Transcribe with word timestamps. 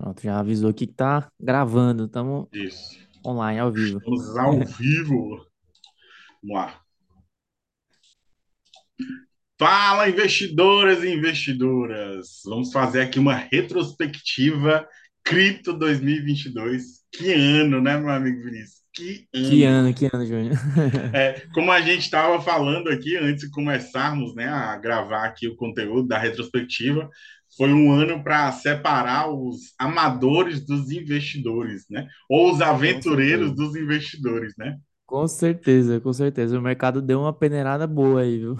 Pronto, 0.00 0.22
já 0.22 0.38
avisou 0.38 0.70
aqui 0.70 0.86
que 0.86 0.94
tá 0.94 1.30
gravando. 1.38 2.06
Estamos 2.06 2.48
online, 3.24 3.58
ao 3.60 3.70
vivo. 3.70 3.98
Estamos 3.98 4.36
ao 4.38 4.58
vivo. 4.64 5.46
Vamos 6.42 6.56
lá. 6.56 6.80
Fala, 9.58 10.08
investidoras 10.08 11.04
e 11.04 11.10
investidoras. 11.12 12.40
Vamos 12.46 12.72
fazer 12.72 13.02
aqui 13.02 13.18
uma 13.18 13.34
retrospectiva 13.34 14.88
Cripto 15.22 15.74
2022. 15.74 17.00
Que 17.12 17.34
ano, 17.34 17.82
né, 17.82 17.98
meu 17.98 18.08
amigo 18.08 18.42
Vinícius? 18.42 18.80
Que 18.94 19.28
Que 19.34 19.64
ano. 19.64 19.88
ano, 19.88 19.94
que 19.94 20.06
ano, 20.10 20.24
Júnior? 20.24 20.56
É, 21.12 21.42
como 21.52 21.70
a 21.70 21.80
gente 21.82 22.00
estava 22.00 22.40
falando 22.40 22.88
aqui 22.88 23.18
antes 23.18 23.44
de 23.44 23.50
começarmos, 23.50 24.34
né, 24.34 24.48
a 24.48 24.74
gravar 24.78 25.26
aqui 25.26 25.46
o 25.46 25.56
conteúdo 25.56 26.08
da 26.08 26.16
retrospectiva, 26.16 27.06
foi 27.56 27.72
um 27.72 27.92
ano 27.92 28.22
para 28.22 28.52
separar 28.52 29.30
os 29.30 29.74
amadores 29.78 30.64
dos 30.64 30.90
investidores, 30.90 31.84
né? 31.90 32.08
Ou 32.28 32.52
os 32.52 32.60
aventureiros 32.60 33.54
dos 33.54 33.74
investidores, 33.76 34.54
né? 34.56 34.78
Com 35.06 35.26
certeza, 35.26 36.00
com 36.00 36.12
certeza. 36.12 36.58
O 36.58 36.62
mercado 36.62 37.02
deu 37.02 37.20
uma 37.20 37.32
peneirada 37.32 37.86
boa 37.86 38.22
aí, 38.22 38.38
viu? 38.38 38.56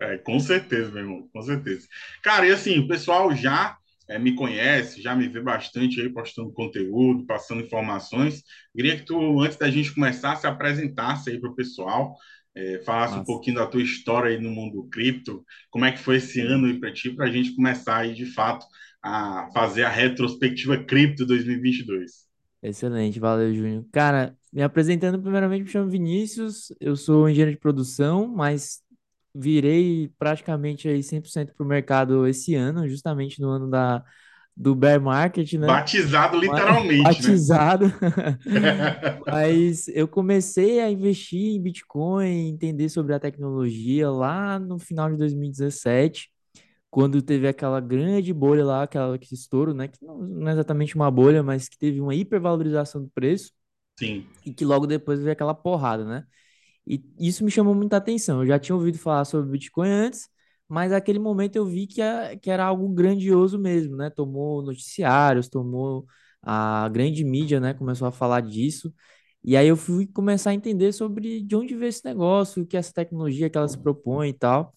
É, 0.00 0.18
com 0.18 0.38
certeza, 0.40 0.90
meu 0.90 1.02
irmão, 1.02 1.28
com 1.32 1.42
certeza. 1.42 1.86
Cara, 2.22 2.46
e 2.46 2.52
assim, 2.52 2.78
o 2.80 2.88
pessoal 2.88 3.34
já 3.34 3.76
é, 4.08 4.18
me 4.18 4.34
conhece, 4.34 5.00
já 5.00 5.14
me 5.14 5.28
vê 5.28 5.40
bastante 5.40 6.00
aí 6.00 6.10
postando 6.10 6.52
conteúdo, 6.52 7.24
passando 7.26 7.62
informações. 7.62 8.42
Queria 8.74 8.96
que 8.96 9.04
tu, 9.04 9.40
antes 9.40 9.56
da 9.56 9.70
gente 9.70 9.94
começar, 9.94 10.36
se 10.36 10.46
apresentasse 10.46 11.30
aí 11.30 11.40
para 11.40 11.50
o 11.50 11.54
pessoal, 11.54 12.16
é, 12.54 12.80
falasse 12.84 13.14
um 13.14 13.18
Massa. 13.18 13.26
pouquinho 13.26 13.56
da 13.56 13.66
tua 13.66 13.82
história 13.82 14.30
aí 14.30 14.40
no 14.40 14.50
mundo 14.50 14.88
cripto, 14.90 15.44
como 15.70 15.84
é 15.84 15.92
que 15.92 15.98
foi 15.98 16.16
esse 16.16 16.40
ano 16.40 16.66
aí 16.66 16.78
para 16.78 16.92
ti, 16.92 17.10
para 17.10 17.26
a 17.26 17.30
gente 17.30 17.54
começar 17.54 17.98
aí 17.98 18.14
de 18.14 18.26
fato 18.26 18.66
a 19.02 19.48
fazer 19.52 19.84
a 19.84 19.90
retrospectiva 19.90 20.82
cripto 20.84 21.26
2022. 21.26 22.24
Excelente, 22.62 23.20
valeu, 23.20 23.52
Júnior. 23.54 23.84
Cara, 23.92 24.34
me 24.52 24.62
apresentando, 24.62 25.20
primeiramente, 25.20 25.64
me 25.64 25.68
chamo 25.68 25.90
Vinícius, 25.90 26.72
eu 26.80 26.96
sou 26.96 27.28
engenheiro 27.28 27.50
de 27.50 27.58
produção, 27.58 28.26
mas 28.26 28.82
virei 29.34 30.08
praticamente 30.18 30.88
aí 30.88 31.02
100% 31.02 31.52
para 31.54 31.64
o 31.64 31.68
mercado 31.68 32.26
esse 32.26 32.54
ano, 32.54 32.88
justamente 32.88 33.40
no 33.40 33.50
ano 33.50 33.68
da, 33.68 34.02
do 34.56 34.74
bear 34.74 35.00
market, 35.00 35.52
né? 35.54 35.66
Batizado 35.66 36.38
literalmente, 36.38 37.02
né? 37.02 37.02
Batizado. 37.02 37.92
Mas 39.26 39.88
eu 39.88 40.06
comecei 40.06 40.80
a 40.80 40.90
investir 40.90 41.56
em 41.56 41.60
Bitcoin, 41.60 42.48
entender 42.48 42.88
sobre 42.88 43.14
a 43.14 43.20
tecnologia 43.20 44.10
lá 44.10 44.58
no 44.58 44.78
final 44.78 45.10
de 45.10 45.16
2017, 45.16 46.30
quando 46.88 47.20
teve 47.20 47.48
aquela 47.48 47.80
grande 47.80 48.32
bolha 48.32 48.64
lá, 48.64 48.82
aquela 48.84 49.18
que 49.18 49.34
estouro, 49.34 49.74
né? 49.74 49.88
Que 49.88 50.04
não, 50.04 50.18
não 50.18 50.48
é 50.48 50.52
exatamente 50.52 50.94
uma 50.94 51.10
bolha, 51.10 51.42
mas 51.42 51.68
que 51.68 51.76
teve 51.76 52.00
uma 52.00 52.14
hipervalorização 52.14 53.02
do 53.02 53.10
preço 53.12 53.50
Sim, 53.98 54.24
e 54.46 54.52
que 54.52 54.64
logo 54.64 54.86
depois 54.86 55.18
veio 55.18 55.32
aquela 55.32 55.54
porrada, 55.54 56.04
né? 56.04 56.24
E 56.86 57.02
isso 57.18 57.44
me 57.44 57.50
chamou 57.50 57.74
muita 57.74 57.96
atenção. 57.96 58.42
Eu 58.42 58.46
já 58.46 58.58
tinha 58.58 58.76
ouvido 58.76 58.98
falar 58.98 59.24
sobre 59.24 59.50
Bitcoin 59.50 59.88
antes, 59.88 60.28
mas 60.68 60.90
naquele 60.92 61.18
momento 61.18 61.56
eu 61.56 61.66
vi 61.66 61.86
que, 61.86 62.00
a- 62.02 62.36
que 62.36 62.50
era 62.50 62.64
algo 62.64 62.88
grandioso 62.88 63.58
mesmo, 63.58 63.96
né? 63.96 64.10
Tomou 64.10 64.62
noticiários, 64.62 65.48
tomou 65.48 66.06
a 66.42 66.88
grande 66.90 67.24
mídia, 67.24 67.60
né? 67.60 67.74
Começou 67.74 68.08
a 68.08 68.12
falar 68.12 68.40
disso. 68.40 68.92
E 69.42 69.56
aí 69.56 69.68
eu 69.68 69.76
fui 69.76 70.06
começar 70.06 70.50
a 70.50 70.54
entender 70.54 70.92
sobre 70.92 71.42
de 71.42 71.54
onde 71.56 71.74
veio 71.76 71.88
esse 71.90 72.04
negócio, 72.04 72.62
o 72.62 72.66
que 72.66 72.76
é 72.76 72.80
essa 72.80 72.92
tecnologia 72.94 73.50
que 73.50 73.58
ela 73.58 73.68
se 73.68 73.78
propõe 73.78 74.30
e 74.30 74.32
tal. 74.32 74.74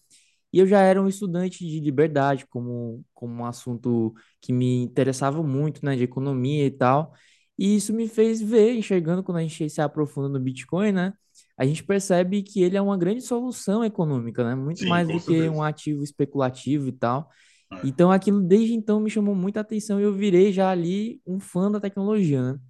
E 0.52 0.58
eu 0.60 0.66
já 0.66 0.80
era 0.80 1.00
um 1.02 1.08
estudante 1.08 1.58
de 1.66 1.78
liberdade, 1.80 2.46
como, 2.46 3.04
como 3.14 3.34
um 3.42 3.44
assunto 3.46 4.14
que 4.40 4.52
me 4.52 4.82
interessava 4.82 5.42
muito, 5.42 5.84
né? 5.84 5.94
De 5.96 6.04
economia 6.04 6.64
e 6.66 6.70
tal. 6.70 7.12
E 7.58 7.76
isso 7.76 7.92
me 7.92 8.08
fez 8.08 8.40
ver, 8.40 8.74
enxergando 8.76 9.22
quando 9.22 9.38
a 9.38 9.42
gente 9.42 9.68
se 9.68 9.80
aprofunda 9.80 10.28
no 10.28 10.40
Bitcoin, 10.40 10.92
né? 10.92 11.12
A 11.58 11.64
gente 11.66 11.84
percebe 11.84 12.42
que 12.42 12.62
ele 12.62 12.76
é 12.76 12.82
uma 12.82 12.96
grande 12.98 13.22
solução 13.22 13.84
econômica, 13.84 14.44
né? 14.44 14.54
Muito 14.54 14.84
sim, 14.84 14.86
mais 14.86 15.10
do 15.10 15.20
que 15.20 15.48
um 15.50 15.62
certeza. 15.62 15.62
ativo 15.62 16.02
especulativo 16.04 16.88
e 16.88 16.92
tal. 16.92 17.28
É, 17.72 17.76
Então, 17.82 18.10
aquilo 18.12 18.42
desde 18.42 18.74
então 18.74 19.00
me 19.00 19.10
chamou 19.10 19.34
muita 19.34 19.60
atenção 19.60 20.00
e 20.00 20.04
eu 20.04 20.14
virei 20.14 20.52
já 20.52 20.70
ali 20.70 21.20
um 21.26 21.40
fã 21.40 21.70
da 21.70 21.80
tecnologia, 21.80 22.54
né? 22.54 22.60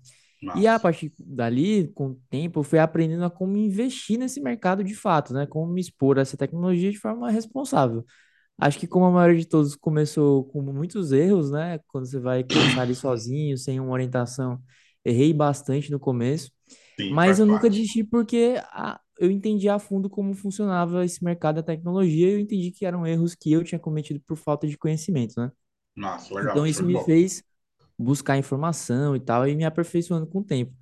E 0.55 0.67
a 0.67 0.79
partir 0.79 1.13
dali, 1.21 1.89
com 1.95 2.09
o 2.11 2.21
tempo, 2.31 2.61
eu 2.61 2.65
fui 2.65 2.79
aprendendo 2.79 3.25
a 3.25 3.31
como 3.31 3.57
investir 3.57 4.19
nesse 4.19 4.41
mercado 4.41 4.83
de 4.83 4.95
fato, 4.95 5.33
né? 5.35 5.47
Como 5.47 5.71
me 5.73 5.81
expor 5.81 6.19
a 6.19 6.23
essa 6.23 6.37
tecnologia 6.37 6.91
de 6.91 6.99
forma 6.99 7.31
responsável. 7.31 8.05
Acho 8.59 8.79
que 8.79 8.87
como 8.89 9.07
a 9.07 9.11
maioria 9.13 9.39
de 9.41 9.47
todos 9.49 9.77
começou 9.77 10.45
com 10.47 10.63
muitos 10.63 11.13
erros, 11.13 11.51
né? 11.51 11.81
Quando 11.89 12.07
você 12.07 12.21
vai 12.21 12.45
começar 12.45 12.83
ali 12.83 12.95
sozinho, 12.95 13.59
sem 13.59 13.81
uma 13.81 13.93
orientação, 13.93 14.63
errei 15.05 15.33
bastante 15.35 15.91
no 15.91 16.01
começo. 16.01 16.51
Sim, 16.99 17.09
Mas 17.09 17.39
eu 17.39 17.47
nunca 17.47 17.71
parte. 17.71 17.71
desisti 17.71 18.05
porque 18.05 18.57
a- 18.71 19.01
eu 19.19 19.31
entendi 19.31 19.69
a 19.69 19.79
fundo 19.79 20.09
como 20.11 20.35
funcionava 20.35 21.05
esse 21.05 21.23
mercado 21.25 21.57
da 21.57 21.63
tecnologia 21.63 22.29
e 22.31 22.35
eu 22.35 22.39
entendi 22.41 22.71
que 22.71 22.87
eram 22.87 23.07
erros 23.07 23.35
que 23.35 23.53
eu 23.53 23.65
tinha 23.65 23.79
cometido 23.79 24.21
por 24.27 24.37
falta 24.37 24.67
de 24.67 24.77
conhecimento, 24.79 25.41
né? 25.41 25.51
Massa, 25.95 26.33
legal, 26.35 26.59
Então 26.59 26.67
isso 26.67 26.85
me 26.85 26.97
bola. 26.97 26.99
fez 26.99 27.43
buscar 27.99 28.39
informação 28.39 29.17
e 29.17 29.21
tal 29.21 29.49
e 29.49 29.57
me 29.57 29.65
aperfeiçoando 29.65 30.27
com 30.27 30.41
o 30.41 30.45
tempo. 30.45 30.75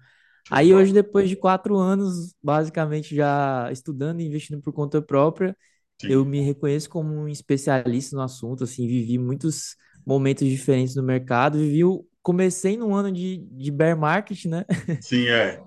Aí 0.50 0.74
hoje, 0.74 0.92
depois 0.92 1.28
de 1.28 1.36
quatro 1.36 1.76
anos, 1.78 2.34
basicamente 2.42 3.14
já 3.16 3.70
estudando 3.72 4.20
e 4.20 4.26
investindo 4.26 4.62
por 4.62 4.72
conta 4.72 5.02
própria, 5.02 5.56
eu 6.06 6.24
Sim, 6.24 6.26
me 6.26 6.40
reconheço 6.42 6.88
como 6.90 7.14
um 7.14 7.28
especialista 7.28 8.16
no 8.16 8.22
assunto, 8.22 8.64
assim, 8.64 8.86
vivi 8.88 9.18
muitos 9.18 9.76
momentos 10.06 10.46
diferentes 10.48 10.94
no 10.96 11.02
mercado, 11.02 11.58
vivi 11.58 11.84
o... 11.84 12.06
Comecei 12.22 12.76
num 12.76 12.94
ano 12.94 13.12
de, 13.12 13.38
de 13.38 13.70
bear 13.70 13.96
market, 13.98 14.46
né? 14.46 14.64
sim, 15.00 15.28
é. 15.28 15.62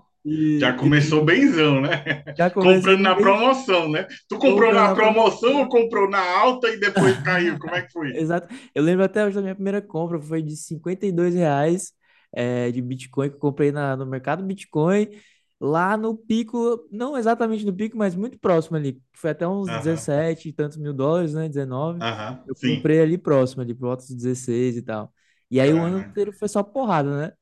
Já 0.59 0.74
E 0.74 0.74
começou 0.74 1.24
depois 1.24 1.25
benzão, 1.25 1.81
né? 1.81 2.24
já 2.38 2.50
Comprando 2.59 3.02
na 3.02 3.16
bem 3.16 3.16
promoção, 3.16 3.90
né? 3.90 4.06
Tu 4.28 4.38
comprou 4.38 4.74
na 4.74 4.90
promoção 4.90 5.57
ou 5.57 5.69
comprou 5.69 6.09
na 6.09 6.19
alta 6.22 6.69
e 6.69 6.80
depois 6.80 7.18
caiu? 7.22 7.57
Como 7.59 7.75
é 7.75 7.81
que 7.84 7.91
foi? 7.91 8.13
Exato. 8.13 8.47
Eu 8.74 8.84
lembro 8.84 9.03
até 9.06 9.25
hoje 9.25 9.35
da 9.35 9.41
minha 9.41 9.56
primeira 9.56 9.81
compra, 9.81 10.19
foi 10.22 10.41
de 10.41 10.56
52 10.57 11.35
reais 11.35 11.94
é, 12.34 12.72
de 12.72 12.81
Bitcoin 12.81 13.30
que 13.30 13.35
eu 13.35 13.40
comprei 13.40 13.72
na, 13.72 13.96
no 13.96 14.06
mercado 14.06 14.44
Bitcoin, 14.44 15.09
lá 15.59 15.96
no 15.97 16.18
pico, 16.18 16.88
não 16.91 17.18
exatamente 17.18 17.66
no 17.66 17.74
pico, 17.75 17.97
mas 17.97 18.16
muito 18.16 18.40
próximo 18.40 18.78
ali. 18.78 19.01
Foi 19.13 19.31
até 19.31 19.47
uns 19.47 19.69
Aham, 19.69 19.78
17 19.78 20.50
e 20.50 20.53
tantos 20.53 20.78
mil 20.78 20.94
dólares, 20.94 21.34
né? 21.36 21.47
19. 21.47 22.06
aham, 22.07 22.46
Eu 22.46 22.56
sim. 22.56 22.90
comprei 22.96 23.01
ali 23.01 23.18
próximo, 23.18 23.62
ali 23.62 23.74
por 23.75 23.88
volta 23.88 24.03
dos 24.06 24.16
16 24.16 24.78
e 24.78 24.81
tal. 24.81 25.13
E 25.51 25.59
aí 25.62 25.74
o 25.74 25.84
ano 25.84 26.00
inteiro 26.00 26.34
foi 26.34 26.47
só 26.47 26.63
porrada, 26.63 27.28
né? 27.28 27.34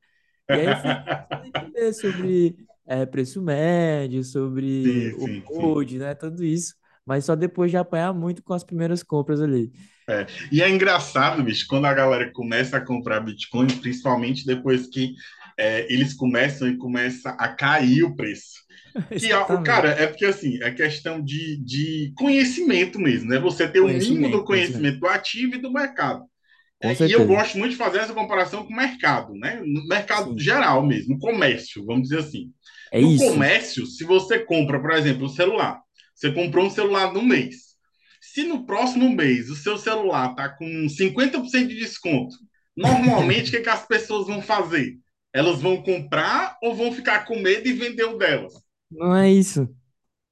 E 0.48 0.58
aí 0.58 0.66
eu 0.66 0.76
fui 0.76 0.96
entender 1.42 1.92
sobre 1.94 2.56
é, 2.88 3.04
preço 3.04 3.42
médio, 3.42 4.24
sobre 4.24 4.82
Sim, 4.82 5.12
o 5.14 5.82
sim, 5.82 5.88
sim. 5.88 5.98
né? 5.98 6.14
Tudo 6.14 6.42
isso. 6.42 6.74
Mas 7.04 7.24
só 7.24 7.36
depois 7.36 7.70
de 7.70 7.76
apanhar 7.76 8.12
muito 8.12 8.42
com 8.42 8.54
as 8.54 8.64
primeiras 8.64 9.02
compras 9.02 9.40
ali. 9.40 9.70
É. 10.08 10.26
E 10.50 10.62
é 10.62 10.68
engraçado, 10.68 11.42
bicho, 11.42 11.66
quando 11.68 11.84
a 11.84 11.92
galera 11.92 12.30
começa 12.32 12.78
a 12.78 12.84
comprar 12.84 13.20
Bitcoin, 13.20 13.66
principalmente 13.66 14.44
depois 14.46 14.86
que 14.86 15.14
é, 15.58 15.86
eles 15.92 16.14
começam 16.14 16.68
e 16.68 16.76
começa 16.76 17.30
a 17.30 17.48
cair 17.48 18.02
o 18.02 18.16
preço. 18.16 18.66
Que, 19.16 19.32
ó, 19.32 19.44
o 19.54 19.62
cara, 19.62 19.90
é 19.90 20.08
porque 20.08 20.24
assim, 20.24 20.60
é 20.60 20.72
questão 20.72 21.22
de, 21.22 21.62
de 21.62 22.12
conhecimento 22.16 22.98
mesmo, 22.98 23.28
né? 23.28 23.38
Você 23.38 23.68
ter 23.68 23.80
o 23.80 23.86
mínimo 23.86 24.28
do 24.30 24.42
Conhecimento, 24.42 24.98
do 24.98 25.06
ativo 25.06 25.54
e 25.54 25.60
do 25.60 25.70
mercado. 25.70 26.24
É, 26.80 26.92
e 27.04 27.12
eu 27.12 27.26
gosto 27.26 27.58
muito 27.58 27.72
de 27.72 27.76
fazer 27.76 27.98
essa 27.98 28.14
comparação 28.14 28.64
com 28.64 28.72
o 28.72 28.76
mercado, 28.76 29.34
né? 29.34 29.60
No 29.64 29.86
mercado 29.86 30.32
Sim. 30.32 30.38
geral 30.38 30.84
mesmo, 30.86 31.18
comércio, 31.18 31.84
vamos 31.84 32.08
dizer 32.08 32.20
assim. 32.20 32.52
É 32.92 33.00
No 33.00 33.14
isso. 33.14 33.24
comércio, 33.24 33.86
se 33.86 34.04
você 34.04 34.38
compra, 34.40 34.80
por 34.80 34.90
exemplo, 34.92 35.26
um 35.26 35.28
celular, 35.28 35.80
você 36.14 36.32
comprou 36.32 36.66
um 36.66 36.70
celular 36.70 37.12
no 37.12 37.22
mês. 37.22 37.76
Se 38.20 38.42
no 38.44 38.66
próximo 38.66 39.08
mês 39.10 39.50
o 39.50 39.56
seu 39.56 39.78
celular 39.78 40.30
está 40.30 40.48
com 40.50 40.88
50% 40.88 41.68
de 41.68 41.76
desconto, 41.76 42.36
normalmente 42.76 43.48
o 43.48 43.52
que, 43.52 43.60
que 43.60 43.68
as 43.68 43.86
pessoas 43.86 44.26
vão 44.26 44.42
fazer? 44.42 44.96
Elas 45.32 45.60
vão 45.60 45.82
comprar 45.82 46.56
ou 46.62 46.74
vão 46.74 46.92
ficar 46.92 47.24
com 47.26 47.38
medo 47.38 47.68
e 47.68 47.72
vender 47.72 48.04
o 48.04 48.18
delas? 48.18 48.52
Não 48.90 49.14
é 49.16 49.30
isso. 49.30 49.66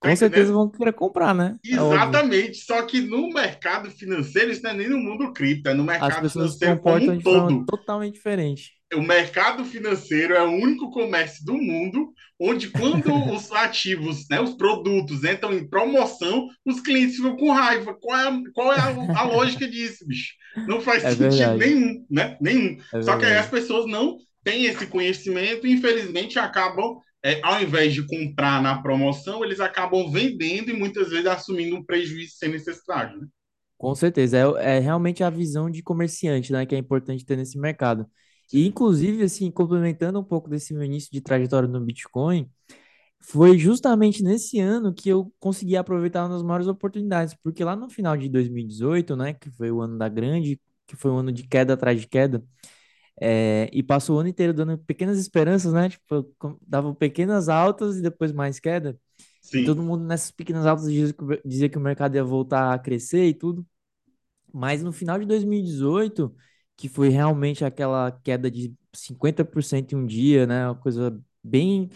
Tá 0.00 0.10
Com 0.10 0.16
certeza 0.16 0.52
entendendo? 0.52 0.54
vão 0.54 0.70
querer 0.70 0.92
comprar, 0.94 1.34
né? 1.34 1.58
É. 1.72 1.76
Exatamente. 1.80 2.58
Só 2.64 2.82
que 2.86 3.00
no 3.00 3.28
mercado 3.28 3.90
financeiro, 3.90 4.50
isso 4.52 4.62
não 4.62 4.70
é 4.70 4.74
nem 4.74 4.88
no 4.88 4.98
mundo 4.98 5.32
cripto, 5.32 5.68
é 5.68 5.74
no 5.74 5.84
mercado 5.84 6.28
financeiro 6.30 6.80
como 6.80 7.04
um 7.06 7.12
todo. 7.22 7.66
totalmente 7.66 8.14
diferente. 8.14 8.75
O 8.94 9.02
mercado 9.02 9.64
financeiro 9.64 10.34
é 10.34 10.42
o 10.42 10.50
único 10.50 10.90
comércio 10.90 11.44
do 11.44 11.54
mundo 11.54 12.12
onde, 12.40 12.70
quando 12.70 13.12
os 13.34 13.50
ativos, 13.52 14.26
né, 14.30 14.40
os 14.40 14.54
produtos 14.54 15.24
entram 15.24 15.52
em 15.54 15.68
promoção, 15.68 16.48
os 16.64 16.80
clientes 16.80 17.16
ficam 17.16 17.36
com 17.36 17.50
raiva. 17.50 17.94
Qual 18.00 18.16
é, 18.18 18.28
a, 18.28 18.42
qual 18.54 18.72
é 18.72 18.78
a, 18.78 19.20
a 19.20 19.22
lógica 19.24 19.66
disso, 19.68 20.06
bicho? 20.06 20.34
Não 20.66 20.80
faz 20.80 21.02
É 21.02 21.14
sentido 21.16 21.56
verdade. 21.56 21.58
nenhum, 21.58 22.04
né? 22.10 22.36
Nenhum. 22.40 22.76
É 22.92 23.00
Só 23.00 23.16
que 23.16 23.24
aí 23.24 23.36
as 23.36 23.48
pessoas 23.48 23.86
não 23.86 24.18
têm 24.44 24.66
esse 24.66 24.86
conhecimento 24.86 25.66
e, 25.66 25.72
infelizmente, 25.72 26.38
acabam, 26.38 26.98
é, 27.24 27.40
ao 27.42 27.60
invés 27.62 27.94
de 27.94 28.06
comprar 28.06 28.62
na 28.62 28.80
promoção, 28.82 29.44
eles 29.44 29.60
acabam 29.60 30.10
vendendo 30.10 30.70
e 30.70 30.74
muitas 30.74 31.10
vezes 31.10 31.26
assumindo 31.26 31.76
um 31.76 31.84
prejuízo 31.84 32.36
sem 32.36 32.50
necessidade, 32.50 33.16
né? 33.18 33.26
Com 33.78 33.94
certeza. 33.94 34.38
É, 34.58 34.76
é 34.76 34.78
realmente 34.78 35.22
a 35.22 35.30
visão 35.30 35.70
de 35.70 35.82
comerciante, 35.82 36.52
né? 36.52 36.64
Que 36.66 36.74
é 36.74 36.78
importante 36.78 37.24
ter 37.24 37.36
nesse 37.36 37.58
mercado. 37.58 38.10
E, 38.52 38.66
inclusive, 38.66 39.22
assim, 39.24 39.50
complementando 39.50 40.20
um 40.20 40.24
pouco 40.24 40.48
desse 40.48 40.72
meu 40.74 40.84
início 40.84 41.10
de 41.12 41.20
trajetória 41.20 41.68
no 41.68 41.80
Bitcoin, 41.80 42.50
foi 43.20 43.58
justamente 43.58 44.22
nesse 44.22 44.60
ano 44.60 44.94
que 44.94 45.08
eu 45.08 45.32
consegui 45.40 45.76
aproveitar 45.76 46.22
uma 46.24 46.30
das 46.30 46.42
maiores 46.42 46.68
oportunidades, 46.68 47.34
porque 47.42 47.64
lá 47.64 47.76
no 47.76 47.90
final 47.90 48.16
de 48.16 48.28
2018, 48.28 49.16
né, 49.16 49.34
que 49.34 49.50
foi 49.50 49.70
o 49.70 49.80
ano 49.80 49.98
da 49.98 50.08
grande, 50.08 50.60
que 50.86 50.96
foi 50.96 51.10
um 51.10 51.18
ano 51.18 51.32
de 51.32 51.46
queda 51.46 51.74
atrás 51.74 52.00
de 52.00 52.06
queda, 52.08 52.44
é, 53.20 53.68
e 53.72 53.82
passou 53.82 54.16
o 54.16 54.20
ano 54.20 54.28
inteiro 54.28 54.52
dando 54.54 54.78
pequenas 54.78 55.18
esperanças, 55.18 55.72
né, 55.72 55.88
tipo, 55.90 56.34
dava 56.66 56.94
pequenas 56.94 57.48
altas 57.48 57.96
e 57.98 58.02
depois 58.02 58.32
mais 58.32 58.60
queda, 58.60 58.98
e 59.56 59.62
todo 59.62 59.82
Sim, 59.82 59.84
mundo 59.84 60.04
nessas 60.04 60.30
pequenas 60.32 60.66
altas 60.66 60.86
dizia 60.90 61.12
que, 61.14 61.24
o- 61.24 61.42
dizia 61.44 61.68
que 61.70 61.78
o 61.78 61.80
mercado 61.80 62.16
ia 62.16 62.24
voltar 62.24 62.74
a 62.74 62.78
crescer 62.78 63.26
e 63.26 63.34
tudo, 63.34 63.66
mas 64.52 64.82
no 64.82 64.92
final 64.92 65.18
de 65.18 65.26
2018, 65.26 66.34
que 66.76 66.88
foi 66.88 67.08
realmente 67.08 67.64
aquela 67.64 68.12
queda 68.24 68.50
de 68.50 68.74
50% 68.94 69.92
em 69.92 69.96
um 69.96 70.06
dia, 70.06 70.46
né, 70.46 70.66
uma 70.68 70.74
coisa 70.76 71.18
bem 71.42 71.90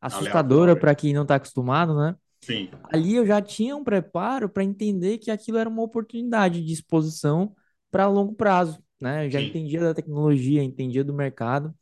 assustadora 0.00 0.76
para 0.76 0.94
quem 0.94 1.12
não 1.14 1.22
está 1.22 1.36
acostumado, 1.36 1.96
né? 1.96 2.16
Sim, 2.40 2.68
Ali 2.82 3.14
eu 3.16 3.26
já 3.26 3.40
tinha 3.40 3.76
um 3.76 3.84
preparo 3.84 4.48
para 4.48 4.64
entender 4.64 5.18
que 5.18 5.30
aquilo 5.30 5.58
era 5.58 5.68
uma 5.68 5.82
oportunidade 5.82 6.64
de 6.64 6.72
exposição 6.72 7.54
para 7.90 8.08
longo 8.08 8.34
prazo, 8.34 8.82
né? 9.00 9.26
Eu 9.26 9.30
já 9.30 9.40
sim, 9.40 9.42
entendia 9.42 9.80
da 9.80 9.94
tecnologia, 9.94 10.62
entendia 10.62 11.04
do 11.04 11.14
mercado. 11.14 11.74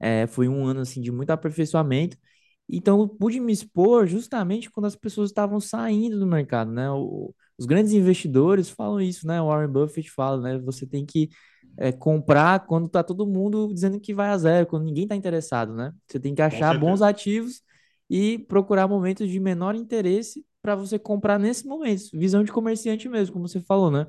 É, 0.00 0.26
foi 0.26 0.48
um 0.48 0.64
ano 0.66 0.80
assim 0.80 1.00
de 1.00 1.12
muito 1.12 1.30
aperfeiçoamento. 1.30 2.16
Então 2.68 3.00
eu 3.00 3.08
pude 3.08 3.40
me 3.40 3.52
expor 3.52 4.06
justamente 4.06 4.70
quando 4.70 4.86
as 4.86 4.96
pessoas 4.96 5.30
estavam 5.30 5.60
saindo 5.60 6.18
do 6.18 6.26
mercado, 6.26 6.72
né? 6.72 6.90
O- 6.90 7.34
os 7.58 7.66
grandes 7.66 7.92
investidores 7.92 8.70
falam 8.70 9.00
isso, 9.00 9.26
né? 9.26 9.40
O 9.42 9.46
Warren 9.48 9.68
Buffett 9.72 10.10
fala, 10.10 10.40
né? 10.40 10.58
Você 10.60 10.86
tem 10.86 11.04
que 11.06 11.28
é, 11.76 11.92
comprar 11.92 12.66
quando 12.66 12.86
está 12.86 13.02
todo 13.02 13.26
mundo 13.26 13.72
dizendo 13.72 14.00
que 14.00 14.14
vai 14.14 14.28
a 14.28 14.38
zero, 14.38 14.66
quando 14.66 14.84
ninguém 14.84 15.04
está 15.04 15.16
interessado, 15.16 15.74
né? 15.74 15.92
Você 16.06 16.20
tem 16.20 16.34
que 16.34 16.42
achar 16.42 16.78
bons 16.78 17.02
ativos 17.02 17.62
e 18.08 18.38
procurar 18.38 18.88
momentos 18.88 19.28
de 19.28 19.40
menor 19.40 19.74
interesse 19.74 20.44
para 20.62 20.74
você 20.74 20.98
comprar 20.98 21.38
nesse 21.38 21.66
momento. 21.66 22.10
Visão 22.12 22.44
de 22.44 22.52
comerciante 22.52 23.08
mesmo, 23.08 23.32
como 23.32 23.48
você 23.48 23.60
falou, 23.60 23.90
né? 23.90 24.06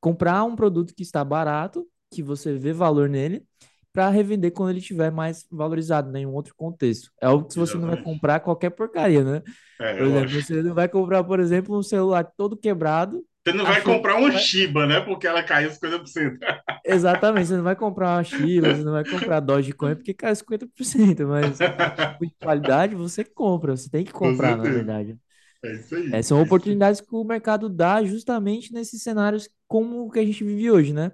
comprar 0.00 0.42
um 0.44 0.56
produto 0.56 0.94
que 0.94 1.02
está 1.02 1.22
barato, 1.24 1.86
que 2.10 2.22
você 2.22 2.54
vê 2.54 2.72
valor 2.72 3.08
nele, 3.08 3.44
para 3.92 4.08
revender 4.08 4.52
quando 4.52 4.70
ele 4.70 4.78
estiver 4.78 5.10
mais 5.10 5.44
valorizado, 5.50 6.10
né, 6.10 6.20
em 6.20 6.26
um 6.26 6.32
outro 6.32 6.54
contexto. 6.56 7.10
É 7.20 7.26
algo 7.26 7.46
que 7.46 7.56
você 7.56 7.76
não 7.76 7.88
vai 7.88 8.02
comprar 8.02 8.40
qualquer 8.40 8.70
porcaria, 8.70 9.24
né? 9.24 9.42
É, 9.80 9.96
Por 9.96 10.06
exemplo, 10.06 10.42
você 10.42 10.62
não 10.62 10.74
vai 10.74 10.88
comprar, 10.88 11.24
por 11.24 11.40
exemplo, 11.40 11.76
um 11.76 11.82
celular 11.82 12.24
todo 12.36 12.56
quebrado, 12.56 13.24
Você 13.44 13.52
não 13.56 13.66
vai 13.66 13.82
comprar 13.82 14.16
um 14.16 14.30
vai... 14.32 14.38
Shiba, 14.38 14.86
né? 14.86 15.00
Porque 15.00 15.26
ela 15.26 15.42
caiu 15.42 15.70
50%. 15.70 16.38
Exatamente, 16.84 17.48
você 17.48 17.56
não 17.56 17.62
vai 17.64 17.76
comprar 17.76 18.16
uma 18.16 18.24
Shiba, 18.24 18.74
você 18.74 18.82
não 18.82 18.92
vai 18.92 19.04
comprar 19.04 19.40
Dogecoin 19.40 19.94
porque 19.94 20.14
cai 20.14 20.34
50%, 20.34 21.26
mas 21.28 21.60
de 22.20 22.30
qualidade 22.40 22.94
você 22.94 23.24
compra, 23.24 23.76
você 23.76 23.90
tem 23.90 24.04
que 24.04 24.12
Com 24.18 24.30
comprar, 24.30 24.56
na 24.56 24.66
verdade. 24.66 25.18
É 25.64 25.74
isso 25.74 25.94
É, 26.10 26.22
aí. 26.22 26.22
são 26.22 26.40
É 26.40 26.44
isso 26.44 26.70
aí. 26.70 26.78
oportunidades 26.78 27.00
que 27.00 27.14
o 27.14 27.24
mercado 27.24 27.68
dá 27.68 28.04
justamente 28.04 28.72
nesses 28.72 29.02
cenários 29.02 29.48
como 29.68 30.06
o 30.06 30.10
que 30.10 30.20
a 30.20 30.24
gente 30.26 30.44
vive 30.44 30.70
hoje, 30.70 30.92
né? 30.92 31.12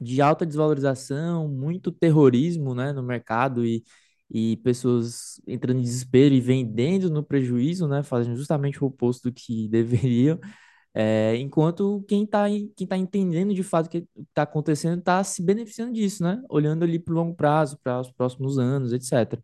de 0.00 0.20
alta 0.22 0.46
desvalorização, 0.46 1.48
muito 1.48 1.90
terrorismo, 1.92 2.74
né, 2.74 2.92
no 2.92 3.02
mercado 3.02 3.66
e, 3.66 3.82
e 4.30 4.56
pessoas 4.58 5.40
entrando 5.46 5.78
em 5.80 5.82
desespero 5.82 6.34
e 6.34 6.40
vendendo 6.40 7.10
no 7.10 7.24
prejuízo, 7.24 7.88
né, 7.88 8.02
fazendo 8.02 8.36
justamente 8.36 8.82
o 8.82 8.86
oposto 8.88 9.24
do 9.30 9.34
que 9.34 9.68
deveriam, 9.70 10.38
é, 10.94 11.36
enquanto 11.36 12.04
quem 12.08 12.24
está 12.24 12.46
quem 12.76 12.86
tá 12.86 12.96
entendendo 12.96 13.54
de 13.54 13.62
fato 13.62 13.86
o 13.86 13.90
que 13.90 14.06
está 14.30 14.42
acontecendo 14.42 14.98
está 14.98 15.22
se 15.24 15.42
beneficiando 15.42 15.92
disso, 15.92 16.22
né, 16.22 16.42
olhando 16.48 16.84
ali 16.84 16.98
para 16.98 17.12
o 17.12 17.16
longo 17.16 17.34
prazo, 17.34 17.78
para 17.82 18.00
os 18.00 18.10
próximos 18.12 18.58
anos, 18.58 18.92
etc. 18.92 19.42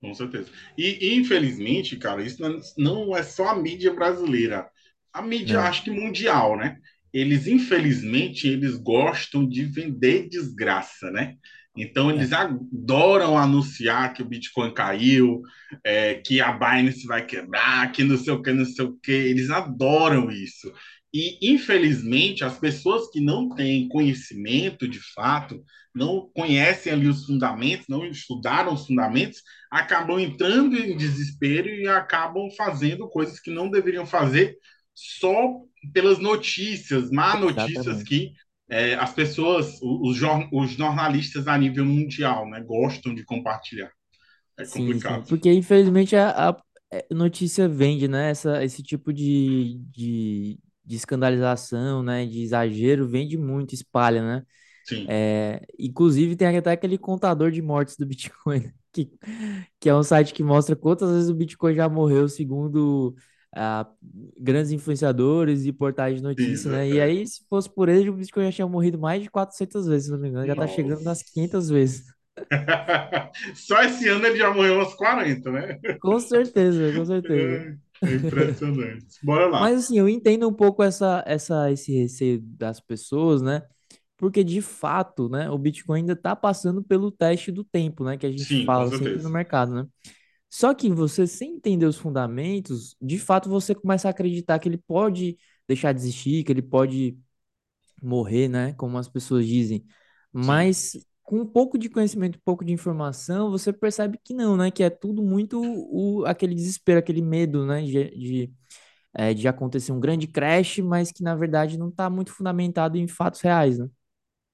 Com 0.00 0.14
certeza. 0.14 0.50
E, 0.76 1.14
infelizmente, 1.14 1.96
cara, 1.96 2.22
isso 2.22 2.40
não 2.42 2.60
não 2.76 3.16
é 3.16 3.22
só 3.22 3.48
a 3.48 3.56
mídia 3.56 3.92
brasileira. 3.92 4.68
A 5.12 5.22
mídia, 5.22 5.60
Não, 5.60 5.62
acho 5.62 5.84
que 5.84 5.90
mundial, 5.90 6.56
né? 6.56 6.78
Eles, 7.12 7.46
infelizmente, 7.46 8.46
eles 8.48 8.76
gostam 8.76 9.48
de 9.48 9.64
vender 9.64 10.28
desgraça, 10.28 11.10
né? 11.10 11.36
Então, 11.76 12.10
eles 12.10 12.30
é, 12.30 12.36
adoram 12.36 13.36
anunciar 13.36 14.12
que 14.12 14.22
o 14.22 14.24
Bitcoin 14.24 14.72
caiu, 14.72 15.42
é, 15.82 16.14
que 16.14 16.40
a 16.40 16.52
Binance 16.52 17.06
vai 17.06 17.24
quebrar, 17.24 17.90
que 17.90 18.04
não 18.04 18.16
sei 18.16 18.32
o 18.32 18.42
que, 18.42 18.52
não 18.52 18.64
sei 18.64 18.84
o 18.84 18.96
que. 19.02 19.12
Eles 19.12 19.50
adoram 19.50 20.30
isso. 20.30 20.72
E, 21.12 21.38
infelizmente, 21.52 22.44
as 22.44 22.58
pessoas 22.58 23.10
que 23.10 23.20
não 23.20 23.48
têm 23.48 23.88
conhecimento 23.88 24.86
de 24.86 25.00
fato, 25.14 25.64
não 25.94 26.28
conhecem 26.34 26.92
ali 26.92 27.08
os 27.08 27.24
fundamentos, 27.24 27.86
não 27.88 28.04
estudaram 28.04 28.74
os 28.74 28.86
fundamentos, 28.86 29.40
acabam 29.70 30.18
entrando 30.18 30.76
em 30.76 30.96
desespero 30.96 31.68
e 31.68 31.86
acabam 31.86 32.50
fazendo 32.56 33.08
coisas 33.08 33.38
que 33.38 33.50
não 33.50 33.70
deveriam 33.70 34.04
fazer 34.04 34.56
só 34.92 35.60
pelas 35.92 36.18
notícias, 36.18 37.10
má 37.10 37.36
notícias 37.36 37.86
exatamente. 37.86 38.04
que 38.04 38.32
é, 38.74 38.94
as 38.94 39.12
pessoas, 39.12 39.78
os, 39.80 40.20
os, 40.52 40.70
jornalistas 40.72 41.46
a 41.46 41.56
nível 41.56 41.84
mundial, 41.84 42.48
né, 42.50 42.60
gostam 42.60 43.14
de 43.14 43.24
compartilhar. 43.24 43.90
É 44.58 44.64
Sim, 44.64 44.72
sim, 44.72 44.86
complicado. 44.86 45.28
porque 45.28 45.52
infelizmente 45.52 46.16
a, 46.16 46.50
a 46.50 46.62
é, 46.92 47.06
notícia 47.12 47.68
vende, 47.68 48.08
né? 48.08 48.30
Essa, 48.30 48.64
esse 48.64 48.82
tipo 48.82 49.12
de, 49.12 49.80
de, 49.90 50.58
de 50.84 50.96
escandalização, 50.96 52.02
né? 52.02 52.26
De 52.26 52.42
exagero 52.42 53.06
vende 53.08 53.36
muito, 53.36 53.74
espalha, 53.74 54.22
né? 54.22 54.42
Sim, 54.84 55.06
É, 55.08 55.60
inclusive 55.78 56.36
tem 56.36 56.56
até 56.56 56.72
aquele 56.72 56.98
contador 56.98 57.50
de 57.50 57.62
mortes 57.62 57.96
do 57.96 58.04
Bitcoin, 58.04 58.72
que, 58.92 59.10
que 59.80 59.88
é 59.88 59.94
um 59.94 60.02
site 60.02 60.34
que 60.34 60.42
mostra 60.42 60.76
quantas 60.76 61.10
vezes 61.10 61.30
o 61.30 61.34
Bitcoin 61.34 61.74
já 61.74 61.88
morreu, 61.88 62.28
segundo 62.28 63.14
ah, 63.54 63.86
grandes 64.38 64.72
influenciadores 64.72 65.64
e 65.64 65.72
portais 65.72 66.14
de 66.14 66.20
sim, 66.20 66.26
notícia, 66.26 66.70
né? 66.70 66.88
E 66.88 66.98
é. 66.98 67.02
aí, 67.02 67.26
se 67.26 67.44
fosse 67.48 67.72
por 67.72 67.88
ele, 67.88 68.10
o 68.10 68.14
Bitcoin 68.14 68.46
já 68.46 68.52
tinha 68.52 68.66
morrido 68.66 68.98
mais 68.98 69.22
de 69.22 69.30
400 69.30 69.86
vezes, 69.86 70.06
se 70.06 70.12
não 70.12 70.18
me 70.18 70.28
engano, 70.28 70.46
já 70.46 70.56
tá 70.56 70.66
chegando 70.66 71.02
nas 71.02 71.18
Nossa. 71.18 71.24
500 71.32 71.68
vezes. 71.70 72.04
Só 73.54 73.82
esse 73.82 74.08
ano 74.08 74.26
ele 74.26 74.38
já 74.38 74.52
morreu 74.52 74.74
umas 74.74 74.94
40, 74.94 75.52
né? 75.52 75.78
Com 76.00 76.18
certeza, 76.18 76.92
com 76.96 77.04
certeza. 77.04 77.78
É, 78.02 78.08
é 78.08 78.16
impressionante. 78.16 79.06
Bora 79.22 79.46
lá. 79.46 79.60
Mas 79.60 79.84
assim, 79.84 79.98
eu 79.98 80.06
entendo 80.08 80.46
um 80.46 80.52
pouco 80.52 80.82
essa, 80.82 81.24
essa, 81.26 81.70
esse 81.70 81.96
receio 81.96 82.38
das 82.42 82.78
pessoas, 82.78 83.40
né? 83.40 83.62
Porque 84.18 84.44
de 84.44 84.60
fato, 84.60 85.28
né, 85.28 85.48
o 85.48 85.56
Bitcoin 85.56 86.00
ainda 86.00 86.12
está 86.12 86.36
passando 86.36 86.82
pelo 86.82 87.10
teste 87.10 87.50
do 87.50 87.64
tempo, 87.64 88.04
né? 88.04 88.18
Que 88.18 88.26
a 88.26 88.30
gente 88.30 88.44
Sim, 88.44 88.64
fala 88.66 88.90
sempre 88.90 89.22
no 89.22 89.30
mercado, 89.30 89.74
né? 89.74 89.86
Só 90.54 90.72
que 90.74 90.88
você, 90.90 91.26
sem 91.26 91.56
entender 91.56 91.86
os 91.86 91.96
fundamentos, 91.98 92.96
de 93.02 93.18
fato 93.18 93.50
você 93.50 93.74
começa 93.74 94.06
a 94.08 94.12
acreditar 94.12 94.58
que 94.60 94.68
ele 94.68 94.78
pode 94.78 95.36
deixar 95.66 95.92
de 95.92 96.00
existir, 96.00 96.44
que 96.44 96.52
ele 96.52 96.62
pode 96.62 97.18
morrer, 98.02 98.48
né? 98.48 98.72
Como 98.74 98.98
as 98.98 99.08
pessoas 99.08 99.46
dizem. 99.46 99.84
Sim, 100.40 100.64
Mas 100.64 100.92
com 101.22 101.40
um 101.40 101.46
pouco 101.46 101.78
de 101.78 101.88
conhecimento, 101.88 102.36
um 102.38 102.42
pouco 102.44 102.64
de 102.64 102.72
informação, 102.72 103.50
você 103.50 103.72
percebe 103.72 104.18
que 104.24 104.34
não, 104.34 104.56
né? 104.56 104.70
Que 104.70 104.82
é 104.84 104.90
tudo 104.90 105.22
muito 105.22 105.60
o, 105.62 106.24
aquele 106.26 106.54
desespero, 106.54 106.98
aquele 107.00 107.22
medo, 107.22 107.66
né? 107.66 107.82
De, 107.82 108.10
de, 108.16 108.52
é, 109.14 109.34
de 109.34 109.48
acontecer 109.48 109.92
um 109.92 110.00
grande 110.00 110.26
crash, 110.28 110.78
mas 110.80 111.12
que 111.12 111.22
na 111.22 111.34
verdade 111.36 111.78
não 111.78 111.88
está 111.90 112.10
muito 112.10 112.32
fundamentado 112.32 112.98
em 112.98 113.08
fatos 113.08 113.40
reais, 113.42 113.78
né? 113.78 113.88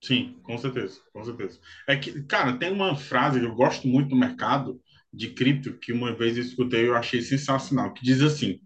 sim, 0.02 0.38
com 0.42 0.56
certeza, 0.58 1.00
com 1.12 1.24
certeza. 1.24 1.58
É 1.88 1.96
que, 1.96 2.22
cara, 2.24 2.58
tem 2.58 2.72
uma 2.72 2.96
frase 2.96 3.40
que 3.40 3.46
eu 3.46 3.54
gosto 3.54 3.86
muito 3.88 4.10
no 4.10 4.18
mercado 4.20 4.80
de 5.12 5.28
cripto 5.30 5.74
que 5.74 5.92
uma 5.92 6.14
vez 6.14 6.36
eu 6.36 6.42
escutei 6.42 6.86
eu 6.86 6.96
achei 6.96 7.20
sensacional, 7.20 7.92
que 7.92 8.04
diz 8.04 8.20
assim: 8.20 8.60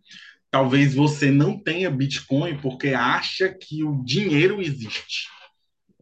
talvez 0.51 0.95
você 0.95 1.31
não 1.31 1.59
tenha 1.59 1.91
Bitcoin 1.91 2.57
porque 2.59 2.89
acha 2.89 3.49
que 3.49 3.83
o 3.83 4.03
dinheiro 4.05 4.63
existe. 4.63 5.29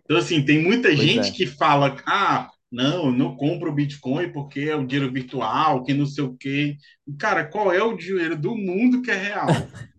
Então, 0.05 0.17
assim, 0.17 0.45
tem 0.45 0.63
muita 0.63 0.89
Pois 0.89 1.01
gente 1.01 1.29
é. 1.29 1.31
que 1.31 1.47
fala, 1.47 1.97
ah, 2.07 2.51
não, 2.71 3.07
eu 3.07 3.13
não 3.13 3.37
compro 3.37 3.73
Bitcoin 3.73 4.33
porque 4.33 4.61
é 4.61 4.77
o 4.77 4.87
dinheiro 4.87 5.13
virtual, 5.13 5.85
que 5.85 5.95
não 5.95 6.07
sei 6.07 6.25
o 6.25 6.37
quê. 6.37 6.77
Cara, 7.19 7.45
qual 7.45 7.73
é 7.73 7.83
o 7.83 7.97
dinheiro 7.97 8.37
do 8.37 8.57
mundo 8.57 9.03
que 9.03 9.11
é 9.11 9.17
real? 9.17 9.47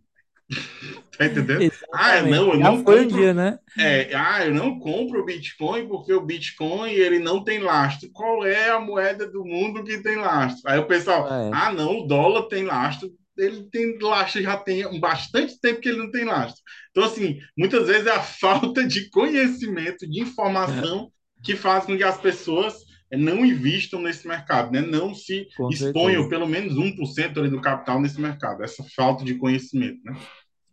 Tá 1.17 1.25
entendendo? 1.25 1.69
Ah, 1.93 2.21
não, 2.21 2.53
eu 2.53 2.59
Já 2.59 2.63
não 2.63 2.75
um 2.75 2.83
dia, 3.07 3.33
compro. 3.33 3.33
né? 3.33 3.59
É, 3.77 4.13
ah, 4.15 4.45
eu 4.45 4.53
não 4.53 4.79
compro 4.79 5.21
o 5.21 5.25
Bitcoin 5.25 5.87
porque 5.87 6.13
o 6.13 6.21
Bitcoin 6.25 6.91
ele 6.91 7.19
não 7.19 7.43
tem 7.43 7.59
lastro. 7.59 8.09
Qual 8.11 8.45
é 8.45 8.69
a 8.69 8.79
moeda 8.79 9.29
do 9.29 9.43
mundo 9.45 9.83
que 9.83 10.01
tem 10.01 10.17
lastro? 10.17 10.61
Aí 10.69 10.79
o 10.79 10.87
pessoal, 10.87 11.27
Ah, 11.29 11.43
é. 11.43 11.49
ah, 11.51 11.71
não, 11.73 11.99
o 11.99 12.07
dólar 12.07 12.47
tem 12.47 12.63
lastro. 12.63 13.11
Ele 13.37 13.67
tem 13.71 13.97
lastro 13.99 14.41
já 14.43 14.57
tem 14.57 14.99
bastante 14.99 15.59
tempo 15.59 15.81
que 15.81 15.89
ele 15.89 15.97
não 15.99 16.11
tem 16.11 16.23
lastro. 16.25 16.61
Então, 16.91 17.03
assim, 17.03 17.39
muitas 17.57 17.87
vezes 17.87 18.05
é 18.07 18.11
a 18.11 18.21
falta 18.21 18.85
de 18.87 19.09
conhecimento, 19.09 20.07
de 20.07 20.21
informação, 20.21 21.11
que 21.43 21.55
faz 21.55 21.85
com 21.85 21.97
que 21.97 22.03
as 22.03 22.17
pessoas 22.19 22.75
não 23.17 23.45
investam 23.45 24.01
nesse 24.01 24.27
mercado, 24.27 24.71
né? 24.71 24.81
não 24.81 25.13
se 25.13 25.47
Com 25.55 25.69
exponham 25.69 26.23
certeza. 26.23 26.29
pelo 26.29 26.47
menos 26.47 26.77
um 26.77 26.95
por 26.95 27.05
cento 27.07 27.47
do 27.49 27.61
capital 27.61 28.01
nesse 28.01 28.19
mercado. 28.19 28.63
Essa 28.63 28.83
falta 28.95 29.23
de 29.23 29.35
conhecimento, 29.35 30.01
né? 30.03 30.13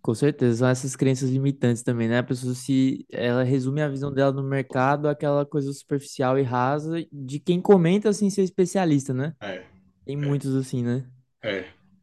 Com 0.02 0.14
certeza, 0.14 0.58
são 0.60 0.68
essas 0.68 0.96
crenças 0.96 1.28
limitantes 1.28 1.82
também, 1.82 2.08
né? 2.08 2.18
A 2.18 2.22
pessoa 2.22 2.54
se 2.54 3.04
ela 3.12 3.42
resume 3.42 3.82
a 3.82 3.88
visão 3.88 4.12
dela 4.12 4.32
no 4.32 4.42
mercado 4.42 5.08
àquela 5.08 5.44
coisa 5.44 5.70
superficial 5.74 6.38
e 6.38 6.42
rasa 6.42 7.06
de 7.12 7.38
quem 7.38 7.60
comenta 7.60 8.10
sem 8.12 8.30
ser 8.30 8.42
especialista, 8.42 9.12
né? 9.12 9.34
É, 9.42 9.62
Tem 10.06 10.16
é, 10.22 10.26
muitos 10.26 10.54
assim, 10.56 10.82
né? 10.82 11.06
é, 11.42 11.58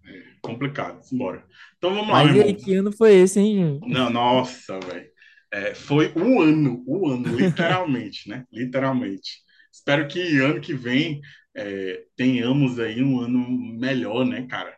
é 0.06 0.24
complicado. 0.42 1.02
Bora. 1.12 1.44
Então 1.78 1.94
vamos 1.94 2.10
lá, 2.10 2.24
Mas 2.24 2.36
irmão. 2.36 2.54
que 2.54 2.74
ano 2.76 2.92
foi 2.92 3.16
esse, 3.16 3.40
hein? 3.40 3.80
Não, 3.88 4.10
nossa, 4.10 4.80
velho. 4.80 5.10
É, 5.52 5.74
foi 5.74 6.14
um 6.16 6.42
ano, 6.42 6.84
um 6.88 7.08
ano, 7.10 7.28
literalmente, 7.36 8.30
né? 8.30 8.46
Literalmente. 8.52 9.42
Espero 9.72 10.08
que 10.08 10.40
ano 10.40 10.62
que 10.62 10.74
vem 10.74 11.22
é, 11.56 12.06
tenhamos 12.16 12.80
aí 12.80 13.02
um 13.04 13.20
ano 13.22 13.40
melhor, 13.80 14.26
né, 14.26 14.48
cara? 14.48 14.76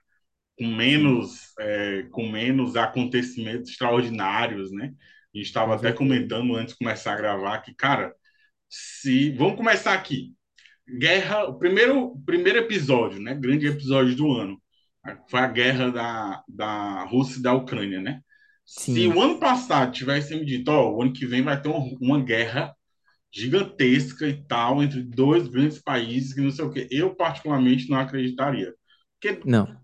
Com 0.57 0.67
Sim, 0.91 1.29
menos, 1.47 1.53
é, 1.59 2.03
com 2.11 2.29
menos 2.29 2.75
acontecimentos 2.77 3.71
extraordinários, 3.71 4.71
né? 4.71 4.93
A 5.35 5.37
gente 5.37 5.47
estava 5.47 5.75
até 5.75 5.93
comentando 5.93 6.55
antes 6.55 6.73
de 6.73 6.79
começar 6.79 7.13
a 7.13 7.17
gravar 7.17 7.59
que, 7.61 7.73
cara, 7.75 8.13
se 8.69 9.31
vamos 9.33 9.57
começar 9.57 9.93
aqui. 9.93 10.35
Guerra, 10.99 11.45
o 11.45 11.57
primeiro, 11.59 12.17
primeiro 12.25 12.59
episódio, 12.59 13.21
né? 13.21 13.35
Grande 13.35 13.67
episódio 13.67 14.15
do 14.15 14.31
ano. 14.33 14.61
Foi 15.29 15.39
a 15.39 15.47
guerra 15.47 15.91
da, 15.91 16.43
da 16.47 17.03
Rússia 17.05 17.39
e 17.39 17.41
da 17.43 17.53
Ucrânia, 17.53 18.01
né? 18.01 18.21
Se 18.65 19.07
o 19.07 19.19
Sim, 19.19 19.21
ano 19.21 19.39
passado 19.39 19.91
tivesse 19.91 20.35
me 20.35 20.45
dito, 20.45 20.69
ó, 20.71 20.91
o 20.95 21.01
ano 21.01 21.13
que 21.13 21.25
vem 21.25 21.41
vai 21.41 21.59
ter 21.61 21.69
uma, 21.69 21.79
uma 22.01 22.23
guerra 22.23 22.75
gigantesca 23.31 24.27
e 24.27 24.43
tal 24.47 24.81
entre 24.83 25.01
dois 25.03 25.47
grandes 25.47 25.79
países 25.79 26.33
que 26.33 26.41
não 26.41 26.51
sei 26.51 26.65
o 26.65 26.71
quê, 26.71 26.87
eu 26.91 27.15
particularmente 27.15 27.89
não 27.89 27.99
acreditaria. 27.99 28.73
Porque 29.19 29.41
não. 29.45 29.79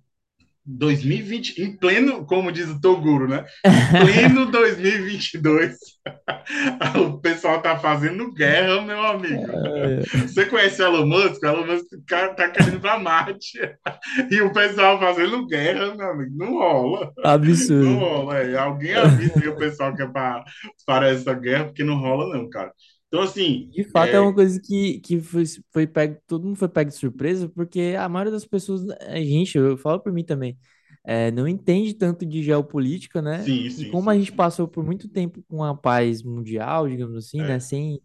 2020, 0.67 1.61
em 1.61 1.77
pleno, 1.77 2.25
como 2.25 2.51
diz 2.51 2.67
o 2.67 2.81
Toguro, 2.81 3.27
né? 3.27 3.45
Em 3.63 4.05
pleno 4.05 4.45
2022, 4.49 5.77
o 7.07 7.19
pessoal 7.19 7.61
tá 7.61 7.77
fazendo 7.77 8.33
guerra, 8.33 8.81
meu 8.81 8.99
amigo. 9.03 9.45
É, 9.77 9.99
Você 10.27 10.45
conhece 10.47 10.81
o 10.81 10.85
Elon 10.85 11.05
Musk? 11.05 11.43
O 11.43 11.45
Elon 11.45 11.67
Musk 11.67 11.85
tá 12.07 12.49
querendo 12.49 12.77
ir 12.77 12.81
para 12.81 12.99
Marte. 12.99 13.59
E 14.31 14.41
o 14.41 14.51
pessoal 14.51 14.99
fazendo 14.99 15.45
guerra, 15.45 15.93
meu 15.93 16.09
amigo. 16.09 16.31
Não 16.35 16.53
rola. 16.53 17.11
Não 17.17 17.31
absurdo. 17.31 17.95
rola. 17.95 18.37
É. 18.39 18.57
Alguém 18.57 18.95
avisa 18.95 19.39
aí 19.39 19.47
o 19.47 19.57
pessoal 19.57 19.95
que 19.95 20.01
é 20.01 20.07
para, 20.07 20.43
para 20.85 21.09
essa 21.09 21.33
guerra, 21.33 21.65
porque 21.65 21.83
não 21.83 21.99
rola, 21.99 22.35
não, 22.35 22.49
cara. 22.49 22.71
Então, 23.15 23.21
assim, 23.23 23.73
De 23.73 23.83
fato, 23.83 24.13
é 24.15 24.19
uma 24.21 24.33
é, 24.33 24.35
coisa 24.35 24.59
que, 24.61 24.99
que 25.01 25.19
foi, 25.19 25.43
foi 25.71 25.85
pego, 25.87 26.17
todo 26.27 26.45
mundo 26.45 26.57
foi 26.57 26.69
pego 26.69 26.89
de 26.91 26.95
surpresa, 26.97 27.49
porque 27.49 27.95
a 27.99 28.07
maioria 28.07 28.31
das 28.31 28.45
pessoas, 28.45 28.89
a 29.01 29.17
gente, 29.19 29.57
eu 29.57 29.77
falo 29.77 29.99
por 29.99 30.13
mim 30.13 30.23
também, 30.23 30.57
é, 31.03 31.29
não 31.31 31.45
entende 31.47 31.93
tanto 31.93 32.25
de 32.25 32.41
geopolítica, 32.41 33.21
né? 33.21 33.49
sim, 33.49 33.69
E 33.77 33.85
sim, 33.85 33.85
como 33.85 34.09
a 34.09 34.15
sim, 34.15 34.17
gente 34.17 34.31
sim. 34.31 34.31
passou 34.31 34.67
por 34.67 34.83
muito 34.83 35.09
tempo 35.09 35.43
com 35.49 35.61
a 35.63 35.75
paz 35.75 36.23
mundial, 36.23 36.87
digamos 36.87 37.17
assim, 37.17 37.43
né? 37.43 37.59
É. 37.59 37.59
Sem, 37.59 38.01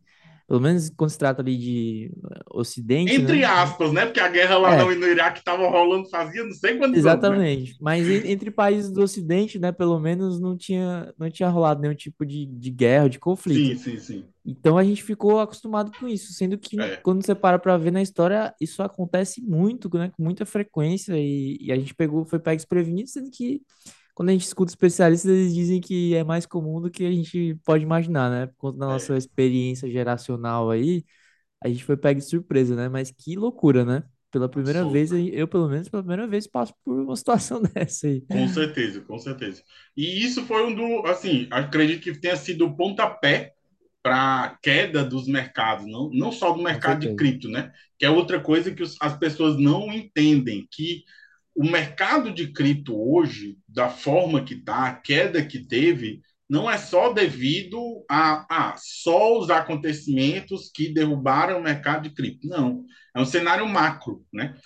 pelo 0.51 0.61
menos 0.63 0.91
quando 0.91 1.11
se 1.11 1.19
trata 1.19 1.43
ali 1.43 1.57
de 1.59 2.13
eh, 2.33 2.41
Ocidente, 2.53 3.23
Entre 3.23 3.23
né? 3.23 3.45
aspas, 3.45 3.93
né? 3.93 4.07
Porque 4.07 4.21
a 4.21 4.29
guerra 4.29 4.59
lá 4.59 4.75
no, 4.75 4.85
É, 4.85 4.95
no 4.95 5.07
Iraque 5.07 5.39
estava 5.41 5.69
rolando 5.69 6.09
fazia 6.11 6.45
não 6.45 6.53
sei 6.53 6.77
quantos 6.79 7.05
anos, 7.07 7.27
né? 7.29 7.45
exatamente. 7.45 7.77
Mas 7.81 8.09
en- 8.09 8.23
entre 8.31 8.51
países 8.51 8.91
do 8.93 9.03
Ocidente, 9.03 9.59
né? 9.59 9.73
Pelo 9.73 9.99
menos 9.99 10.41
não 10.41 10.57
tinha, 10.57 11.13
não 11.19 11.31
tinha 11.31 11.49
rolado 11.49 11.81
nenhum 11.81 11.95
tipo 11.95 12.25
de, 12.27 12.47
de 12.47 12.71
guerra, 12.71 13.09
de 13.09 13.19
conflito. 13.19 13.73
Sim, 13.73 13.77
sim, 13.77 13.99
sim. 13.99 14.33
Então 14.45 14.79
a 14.79 14.85
gente 14.85 15.03
ficou 15.05 15.41
acostumado 15.41 15.93
com 15.95 16.09
isso, 16.09 16.33
sendo 16.33 16.59
que 16.59 16.77
É, 16.79 16.97
quando 17.03 17.25
você 17.25 17.35
para 17.35 17.59
para 17.59 17.77
ver 17.79 17.93
na 17.93 18.03
história, 18.03 18.55
isso 18.61 18.83
acontece 18.83 19.43
muito, 19.43 19.89
né, 19.99 20.11
com 20.17 20.23
muita 20.25 20.47
frequência 20.47 21.15
e, 21.19 21.59
e 21.61 21.73
a 21.73 21.77
gente 21.77 21.95
pegou, 21.95 22.25
foi 22.27 22.39
pego 22.41 22.57
desprevenido, 22.57 23.09
sendo 23.11 23.31
que 23.31 23.63
quando 24.21 24.29
a 24.29 24.33
gente 24.33 24.45
escuta 24.45 24.71
especialistas, 24.71 25.31
eles 25.31 25.55
dizem 25.55 25.81
que 25.81 26.15
é 26.15 26.23
mais 26.23 26.45
comum 26.45 26.79
do 26.79 26.91
que 26.91 27.07
a 27.07 27.11
gente 27.11 27.55
pode 27.65 27.83
imaginar, 27.83 28.29
né? 28.29 28.47
Por 28.49 28.57
conta 28.59 28.79
da 28.81 28.85
é. 28.85 28.89
nossa 28.91 29.17
experiência 29.17 29.91
geracional 29.91 30.69
aí, 30.69 31.07
a 31.65 31.69
gente 31.69 31.83
foi 31.85 31.97
pego 31.97 32.21
de 32.21 32.27
surpresa, 32.27 32.77
né? 32.77 32.87
Mas 32.87 33.11
que 33.11 33.35
loucura, 33.35 33.83
né? 33.83 34.03
Pela 34.31 34.47
primeira 34.47 34.87
vez, 34.87 35.11
eu 35.11 35.49
pelo 35.49 35.71
menos 35.71 35.89
pela 35.89 36.03
primeira 36.03 36.27
vez 36.27 36.47
passo 36.47 36.75
por 36.85 37.01
uma 37.01 37.17
situação 37.17 37.63
dessa 37.73 38.09
aí. 38.09 38.21
Com 38.21 38.47
certeza, 38.47 39.01
com 39.01 39.19
certeza. 39.19 39.63
E 39.97 40.23
isso 40.23 40.45
foi 40.45 40.67
um 40.67 40.75
do, 40.75 41.07
assim, 41.07 41.49
acredito 41.51 42.03
que 42.03 42.21
tenha 42.21 42.37
sido 42.37 42.67
o 42.67 42.77
pontapé 42.77 43.55
para 44.03 44.45
a 44.45 44.59
queda 44.63 45.03
dos 45.03 45.27
mercados, 45.27 45.87
não, 45.87 46.11
não 46.11 46.31
só 46.31 46.53
do 46.53 46.63
mercado 46.63 47.01
de 47.01 47.17
cripto, 47.17 47.49
né? 47.49 47.73
Que 47.99 48.05
é 48.05 48.11
outra 48.11 48.39
coisa 48.39 48.71
que 48.71 48.83
os, 48.83 48.99
as 49.01 49.17
pessoas 49.17 49.57
não 49.57 49.91
entendem, 49.91 50.69
que 50.71 51.05
o 51.61 51.71
mercado 51.71 52.33
de 52.33 52.51
cripto 52.51 52.97
hoje, 52.97 53.59
da 53.69 53.91
forma 53.91 54.43
que 54.43 54.55
está, 54.55 54.87
a 54.87 54.95
queda 54.95 55.45
que 55.45 55.59
teve, 55.59 56.23
não 56.49 56.71
é 56.71 56.79
só 56.79 57.13
devido 57.13 58.03
a, 58.09 58.47
a 58.73 58.77
só 58.79 59.39
os 59.39 59.51
acontecimentos 59.51 60.71
que 60.75 60.89
derrubaram 60.89 61.59
o 61.61 61.63
mercado 61.63 62.05
de 62.09 62.15
cripto. 62.15 62.49
Não. 62.49 62.83
É 63.15 63.21
um 63.21 63.27
cenário 63.27 63.69
macro, 63.69 64.25
né? 64.33 64.57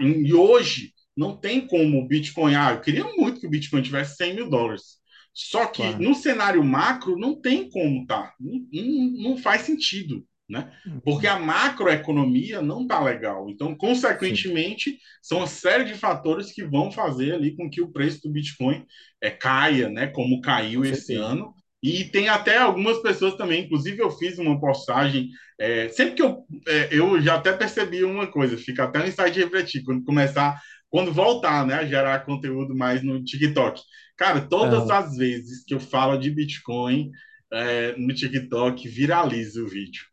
E 0.00 0.34
hoje 0.34 0.92
não 1.16 1.36
tem 1.36 1.64
como 1.64 2.00
o 2.00 2.08
Bitcoin. 2.08 2.56
Ah, 2.56 2.72
eu 2.72 2.80
queria 2.80 3.04
muito 3.04 3.38
que 3.40 3.46
o 3.46 3.50
Bitcoin 3.50 3.80
tivesse 3.80 4.16
100 4.16 4.34
mil 4.34 4.50
dólares. 4.50 5.00
Só 5.32 5.66
que 5.66 5.82
Claro. 5.82 6.02
no 6.02 6.12
cenário 6.12 6.64
macro 6.64 7.16
não 7.16 7.40
tem 7.40 7.70
como 7.70 8.04
tá. 8.04 8.34
Não, 8.40 8.66
não, 8.72 9.10
não 9.30 9.36
faz 9.36 9.62
sentido, 9.62 10.26
né? 10.52 10.70
Porque 11.04 11.26
Uhum. 11.26 11.32
a 11.34 11.38
macroeconomia 11.40 12.62
não 12.62 12.86
tá 12.86 13.00
legal. 13.02 13.48
Então, 13.50 13.74
Sim, 13.74 13.76
consequentemente, 13.76 14.98
são 15.22 15.38
uma 15.38 15.46
série 15.48 15.84
de 15.84 15.94
fatores 15.94 16.52
que 16.52 16.64
vão 16.64 16.92
fazer 16.92 17.34
ali 17.34 17.56
com 17.56 17.70
que 17.70 17.82
o 17.82 17.90
preço 17.92 18.22
do 18.22 18.30
Bitcoin 18.30 18.86
é, 19.20 19.30
caia, 19.30 19.88
né? 19.88 20.08
Como 20.08 20.40
com 20.42 20.42
caiu 20.42 20.84
esse 20.84 21.14
ano. 21.14 21.54
E 21.82 22.04
tem 22.04 22.28
até 22.28 22.58
algumas 22.58 22.98
pessoas 23.02 23.34
também, 23.36 23.64
inclusive 23.64 24.00
eu 24.00 24.10
fiz 24.10 24.38
uma 24.38 24.60
postagem, 24.60 25.30
é, 25.58 25.88
sempre 25.88 26.14
que 26.14 26.22
eu, 26.22 26.46
é, 26.68 26.88
eu 26.92 27.20
já 27.20 27.34
até 27.34 27.52
percebi 27.52 28.04
uma 28.04 28.26
coisa, 28.28 28.56
fica 28.56 28.84
até 28.84 29.00
um 29.00 29.06
insight 29.06 29.32
de 29.32 29.40
refletir, 29.42 29.82
quando 29.82 30.04
começar, 30.04 30.60
quando 30.88 31.12
voltar, 31.12 31.66
né, 31.66 31.74
a 31.74 31.86
gerar 31.86 32.24
conteúdo 32.24 32.74
mais 32.76 33.02
no 33.02 33.22
TikTok. 33.24 33.80
Cara, 34.16 34.40
todas 34.42 34.88
as 34.90 35.16
vezes 35.16 35.64
que 35.64 35.74
eu 35.74 35.80
falo 35.80 36.16
de 36.18 36.30
Bitcoin 36.30 37.10
é, 37.52 37.96
no 37.96 38.14
TikTok, 38.14 38.88
viraliza 38.88 39.62
o 39.62 39.68
vídeo. 39.68 40.04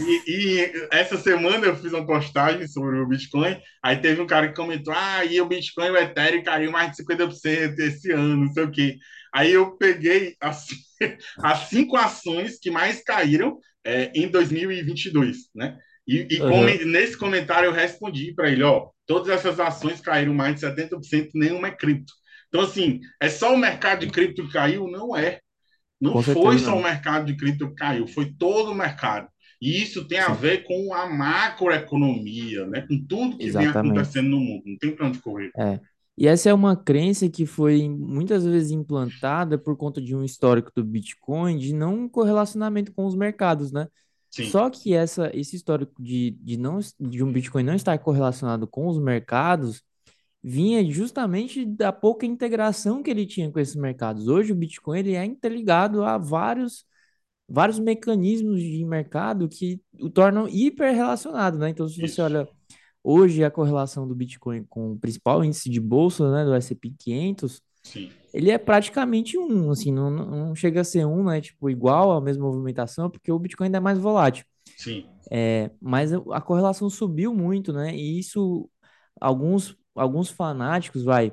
E, 0.00 0.22
e, 0.26 0.88
essa 0.90 1.16
semana 1.16 1.66
eu 1.66 1.76
fiz 1.76 1.92
uma 1.92 2.06
postagem 2.06 2.66
sobre 2.68 2.98
o 2.98 3.06
Bitcoin. 3.06 3.60
Aí 3.82 3.96
teve 3.96 4.20
um 4.20 4.26
cara 4.26 4.48
que 4.48 4.54
comentou: 4.54 4.94
Ah, 4.96 5.24
e 5.24 5.40
o 5.40 5.46
Bitcoin 5.46 5.86
e 5.86 5.90
o 5.90 5.96
Ethereum 5.96 6.42
caiu 6.42 6.70
mais 6.70 6.90
de 6.90 6.96
50% 6.98 7.78
esse 7.78 8.12
ano, 8.12 8.44
não 8.44 8.52
sei 8.52 8.64
o 8.64 8.70
quê. 8.70 8.96
Aí 9.34 9.52
eu 9.52 9.76
peguei 9.76 10.36
as, 10.40 10.66
as 11.42 11.68
cinco 11.68 11.96
ações 11.96 12.58
que 12.58 12.70
mais 12.70 13.02
caíram 13.02 13.58
é, 13.84 14.10
em 14.14 14.28
2022, 14.28 15.36
né? 15.54 15.76
E, 16.06 16.26
e 16.30 16.38
come, 16.38 16.72
Aham. 16.72 16.84
nesse 16.86 17.16
comentário 17.16 17.66
eu 17.66 17.72
respondi 17.72 18.32
para 18.34 18.50
ele: 18.50 18.62
Ó, 18.62 18.90
todas 19.06 19.28
essas 19.28 19.60
ações 19.60 20.00
caíram 20.00 20.34
mais 20.34 20.54
de 20.54 20.60
70%, 20.60 21.30
nenhuma 21.34 21.68
é 21.68 21.72
cripto. 21.72 22.12
Então, 22.48 22.62
assim, 22.62 23.00
é 23.20 23.28
só 23.28 23.52
o 23.54 23.58
mercado 23.58 24.00
de 24.00 24.12
cripto 24.12 24.46
que 24.46 24.52
caiu? 24.52 24.88
Não 24.88 25.14
é. 25.16 25.40
Não 26.00 26.12
Com 26.12 26.22
foi 26.22 26.34
certeza 26.34 26.64
só 26.64 26.72
o 26.72 26.76
não. 26.76 26.82
mercado 26.82 27.26
de 27.26 27.36
cripto 27.36 27.68
que 27.68 27.74
caiu, 27.74 28.06
foi 28.06 28.32
todo 28.38 28.70
o 28.70 28.74
mercado. 28.74 29.28
E 29.60 29.82
isso 29.82 30.06
tem 30.06 30.20
a 30.20 30.32
ver 30.32 30.64
com 30.64 30.94
a 30.94 31.06
macroeconomia, 31.06 32.66
né? 32.66 32.82
com 32.82 33.04
tudo 33.04 33.36
que 33.36 33.50
vem 33.50 33.62
Exatamente. 33.64 33.92
acontecendo 33.92 34.28
no 34.30 34.40
mundo. 34.40 34.62
Não 34.66 34.78
tem 34.78 34.94
para 34.94 35.06
onde 35.06 35.18
correr. 35.18 35.50
É. 35.56 35.80
E 36.16 36.26
essa 36.26 36.50
é 36.50 36.54
uma 36.54 36.76
crença 36.76 37.28
que 37.28 37.46
foi 37.46 37.88
muitas 37.88 38.44
vezes 38.44 38.72
implantada 38.72 39.56
por 39.56 39.76
conta 39.76 40.00
de 40.00 40.16
um 40.16 40.24
histórico 40.24 40.72
do 40.74 40.84
Bitcoin 40.84 41.56
de 41.56 41.72
não 41.72 42.08
correlacionamento 42.08 42.92
com 42.92 43.06
os 43.06 43.14
mercados, 43.14 43.70
né? 43.70 43.86
Sim, 44.30 44.50
Só 44.50 44.68
que 44.68 44.94
essa, 44.94 45.30
esse 45.32 45.56
histórico 45.56 46.02
de, 46.02 46.32
de, 46.42 46.56
não, 46.56 46.80
de 47.00 47.22
um 47.22 47.32
Bitcoin 47.32 47.62
não 47.62 47.74
estar 47.74 47.96
correlacionado 47.98 48.66
com 48.66 48.88
os 48.88 48.98
mercados 48.98 49.82
vinha 50.42 50.84
justamente 50.90 51.64
da 51.64 51.92
pouca 51.92 52.26
integração 52.26 53.02
que 53.02 53.10
ele 53.10 53.26
tinha 53.26 53.50
com 53.50 53.58
esses 53.58 53.76
mercados. 53.76 54.28
Hoje 54.28 54.52
o 54.52 54.56
Bitcoin 54.56 54.98
ele 54.98 55.14
é 55.14 55.24
interligado 55.24 56.02
a 56.02 56.18
vários, 56.18 56.84
vários 57.48 57.78
mecanismos 57.78 58.60
de 58.60 58.84
mercado 58.84 59.48
que 59.48 59.80
o 60.00 60.10
tornam 60.10 60.48
hiper 60.48 60.94
relacionado, 60.94 61.58
né? 61.58 61.70
Então, 61.70 61.88
se 61.88 62.00
você 62.00 62.20
isso. 62.20 62.22
olha 62.22 62.48
Hoje, 63.02 63.44
a 63.44 63.50
correlação 63.50 64.06
do 64.08 64.14
Bitcoin 64.14 64.64
com 64.64 64.92
o 64.92 64.98
principal 64.98 65.44
índice 65.44 65.70
de 65.70 65.80
bolsa, 65.80 66.30
né, 66.32 66.44
do 66.44 66.54
S&P 66.54 66.90
500, 66.98 67.62
Sim, 67.82 68.12
ele 68.34 68.50
é 68.50 68.58
praticamente 68.58 69.38
um, 69.38 69.70
assim, 69.70 69.92
não, 69.92 70.10
não 70.10 70.54
chega 70.54 70.82
a 70.82 70.84
ser 70.84 71.06
um, 71.06 71.24
né, 71.24 71.40
tipo, 71.40 71.70
igual 71.70 72.12
a 72.12 72.20
mesma 72.20 72.44
movimentação, 72.46 73.10
porque 73.10 73.32
o 73.32 73.38
Bitcoin 73.38 73.66
ainda 73.66 73.78
é 73.78 73.80
mais 73.80 73.98
volátil. 73.98 74.44
sim, 74.76 75.06
É, 75.30 75.70
mas 75.80 76.12
a 76.12 76.18
a 76.32 76.40
correlação 76.40 76.90
subiu 76.90 77.34
muito, 77.34 77.72
né, 77.72 77.94
e 77.94 78.18
isso, 78.18 78.70
alguns, 79.20 79.76
alguns 79.94 80.30
fanáticos, 80.30 81.04
vai, 81.04 81.32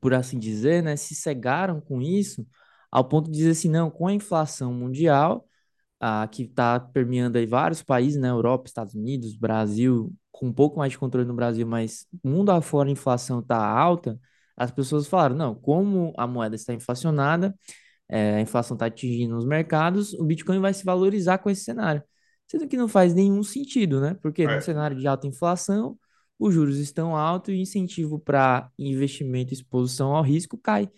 por 0.00 0.14
assim 0.14 0.38
dizer, 0.38 0.82
né, 0.82 0.96
se 0.96 1.14
cegaram 1.14 1.80
com 1.80 2.00
isso, 2.02 2.46
ao 2.94 3.04
ponto 3.08 3.30
de 3.30 3.38
dizer 3.38 3.52
assim, 3.52 3.70
não, 3.70 3.90
com 3.90 4.06
a 4.08 4.14
inflação 4.14 4.74
mundial, 4.74 5.48
ah, 6.00 6.28
que 6.28 6.42
está 6.44 6.78
permeando 6.80 7.38
aí 7.38 7.46
vários 7.46 7.82
países, 7.82 8.20
né? 8.20 8.28
Europa, 8.30 8.66
Estados 8.68 8.94
Unidos, 8.94 9.36
Brasil, 9.36 10.12
com 10.32 10.46
um 10.48 10.52
pouco 10.52 10.78
mais 10.78 10.92
de 10.92 10.98
controle 10.98 11.26
no 11.26 11.34
Brasil, 11.34 11.66
mas 11.66 12.06
mundo 12.24 12.50
afora 12.50 12.88
a 12.88 12.92
inflação 12.92 13.40
está 13.40 13.56
alta. 13.66 14.18
as 14.56 14.70
pessoas 14.70 15.06
falaram, 15.06 15.36
não, 15.36 15.54
como 15.54 16.12
a 16.18 16.26
moeda 16.26 16.54
está 16.56 16.74
inflacionada, 16.74 17.54
é, 18.08 18.36
a 18.36 18.40
inflação 18.40 18.74
está 18.74 18.86
atingindo 18.86 19.36
os 19.36 19.44
mercados, 19.46 20.12
o 20.14 20.24
Bitcoin 20.24 20.60
vai 20.60 20.74
se 20.74 20.84
valorizar 20.84 21.38
com 21.38 21.50
esse 21.50 21.64
cenário. 21.64 22.02
Sendo 22.46 22.68
que 22.68 22.76
não 22.76 22.88
faz 22.88 23.14
nenhum 23.14 23.42
sentido, 23.42 24.00
né? 24.00 24.14
Porque 24.22 24.46
num 24.48 24.60
É, 24.60 24.60
cenário 24.60 24.96
de 24.98 25.06
alta 25.06 25.26
inflação, 25.26 25.98
os 26.38 26.52
juros 26.54 26.78
estão 26.78 27.16
altos 27.16 27.54
e 27.54 27.56
o 27.58 27.60
incentivo 27.60 28.18
para 28.18 28.70
investimento 28.78 29.52
e 29.52 29.56
exposição 29.56 30.14
ao 30.14 30.22
risco 30.22 30.58
cai. 30.58 30.90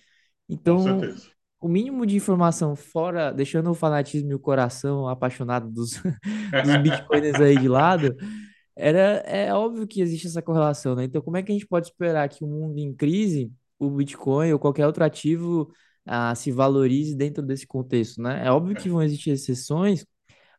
com 0.64 0.76
Então, 0.76 0.78
certeza. 0.78 1.30
O 1.60 1.68
mínimo 1.68 2.06
de 2.06 2.16
informação 2.16 2.76
fora, 2.76 3.32
deixando 3.32 3.70
o 3.70 3.74
fanatismo 3.74 4.30
e 4.30 4.34
o 4.34 4.38
coração 4.38 5.08
apaixonado 5.08 5.70
dos, 5.70 5.92
dos 6.52 7.40
aí 7.40 7.58
de 7.58 7.68
lado, 7.68 8.14
era, 8.76 9.22
é 9.26 9.52
óbvio 9.54 9.86
que 9.86 10.00
existe 10.00 10.26
essa 10.26 10.42
correlação, 10.42 10.94
né? 10.94 11.04
Então, 11.04 11.22
como 11.22 11.36
é 11.36 11.42
que 11.42 11.50
a 11.50 11.54
gente 11.54 11.66
pode 11.66 11.86
esperar 11.86 12.28
que 12.28 12.44
o 12.44 12.46
mundo 12.46 12.78
em 12.78 12.94
crise, 12.94 13.50
o 13.78 13.90
Bitcoin 13.90 14.52
ou 14.52 14.58
qualquer 14.58 14.86
outro 14.86 15.02
ativo, 15.02 15.70
ah, 16.04 16.34
se 16.34 16.52
valorize 16.52 17.16
dentro 17.16 17.42
desse 17.42 17.66
contexto, 17.66 18.20
né? 18.22 18.46
É 18.46 18.50
óbvio 18.50 18.76
que 18.76 18.88
vão 18.88 19.02
existir 19.02 19.30
exceções, 19.30 20.04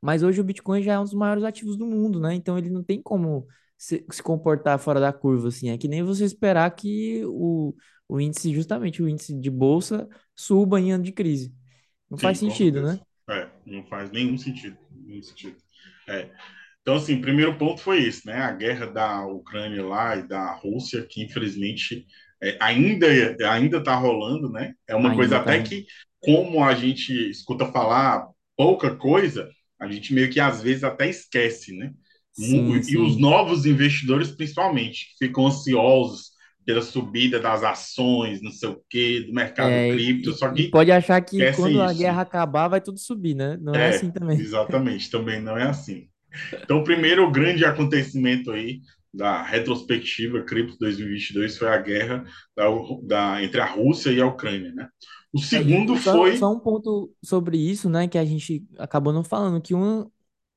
mas 0.02 0.24
hoje 0.24 0.42
o 0.42 0.44
Bitcoin 0.44 0.82
já 0.82 0.94
é 0.94 1.00
um 1.00 1.04
dos 1.04 1.14
maiores 1.14 1.44
ativos 1.44 1.78
do 1.78 1.86
mundo, 1.86 2.20
né? 2.20 2.34
Então, 2.34 2.58
ele 2.58 2.70
não 2.70 2.84
tem 2.84 3.02
como 3.02 3.48
se, 3.78 4.06
se 4.12 4.24
comportar 4.24 4.80
fora 4.80 5.00
da 5.00 5.14
curva, 5.14 5.50
assim. 5.50 5.70
É 5.70 5.78
que 5.78 5.88
nem 5.88 6.04
você 6.04 6.26
esperar 6.26 6.70
que 6.72 7.24
o, 7.26 7.74
o 8.08 8.20
índice, 8.22 8.54
justamente 8.54 9.02
o 9.02 9.10
índice 9.10 9.34
de 9.40 9.50
bolsa, 9.50 10.08
suba 10.36 10.80
em 10.80 10.92
ano 10.94 11.04
de 11.04 11.12
crise. 11.12 11.54
Não 12.10 12.18
faz 12.18 12.38
Sim, 12.38 12.44
com 12.44 12.52
sentido, 12.52 12.82
né? 12.84 13.00
É, 13.30 13.50
não 13.66 13.86
faz 13.88 14.12
nenhum 14.12 14.38
sentido. 14.38 14.78
Nenhum 14.92 15.24
sentido. 15.24 15.58
É. 16.08 16.30
Então, 16.82 16.96
assim, 16.96 17.22
primeiro 17.22 17.58
ponto 17.58 17.82
foi 17.82 18.04
esse, 18.04 18.26
né? 18.28 18.38
A 18.42 18.52
guerra 18.54 18.88
da 18.88 19.26
Ucrânia 19.28 19.86
lá 19.86 20.16
e 20.18 20.28
da 20.28 20.54
Rússia, 20.56 21.06
que 21.10 21.24
infelizmente 21.24 22.08
é, 22.42 22.58
ainda 22.62 23.08
ainda 23.52 23.78
está 23.80 23.96
rolando, 23.96 24.50
né? 24.52 24.74
É 24.88 24.96
uma 24.96 25.14
coisa 25.14 25.38
Ainda 25.38 25.40
até 25.40 25.60
tá. 25.60 25.64
que, 25.64 25.86
como 26.22 26.64
a 26.64 26.74
gente 26.76 27.12
escuta 27.30 27.66
falar 27.72 28.28
pouca 28.58 28.96
coisa, 28.96 29.50
a 29.80 29.88
gente 29.92 30.14
meio 30.14 30.30
que 30.32 30.40
às 30.40 30.62
vezes 30.64 30.84
até 30.84 31.10
esquece, 31.10 31.76
né? 31.78 31.94
Sim, 32.32 32.82
E 32.88 32.98
os 32.98 33.18
sim. 33.18 33.20
novos 33.20 33.66
investidores, 33.66 34.32
principalmente, 34.32 35.16
ficam 35.20 35.48
ansiosos 35.48 36.32
pela 36.68 36.84
subida 36.84 37.40
das 37.42 37.64
ações, 37.64 38.44
não 38.44 38.52
sei 38.54 38.70
o 38.70 38.84
quê, 38.92 39.22
do 39.28 39.34
mercado 39.34 39.82
É, 39.82 39.90
cripto, 39.90 40.34
só 40.34 40.54
que 40.54 40.72
pode 40.72 40.92
achar 40.92 41.20
que 41.22 41.46
quando 41.48 41.82
a 41.82 41.92
isso, 41.92 41.94
guerra 41.94 42.22
né? 42.22 42.22
acabar 42.22 42.68
vai 42.68 42.82
tudo 42.82 43.00
subir, 43.00 43.36
né? 43.36 43.58
Não 43.58 43.80
é 43.80 43.88
assim 43.88 44.12
É, 44.12 44.12
também. 44.12 44.52
exatamente, 44.68 45.10
também 45.12 45.42
não 45.42 45.58
é 45.58 45.64
assim. 45.70 46.10
Então, 46.64 46.80
o 46.80 46.84
primeiro 46.86 47.32
grande 47.32 47.66
acontecimento 47.66 48.52
aí 48.52 48.82
da 49.14 49.44
retrospectiva 49.44 50.44
Cripto 50.44 50.78
2022 50.80 51.58
foi 51.58 51.70
a 51.70 51.78
guerra 51.78 52.26
da, 52.56 52.66
da- 53.04 53.44
entre 53.44 53.62
a 53.62 53.66
Rússia 53.66 54.12
e 54.12 54.22
a 54.22 54.28
Ucrânia, 54.28 54.74
né? 54.74 54.90
O 55.34 55.40
É, 55.52 55.60
segundo 55.60 55.96
só, 55.96 56.30
foi, 56.30 56.34
só 56.34 56.52
um 56.52 56.60
ponto 56.60 57.14
sobre 57.24 57.58
isso, 57.58 57.90
né, 57.90 58.08
que 58.08 58.18
a 58.18 58.26
gente 58.26 58.68
acabou 58.78 59.14
não 59.14 59.24
falando, 59.24 59.62
que 59.62 59.74
um, 59.74 60.02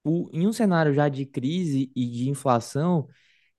o, 0.05 0.29
em 0.33 0.47
um 0.47 0.52
cenário 0.52 0.93
já 0.93 1.09
de 1.09 1.25
crise 1.26 1.93
e 1.95 2.07
de 2.11 2.29
inflação, 2.29 3.09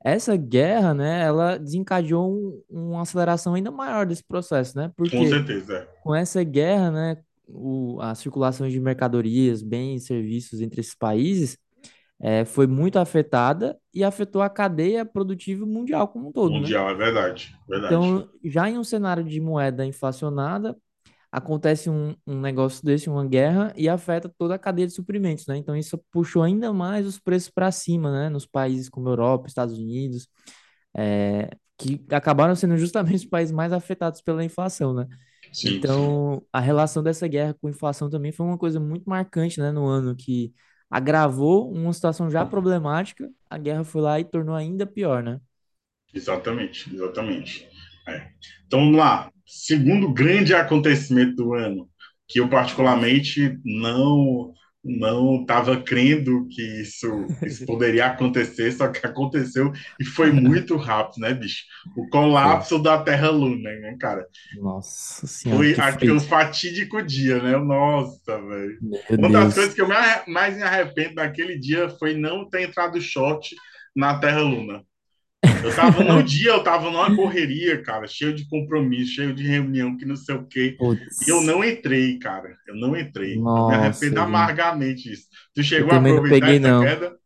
essa 0.03 0.36
guerra, 0.36 0.93
né, 0.93 1.24
ela 1.24 1.58
desencadeou 1.58 2.31
um- 2.34 2.63
uma 2.91 3.01
aceleração 3.03 3.53
ainda 3.55 3.72
maior 3.72 4.05
desse 4.05 4.24
processo, 4.24 4.77
né? 4.77 4.91
com 5.12 5.25
Porque 5.25 5.25
certeza, 5.25 5.77
é, 5.77 5.88
com 6.01 6.15
essa 6.15 6.43
guerra, 6.43 6.91
né, 6.91 7.17
o, 7.48 8.00
a 8.01 8.15
circulação 8.15 8.70
de 8.70 8.79
mercadorias, 8.79 9.62
bens 9.62 10.03
e 10.03 10.08
serviços 10.08 10.62
entre 10.62 10.81
esses 10.81 10.96
países 10.96 11.58
eh, 12.22 12.46
foi 12.46 12.67
muito 12.67 13.00
afetada 13.00 13.79
e 13.93 14.03
afetou 14.03 14.41
a 14.41 14.50
cadeia 14.50 15.05
produtiva 15.05 15.65
mundial 15.65 16.08
como 16.08 16.29
um 16.29 16.31
todo, 16.31 16.60
né? 16.60 16.60
mundial, 16.60 16.89
é 16.89 16.93
verdade, 16.96 17.58
verdade. 17.67 17.96
Então, 17.96 18.29
já 18.43 18.70
em 18.70 18.77
um 18.77 18.84
cenário 18.84 19.24
de 19.24 19.39
moeda 19.39 19.86
inflacionada, 19.86 20.77
acontece 21.32 21.90
um, 21.90 22.16
um 22.28 22.40
negócio 22.42 22.84
desse, 22.86 23.10
uma 23.10 23.26
guerra, 23.26 23.74
e 23.76 23.88
afeta 23.90 24.30
toda 24.38 24.56
a 24.56 24.60
cadeia 24.60 24.88
de 24.88 24.94
suprimentos, 24.94 25.48
né? 25.48 25.58
Então, 25.58 25.76
isso 25.76 25.98
puxou 26.12 26.44
ainda 26.44 26.74
mais 26.74 27.06
os 27.08 27.20
preços 27.20 27.50
para 27.50 27.72
cima, 27.72 28.12
né? 28.12 28.30
Nos 28.30 28.46
países 28.46 28.90
como 28.90 29.10
Europa, 29.10 29.48
Estados 29.48 29.78
Unidos, 29.78 30.28
eh, 30.98 31.50
que 31.78 32.04
acabaram 32.12 32.56
sendo 32.56 32.78
justamente 32.78 33.17
os 33.17 33.26
países 33.26 33.54
mais 33.54 33.74
afetados 33.74 34.22
pela 34.22 34.44
inflação, 34.44 34.94
né? 34.94 35.08
Sim, 35.52 35.54
sim. 35.54 35.78
Então, 35.78 36.44
a 36.52 36.60
relação 36.60 37.04
dessa 37.04 37.28
guerra 37.28 37.54
com 37.54 37.67
a 37.67 37.72
inflação 37.72 38.10
também 38.10 38.32
foi 38.32 38.46
uma 38.46 38.58
coisa 38.58 38.80
muito 38.80 39.10
marcante, 39.10 39.60
né, 39.60 39.72
no 39.72 39.86
ano 39.86 40.15
que 40.15 40.54
agravou 40.89 41.72
uma 41.72 41.94
situação 41.94 42.30
já 42.30 42.46
problemática, 42.46 43.30
a 43.50 43.58
guerra 43.58 43.84
foi 43.84 44.02
lá 44.02 44.20
e 44.20 44.26
tornou 44.26 44.56
ainda 44.56 44.86
pior, 44.86 45.24
né? 45.24 45.39
Exatamente, 46.13 46.94
exatamente. 46.94 47.70
É. 48.08 48.32
Então 48.65 48.80
vamos 48.80 48.98
lá. 48.98 49.32
Segundo 49.52 50.14
grande 50.14 50.54
acontecimento 50.54 51.36
do 51.36 51.54
ano, 51.54 51.90
que 52.28 52.40
eu 52.40 52.50
particularmente 52.50 53.58
não 53.66 54.54
não 54.84 55.42
estava 55.42 55.80
crendo 55.80 56.48
que 56.50 56.60
isso, 56.82 57.08
isso 57.46 57.64
poderia 57.68 58.08
acontecer, 58.08 58.72
só 58.72 58.88
que 58.88 59.06
aconteceu 59.06 59.72
e 60.00 60.04
foi 60.06 60.32
muito 60.32 60.76
rápido, 60.76 61.22
né, 61.22 61.34
bicho? 61.36 61.66
O 61.96 62.10
colapso 62.10 62.80
da 62.80 62.98
Terra-Luna, 63.04 63.70
né, 63.80 63.96
cara? 64.00 64.26
Nossa 64.52 65.28
senhora, 65.28 65.60
Foi 65.60 65.70
que 65.70 65.82
foi 65.82 65.84
aquele 65.84 66.14
isso? 66.14 66.28
fatídico 66.28 67.02
dia, 67.02 67.42
né? 67.42 67.58
Nossa, 67.58 68.40
velho. 68.42 68.82
Uma 69.18 69.30
das 69.30 69.54
Deus. 69.54 69.54
coisas 69.54 69.74
que 69.74 69.82
eu 69.82 69.88
mais 69.88 70.56
me 70.56 70.64
arrependo 70.64 71.16
naquele 71.16 71.58
dia 71.60 71.90
foi 71.90 72.16
não 72.16 72.50
ter 72.50 72.62
entrado 72.64 73.00
short 73.02 73.56
na 73.96 74.18
Terra-Luna. 74.20 74.84
Eu 75.62 75.73
tava 75.75 76.04
no 76.04 76.23
dia, 76.23 76.51
eu 76.51 76.63
tava 76.63 76.89
numa 76.91 77.13
correria, 77.13 77.82
cara, 77.84 78.08
cheio 78.08 78.34
de 78.36 78.47
compromisso, 78.47 79.13
cheio 79.13 79.34
de 79.34 79.43
reunião, 79.47 79.95
que 79.97 80.06
não 80.06 80.15
sei 80.15 80.36
o 80.36 80.45
quê. 80.47 80.80
E 81.25 81.30
eu 81.32 81.41
não 81.41 81.63
entrei, 81.63 82.17
cara. 82.19 82.58
Eu 82.67 82.75
não 82.75 82.95
entrei. 82.97 83.49
Eu 83.54 83.63
me 83.65 83.73
nossa, 83.73 84.15
arrependo 84.15 84.19
gente. 84.19 84.21
amargamente 84.21 85.04
disso. 85.04 85.27
Tu 85.54 85.63
Eu 85.75 85.86
chegou 85.86 85.93
a 85.93 85.97
também 85.97 86.13
não 86.13 86.25
aproveitar 86.25 86.27
peguei, 86.27 86.60
essa 86.60 86.60
não. 86.60 86.95
queda? 86.95 87.17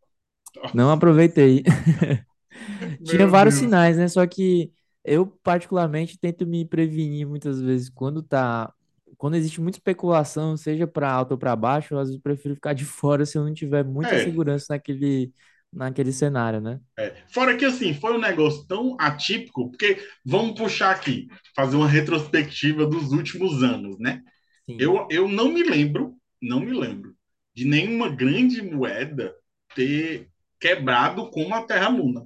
Não 0.73 0.91
Nossa, 0.91 0.91
aproveitei. 0.91 1.63
Tinha 3.03 3.27
vários 3.27 3.55
Deus. 3.55 3.55
sinais, 3.55 3.97
né? 3.97 4.07
Só 4.07 4.25
que 4.27 4.71
eu, 5.03 5.25
particularmente, 5.27 6.17
tento 6.17 6.45
me 6.45 6.65
prevenir 6.65 7.27
muitas 7.27 7.61
vezes 7.61 7.89
quando 7.89 8.21
tá. 8.23 8.73
Quando 9.17 9.35
existe 9.35 9.61
muita 9.61 9.77
especulação, 9.77 10.57
seja 10.57 10.85
para 10.87 11.09
alto 11.11 11.31
ou 11.33 11.37
para 11.37 11.55
baixo, 11.55 11.93
eu 11.93 11.99
às 11.99 12.09
vezes 12.09 12.21
prefiro 12.21 12.55
ficar 12.55 12.73
de 12.73 12.83
fora 12.85 13.25
se 13.25 13.37
eu 13.37 13.45
não 13.45 13.53
tiver 13.53 13.83
muita 13.83 14.17
É, 14.17 14.19
segurança 14.19 14.67
naquele, 14.71 15.33
naquele 15.75 16.11
cenário, 16.11 16.61
né? 16.61 16.79
é. 16.97 17.13
Fora 17.27 17.55
que, 17.57 17.65
assim, 17.65 17.93
foi 17.93 18.13
um 18.13 18.19
negócio 18.19 18.65
tão 18.67 18.95
atípico, 18.99 19.69
porque 19.69 19.97
vamos 20.25 20.57
puxar 20.59 20.91
aqui, 20.91 21.27
fazer 21.55 21.75
uma 21.75 21.87
retrospectiva 21.87 22.85
dos 22.85 23.11
últimos 23.11 23.63
anos, 23.63 23.97
né? 23.99 24.21
Sim. 24.65 24.77
Eu, 24.79 25.07
eu 25.11 25.27
não 25.27 25.49
me 25.51 25.63
lembro, 25.63 26.15
não 26.41 26.59
me 26.59 26.73
lembro 26.73 27.13
de 27.53 27.65
nenhuma 27.65 28.09
grande 28.09 28.61
moeda 28.61 29.33
ter 29.75 30.29
quebrado 30.59 31.29
como 31.29 31.53
a 31.55 31.63
Terra-Luna. 31.63 32.25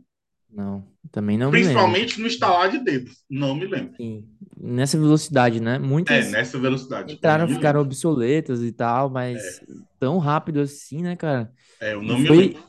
Não, 0.49 0.83
também 1.11 1.37
não 1.37 1.51
me 1.51 1.57
lembro. 1.57 1.69
Principalmente 1.69 2.19
no 2.21 2.27
estalar 2.27 2.71
de 2.71 2.79
dedos. 2.83 3.23
Não 3.29 3.55
me 3.55 3.67
lembro. 3.67 3.95
Sim. 3.95 4.27
Nessa 4.57 4.97
velocidade, 4.97 5.59
né? 5.59 5.75
É, 5.75 5.79
Muitas 5.79 6.31
nessa 6.31 6.59
velocidade. 6.59 7.07
Não 7.09 7.15
entraram, 7.15 7.47
ficaram 7.47 7.81
obsoletas 7.81 8.61
e 8.61 8.71
tal, 8.71 9.09
mas 9.09 9.61
tão 9.99 10.17
rápido 10.17 10.59
assim, 10.59 11.01
né, 11.01 11.15
cara? 11.15 11.51
É, 11.79 11.93
eu 11.93 12.01
E 12.01 12.07
não 12.07 12.19
me 12.19 12.27
foi. 12.27 12.37
lembro. 12.37 12.68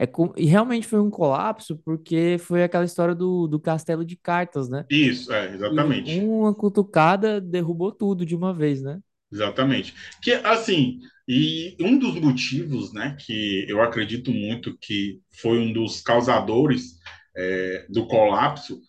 É, 0.00 0.06
com- 0.06 0.32
e 0.36 0.46
realmente 0.46 0.86
foi 0.86 1.00
um 1.00 1.10
colapso, 1.10 1.76
porque 1.84 2.38
foi 2.40 2.64
aquela 2.64 2.84
história 2.86 3.14
do, 3.14 3.46
do 3.46 3.60
castelo 3.60 4.04
de 4.04 4.16
cartas, 4.16 4.68
né? 4.68 4.86
Isso, 4.90 5.32
é, 5.32 5.54
E 5.66 5.84
exatamente. 5.86 6.20
uma 6.20 6.54
cutucada 6.54 7.40
derrubou 7.40 7.92
tudo 7.92 8.26
de 8.26 8.36
uma 8.36 8.54
vez, 8.54 8.82
né? 8.82 9.00
Exatamente. 9.32 9.94
Que, 10.22 10.32
assim, 10.32 10.98
e 11.28 11.76
um 11.80 11.98
dos 11.98 12.14
motivos, 12.20 12.92
né, 12.92 13.16
que 13.20 13.64
eu 13.68 13.80
acredito 13.80 14.32
muito 14.32 14.76
que 14.78 15.20
foi 15.40 15.58
um 15.58 15.72
dos 15.72 16.00
causadores 16.00 16.98
é, 17.36 17.86
do 17.88 18.06
colapso 18.08 18.80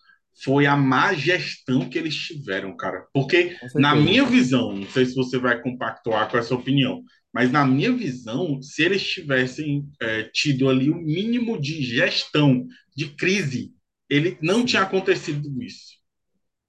foi 0.44 0.66
a 0.66 0.76
má 0.76 1.12
gestão 1.14 1.88
que 1.88 1.96
eles 1.98 2.16
tiveram, 2.16 2.76
cara. 2.76 3.06
Porque, 3.14 3.54
na 3.76 3.94
minha 3.94 4.24
visão, 4.24 4.72
não 4.74 4.88
sei 4.88 5.06
se 5.06 5.14
você 5.14 5.38
vai 5.38 5.60
compactuar 5.62 6.28
com 6.28 6.36
essa 6.38 6.54
opinião, 6.54 7.02
mas 7.32 7.50
na 7.50 7.64
minha 7.66 7.92
visão, 7.92 8.60
se 8.62 8.82
eles 8.82 9.02
tivessem 9.02 9.88
é, 10.00 10.24
tido 10.24 10.68
ali 10.68 10.90
o 10.90 10.96
mínimo 10.96 11.60
de 11.60 11.82
gestão, 11.82 12.66
de 12.96 13.08
crise, 13.16 13.72
ele 14.08 14.38
não 14.42 14.64
tinha 14.64 14.82
acontecido 14.82 15.62
isso. 15.62 15.94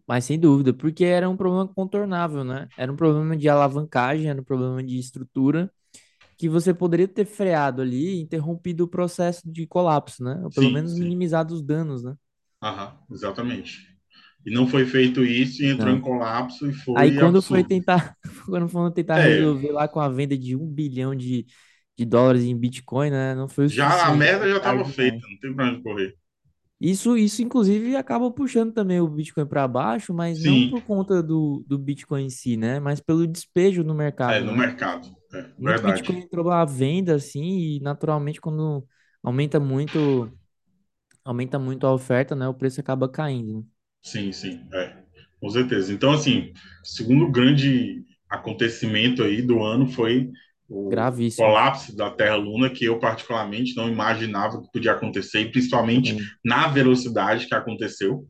Mas 0.07 0.25
sem 0.25 0.39
dúvida, 0.39 0.73
porque 0.73 1.05
era 1.05 1.29
um 1.29 1.37
problema 1.37 1.67
contornável, 1.67 2.43
né? 2.43 2.69
Era 2.75 2.91
um 2.91 2.95
problema 2.95 3.37
de 3.37 3.47
alavancagem, 3.47 4.29
era 4.29 4.39
um 4.41 4.43
problema 4.43 4.83
de 4.83 4.97
estrutura, 4.99 5.71
que 6.37 6.49
você 6.49 6.73
poderia 6.73 7.07
ter 7.07 7.25
freado 7.25 7.81
ali, 7.81 8.19
interrompido 8.21 8.85
o 8.85 8.87
processo 8.89 9.41
de 9.51 9.67
colapso, 9.67 10.23
né? 10.23 10.41
Ou 10.43 10.51
pelo 10.51 10.69
Sim, 10.69 10.71
menos 10.71 10.95
sim. 10.95 10.97
minimizado 10.97 11.53
os 11.55 11.63
danos, 11.63 12.03
né? 12.03 12.15
Aham, 12.61 12.97
exatamente. 13.11 13.92
E 14.45 14.51
não 14.51 14.67
foi 14.67 14.85
feito 14.85 15.23
isso 15.23 15.63
e 15.63 15.67
entrou 15.67 15.93
em 15.93 15.99
Não. 15.99 16.01
colapso 16.01 16.67
e 16.69 16.73
Aí 16.95 17.11
foi 17.11 17.17
quando 17.17 17.43
foi 17.43 17.63
absurdo. 17.63 17.65
tentar, 17.65 18.17
quando 18.47 18.69
foram 18.69 18.91
tentar 18.93 19.17
É, 19.17 19.19
resolver 19.19 19.71
lá 19.71 19.87
com 19.87 19.99
a 19.99 20.09
venda 20.09 20.37
de 20.37 20.55
um 20.55 20.67
bilhão 20.67 21.15
de, 21.15 21.45
de 21.97 22.05
dólares 22.05 22.43
em 22.43 22.57
Bitcoin, 22.57 23.11
né? 23.11 23.35
Não 23.35 23.49
foi 23.49 23.67
o 23.67 23.69
já 23.69 24.07
a 24.07 24.11
merda 24.11 24.45
foi 24.45 24.49
já 24.49 24.57
estava 24.57 24.85
feita, 24.85 25.27
não 25.27 25.37
tem 25.39 25.53
para 25.55 25.65
onde 25.69 25.83
correr. 25.83 26.17
Isso, 26.79 27.15
isso 27.17 27.41
inclusive 27.41 27.95
acaba 27.95 28.29
puxando 28.31 28.73
também 28.73 28.99
o 28.99 29.07
Bitcoin 29.07 29.45
para 29.47 29.65
baixo, 29.67 30.13
mas 30.13 30.37
não 30.41 30.61
Sim, 30.61 30.61
por 30.61 30.83
conta 30.83 31.23
do, 31.23 31.63
do 31.65 31.77
Bitcoin 31.79 32.25
em 32.25 32.29
si, 32.29 32.57
né? 32.57 32.79
Mas 32.79 32.99
pelo 32.99 33.25
despejo 33.25 33.83
no 33.83 33.93
é, 34.27 34.39
mercado, 34.39 34.43
no 34.43 34.53
né? 34.53 34.55
mercado. 34.55 35.15
É, 35.33 35.41
Muito 35.57 35.81
verdade. 35.81 35.81
Bitcoin 35.83 36.19
entrou 36.21 36.51
à 36.51 36.65
venda 36.65 37.15
assim 37.15 37.41
e 37.77 37.79
naturalmente 37.81 38.41
quando 38.41 38.87
aumenta 39.23 39.59
muito, 39.59 40.31
aumenta 41.25 41.59
muito 41.59 41.87
a 41.87 41.93
oferta, 41.93 42.35
né? 42.35 42.47
O 42.47 42.53
preço 42.53 42.81
acaba 42.81 43.09
caindo. 43.09 43.67
Sim, 44.03 44.31
sim, 44.31 44.61
é, 44.73 44.93
com 45.39 45.49
certeza. 45.49 45.93
Então, 45.93 46.11
assim, 46.11 46.53
segundo 46.83 47.31
grande 47.31 48.03
acontecimento 48.29 49.23
aí 49.23 49.41
do 49.41 49.63
ano 49.63 49.87
foi 49.87 50.29
o 50.67 50.89
Gravíssimo 50.89 51.47
colapso 51.47 51.95
da 51.95 52.09
Terra-Luna, 52.09 52.69
que 52.69 52.85
eu 52.85 52.99
particularmente 52.99 53.75
não 53.75 53.87
imaginava 53.89 54.61
que 54.61 54.71
podia 54.71 54.91
acontecer, 54.91 55.41
e 55.41 55.51
principalmente 55.51 56.17
na 56.43 56.67
velocidade 56.67 57.47
que 57.47 57.55
aconteceu. 57.55 58.25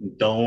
Então, 0.00 0.38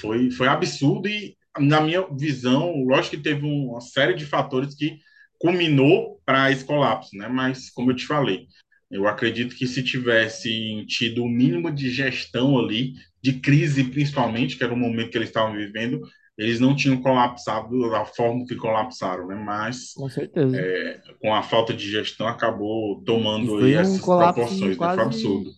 foi, 0.00 0.30
foi 0.30 0.48
absurdo 0.48 1.08
e, 1.08 1.36
na 1.58 1.80
minha 1.80 2.06
visão, 2.16 2.74
lógico 2.84 3.16
que 3.16 3.22
teve 3.22 3.44
uma 3.44 3.80
série 3.80 4.14
de 4.14 4.24
fatores 4.24 4.74
que 4.74 4.98
culminou 5.38 6.20
para 6.24 6.50
esse 6.50 6.64
colapso, 6.64 7.16
né? 7.16 7.28
Mas, 7.28 7.70
como 7.70 7.90
eu 7.90 7.96
te 7.96 8.06
falei, 8.06 8.46
eu 8.90 9.06
acredito 9.06 9.54
que 9.54 9.66
se 9.66 9.82
tivesse 9.82 10.84
tido 10.86 11.22
o 11.22 11.28
mínimo 11.28 11.70
de 11.70 11.90
gestão 11.90 12.58
ali, 12.58 12.94
de 13.22 13.34
crise 13.34 13.84
principalmente, 13.84 14.56
que 14.56 14.64
era 14.64 14.74
o 14.74 14.76
momento 14.76 15.10
que 15.10 15.18
eles 15.18 15.28
estavam 15.28 15.54
vivendo, 15.54 16.00
eles 16.36 16.58
não 16.58 16.74
tinham 16.74 17.00
colapsado 17.00 17.90
da 17.90 18.04
forma 18.04 18.44
que 18.46 18.56
colapsaram, 18.56 19.26
né? 19.26 19.34
Mas 19.34 19.92
com 19.94 20.08
certeza. 20.08 20.56
é, 20.56 21.00
com 21.20 21.34
a 21.34 21.42
falta 21.42 21.72
de 21.72 21.90
gestão 21.90 22.26
acabou 22.26 23.02
tomando 23.04 23.58
aí 23.58 23.76
um 23.76 23.80
essas 23.80 24.00
proporções, 24.00 24.60
né? 24.60 24.66
Foi 24.66 24.76
quase 24.76 25.00
absurdo. 25.00 25.50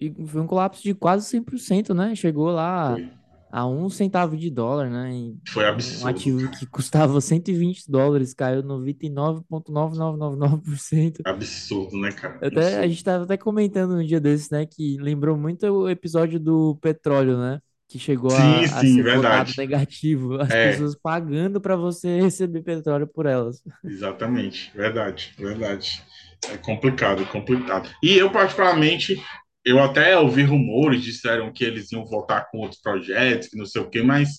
E 0.00 0.12
foi 0.26 0.40
um 0.40 0.46
colapso 0.46 0.82
de 0.82 0.94
quase 0.94 1.38
100%, 1.38 1.94
né? 1.94 2.14
Chegou 2.14 2.50
lá 2.50 2.94
Foi, 2.94 3.08
a 3.52 3.68
um 3.68 3.90
centavo 3.90 4.38
de 4.38 4.50
dólar, 4.50 4.90
né? 4.90 5.14
E 5.14 5.38
foi 5.48 5.64
um 6.00 6.06
absurdo, 6.06 6.06
ativo 6.06 6.50
que 6.50 6.66
custava 6.66 7.20
120 7.22 7.90
dólares 7.90 8.34
caiu 8.34 8.62
99,9999%. 8.62 11.24
absurdo, 11.24 11.96
né, 12.00 12.12
cara? 12.12 12.40
Até, 12.40 12.78
a 12.80 12.88
gente 12.88 12.96
estava 12.98 13.24
até 13.24 13.36
comentando 13.36 13.94
um 13.96 14.04
dia 14.04 14.20
desses, 14.20 14.50
né? 14.50 14.66
Que 14.66 14.96
lembrou 14.98 15.36
muito 15.38 15.64
o 15.66 15.88
episódio 15.90 16.40
do 16.40 16.76
petróleo, 16.78 17.38
né? 17.38 17.60
Que 17.88 17.98
chegou 17.98 18.34
a, 18.34 18.60
Sim, 18.60 18.64
a 18.80 18.84
sim, 18.84 18.86
ser 18.86 19.02
verdade. 19.02 19.54
negativo. 19.56 20.40
As 20.40 20.50
É, 20.50 20.54
pessoas 20.56 20.94
pagando 20.96 21.60
para 21.60 21.76
você 21.76 22.20
receber 22.20 22.62
petróleo 22.62 23.06
por 23.06 23.26
elas. 23.26 23.62
exatamente, 23.84 24.72
verdade, 24.74 25.34
verdade. 25.38 26.02
É 26.50 26.56
complicado, 26.56 27.24
complicado. 27.26 27.88
E 28.02 28.16
eu, 28.18 28.30
particularmente, 28.32 29.22
eu 29.64 29.78
até 29.80 30.18
ouvi 30.18 30.42
rumores, 30.44 31.02
disseram 31.02 31.52
que 31.52 31.64
eles 31.64 31.92
iam 31.92 32.04
voltar 32.04 32.48
com 32.50 32.58
outros 32.58 32.80
projetos, 32.80 33.48
que 33.48 33.56
não 33.56 33.66
sei 33.66 33.82
o 33.82 33.90
quê, 33.90 34.02
mas 34.02 34.30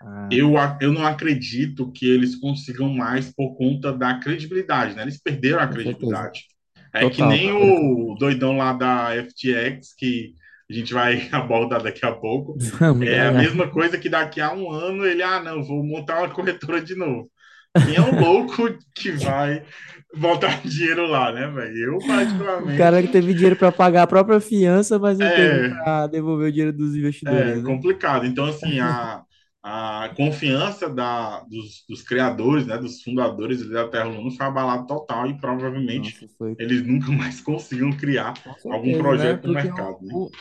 Ah, 0.00 0.28
eu, 0.30 0.54
eu 0.80 0.92
não 0.92 1.06
acredito 1.06 1.92
que 1.92 2.06
eles 2.10 2.36
consigam 2.36 2.88
mais 2.92 3.32
por 3.34 3.56
conta 3.56 3.92
da 3.92 4.14
credibilidade, 4.18 4.94
né? 4.94 5.02
Eles 5.02 5.20
perderam 5.22 5.60
a 5.60 5.68
credibilidade. 5.68 6.42
É 6.94 7.06
que 7.06 7.22
Total, 7.22 7.26
nem 7.26 7.52
perderam 7.52 7.84
tudo. 7.84 8.12
o 8.12 8.16
doidão 8.18 8.56
lá 8.56 8.72
da 8.72 9.14
FTX, 9.14 9.94
que 9.96 10.34
a 10.70 10.74
gente 10.74 10.92
vai 10.94 11.28
abordar 11.32 11.82
daqui 11.82 12.04
a 12.06 12.12
pouco. 12.12 12.56
É 13.02 13.20
a 13.26 13.32
mesma 13.32 13.70
coisa 13.70 13.98
que 13.98 14.08
daqui 14.08 14.40
a 14.40 14.52
um 14.52 14.70
ano 14.70 15.04
ele, 15.06 15.22
ah, 15.22 15.40
não, 15.42 15.62
vou 15.64 15.84
montar 15.84 16.18
uma 16.20 16.30
corretora 16.34 16.80
de 16.82 16.94
novo. 16.94 17.30
Quem 17.82 17.96
é 17.96 18.00
o 18.02 18.14
louco 18.14 18.62
que 18.94 19.12
vai 19.12 19.64
botar 20.16 20.62
dinheiro 20.66 21.06
lá, 21.06 21.32
né, 21.32 21.46
velho? 21.48 21.94
Eu, 21.96 22.04
O 22.58 22.70
cara 22.72 23.02
que 23.02 23.08
particularmente, 23.08 23.08
teve 23.08 23.34
dinheiro 23.34 23.56
para 23.56 23.72
pagar 23.72 24.02
a 24.04 24.06
própria 24.06 24.40
fiança, 24.40 24.98
mas 24.98 25.18
não 25.18 25.30
teve 25.30 25.60
é, 25.60 25.72
para 25.82 26.06
devolver 26.06 26.48
o 26.48 26.52
dinheiro 26.52 26.72
dos 26.76 26.94
é 27.24 27.56
investidores, 27.56 27.62
né? 27.62 27.74
complicado. 27.74 28.26
Então, 28.26 28.44
assim, 28.46 28.78
a, 28.80 29.24
a 29.62 30.08
confiança 30.16 30.88
da, 30.88 31.40
dos, 31.44 31.84
dos 31.88 32.02
criadores, 32.02 32.66
né, 32.66 32.76
dos 32.78 33.02
fundadores 33.02 33.68
da 33.68 33.88
Terra 33.88 34.04
Luna 34.08 34.30
foi 34.36 34.46
abalada 34.46 34.86
total 34.86 35.28
e 35.28 35.38
provavelmente 35.38 36.14
Nossa, 36.14 36.26
foi 36.36 36.56
eles 36.58 36.82
nunca 36.86 37.10
mais 37.12 37.40
conseguiram 37.42 37.96
criar 37.96 38.42
com 38.42 38.52
algum 38.68 38.94
certeza, 38.94 39.12
né? 39.12 39.34
projeto 39.34 39.44
no 39.46 39.52
Porque 39.52 39.52
mercado, 39.52 39.98
né? 40.02 40.14
o- 40.14 40.32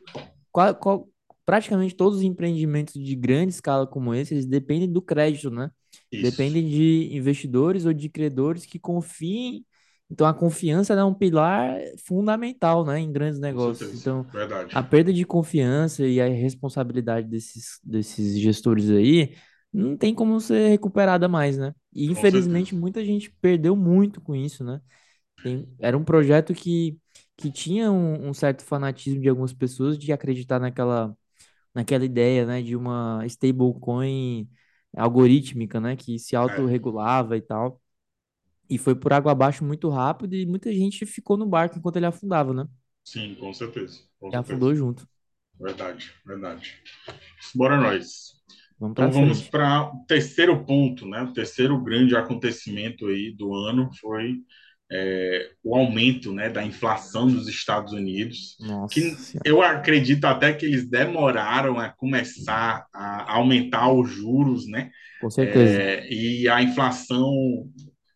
qual- 0.51 0.75
qual- 0.75 1.09
praticamente 1.45 1.95
todos 1.95 2.19
os 2.19 2.23
empreendimentos 2.25 2.93
de 2.95 3.15
grande 3.15 3.53
escala 3.53 3.87
como 3.87 4.13
esse, 4.15 4.33
eles 4.33 4.45
dependem 4.47 4.91
do 4.91 5.01
crédito, 5.01 5.49
né? 5.51 5.71
Isso, 6.11 6.41
Dependem 6.41 6.67
de 6.67 7.15
investidores 7.15 7.85
ou 7.85 7.93
de 7.93 8.09
credores 8.09 8.65
que 8.65 8.79
confiem. 8.79 9.65
Então, 10.09 10.27
a 10.27 10.33
confiança 10.33 10.93
é 10.93 11.03
um 11.03 11.13
pilar 11.13 11.79
fundamental, 12.05 12.85
né, 12.85 12.99
em 12.99 13.11
grandes 13.11 13.39
negócios. 13.39 13.93
Então, 13.93 14.27
a 14.71 14.83
Verdade. 14.83 14.83
perda 14.83 15.13
de 15.13 15.25
confiança 15.25 16.05
e 16.05 16.19
a 16.21 16.27
responsabilidade 16.27 17.27
desses, 17.27 17.79
desses 17.83 18.37
gestores 18.39 18.89
aí 18.89 19.35
não 19.73 19.95
tem 19.97 20.13
como 20.13 20.39
ser 20.41 20.67
recuperada 20.69 21.27
mais, 21.29 21.57
né? 21.57 21.73
E, 21.93 22.09
Com 22.13 22.25
certeza. 22.25 22.47
infelizmente, 22.47 22.75
muita 22.75 23.03
gente 23.05 23.31
perdeu 23.41 23.75
muito 23.75 24.19
com 24.21 24.35
isso, 24.35 24.63
né? 24.65 24.81
Tem, 25.41 25.67
era 25.79 25.97
um 25.97 26.03
projeto 26.03 26.53
que, 26.53 26.99
que 27.37 27.51
tinha 27.51 27.91
um, 27.91 28.29
um 28.29 28.33
certo 28.33 28.63
fanatismo 28.63 29.21
de 29.21 29.29
algumas 29.29 29.53
pessoas 29.53 29.97
de 29.97 30.11
acreditar 30.13 30.59
naquela, 30.59 31.15
naquela 31.73 32.05
ideia, 32.05 32.45
né, 32.45 32.61
de 32.61 32.75
uma 32.75 33.23
stablecoin 33.27 34.49
algorítmica, 34.95 35.79
né, 35.79 35.95
que 35.95 36.19
se 36.19 36.35
É, 36.47 36.65
autorregulava 36.75 37.37
e 37.37 37.41
tal. 37.41 37.81
E 38.69 38.77
foi 38.77 38.95
por 38.95 39.13
água 39.13 39.31
abaixo 39.33 39.63
muito 39.65 39.89
rápido 39.89 40.35
e 40.35 40.45
muita 40.45 40.73
gente 40.73 41.05
ficou 41.05 41.37
no 41.37 41.47
barco 41.47 41.77
enquanto 41.77 41.97
ele 41.97 42.05
afundava, 42.07 42.53
né? 42.53 42.67
sim, 43.03 43.35
com 43.35 43.53
certeza. 43.53 44.01
Com 44.19 44.31
E 44.31 44.35
certeza. 44.35 44.61
afundou 44.61 44.73
junto. 44.75 45.07
Verdade, 45.59 46.11
verdade. 46.25 46.75
Bora 47.55 47.77
nós. 47.77 48.33
Vamos 48.79 48.95
Então 48.95 49.11
vamos 49.11 49.43
para 49.43 49.91
o 49.93 50.05
terceiro 50.07 50.65
ponto, 50.65 51.07
né? 51.07 51.21
O 51.23 51.33
terceiro 51.33 51.81
grande 51.83 52.15
acontecimento 52.15 53.07
aí 53.07 53.33
do 53.35 53.53
ano 53.55 53.89
foi 54.01 54.37
é, 54.91 55.51
o 55.63 55.75
aumento, 55.75 56.33
né, 56.33 56.49
da 56.49 56.63
inflação 56.63 57.27
dos 57.27 57.47
Estados 57.47 57.93
Unidos, 57.93 58.57
Nossa 58.59 58.93
que 58.93 59.15
eu 59.45 59.61
acredito 59.61 60.25
até 60.25 60.51
que 60.53 60.65
eles 60.65 60.89
demoraram 60.89 61.79
a 61.79 61.89
começar 61.89 62.85
a 62.93 63.33
aumentar 63.33 63.91
os 63.91 64.09
juros, 64.09 64.67
né? 64.67 64.91
Com 65.21 65.29
certeza. 65.29 65.81
É, 65.81 66.11
e 66.11 66.49
a 66.49 66.61
inflação, 66.61 67.31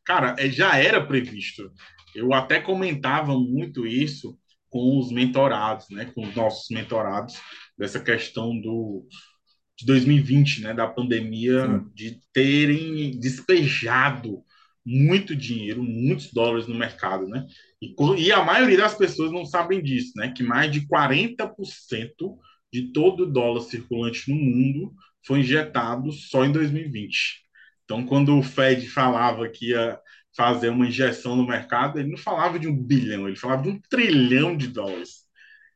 cara, 0.03 0.35
é, 0.37 0.49
já 0.49 0.77
era 0.77 1.05
previsto. 1.05 1.71
Eu 2.13 2.33
até 2.33 2.59
comentava 2.59 3.37
muito 3.39 3.87
isso 3.87 4.37
com 4.69 4.99
os 4.99 5.11
mentorados, 5.11 5.85
né? 5.89 6.11
Com 6.13 6.23
os 6.23 6.35
nossos 6.35 6.67
mentorados 6.69 7.35
dessa 7.77 7.99
questão 7.99 8.59
do 8.59 9.07
de 9.77 9.85
2020, 9.85 10.61
né, 10.61 10.73
da 10.73 10.87
pandemia, 10.87 11.67
Sim. 11.67 11.85
de 11.93 12.19
terem 12.31 13.11
despejado 13.19 14.41
muito 14.85 15.35
dinheiro, 15.35 15.81
muitos 15.81 16.31
dólares 16.31 16.67
no 16.67 16.75
mercado, 16.75 17.27
né? 17.27 17.45
E, 17.81 17.95
e 18.19 18.31
a 18.31 18.43
maioria 18.43 18.77
das 18.77 18.95
pessoas 18.95 19.31
não 19.31 19.45
sabem 19.45 19.81
disso, 19.81 20.13
né? 20.15 20.31
Que 20.31 20.43
mais 20.43 20.71
de 20.71 20.87
40% 20.87 22.37
de 22.71 22.91
todo 22.93 23.23
o 23.23 23.31
dólar 23.31 23.61
circulante 23.61 24.29
no 24.29 24.35
mundo 24.35 24.93
foi 25.25 25.39
injetado 25.39 26.11
só 26.11 26.45
em 26.45 26.51
2020. 26.51 27.45
Então, 27.83 28.05
quando 28.05 28.37
o 28.37 28.43
Fed 28.43 28.87
falava 28.89 29.47
que 29.49 29.69
ia 29.69 29.99
fazer 30.35 30.69
uma 30.69 30.87
injeção 30.87 31.35
no 31.35 31.47
mercado, 31.47 31.99
ele 31.99 32.09
não 32.09 32.17
falava 32.17 32.59
de 32.59 32.67
um 32.67 32.75
bilhão, 32.75 33.27
ele 33.27 33.37
falava 33.37 33.63
de 33.63 33.69
um 33.69 33.79
trilhão 33.89 34.55
de 34.55 34.67
dólares. 34.67 35.25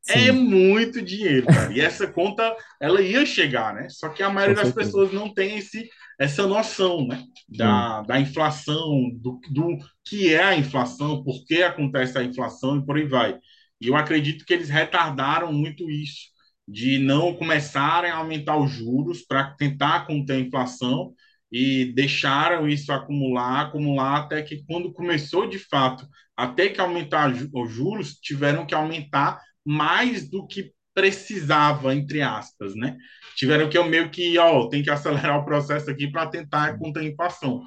É 0.08 0.20
Sim, 0.20 0.32
muito 0.32 1.02
dinheiro, 1.02 1.48
cara. 1.48 1.72
E 1.72 1.80
essa 1.80 2.08
conta, 2.08 2.56
ela 2.80 3.02
ia 3.02 3.26
chegar, 3.26 3.74
né? 3.74 3.88
Só 3.90 4.10
que 4.10 4.24
a 4.24 4.30
maioria 4.30 4.56
das 4.64 4.74
pessoas 4.74 5.14
não 5.14 5.34
tem 5.34 5.58
esse, 5.58 5.90
essa 6.20 6.46
noção, 6.46 7.08
né? 7.08 7.24
Da, 7.48 8.02
da 8.04 8.20
inflação, 8.20 9.10
do, 9.16 9.40
do 9.50 9.78
que 10.06 10.34
é 10.34 10.44
a 10.44 10.58
inflação, 10.58 11.24
por 11.24 11.44
que 11.46 11.64
acontece 11.64 12.18
a 12.18 12.24
inflação 12.24 12.78
e 12.78 12.86
por 12.86 12.98
aí 12.98 13.08
vai. 13.08 13.40
E 13.82 13.88
eu 13.88 13.96
acredito 13.96 14.46
que 14.46 14.54
eles 14.54 14.70
retardaram 14.70 15.52
muito 15.54 15.90
isso, 15.90 16.28
de 16.68 17.00
não 17.00 17.34
começarem 17.34 18.12
a 18.12 18.18
aumentar 18.18 18.58
os 18.58 18.70
juros 18.70 19.24
para 19.24 19.52
tentar 19.56 20.06
conter 20.06 20.34
a 20.34 20.40
inflação 20.40 21.14
e 21.52 21.86
deixaram 21.96 22.68
isso 22.68 22.92
acumular, 22.92 23.62
acumular, 23.62 24.18
até 24.18 24.44
que 24.44 24.64
quando 24.68 24.94
começou 24.94 25.48
de 25.48 25.58
fato 25.58 26.06
a 26.38 26.48
ter 26.48 26.70
que 26.70 26.82
aumentar 26.82 27.32
os 27.32 27.72
juros, 27.72 28.16
tiveram 28.16 28.66
que 28.66 28.76
aumentar 28.76 29.42
mais 29.66 30.30
do 30.30 30.46
que 30.46 30.72
precisava, 31.02 31.94
entre 31.96 32.22
aspas, 32.22 32.76
né? 32.76 32.98
Tiveram 33.36 33.70
que 33.70 33.78
eu 33.78 33.86
meio 33.86 34.10
que, 34.10 34.38
ó, 34.38 34.68
tem 34.70 34.84
que 34.84 34.90
acelerar 34.92 35.40
o 35.40 35.46
processo 35.46 35.90
aqui 35.90 36.10
para 36.12 36.28
tentar 36.28 36.78
conter 36.78 37.02
a 37.02 37.04
inflação, 37.06 37.64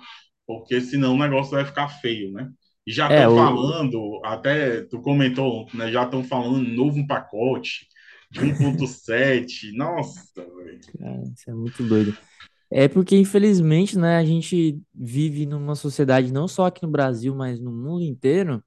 porque 0.47 0.81
senão 0.81 1.15
o 1.15 1.19
negócio 1.19 1.53
vai 1.53 1.65
ficar 1.65 1.89
feio, 1.89 2.33
né? 2.33 2.49
E 2.87 2.93
já 2.93 3.09
É, 3.09 3.09
estão 3.11 3.29
o, 3.29 3.55
falando, 3.55 4.21
até 4.25 4.83
tu 4.85 5.01
comentou, 5.01 5.67
né? 5.75 5.91
Já 5.93 6.05
estão 6.05 6.25
falando 6.25 6.59
novo 6.69 7.07
pacote 7.07 7.87
de 8.31 8.45
1.7. 8.45 9.73
Nossa, 9.77 10.23
velho. 10.37 10.81
isso 11.35 11.51
é 11.51 11.55
muito 11.55 11.83
doido. 11.83 12.17
É 12.71 12.89
porque, 12.89 13.17
infelizmente, 13.17 13.99
né, 13.99 14.17
a 14.19 14.25
gente 14.25 14.81
vive 14.95 15.47
numa 15.47 15.75
sociedade, 15.75 16.33
não 16.33 16.49
só 16.49 16.67
aqui 16.67 16.83
no 16.83 16.91
Brasil, 16.91 17.35
mas 17.35 17.61
no 17.61 17.71
mundo 17.73 18.03
inteiro, 18.05 18.63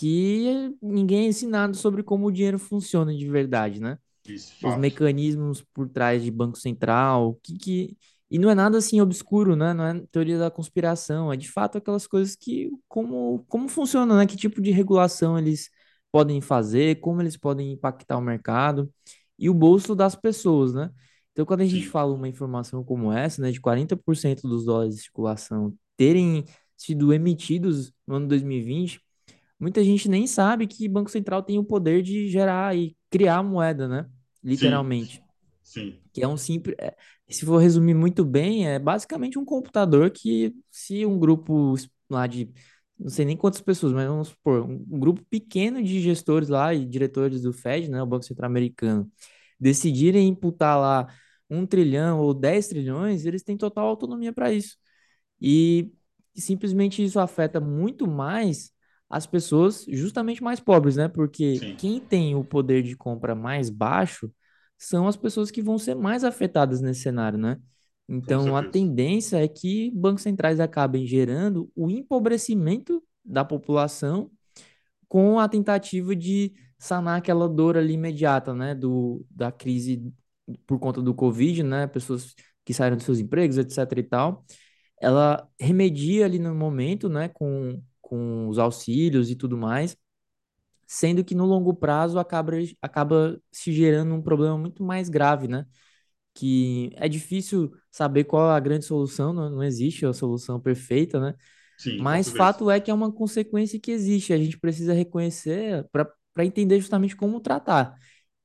que 0.00 0.74
ninguém 0.80 1.26
é 1.26 1.28
ensinado 1.28 1.76
sobre 1.76 2.02
como 2.02 2.26
o 2.26 2.32
dinheiro 2.32 2.58
funciona 2.58 3.14
de 3.14 3.28
verdade, 3.28 3.80
né? 3.80 3.98
Isso, 4.26 4.66
os 4.66 4.76
mecanismos 4.76 5.62
por 5.74 5.88
trás 5.88 6.22
de 6.22 6.30
Banco 6.30 6.58
Central, 6.58 7.30
o 7.30 7.34
que 7.34 7.58
que... 7.58 7.98
E 8.30 8.38
não 8.38 8.48
é 8.48 8.54
nada 8.54 8.78
assim 8.78 9.00
obscuro, 9.00 9.56
né? 9.56 9.74
Não 9.74 9.84
é 9.84 10.00
teoria 10.12 10.38
da 10.38 10.50
conspiração, 10.50 11.32
é 11.32 11.36
de 11.36 11.50
fato 11.50 11.78
aquelas 11.78 12.06
coisas 12.06 12.36
que 12.36 12.70
como 12.88 13.44
como 13.48 13.68
funciona, 13.68 14.16
né? 14.16 14.26
Que 14.26 14.36
tipo 14.36 14.60
de 14.62 14.70
regulação 14.70 15.36
eles 15.36 15.68
podem 16.12 16.40
fazer, 16.40 17.00
como 17.00 17.20
eles 17.20 17.36
podem 17.36 17.72
impactar 17.72 18.16
o 18.18 18.20
mercado 18.22 18.90
e 19.38 19.50
o 19.50 19.54
bolso 19.54 19.94
das 19.96 20.14
pessoas, 20.14 20.72
né? 20.72 20.90
Então, 21.32 21.44
quando 21.44 21.62
a 21.62 21.66
gente 21.66 21.88
fala 21.88 22.14
uma 22.14 22.28
informação 22.28 22.84
como 22.84 23.12
essa, 23.12 23.42
né, 23.42 23.50
de 23.50 23.60
40% 23.60 24.42
dos 24.42 24.64
dólares 24.64 24.94
de 24.96 25.02
circulação 25.02 25.74
terem 25.96 26.44
sido 26.76 27.12
emitidos 27.12 27.92
no 28.06 28.16
ano 28.16 28.28
2020, 28.28 29.00
muita 29.60 29.84
gente 29.84 30.08
nem 30.08 30.26
sabe 30.26 30.66
que 30.66 30.88
Banco 30.88 31.10
Central 31.10 31.42
tem 31.42 31.58
o 31.58 31.64
poder 31.64 32.02
de 32.02 32.28
gerar 32.28 32.76
e 32.76 32.96
criar 33.10 33.42
moeda, 33.42 33.88
né? 33.88 34.06
sim, 34.48 34.90
Literalmente. 34.90 35.24
sim, 35.62 36.00
Que 36.12 36.22
é 36.22 36.28
um 36.28 36.36
simples. 36.36 36.74
é, 36.80 36.96
se 37.30 37.46
for 37.46 37.58
resumir 37.58 37.94
muito 37.94 38.24
bem, 38.24 38.66
é 38.68 38.78
basicamente 38.78 39.38
um 39.38 39.44
computador 39.44 40.10
que, 40.10 40.54
se 40.70 41.06
um 41.06 41.18
grupo 41.18 41.74
lá 42.08 42.26
de. 42.26 42.52
Não 42.98 43.08
sei 43.08 43.24
nem 43.24 43.36
quantas 43.36 43.60
pessoas, 43.62 43.92
mas 43.94 44.06
vamos 44.08 44.28
supor, 44.28 44.62
um, 44.68 44.74
um 44.90 44.98
grupo 45.00 45.24
pequeno 45.30 45.82
de 45.82 46.00
gestores 46.00 46.48
lá 46.50 46.74
e 46.74 46.84
diretores 46.84 47.42
do 47.42 47.52
Fed, 47.52 47.88
né, 47.90 48.02
o 48.02 48.06
Banco 48.06 48.24
Central 48.24 48.50
Americano, 48.50 49.10
decidirem 49.58 50.28
imputar 50.28 50.78
lá 50.78 51.06
um 51.48 51.66
trilhão 51.66 52.20
ou 52.20 52.34
10 52.34 52.68
trilhões, 52.68 53.24
eles 53.24 53.42
têm 53.42 53.56
total 53.56 53.86
autonomia 53.88 54.32
para 54.34 54.52
isso. 54.52 54.76
E 55.40 55.92
simplesmente 56.34 57.02
isso 57.04 57.18
afeta 57.20 57.60
muito 57.60 58.06
mais 58.06 58.72
as 59.10 59.26
pessoas 59.26 59.84
justamente 59.88 60.42
mais 60.42 60.60
pobres, 60.60 60.96
né? 60.96 61.08
Porque 61.08 61.56
sim, 61.56 61.76
quem 61.76 62.00
tem 62.00 62.36
o 62.36 62.44
poder 62.44 62.82
de 62.82 62.96
compra 62.96 63.34
mais 63.34 63.68
baixo 63.68 64.32
são 64.78 65.08
as 65.08 65.16
pessoas 65.16 65.50
que 65.50 65.60
vão 65.60 65.78
ser 65.78 65.96
mais 65.96 66.22
afetadas 66.24 66.80
nesse 66.80 67.00
cenário, 67.02 67.38
né? 67.38 67.58
Então, 68.08 68.56
a 68.56 68.62
tendência 68.62 69.42
é 69.42 69.46
que 69.46 69.90
bancos 69.92 70.22
centrais 70.22 70.58
acabem 70.60 71.06
gerando 71.06 71.70
o 71.76 71.90
empobrecimento 71.90 73.02
da 73.24 73.44
população 73.44 74.30
com 75.08 75.38
a 75.38 75.48
tentativa 75.48 76.14
de 76.16 76.52
sanar 76.78 77.18
aquela 77.18 77.48
dor 77.48 77.76
ali 77.76 77.94
imediata, 77.94 78.54
né? 78.54 78.74
Do, 78.74 79.26
da 79.30 79.50
crise 79.52 80.02
por 80.66 80.78
conta 80.78 81.02
do 81.02 81.14
Covid, 81.14 81.62
né? 81.62 81.86
Pessoas 81.86 82.34
que 82.64 82.72
saíram 82.72 82.96
dos 82.96 83.04
seus 83.04 83.18
empregos, 83.18 83.58
etc 83.58 83.98
e 83.98 84.02
tal 84.02 84.44
ela 85.00 85.48
remedia 85.58 86.26
ali 86.26 86.38
no 86.38 86.54
momento, 86.54 87.08
né, 87.08 87.28
com, 87.28 87.82
com 88.10 88.48
os 88.48 88.58
auxílios 88.58 89.30
e 89.30 89.36
tudo 89.36 89.56
mais, 89.58 89.96
sendo 90.86 91.24
que 91.24 91.34
no 91.34 91.44
longo 91.46 91.74
prazo 91.74 92.18
acaba, 92.18 92.52
acaba 92.82 93.40
se 93.52 93.72
gerando 93.72 94.14
um 94.14 94.22
problema 94.22 94.58
muito 94.58 94.82
mais 94.84 95.08
grave, 95.08 95.48
né? 95.48 95.66
Que 96.34 96.92
é 96.96 97.08
difícil 97.08 97.72
saber 97.90 98.24
qual 98.24 98.50
a 98.50 98.60
grande 98.60 98.84
solução, 98.86 99.32
não, 99.32 99.50
não 99.50 99.62
existe 99.64 100.06
a 100.06 100.12
solução 100.12 100.60
perfeita, 100.60 101.20
né? 101.20 101.34
Sim, 101.76 101.98
Mas 101.98 102.30
fato 102.30 102.70
é 102.70 102.80
que 102.80 102.90
é 102.90 102.94
uma 102.94 103.12
consequência 103.12 103.80
que 103.80 103.90
existe, 103.90 104.32
a 104.32 104.38
gente 104.38 104.58
precisa 104.58 104.94
reconhecer 104.94 105.86
para 105.92 106.44
entender 106.44 106.80
justamente 106.80 107.16
como 107.16 107.40
tratar. 107.40 107.96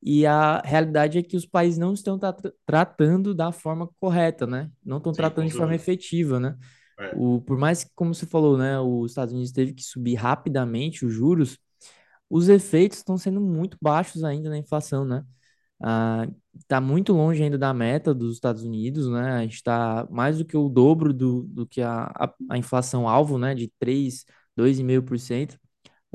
E 0.01 0.25
a 0.25 0.61
realidade 0.61 1.17
é 1.19 1.23
que 1.23 1.37
os 1.37 1.45
países 1.45 1.79
não 1.79 1.93
estão 1.93 2.19
tra 2.19 2.35
tratando 2.65 3.33
da 3.33 3.51
forma 3.51 3.89
correta, 3.99 4.45
né? 4.47 4.71
Não 4.83 4.97
estão 4.97 5.13
Sim, 5.13 5.15
tratando 5.15 5.47
de 5.49 5.55
forma 5.55 5.75
efetiva, 5.75 6.39
né? 6.39 6.57
É. 6.99 7.13
O, 7.15 7.41
por 7.41 7.57
mais 7.57 7.83
que, 7.83 7.91
como 7.95 8.13
você 8.13 8.25
falou, 8.25 8.57
né, 8.57 8.79
os 8.79 9.11
Estados 9.11 9.33
Unidos 9.33 9.51
teve 9.51 9.73
que 9.73 9.83
subir 9.83 10.15
rapidamente 10.15 11.05
os 11.05 11.13
juros, 11.13 11.57
os 12.29 12.49
efeitos 12.49 12.97
estão 12.99 13.17
sendo 13.17 13.41
muito 13.41 13.77
baixos 13.81 14.23
ainda 14.23 14.49
na 14.49 14.57
inflação, 14.57 15.05
né? 15.05 15.23
Ah, 15.81 16.27
tá 16.67 16.79
muito 16.79 17.13
longe 17.13 17.43
ainda 17.43 17.57
da 17.57 17.73
meta 17.73 18.13
dos 18.13 18.35
Estados 18.35 18.63
Unidos, 18.63 19.09
né? 19.09 19.33
A 19.33 19.41
gente 19.41 19.55
está 19.55 20.07
mais 20.09 20.37
do 20.37 20.45
que 20.45 20.55
o 20.55 20.69
dobro 20.69 21.13
do, 21.13 21.43
do 21.43 21.67
que 21.67 21.81
a, 21.81 22.05
a, 22.15 22.33
a 22.51 22.57
inflação 22.57 23.07
alvo, 23.07 23.37
né? 23.37 23.53
De 23.53 23.71
3, 23.79 24.25
2,5%. 24.55 25.57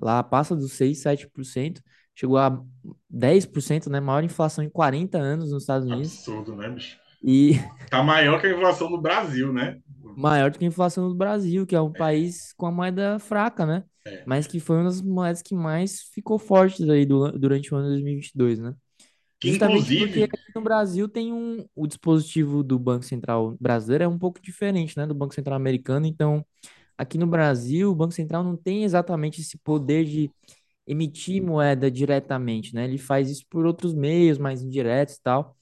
Lá 0.01 0.23
passa 0.23 0.57
dos 0.57 0.73
6, 0.73 0.99
7%. 0.99 1.83
Chegou 2.15 2.39
a 2.39 2.63
10%, 3.09 3.91
né? 3.91 4.01
Maior 4.01 4.25
inflação 4.25 4.65
em 4.65 4.71
40 4.71 5.19
anos 5.19 5.53
nos 5.53 5.63
Estados 5.63 5.87
Unidos. 5.87 6.13
Absurdo, 6.19 6.57
né, 6.57 6.69
bicho? 6.71 6.99
E 7.23 7.55
Tá 7.91 8.03
maior 8.03 8.41
que 8.41 8.47
a 8.47 8.53
inflação 8.55 8.91
do 8.91 9.01
Brasil, 9.01 9.53
né? 9.53 9.79
maior 10.15 10.51
do 10.51 10.59
que 10.59 10.65
a 10.65 10.69
inflação 10.69 11.09
do 11.09 11.15
Brasil, 11.15 11.67
que 11.67 11.75
é 11.75 11.81
um 11.81 11.93
país 11.93 12.53
com 12.55 12.67
a 12.67 12.71
moeda 12.73 13.19
fraca, 13.19 13.65
né? 13.67 13.85
É. 14.07 14.23
Mas 14.25 14.47
que 14.47 14.61
foi 14.61 14.77
uma 14.77 14.85
das 14.85 15.01
moedas 15.01 15.43
que 15.43 15.55
mais 15.55 16.03
ficou 16.15 16.39
fortes 16.39 16.89
aí 16.89 17.07
do- 17.07 17.33
durante 17.33 17.73
o 17.73 17.77
ano 17.77 17.89
2022, 17.89 18.59
né? 18.59 18.75
Que 19.41 19.49
Justamente 19.51 19.93
porque 19.95 20.23
inclusive, 20.23 20.25
aqui 20.25 20.39
no 20.55 20.63
Brasil 20.63 21.09
tem 21.09 21.33
um, 21.33 21.67
o 21.75 21.87
dispositivo 21.87 22.63
do 22.63 22.79
Banco 22.79 23.05
Central 23.05 23.57
brasileiro 23.61 24.05
é 24.05 24.09
um 24.09 24.19
pouco 24.19 24.41
diferente, 24.43 24.97
né, 24.99 25.07
do 25.07 25.15
Banco 25.15 25.35
Central 25.35 25.57
americano. 25.57 26.07
Então, 26.07 26.45
aqui 26.99 27.19
no 27.19 27.27
Brasil, 27.27 27.91
o 27.91 27.95
Banco 27.95 28.13
Central 28.15 28.45
não 28.45 28.57
tem 28.57 28.85
exatamente 28.85 29.41
esse 29.43 29.59
poder 29.59 30.05
de 30.05 30.31
emitir 30.87 31.43
moeda 31.43 31.91
diretamente, 31.91 32.75
né? 32.75 32.85
Ele 32.85 32.99
faz 32.99 33.31
isso 33.31 33.45
por 33.51 33.67
outros 33.67 33.95
meios, 33.95 34.39
mais 34.39 34.63
indiretos 34.63 35.17
e 35.17 35.23
tal. 35.23 35.57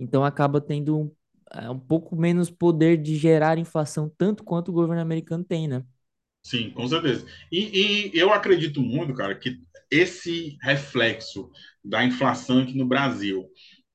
Então, 0.00 0.24
acaba 0.24 0.60
tendo 0.60 0.98
um, 0.98 1.16
é, 1.52 1.70
um 1.70 1.80
pouco 1.80 2.16
menos 2.16 2.50
poder 2.50 2.98
de 2.98 3.16
gerar 3.16 3.58
inflação, 3.58 4.10
tanto 4.18 4.44
quanto 4.44 4.70
o 4.70 4.74
governo 4.74 5.02
americano 5.02 5.44
tem, 5.44 5.68
né? 5.68 5.84
sim, 6.42 6.70
com 6.70 6.86
certeza. 6.88 7.26
E, 7.52 8.10
e 8.14 8.18
eu 8.18 8.32
acredito 8.32 8.80
muito, 8.80 9.14
cara, 9.14 9.34
que 9.34 9.58
esse 9.90 10.56
reflexo 10.62 11.50
da 11.84 12.04
inflação 12.04 12.60
aqui 12.60 12.76
no 12.76 12.86
Brasil 12.86 13.48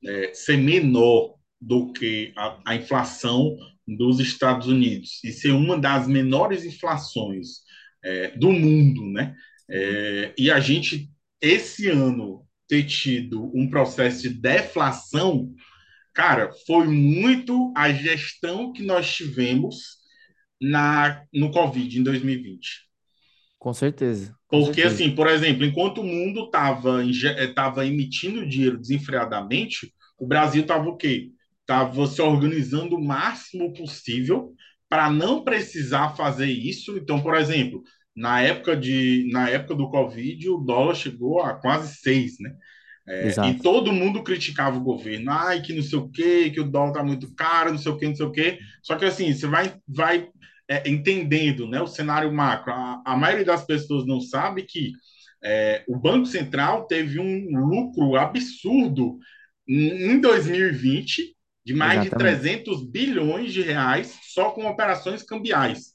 é, 0.06 0.34
ser 0.34 0.58
menor 0.58 1.36
do 1.60 1.92
que 1.94 2.34
a, 2.38 2.60
a 2.66 2.76
inflação 2.76 3.58
dos 3.88 4.20
Estados 4.20 4.68
Unidos 4.68 5.24
e 5.24 5.32
ser 5.32 5.52
uma 5.52 5.78
das 5.80 6.08
menores 6.08 6.66
inflações 6.66 7.62
é, 8.04 8.30
do 8.38 8.52
mundo, 8.52 9.06
né? 9.12 9.36
É, 9.70 10.34
e 10.38 10.52
a 10.52 10.60
gente, 10.60 11.10
esse 11.42 11.90
ano, 11.90 12.46
ter 12.68 12.84
tido 12.84 13.52
um 13.56 13.70
processo 13.70 14.24
de 14.24 14.30
deflação, 14.30 15.54
cara, 16.16 16.52
foi 16.68 16.88
muito 16.88 17.74
a 17.78 17.94
gestão 17.94 18.74
que 18.74 18.84
nós 18.84 19.14
tivemos 19.16 19.78
na, 20.62 21.24
no 21.34 21.52
Covid 21.52 22.00
em 22.00 22.04
2020. 22.04 22.86
com 23.60 23.74
certeza, 23.74 24.38
com 24.48 24.62
Porque, 24.64 24.82
certeza. 24.82 25.04
assim, 25.04 25.14
por 25.16 25.28
exemplo, 25.28 25.66
enquanto 25.66 26.00
o 26.02 26.04
mundo 26.04 26.46
estava 26.46 27.04
estava 27.04 27.86
emitindo 27.86 28.48
dinheiro 28.48 28.78
desenfreadamente, 28.80 29.94
o 30.18 30.28
Brasil 30.28 30.62
estava 30.62 30.88
o 30.88 30.96
quê? 30.98 31.32
Estava 31.62 32.06
se 32.08 32.22
organizando 32.22 32.96
o 32.96 33.04
máximo 33.04 33.74
possível 33.74 34.54
para 34.88 35.10
não 35.10 35.44
precisar 35.44 36.16
fazer 36.16 36.48
isso. 36.48 36.96
Então, 36.98 37.22
por 37.22 37.36
exemplo, 37.36 37.82
na 38.16 38.40
época, 38.42 38.78
de, 38.78 39.28
na 39.32 39.50
época 39.50 39.76
do 39.76 39.90
Covid, 39.90 40.48
o 40.50 40.58
dólar 40.58 40.96
chegou 40.96 41.42
a 41.42 41.56
quase 41.56 41.96
seis, 41.98 42.36
né? 42.40 42.56
É, 43.08 43.30
e 43.50 43.60
todo 43.60 43.94
mundo 43.94 44.24
criticava 44.24 44.78
o 44.78 44.84
governo, 44.84 45.30
ai, 45.32 45.62
que 45.62 45.74
não 45.74 45.84
sei 45.84 46.00
o 46.00 46.10
quê, 46.10 46.50
que 46.50 46.60
o 46.60 46.64
dólar 46.64 46.94
tá 46.94 47.04
muito 47.04 47.34
caro, 47.36 47.72
não 47.72 47.78
sei 47.78 47.92
o 47.92 47.98
quê, 47.98 48.08
não 48.08 48.16
sei 48.16 48.26
o 48.26 48.32
quê. 48.32 48.60
Só 48.82 48.96
que 48.96 49.06
assim, 49.06 49.32
você 49.32 49.46
vai, 49.46 49.76
vai 49.88 50.28
é, 50.68 50.90
entendendo 50.90 51.68
né, 51.68 51.80
o 51.82 51.88
cenário 51.88 52.34
macro. 52.34 52.74
A, 52.74 53.02
a 53.06 53.16
maioria 53.16 53.46
das 53.46 53.64
pessoas 53.64 54.08
não 54.08 54.20
sabe 54.20 54.64
que 54.64 54.92
é, 55.44 55.84
o 55.88 55.96
Banco 55.96 56.26
Central 56.26 56.88
teve 56.88 57.20
um 57.20 57.60
lucro 57.60 58.16
absurdo 58.16 59.20
em 59.68 60.20
2020 60.20 61.36
de 61.64 61.74
mais 61.74 62.02
de 62.02 62.08
Exatamente. 62.08 62.40
300 62.42 62.90
bilhões 62.90 63.54
de 63.54 63.62
reais 63.62 64.18
só 64.34 64.52
com 64.52 64.68
operações 64.68 65.24
cambiais. 65.24 65.95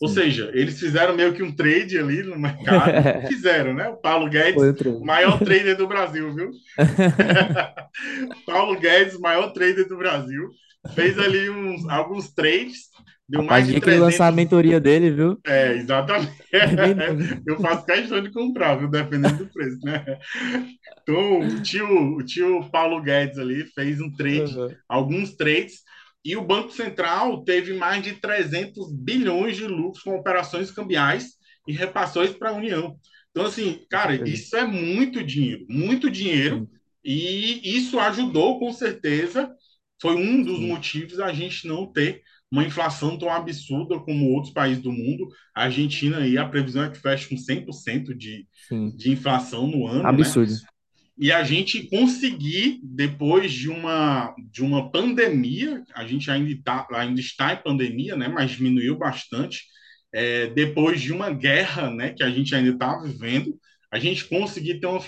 Ou 0.00 0.08
seja, 0.08 0.50
eles 0.54 0.78
fizeram 0.78 1.16
meio 1.16 1.32
que 1.34 1.42
um 1.42 1.54
trade 1.54 1.98
ali 1.98 2.22
no 2.22 2.38
mercado. 2.38 2.92
Fizeram, 3.26 3.74
né? 3.74 3.88
O 3.88 3.96
Paulo 3.96 4.28
Guedes, 4.28 4.74
o 5.00 5.04
maior 5.04 5.38
trader 5.42 5.76
do 5.76 5.86
Brasil, 5.88 6.34
viu? 6.34 6.50
Paulo 8.46 8.78
Guedes, 8.78 9.18
maior 9.18 9.52
trader 9.52 9.88
do 9.88 9.96
Brasil, 9.96 10.50
fez 10.94 11.18
ali 11.18 11.48
uns, 11.50 11.88
alguns 11.88 12.32
trades, 12.32 12.88
deu 13.28 13.42
mais 13.42 13.64
Rapaz, 13.64 13.66
de 13.66 13.74
dia 13.74 13.80
que 13.80 13.88
ele 13.88 13.98
lançar 13.98 14.28
a 14.28 14.32
300. 14.32 14.34
mentoria 14.34 14.80
dele, 14.80 15.10
viu? 15.10 15.40
É, 15.46 15.74
exatamente. 15.74 16.32
Viu? 16.52 17.44
Eu 17.46 17.60
faço 17.60 17.84
questão 17.86 18.20
de 18.22 18.32
comprar, 18.32 18.76
viu? 18.76 18.88
Dependendo 18.90 19.44
do 19.44 19.52
preço, 19.52 19.78
né? 19.82 20.04
Então, 21.02 21.54
o 21.54 21.60
tio, 21.62 22.16
o 22.16 22.24
tio 22.24 22.68
Paulo 22.70 23.00
Guedes 23.02 23.38
ali 23.38 23.64
fez 23.74 24.00
um 24.00 24.14
trade, 24.14 24.58
Aham. 24.58 24.76
alguns 24.88 25.36
trades, 25.36 25.82
e 26.26 26.36
o 26.36 26.44
Banco 26.44 26.72
Central 26.72 27.44
teve 27.44 27.72
mais 27.72 28.02
de 28.02 28.14
300 28.14 28.92
bilhões 28.92 29.56
de 29.56 29.64
lucros 29.64 30.02
com 30.02 30.16
operações 30.16 30.72
cambiais 30.72 31.34
e 31.68 31.72
repassou 31.72 32.24
isso 32.24 32.36
para 32.36 32.50
a 32.50 32.54
União. 32.54 32.98
Então, 33.30 33.46
assim, 33.46 33.86
cara, 33.88 34.28
isso 34.28 34.56
é 34.56 34.66
muito 34.66 35.22
dinheiro, 35.22 35.64
muito 35.68 36.10
dinheiro, 36.10 36.68
e 37.04 37.76
isso 37.76 38.00
ajudou, 38.00 38.58
com 38.58 38.72
certeza, 38.72 39.54
foi 40.02 40.16
um 40.16 40.42
dos 40.42 40.58
motivos 40.58 41.20
a 41.20 41.32
gente 41.32 41.68
não 41.68 41.86
ter 41.86 42.22
uma 42.50 42.64
inflação 42.64 43.16
tão 43.16 43.30
absurda 43.30 44.00
como 44.00 44.32
outros 44.32 44.52
países 44.52 44.82
do 44.82 44.90
mundo. 44.90 45.28
A 45.54 45.64
Argentina 45.64 46.18
aí, 46.18 46.36
a 46.36 46.48
previsão 46.48 46.82
é 46.82 46.90
que 46.90 46.98
feche 46.98 47.28
com 47.28 47.36
100% 47.36 48.16
de, 48.16 48.48
sim. 48.68 48.90
de 48.96 49.12
inflação 49.12 49.68
no 49.68 49.86
ano, 49.86 50.02
né? 50.02 50.08
E 51.18 51.32
a 51.32 51.42
gente 51.42 51.88
conseguir, 51.88 52.78
depois 52.82 53.50
de 53.52 53.70
uma, 53.70 54.34
de 54.50 54.62
uma 54.62 54.90
pandemia, 54.90 55.82
a 55.94 56.06
gente 56.06 56.30
ainda, 56.30 56.54
tá, 56.62 56.86
ainda 56.92 57.20
está 57.20 57.54
em 57.54 57.62
pandemia, 57.62 58.16
né, 58.16 58.28
mas 58.28 58.50
diminuiu 58.50 58.98
bastante, 58.98 59.62
é, 60.12 60.48
depois 60.48 61.00
de 61.00 61.12
uma 61.12 61.30
guerra 61.30 61.90
né, 61.90 62.10
que 62.10 62.22
a 62.22 62.30
gente 62.30 62.54
ainda 62.54 62.70
está 62.70 62.98
vivendo, 62.98 63.58
a 63.90 63.98
gente 63.98 64.28
conseguir 64.28 64.78
ter 64.78 64.86
uma, 64.86 65.00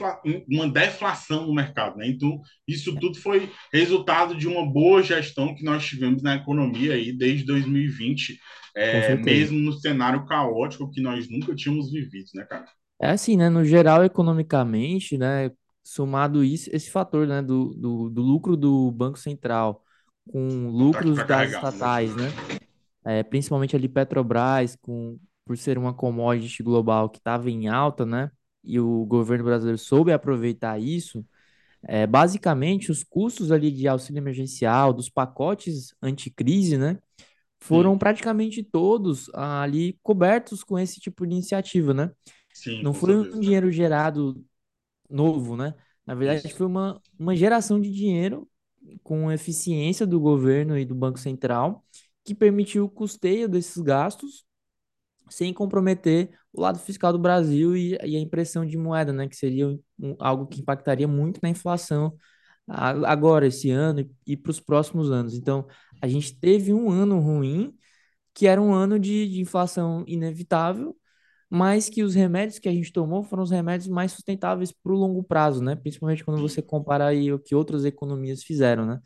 uma 0.48 0.68
deflação 0.68 1.46
no 1.46 1.54
mercado. 1.54 1.98
Né? 1.98 2.08
Então, 2.08 2.40
isso 2.66 2.94
tudo 2.98 3.18
foi 3.18 3.50
resultado 3.72 4.34
de 4.34 4.48
uma 4.48 4.64
boa 4.64 5.02
gestão 5.02 5.54
que 5.54 5.64
nós 5.64 5.84
tivemos 5.84 6.22
na 6.22 6.36
economia 6.36 6.94
aí 6.94 7.12
desde 7.12 7.44
2020, 7.44 8.38
é, 8.74 9.16
mesmo 9.16 9.58
no 9.58 9.72
cenário 9.74 10.24
caótico 10.24 10.90
que 10.90 11.02
nós 11.02 11.28
nunca 11.28 11.54
tínhamos 11.54 11.90
vivido, 11.90 12.28
né, 12.34 12.44
cara? 12.44 12.66
É 13.00 13.10
assim, 13.10 13.36
né? 13.36 13.48
No 13.48 13.64
geral, 13.64 14.04
economicamente, 14.04 15.18
né? 15.18 15.50
Somado 15.90 16.44
isso, 16.44 16.68
esse 16.70 16.90
fator, 16.90 17.26
né? 17.26 17.40
Do, 17.40 17.70
do, 17.70 18.10
do 18.10 18.20
lucro 18.20 18.58
do 18.58 18.92
Banco 18.92 19.18
Central 19.18 19.82
com 20.30 20.68
lucros 20.68 21.16
das 21.16 21.50
né? 21.50 21.56
estatais, 21.56 22.14
né? 22.14 22.30
É, 23.06 23.22
principalmente 23.22 23.74
ali 23.74 23.88
Petrobras, 23.88 24.76
com, 24.82 25.18
por 25.46 25.56
ser 25.56 25.78
uma 25.78 25.94
commodity 25.94 26.62
global 26.62 27.08
que 27.08 27.16
estava 27.16 27.50
em 27.50 27.68
alta, 27.68 28.04
né? 28.04 28.30
E 28.62 28.78
o 28.78 29.06
governo 29.06 29.44
brasileiro 29.44 29.78
soube 29.78 30.12
aproveitar 30.12 30.78
isso. 30.78 31.24
É, 31.82 32.06
basicamente, 32.06 32.92
os 32.92 33.02
custos 33.02 33.50
ali 33.50 33.70
de 33.70 33.88
auxílio 33.88 34.20
emergencial, 34.20 34.92
dos 34.92 35.08
pacotes 35.08 35.94
anticrise, 36.02 36.76
né? 36.76 36.98
Foram 37.60 37.94
Sim. 37.94 37.98
praticamente 37.98 38.62
todos 38.62 39.30
ali 39.32 39.98
cobertos 40.02 40.62
com 40.62 40.78
esse 40.78 41.00
tipo 41.00 41.26
de 41.26 41.32
iniciativa, 41.32 41.94
né? 41.94 42.10
Sim, 42.52 42.82
Não 42.82 42.92
foi 42.92 43.14
certeza. 43.14 43.36
um 43.38 43.40
dinheiro 43.40 43.70
gerado 43.70 44.44
novo, 45.08 45.56
né? 45.56 45.74
Na 46.06 46.14
verdade, 46.14 46.52
foi 46.54 46.66
uma, 46.66 47.00
uma 47.18 47.36
geração 47.36 47.80
de 47.80 47.90
dinheiro 47.92 48.48
com 49.02 49.30
eficiência 49.30 50.06
do 50.06 50.18
governo 50.20 50.78
e 50.78 50.84
do 50.84 50.94
Banco 50.94 51.18
Central 51.18 51.84
que 52.24 52.34
permitiu 52.34 52.84
o 52.84 52.90
custeio 52.90 53.48
desses 53.48 53.82
gastos 53.82 54.44
sem 55.30 55.52
comprometer 55.52 56.30
o 56.52 56.60
lado 56.60 56.78
fiscal 56.78 57.12
do 57.12 57.18
Brasil 57.18 57.76
e, 57.76 57.92
e 58.04 58.16
a 58.16 58.20
impressão 58.20 58.64
de 58.64 58.76
moeda, 58.76 59.12
né? 59.12 59.28
Que 59.28 59.36
seria 59.36 59.68
um, 59.98 60.16
algo 60.18 60.46
que 60.46 60.60
impactaria 60.60 61.06
muito 61.08 61.40
na 61.42 61.48
inflação 61.48 62.16
agora, 62.66 63.46
esse 63.46 63.70
ano 63.70 64.00
e, 64.00 64.10
e 64.26 64.36
para 64.36 64.50
os 64.50 64.60
próximos 64.60 65.10
anos. 65.10 65.34
Então, 65.34 65.66
a 66.02 66.08
gente 66.08 66.38
teve 66.38 66.72
um 66.72 66.90
ano 66.90 67.18
ruim, 67.18 67.74
que 68.34 68.46
era 68.46 68.60
um 68.60 68.72
ano 68.72 68.98
de, 68.98 69.28
de 69.28 69.40
inflação 69.40 70.04
inevitável, 70.06 70.96
mas 71.50 71.88
que 71.88 72.02
os 72.02 72.14
remédios 72.14 72.58
que 72.58 72.68
a 72.68 72.72
gente 72.72 72.92
tomou 72.92 73.22
foram 73.22 73.42
os 73.42 73.50
remédios 73.50 73.88
mais 73.88 74.12
sustentáveis 74.12 74.72
para 74.72 74.92
o 74.92 74.96
longo 74.96 75.22
prazo, 75.22 75.62
né? 75.62 75.76
Principalmente 75.76 76.24
quando 76.24 76.40
você 76.40 76.60
compara 76.60 77.06
aí 77.06 77.32
o 77.32 77.38
que 77.38 77.54
outras 77.54 77.84
economias 77.84 78.42
fizeram, 78.42 78.84
né? 78.86 79.00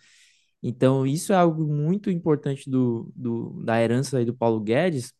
Então, 0.62 1.06
isso 1.06 1.32
é 1.32 1.36
algo 1.36 1.66
muito 1.66 2.10
importante 2.10 2.70
do, 2.70 3.12
do, 3.16 3.62
da 3.64 3.80
herança 3.82 4.18
aí 4.18 4.24
do 4.24 4.34
Paulo 4.34 4.60
Guedes, 4.60 5.12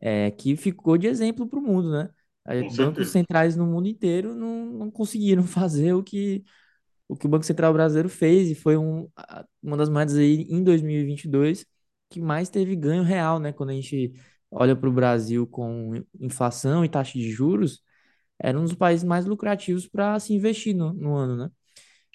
é, 0.00 0.30
que 0.30 0.56
ficou 0.56 0.96
de 0.98 1.06
exemplo 1.06 1.48
para 1.48 1.58
o 1.58 1.62
mundo, 1.62 1.90
né? 1.90 2.08
Bancos 2.76 3.08
centrais 3.10 3.56
no 3.56 3.66
mundo 3.66 3.88
inteiro 3.88 4.34
não, 4.34 4.66
não 4.66 4.90
conseguiram 4.90 5.42
fazer 5.44 5.92
o 5.94 6.02
que, 6.02 6.44
o 7.08 7.16
que 7.16 7.26
o 7.26 7.28
Banco 7.28 7.44
Central 7.44 7.72
brasileiro 7.72 8.08
fez, 8.08 8.50
e 8.50 8.54
foi 8.54 8.76
um, 8.76 9.08
uma 9.62 9.76
das 9.76 9.88
moedas 9.88 10.16
aí 10.16 10.42
em 10.50 10.62
2022 10.62 11.66
que 12.10 12.20
mais 12.20 12.48
teve 12.48 12.74
ganho 12.74 13.02
real, 13.02 13.38
né? 13.38 13.52
Quando 13.52 13.70
a 13.70 13.74
gente 13.74 14.12
olha 14.50 14.76
para 14.76 14.88
o 14.88 14.92
Brasil 14.92 15.46
com 15.46 15.94
inflação 16.20 16.84
e 16.84 16.88
taxa 16.88 17.14
de 17.18 17.30
juros, 17.30 17.82
era 18.38 18.58
um 18.58 18.64
dos 18.64 18.74
países 18.74 19.04
mais 19.04 19.26
lucrativos 19.26 19.88
para 19.88 20.18
se 20.20 20.34
investir 20.34 20.74
no, 20.76 20.92
no 20.94 21.14
ano, 21.16 21.36
né? 21.36 21.50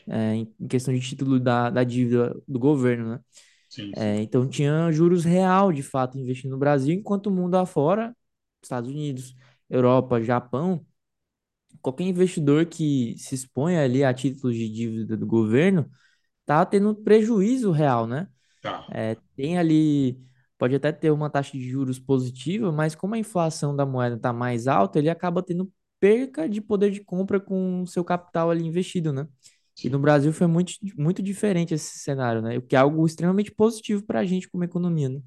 É, 0.08 0.36
em, 0.36 0.46
questão 0.69 0.93
de 0.93 1.02
título 1.02 1.39
da, 1.39 1.69
da 1.69 1.84
dívida 1.84 2.36
do 2.48 2.60
governo, 2.60 3.12
né? 3.15 3.19
Sim, 3.67 3.96
sim. 3.96 3.98
É, 3.98 4.22
então 4.22 4.48
tinha 4.48 4.91
juros 4.91 5.24
real, 5.26 5.72
de 5.72 5.84
fato, 5.84 6.17
investindo 6.17 6.52
no 6.52 6.58
Brasil, 6.58 6.93
enquanto 6.96 7.28
o 7.28 7.32
mundo 7.32 7.56
afora, 7.58 8.15
Estados 8.63 8.89
Unidos, 8.89 9.36
Europa, 9.69 10.22
Japão, 10.22 10.86
qualquer 11.82 12.04
investidor 12.06 12.65
que 12.65 13.15
se 13.17 13.36
expõe 13.36 13.78
ali 13.78 14.04
a 14.04 14.13
títulos 14.13 14.56
de 14.56 14.69
dívida 14.69 15.17
do 15.17 15.26
governo 15.26 15.89
tá 16.46 16.65
tendo 16.65 16.96
prejuízo 16.96 17.72
real, 17.72 18.08
né? 18.08 18.28
Tá. 18.62 18.91
É, 18.91 19.15
tem 19.36 19.58
ali 19.58 20.19
pode 20.63 20.76
até 20.76 20.93
ter 20.93 21.12
uma 21.12 21.30
taxa 21.30 21.52
de 21.58 21.69
juros 21.69 21.99
positiva, 21.99 22.71
mas 22.71 22.95
como 22.95 23.15
a 23.15 23.17
inflação 23.17 23.76
da 23.76 23.86
moeda 23.86 24.15
está 24.15 24.32
mais 24.32 24.65
alta, 24.65 24.97
ele 24.97 25.10
acaba 25.10 25.43
tendo 25.43 25.69
perca 25.99 26.47
de 26.47 26.62
poder 26.62 26.89
de 26.89 27.04
compra 27.04 27.38
com 27.38 27.82
o 27.82 27.86
seu 27.86 28.02
capital 28.02 28.49
ali 28.49 28.65
investido, 28.65 29.12
né? 29.12 29.28
E 29.84 29.89
no 29.89 29.99
Brasil 29.99 30.32
foi 30.32 30.47
muito, 30.47 30.71
muito 30.97 31.21
diferente 31.21 31.73
esse 31.73 31.99
cenário, 31.99 32.41
né? 32.41 32.58
O 32.58 32.62
que 32.62 32.78
é 32.78 32.80
algo 32.80 33.06
extremamente 33.06 33.52
positivo 33.52 34.06
para 34.06 34.21
a 34.21 34.26
gente 34.26 34.49
como 34.49 34.63
economia, 34.63 35.10
né? 35.10 35.19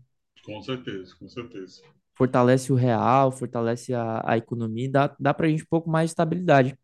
Com 0.42 0.62
certeza, 0.62 1.14
com 1.18 1.29
certeza. 1.29 1.83
Fortalece 2.14 2.72
o 2.72 2.75
real, 2.75 3.31
fortalece 3.31 3.92
a, 3.92 4.22
a 4.25 4.38
economia, 4.38 4.90
dá, 4.90 5.14
dá 5.20 5.35
para 5.35 5.49
a 5.49 5.51
gente 5.51 5.64
um 5.64 5.68
pouco 5.68 5.90
mais 5.90 6.09
de 6.09 6.12
estabilidade. 6.12 6.79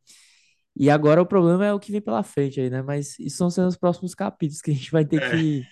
E 0.76 0.90
agora 0.90 1.22
o 1.22 1.26
problema 1.26 1.64
é 1.64 1.72
o 1.72 1.80
que 1.80 1.90
vem 1.90 2.02
pela 2.02 2.22
frente 2.22 2.60
aí, 2.60 2.68
né? 2.68 2.82
Mas 2.82 3.18
isso 3.18 3.38
são 3.38 3.48
sendo 3.48 3.68
os 3.68 3.78
próximos 3.78 4.14
capítulos 4.14 4.60
que 4.60 4.72
a 4.72 4.74
gente 4.74 4.90
vai 4.90 5.06
ter 5.06 5.22
é. 5.22 5.30
que 5.30 5.66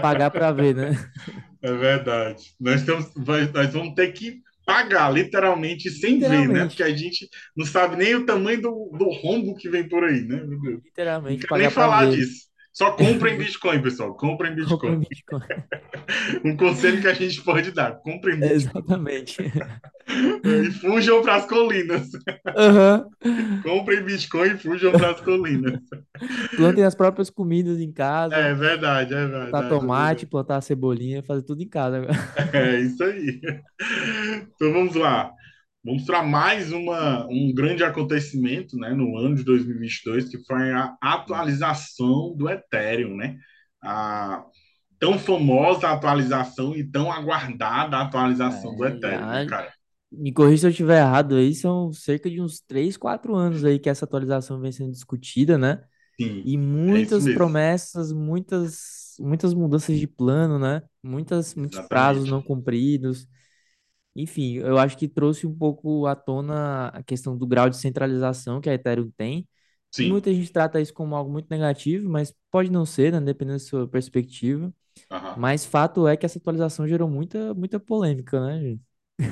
pagar 0.00 0.30
para 0.30 0.52
ver, 0.52 0.74
né? 0.74 0.90
É 1.62 1.72
verdade. 1.72 2.54
Nós, 2.60 2.84
temos, 2.84 3.10
nós 3.52 3.72
vamos 3.72 3.94
ter 3.94 4.12
que 4.12 4.40
pagar, 4.64 5.10
literalmente, 5.12 5.90
sem 5.90 6.14
literalmente. 6.14 6.48
ver, 6.48 6.48
né? 6.48 6.66
Porque 6.66 6.82
a 6.82 6.94
gente 6.96 7.28
não 7.56 7.66
sabe 7.66 7.96
nem 7.96 8.14
o 8.14 8.26
tamanho 8.26 8.60
do, 8.60 8.90
do 8.96 9.10
rombo 9.10 9.56
que 9.56 9.68
vem 9.68 9.88
por 9.88 10.04
aí, 10.04 10.22
né? 10.22 10.42
Literalmente. 10.84 11.46
Nem 11.54 11.70
falar 11.70 12.06
disso. 12.10 12.46
Só 12.76 12.90
comprem 12.90 13.38
Bitcoin, 13.38 13.80
pessoal. 13.80 14.14
Comprem 14.14 14.52
Bitcoin. 14.54 14.78
Comprem 14.78 14.98
Bitcoin. 14.98 15.40
um 16.44 16.56
conselho 16.58 17.00
que 17.00 17.08
a 17.08 17.14
gente 17.14 17.40
pode 17.42 17.70
dar. 17.70 17.94
Comprem 18.02 18.38
Bitcoin. 18.38 18.54
Exatamente. 18.54 19.38
e 20.44 20.70
fujam 20.72 21.22
para 21.22 21.36
as 21.36 21.46
colinas. 21.46 22.10
Uhum. 22.12 23.62
Comprem 23.62 24.02
Bitcoin 24.02 24.48
e 24.48 24.58
fujam 24.58 24.92
para 24.92 25.12
as 25.12 25.20
colinas. 25.22 25.80
Plantem 26.54 26.84
as 26.84 26.94
próprias 26.94 27.30
comidas 27.30 27.80
em 27.80 27.90
casa. 27.90 28.34
É 28.34 28.52
verdade, 28.52 29.14
é 29.14 29.26
verdade. 29.26 29.50
Plantar 29.50 29.68
tomate, 29.70 30.24
é 30.26 30.28
plantar 30.28 30.60
cebolinha, 30.60 31.22
fazer 31.22 31.44
tudo 31.44 31.62
em 31.62 31.68
casa. 31.68 32.06
É 32.52 32.78
isso 32.78 33.02
aí. 33.02 33.40
Então 34.54 34.70
vamos 34.70 34.94
lá. 34.94 35.32
Vamos 35.86 36.02
para 36.02 36.20
mais 36.20 36.72
uma, 36.72 37.28
um 37.30 37.54
grande 37.54 37.84
acontecimento 37.84 38.76
né, 38.76 38.90
no 38.90 39.16
ano 39.16 39.36
de 39.36 39.44
2022, 39.44 40.28
que 40.28 40.44
foi 40.44 40.72
a 40.72 40.96
atualização 41.00 42.34
do 42.36 42.50
Ethereum, 42.50 43.14
né? 43.16 43.36
A 43.80 44.44
tão 44.98 45.16
famosa 45.16 45.88
atualização 45.88 46.74
e 46.74 46.82
tão 46.82 47.12
aguardada 47.12 47.98
atualização 47.98 48.72
é, 48.72 48.76
do 48.76 48.84
Ethereum, 48.84 49.26
né, 49.26 49.46
cara. 49.46 49.72
Me 50.10 50.32
corrija 50.32 50.62
se 50.62 50.66
eu 50.66 50.70
estiver 50.70 50.98
errado 50.98 51.36
aí, 51.36 51.54
são 51.54 51.92
cerca 51.92 52.28
de 52.28 52.40
uns 52.40 52.58
3, 52.58 52.96
4 52.96 53.36
anos 53.36 53.64
aí 53.64 53.78
que 53.78 53.88
essa 53.88 54.06
atualização 54.06 54.60
vem 54.60 54.72
sendo 54.72 54.90
discutida, 54.90 55.56
né? 55.56 55.84
Sim, 56.20 56.42
e 56.44 56.58
muitas 56.58 57.28
é 57.28 57.32
promessas, 57.32 58.10
muitas, 58.10 59.14
muitas 59.20 59.54
mudanças 59.54 59.96
de 59.96 60.08
plano, 60.08 60.58
né? 60.58 60.82
Muitas, 61.00 61.54
muitos 61.54 61.78
prazos 61.86 62.28
não 62.28 62.42
cumpridos. 62.42 63.28
Enfim, 64.16 64.54
eu 64.54 64.78
acho 64.78 64.96
que 64.96 65.08
trouxe 65.08 65.46
um 65.46 65.54
pouco 65.56 66.06
à 66.06 66.14
tona 66.16 66.88
a 66.88 67.02
questão 67.02 67.36
do 67.36 67.46
grau 67.46 67.68
de 67.70 67.76
centralização 67.76 68.60
que 68.60 68.70
a 68.70 68.74
Ethereum 68.74 69.10
tem. 69.16 69.48
Sim. 69.92 70.10
Muita 70.10 70.32
gente 70.32 70.52
trata 70.52 70.80
isso 70.80 70.92
como 70.94 71.14
algo 71.16 71.30
muito 71.30 71.48
negativo, 71.50 72.08
mas 72.08 72.34
pode 72.50 72.70
não 72.70 72.86
ser, 72.86 73.12
né? 73.12 73.20
Dependendo 73.20 73.58
da 73.58 73.64
sua 73.64 73.88
perspectiva. 73.88 74.72
Mas 75.34 75.64
fato 75.66 76.08
é 76.08 76.16
que 76.16 76.26
essa 76.26 76.38
atualização 76.38 76.88
gerou 76.88 77.08
muita, 77.08 77.54
muita 77.54 77.80
polêmica, 77.80 78.40
né, 78.40 78.60
gente? 78.60 78.82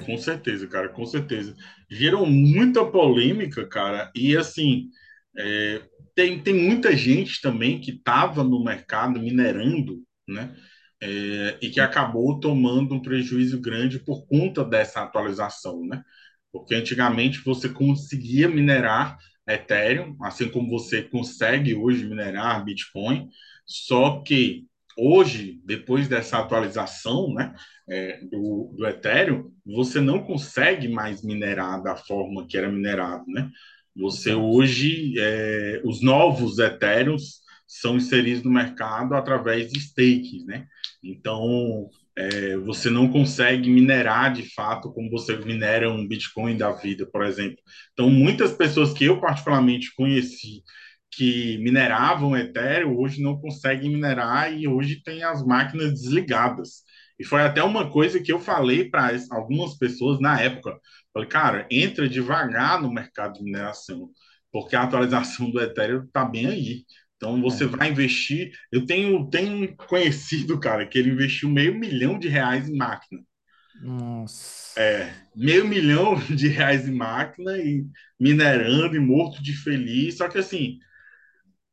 Com 0.05 0.19
certeza, 0.19 0.67
cara, 0.67 0.89
com 0.89 1.07
certeza. 1.07 1.55
Gerou 1.91 2.27
muita 2.27 2.85
polêmica, 2.85 3.67
cara, 3.67 4.11
e 4.15 4.37
assim, 4.37 4.91
é, 5.37 5.83
tem, 6.15 6.43
tem 6.43 6.55
muita 6.55 6.97
gente 6.97 7.41
também 7.41 7.81
que 7.81 7.93
estava 7.93 8.45
no 8.45 8.63
mercado 8.63 9.21
minerando, 9.21 10.03
né? 10.29 10.55
É, 11.03 11.59
e 11.61 11.71
que 11.71 11.81
acabou 11.81 12.39
tomando 12.41 12.95
um 12.95 13.03
prejuízo 13.03 13.61
grande 13.61 13.99
por 13.99 14.27
conta 14.27 14.65
dessa 14.65 15.03
atualização, 15.03 15.85
né? 15.87 16.03
Porque 16.53 16.75
antigamente 16.75 17.43
você 17.45 17.69
conseguia 17.69 18.49
minerar 18.49 19.19
Ethereum, 19.47 20.17
assim 20.23 20.49
como 20.49 20.71
você 20.71 21.03
consegue 21.03 21.75
hoje 21.75 22.07
minerar 22.07 22.65
Bitcoin, 22.65 23.29
só 23.67 24.23
que 24.23 24.67
hoje, 24.97 25.61
depois 25.65 26.09
dessa 26.09 26.39
atualização 26.39 27.35
né, 27.35 27.55
é, 27.89 28.21
do, 28.25 28.73
do 28.77 28.87
Ethereum, 28.87 29.51
você 29.65 30.01
não 30.01 30.23
consegue 30.23 30.89
mais 30.89 31.23
minerar 31.23 31.83
da 31.83 31.97
forma 31.97 32.47
que 32.47 32.57
era 32.57 32.71
minerado, 32.71 33.25
né? 33.27 33.51
Você 33.97 34.35
hoje, 34.35 35.15
é, 35.19 35.81
os 35.85 36.03
novos 36.03 36.59
Ethereums 36.59 37.44
são 37.67 37.97
inseridos 37.97 38.43
no 38.43 38.51
mercado 38.51 39.15
através 39.15 39.71
de 39.71 39.81
stakes, 39.81 40.45
né? 40.47 40.67
Então, 41.03 41.89
é, 42.17 42.57
você 42.59 42.91
não 42.91 43.11
consegue 43.11 43.69
minerar 43.71 44.33
de 44.33 44.43
fato 44.55 44.93
como 44.93 45.11
você 45.11 45.37
minera 45.37 45.91
um 45.91 46.07
Bitcoin 46.07 46.57
da 46.57 46.73
vida, 46.73 47.07
por 47.11 47.25
exemplo. 47.25 47.59
Então, 47.93 48.09
muitas 48.11 48.53
pessoas 48.53 48.93
que 48.93 49.05
eu 49.05 49.21
particularmente 49.21 49.95
conheci 49.95 50.63
que 51.11 51.59
mineravam 51.59 52.37
Ethereum 52.37 52.97
hoje 52.99 53.23
não 53.23 53.39
conseguem 53.41 53.91
minerar 53.91 54.53
e 54.53 54.67
hoje 54.67 55.03
tem 55.03 55.23
as 55.23 55.45
máquinas 55.45 55.93
desligadas. 55.93 56.83
E 57.19 57.25
foi 57.25 57.43
até 57.43 57.63
uma 57.63 57.91
coisa 57.91 58.21
que 58.21 58.33
eu 58.33 58.41
falei 58.41 58.91
para 58.91 59.17
algumas 59.31 59.77
pessoas 59.79 60.21
na 60.21 60.41
época. 60.41 60.79
Falei, 61.13 61.29
cara, 61.29 61.67
entra 61.71 62.09
devagar 62.09 62.83
no 62.83 62.93
mercado 62.93 63.35
de 63.35 63.45
mineração, 63.45 64.11
porque 64.51 64.75
a 64.75 64.83
atualização 64.83 65.51
do 65.51 65.61
Ethereum 65.61 66.05
está 66.05 66.25
bem 66.25 66.47
aí. 66.47 66.85
Então 67.25 67.41
você 67.41 67.65
é. 67.65 67.67
vai 67.67 67.89
investir. 67.89 68.53
Eu 68.71 68.85
tenho, 68.85 69.27
tenho 69.31 69.65
um 69.65 69.75
conhecido, 69.75 70.61
cara, 70.61 70.87
que 70.87 70.99
ele 70.99 71.11
investiu 71.11 71.49
meio 71.49 71.75
milhão 71.75 72.19
de 72.19 72.29
reais 72.29 72.69
em 72.69 72.77
máquina. 72.77 73.23
Nossa. 73.81 74.79
É, 74.79 75.11
meio 75.35 75.67
milhão 75.67 76.15
de 76.29 76.49
reais 76.49 76.87
em 76.87 76.93
máquina 76.93 77.57
e 77.57 77.87
minerando 78.21 78.95
e 78.95 79.01
morto 79.01 79.43
de 79.43 79.55
feliz. 79.55 80.19
Só 80.19 80.29
que 80.29 80.37
assim, 80.37 80.79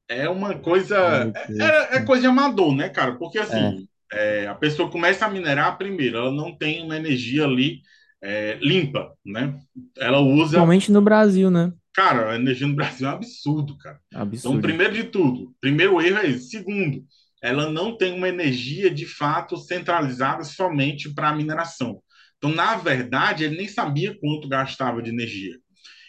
é 0.07 0.29
uma 0.29 0.57
coisa. 0.57 1.31
É, 1.59 1.97
é, 1.97 2.01
coisa 2.01 2.21
de 2.21 2.27
amador, 2.27 2.73
né, 2.73 2.87
cara? 2.87 3.15
Porque 3.15 3.37
assim, 3.37 3.85
é. 4.13 4.43
é. 4.43 4.47
a 4.47 4.55
pessoa 4.55 4.89
começa 4.89 5.25
a 5.25 5.29
minerar 5.29 5.77
primeiro, 5.77 6.17
ela 6.17 6.31
não 6.31 6.57
tem 6.57 6.81
uma 6.81 6.95
energia 6.95 7.43
ali 7.43 7.81
é, 8.23 8.57
limpa, 8.61 9.13
né? 9.25 9.59
Ela 9.97 10.19
usa. 10.19 10.43
Principalmente 10.43 10.91
no 10.93 11.01
Brasil, 11.01 11.51
né? 11.51 11.73
Cara, 11.93 12.31
a 12.31 12.35
energia 12.35 12.67
no 12.67 12.75
Brasil 12.75 13.07
é 13.07 13.11
um 13.11 13.15
absurdo, 13.15 13.77
cara. 13.77 13.99
Absurdo. 14.13 14.57
Então, 14.57 14.61
primeiro 14.61 14.93
de 14.93 15.03
tudo, 15.05 15.53
primeiro 15.59 16.01
erro 16.01 16.17
é 16.19 16.29
esse. 16.29 16.49
Segundo, 16.49 17.05
ela 17.41 17.69
não 17.69 17.97
tem 17.97 18.13
uma 18.13 18.29
energia 18.29 18.89
de 18.89 19.05
fato 19.05 19.57
centralizada 19.57 20.43
somente 20.43 21.13
para 21.13 21.29
a 21.29 21.35
mineração. 21.35 22.01
Então, 22.37 22.53
na 22.53 22.75
verdade, 22.75 23.43
ele 23.43 23.57
nem 23.57 23.67
sabia 23.67 24.17
quanto 24.19 24.47
gastava 24.47 25.01
de 25.01 25.09
energia. 25.09 25.57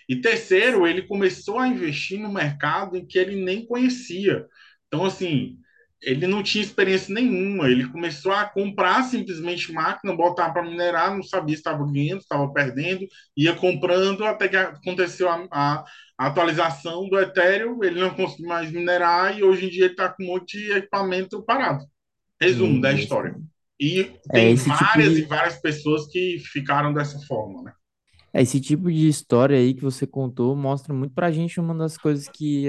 E 0.08 0.16
terceiro, 0.16 0.86
ele 0.86 1.02
começou 1.02 1.58
a 1.58 1.68
investir 1.68 2.18
no 2.18 2.32
mercado 2.32 2.96
em 2.96 3.06
que 3.06 3.18
ele 3.18 3.42
nem 3.42 3.66
conhecia. 3.66 4.46
Então, 4.86 5.04
assim, 5.04 5.58
ele 6.02 6.26
não 6.26 6.42
tinha 6.42 6.64
experiência 6.64 7.14
nenhuma. 7.14 7.68
Ele 7.68 7.88
começou 7.88 8.32
a 8.32 8.44
comprar 8.44 9.04
simplesmente 9.04 9.72
máquina, 9.72 10.16
botar 10.16 10.50
para 10.50 10.62
minerar, 10.62 11.14
não 11.14 11.22
sabia 11.22 11.54
se 11.54 11.60
estava 11.60 11.84
ganhando, 11.84 12.20
estava 12.20 12.52
perdendo, 12.52 13.06
ia 13.36 13.54
comprando 13.54 14.24
até 14.24 14.48
que 14.48 14.56
aconteceu 14.56 15.28
a, 15.28 15.46
a, 15.50 15.84
a, 16.18 16.26
atualização 16.26 17.08
do 17.08 17.18
Ethereum. 17.18 17.82
Ele 17.84 18.00
não 18.00 18.10
conseguiu 18.10 18.48
mais 18.48 18.70
minerar 18.72 19.38
e 19.38 19.44
hoje 19.44 19.66
em 19.66 19.70
dia 19.70 19.84
ele 19.84 19.92
está 19.92 20.08
com 20.08 20.24
um 20.24 20.26
monte 20.26 20.58
de 20.58 20.72
equipamento 20.72 21.42
parado. 21.42 21.84
Resumo 22.40 22.74
hum, 22.74 22.80
da 22.80 22.92
história. 22.92 23.36
E 23.78 24.00
é 24.00 24.32
tem 24.32 24.56
tipo 24.56 24.68
várias 24.70 25.08
tipo 25.08 25.14
de... 25.14 25.22
e 25.22 25.24
várias 25.26 25.60
pessoas 25.60 26.06
que 26.08 26.42
ficaram 26.52 26.92
dessa 26.92 27.18
forma, 27.26 27.62
né? 27.62 27.72
Esse 28.34 28.60
tipo 28.60 28.90
de 28.90 29.06
história 29.06 29.58
aí 29.58 29.74
que 29.74 29.82
você 29.82 30.06
contou 30.06 30.56
mostra 30.56 30.92
muito 30.92 31.14
para 31.14 31.26
a 31.26 31.30
gente 31.30 31.60
uma 31.60 31.74
das 31.74 31.98
coisas 31.98 32.28
que 32.28 32.68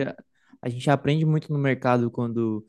a 0.61 0.69
gente 0.69 0.89
aprende 0.89 1.25
muito 1.25 1.51
no 1.51 1.57
mercado 1.57 2.11
quando 2.11 2.65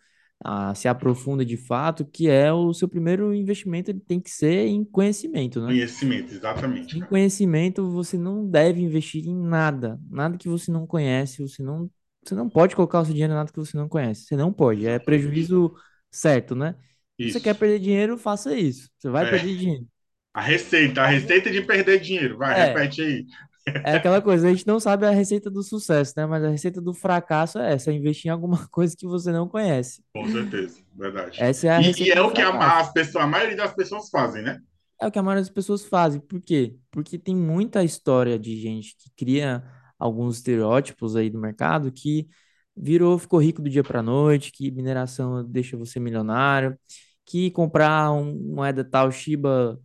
se 0.75 0.89
aprofunda 0.89 1.45
de 1.45 1.57
fato, 1.57 2.05
que 2.05 2.29
é 2.29 2.53
o 2.53 2.73
seu 2.75 2.87
primeiro 2.87 3.35
investimento 3.35 3.91
ele 3.91 4.01
tem 4.01 4.21
que 4.21 4.31
ser 4.31 4.67
em 4.67 4.85
conhecimento, 4.85 5.61
né? 5.61 5.69
Conhecimento, 5.69 6.35
exatamente. 6.35 6.99
Em 6.99 7.01
conhecimento, 7.01 7.91
você 7.91 8.19
não 8.19 8.47
deve 8.47 8.83
investir 8.83 9.27
em 9.27 9.35
nada, 9.35 9.99
nada 10.11 10.37
que 10.37 10.49
você 10.49 10.71
não 10.71 10.87
conhece, 10.87 11.41
você 11.41 11.63
não, 11.63 11.91
você 12.23 12.35
não 12.35 12.49
pode 12.49 12.77
colocar 12.77 13.01
o 13.01 13.05
seu 13.05 13.15
dinheiro 13.15 13.33
em 13.33 13.37
nada 13.37 13.51
que 13.51 13.59
você 13.59 13.77
não 13.77 13.89
conhece, 13.89 14.25
você 14.25 14.37
não 14.37 14.53
pode, 14.53 14.87
é 14.87 14.99
prejuízo 14.99 15.75
certo, 16.11 16.55
né? 16.55 16.75
Se 17.19 17.33
você 17.33 17.41
quer 17.41 17.55
perder 17.55 17.79
dinheiro, 17.79 18.19
faça 18.19 18.55
isso, 18.55 18.91
você 18.99 19.09
vai 19.09 19.27
é. 19.27 19.31
perder 19.31 19.57
dinheiro. 19.57 19.87
A 20.35 20.41
receita, 20.41 21.01
a 21.01 21.07
receita 21.07 21.51
de 21.51 21.63
perder 21.63 22.01
dinheiro, 22.01 22.37
vai, 22.37 22.61
é. 22.61 22.65
repete 22.67 23.01
aí. 23.01 23.25
É 23.67 23.97
aquela 23.97 24.21
coisa, 24.21 24.47
a 24.47 24.51
gente 24.51 24.67
não 24.67 24.79
sabe 24.79 25.07
a 25.07 25.11
receita 25.11 25.51
do 25.51 25.63
sucesso, 25.63 26.13
né? 26.17 26.27
Mas 26.27 26.45
a 26.45 26.51
receita 26.51 26.81
do 26.81 26.93
fracasso 26.93 27.59
é 27.59 27.73
essa, 27.73 27.91
é 27.91 27.95
investir 27.95 28.29
em 28.29 28.31
alguma 28.33 28.67
coisa 28.69 28.95
que 28.97 29.07
você 29.07 29.33
não 29.33 29.49
conhece. 29.49 30.03
Com 30.15 30.29
certeza, 30.29 30.81
verdade. 30.95 31.43
Essa 31.43 31.67
é 31.67 31.71
a 31.71 31.81
e, 31.81 31.93
e 31.93 32.11
é 32.11 32.21
o 32.21 32.31
que 32.31 32.43
a, 32.43 32.79
as 32.81 32.93
pessoas, 32.93 33.25
a 33.25 33.27
maioria 33.27 33.57
das 33.57 33.75
pessoas 33.75 34.11
fazem, 34.11 34.43
né? 34.43 34.61
É 35.01 35.07
o 35.07 35.11
que 35.11 35.19
a 35.19 35.23
maioria 35.23 35.43
das 35.43 35.53
pessoas 35.53 35.85
fazem. 35.85 36.21
Por 36.21 36.41
quê? 36.43 36.77
Porque 36.91 37.19
tem 37.19 37.35
muita 37.35 37.83
história 37.83 38.39
de 38.39 38.61
gente 38.61 38.95
que 38.99 39.11
cria 39.17 39.65
alguns 39.99 40.37
estereótipos 40.37 41.17
aí 41.17 41.31
do 41.31 41.41
mercado 41.41 41.91
que 41.91 42.29
virou, 42.77 43.19
ficou 43.19 43.41
rico 43.41 43.63
do 43.63 43.71
dia 43.71 43.83
para 43.83 44.03
noite, 44.03 44.53
que 44.53 44.71
mineração 44.71 45.45
deixa 45.45 45.77
você 45.77 45.99
milionário, 45.99 46.79
que 47.25 47.51
comprar 47.51 48.13
um 48.13 48.35
moeda 48.55 48.85
tal 48.85 49.11
Shiba 49.11 49.81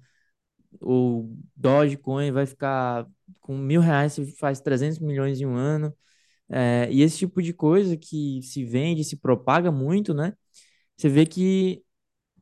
ou 0.79 1.31
Dogecoin 1.55 2.31
vai 2.31 2.45
ficar 2.45 3.05
com 3.41 3.57
mil 3.57 3.81
reais, 3.81 4.13
você 4.13 4.25
faz 4.33 4.59
300 4.61 4.99
milhões 4.99 5.39
em 5.41 5.45
um 5.45 5.55
ano. 5.55 5.95
É, 6.49 6.87
e 6.91 7.01
esse 7.01 7.17
tipo 7.17 7.41
de 7.41 7.53
coisa 7.53 7.95
que 7.95 8.41
se 8.43 8.63
vende, 8.63 9.03
se 9.03 9.17
propaga 9.17 9.71
muito, 9.71 10.13
né? 10.13 10.33
Você 10.97 11.09
vê 11.09 11.25
que 11.25 11.83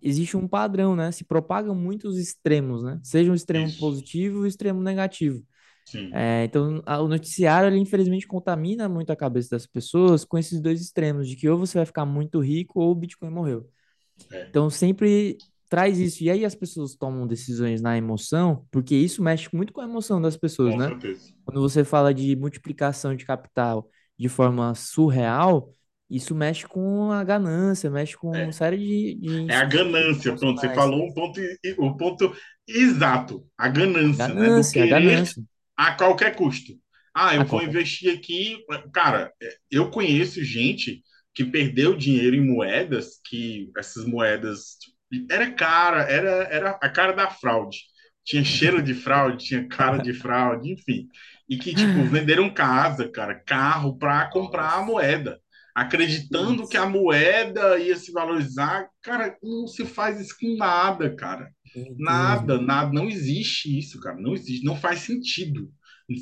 existe 0.01 0.37
um 0.37 0.47
padrão, 0.47 0.95
né? 0.95 1.11
Se 1.11 1.23
propaga 1.23 1.73
muito 1.73 2.07
os 2.07 2.17
extremos, 2.17 2.83
né? 2.83 2.99
Seja 3.03 3.31
um 3.31 3.35
extremo 3.35 3.67
Isso. 3.67 3.79
positivo 3.79 4.39
e 4.39 4.41
um 4.41 4.45
extremo 4.45 4.81
negativo. 4.81 5.43
É, 6.13 6.43
então, 6.43 6.81
a, 6.85 7.01
o 7.01 7.07
noticiário, 7.07 7.69
ele, 7.69 7.79
infelizmente, 7.79 8.27
contamina 8.27 8.89
muito 8.89 9.11
a 9.11 9.15
cabeça 9.15 9.51
das 9.51 9.65
pessoas 9.65 10.25
com 10.25 10.37
esses 10.37 10.59
dois 10.59 10.81
extremos, 10.81 11.27
de 11.27 11.35
que 11.35 11.47
ou 11.47 11.57
você 11.57 11.77
vai 11.77 11.85
ficar 11.85 12.05
muito 12.05 12.39
rico 12.39 12.79
ou 12.81 12.91
o 12.91 12.95
Bitcoin 12.95 13.29
morreu. 13.29 13.69
É. 14.31 14.47
Então, 14.49 14.69
sempre 14.69 15.37
traz 15.69 15.99
isso. 15.99 16.23
E 16.23 16.29
aí 16.29 16.45
as 16.45 16.55
pessoas 16.55 16.95
tomam 16.95 17.27
decisões 17.27 17.81
na 17.81 17.97
emoção, 17.97 18.65
porque 18.71 18.95
isso 18.95 19.21
mexe 19.21 19.49
muito 19.53 19.73
com 19.73 19.81
a 19.81 19.85
emoção 19.85 20.21
das 20.21 20.37
pessoas, 20.37 20.73
com 20.73 20.79
né? 20.79 20.87
Certeza. 20.89 21.33
Quando 21.45 21.61
você 21.61 21.83
fala 21.83 22.13
de 22.13 22.35
multiplicação 22.35 23.15
de 23.15 23.25
capital 23.25 23.89
de 24.17 24.29
forma 24.29 24.73
surreal, 24.73 25.73
isso 26.09 26.33
mexe 26.33 26.65
com 26.65 27.11
a 27.11 27.23
ganância, 27.23 27.89
mexe 27.89 28.15
com 28.15 28.33
é. 28.33 28.43
uma 28.43 28.51
série 28.51 28.77
de, 28.77 29.15
de 29.15 29.51
É 29.51 29.55
a 29.55 29.65
ganância, 29.65 30.35
pronto. 30.35 30.59
Você 30.59 30.73
falou 30.73 31.05
um 31.05 31.13
ponto, 31.13 31.39
o 31.77 31.85
um 31.85 31.97
ponto 31.97 32.35
exato. 32.67 33.45
A 33.57 33.67
ganância, 33.67 34.27
ganância 34.27 34.81
né? 34.81 34.87
Do 34.87 34.95
a 34.95 34.99
ganância. 34.99 35.43
a 35.75 35.91
qualquer 35.93 36.35
custo. 36.35 36.73
Ah, 37.13 37.35
eu 37.35 37.41
a 37.41 37.43
vou 37.43 37.59
qualquer... 37.59 37.69
investir 37.69 38.13
aqui. 38.13 38.57
Cara, 38.93 39.33
eu 39.69 39.91
conheço 39.91 40.43
gente 40.43 41.01
que 41.33 41.43
perdeu 41.43 41.95
dinheiro 41.95 42.35
em 42.35 42.45
moedas, 42.45 43.19
que 43.23 43.69
essas 43.77 44.05
moedas 44.05 44.77
era 45.29 45.51
cara, 45.51 46.01
era, 46.03 46.29
era 46.51 46.69
a 46.81 46.89
cara 46.89 47.13
da 47.13 47.29
fraude. 47.29 47.77
Tinha 48.25 48.43
cheiro 48.43 48.81
de 48.81 48.93
fraude, 48.93 49.45
tinha 49.45 49.67
cara 49.67 49.97
de 49.97 50.13
fraude, 50.13 50.71
enfim. 50.71 51.07
E 51.47 51.57
que, 51.57 51.73
tipo, 51.73 52.03
venderam 52.11 52.49
casa, 52.49 53.07
cara, 53.09 53.35
carro 53.35 53.97
para 53.97 54.29
comprar 54.29 54.73
a 54.73 54.81
moeda, 54.81 55.39
acreditando 55.73 56.63
isso. 56.63 56.69
que 56.69 56.77
a 56.77 56.85
moeda 56.85 57.79
ia 57.79 57.95
se 57.95 58.11
valorizar. 58.11 58.89
Cara, 59.01 59.37
não 59.41 59.65
se 59.67 59.85
faz 59.85 60.19
isso 60.19 60.35
com 60.39 60.57
nada, 60.57 61.15
cara. 61.15 61.49
Nada, 61.97 62.59
nada. 62.59 62.91
Não 62.91 63.07
existe 63.07 63.77
isso, 63.77 63.99
cara. 63.99 64.17
Não 64.19 64.33
existe. 64.33 64.65
Não 64.65 64.75
faz 64.75 64.99
sentido. 64.99 65.71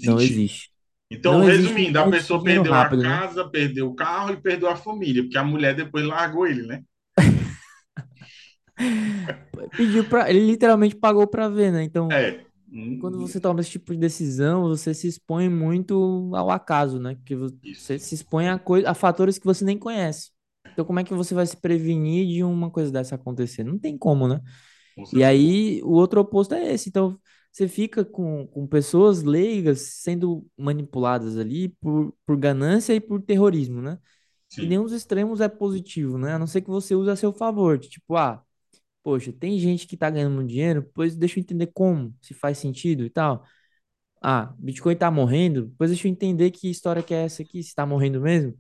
Não 0.04 0.20
existe. 0.20 0.70
Então, 1.10 1.40
não 1.40 1.46
resumindo, 1.46 2.00
a 2.00 2.10
pessoa 2.10 2.44
perdeu 2.44 2.72
rápido, 2.72 3.02
a 3.02 3.04
né? 3.04 3.10
casa, 3.10 3.44
né? 3.44 3.50
perdeu 3.52 3.88
o 3.88 3.96
carro 3.96 4.34
e 4.34 4.42
perdeu 4.42 4.68
a 4.70 4.76
família, 4.76 5.24
porque 5.24 5.38
a 5.38 5.44
mulher 5.44 5.76
depois 5.76 6.04
largou 6.04 6.48
ele, 6.48 6.64
né? 6.64 6.84
Pediu 9.76 10.03
para 10.05 10.30
ele 10.30 10.45
literalmente 10.45 10.95
pagou 10.95 11.28
para 11.28 11.47
ver, 11.47 11.71
né? 11.71 11.84
Então, 11.84 12.11
é. 12.11 12.45
quando 12.99 13.19
você 13.19 13.39
toma 13.39 13.61
esse 13.61 13.71
tipo 13.71 13.93
de 13.93 13.99
decisão, 13.99 14.63
você 14.63 14.93
se 14.93 15.07
expõe 15.07 15.49
muito 15.49 16.32
ao 16.34 16.51
acaso, 16.51 16.99
né? 16.99 17.15
Porque 17.15 17.36
você 17.36 17.55
Isso. 17.63 17.99
se 17.99 18.15
expõe 18.15 18.49
a, 18.49 18.59
coisa, 18.59 18.89
a 18.89 18.93
fatores 18.93 19.38
que 19.38 19.45
você 19.45 19.63
nem 19.63 19.78
conhece. 19.78 20.32
Então, 20.71 20.84
como 20.84 20.99
é 20.99 21.03
que 21.03 21.13
você 21.13 21.34
vai 21.34 21.45
se 21.45 21.55
prevenir 21.55 22.28
de 22.28 22.43
uma 22.43 22.69
coisa 22.69 22.91
dessa 22.91 23.15
acontecer? 23.15 23.63
Não 23.63 23.80
tem 23.80 23.97
como, 23.97 24.28
né? 24.28 24.41
E 25.13 25.23
aí, 25.23 25.82
o 25.84 25.91
outro 25.91 26.21
oposto 26.21 26.53
é 26.53 26.73
esse. 26.73 26.89
Então, 26.89 27.19
você 27.51 27.67
fica 27.69 28.03
com, 28.03 28.45
com 28.47 28.67
pessoas 28.67 29.23
leigas 29.23 29.80
sendo 30.01 30.45
manipuladas 30.57 31.38
ali 31.38 31.69
por, 31.69 32.13
por 32.26 32.36
ganância 32.38 32.93
e 32.93 32.99
por 32.99 33.21
terrorismo, 33.21 33.82
né? 33.82 33.97
Sim. 34.49 34.63
E 34.63 34.67
nenhum 34.67 34.84
dos 34.84 34.91
extremos 34.93 35.39
é 35.41 35.47
positivo, 35.47 36.17
né? 36.17 36.34
A 36.34 36.39
não 36.39 36.47
ser 36.47 36.61
que 36.61 36.69
você 36.69 36.95
use 36.95 37.09
a 37.09 37.15
seu 37.15 37.32
favor. 37.32 37.80
Tipo, 37.80 38.15
ah, 38.15 38.43
poxa, 39.06 39.32
tem 39.32 39.60
gente 39.60 39.86
que 39.86 39.95
tá 39.95 40.10
ganhando 40.10 40.34
muito 40.34 40.49
dinheiro, 40.49 40.89
pois 40.95 41.16
deixa 41.16 41.39
eu 41.39 41.41
entender 41.43 41.68
como, 41.68 42.16
se 42.20 42.34
faz 42.34 42.58
sentido 42.58 43.06
e 43.06 43.10
tal. 43.12 43.45
Ah, 44.20 44.51
Bitcoin 44.58 44.95
tá 44.95 45.12
morrendo, 45.12 45.72
pois 45.78 45.91
deixa 45.91 46.08
eu 46.08 46.12
entender 46.12 46.49
que 46.49 46.72
história 46.72 47.03
que 47.03 47.14
é 47.14 47.26
essa 47.26 47.43
aqui, 47.43 47.62
se 47.62 47.76
tá 47.76 47.86
morrendo 47.86 48.20
mesmo. 48.20 48.58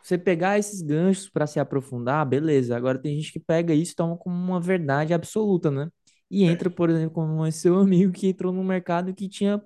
Você 0.00 0.16
pegar 0.16 0.60
esses 0.60 0.80
ganchos 0.80 1.28
para 1.28 1.44
se 1.46 1.58
aprofundar, 1.58 2.24
beleza. 2.24 2.76
Agora 2.76 3.00
tem 3.00 3.16
gente 3.16 3.32
que 3.32 3.40
pega 3.40 3.74
isso 3.74 3.92
e 3.92 3.96
toma 3.96 4.16
como 4.16 4.36
uma 4.36 4.60
verdade 4.60 5.12
absoluta, 5.12 5.72
né? 5.72 5.88
E 6.30 6.44
é. 6.44 6.46
entra, 6.46 6.70
por 6.70 6.88
exemplo, 6.88 7.10
como 7.10 7.44
esse 7.44 7.62
seu 7.62 7.76
amigo 7.80 8.12
que 8.12 8.28
entrou 8.28 8.52
no 8.52 8.62
mercado 8.62 9.12
que 9.12 9.28
tinha 9.28 9.60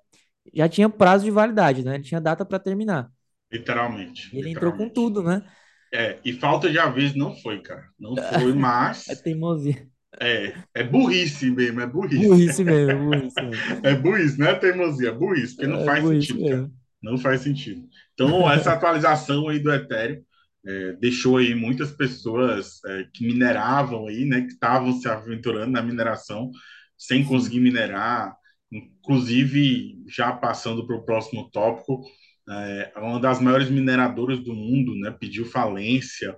já 0.55 0.69
tinha 0.71 0.89
prazo 0.89 1.25
de 1.25 1.31
validade, 1.31 1.85
né? 1.85 1.97
Ele 1.97 2.05
tinha 2.05 2.21
data 2.21 2.47
para 2.47 2.59
terminar. 2.59 3.11
Literalmente. 3.53 4.35
Ele 4.35 4.49
literalmente. 4.49 4.57
entrou 4.57 4.73
com 4.73 4.89
tudo, 4.89 5.23
né? 5.23 5.47
É, 5.93 6.19
e 6.25 6.33
falta 6.33 6.71
de 6.71 6.79
aviso 6.79 7.19
não 7.19 7.37
foi, 7.37 7.61
cara. 7.61 7.85
Não 7.99 8.17
foi, 8.17 8.53
mas. 8.55 9.09
É 9.09 9.15
teimosia. 9.15 9.87
É, 10.21 10.55
é 10.75 10.85
burrice 10.85 11.51
mesmo, 11.51 11.81
é 11.81 11.87
burrice. 11.87 12.27
Burrice 12.27 12.65
mesmo, 12.65 13.11
burrice 13.11 13.43
mesmo. 13.43 13.81
É 13.83 13.95
burrice, 13.95 14.39
não 14.39 14.47
é 14.47 14.55
teimosia, 14.55 15.09
é 15.09 15.13
burrice, 15.13 15.55
porque 15.55 15.67
não 15.67 15.81
é 15.81 15.85
faz 15.85 16.07
sentido, 16.07 16.49
cara. 16.49 16.71
Não 17.03 17.19
faz 17.19 17.41
sentido. 17.41 17.89
Então, 18.15 18.51
essa 18.51 18.73
atualização 18.73 19.49
aí 19.49 19.59
do 19.59 19.73
Ethereum 19.73 20.23
é, 20.65 20.93
deixou 20.93 21.39
aí 21.39 21.55
muitas 21.55 21.91
pessoas 21.91 22.81
é, 22.85 23.07
que 23.13 23.27
mineravam 23.27 24.07
aí, 24.07 24.25
né, 24.25 24.43
que 24.43 24.53
estavam 24.53 24.93
se 24.93 25.09
aventurando 25.09 25.73
na 25.73 25.83
mineração 25.83 26.51
sem 26.97 27.25
conseguir 27.25 27.59
minerar, 27.59 28.37
inclusive 28.71 29.99
já 30.07 30.33
passando 30.33 30.87
para 30.87 30.97
o 30.97 31.05
próximo 31.05 31.51
tópico, 31.51 32.05
é, 32.49 32.93
uma 32.97 33.21
das 33.21 33.41
maiores 33.41 33.71
mineradoras 33.71 34.39
do 34.41 34.55
mundo, 34.55 34.95
né, 34.97 35.11
pediu 35.11 35.45
falência. 35.45 36.37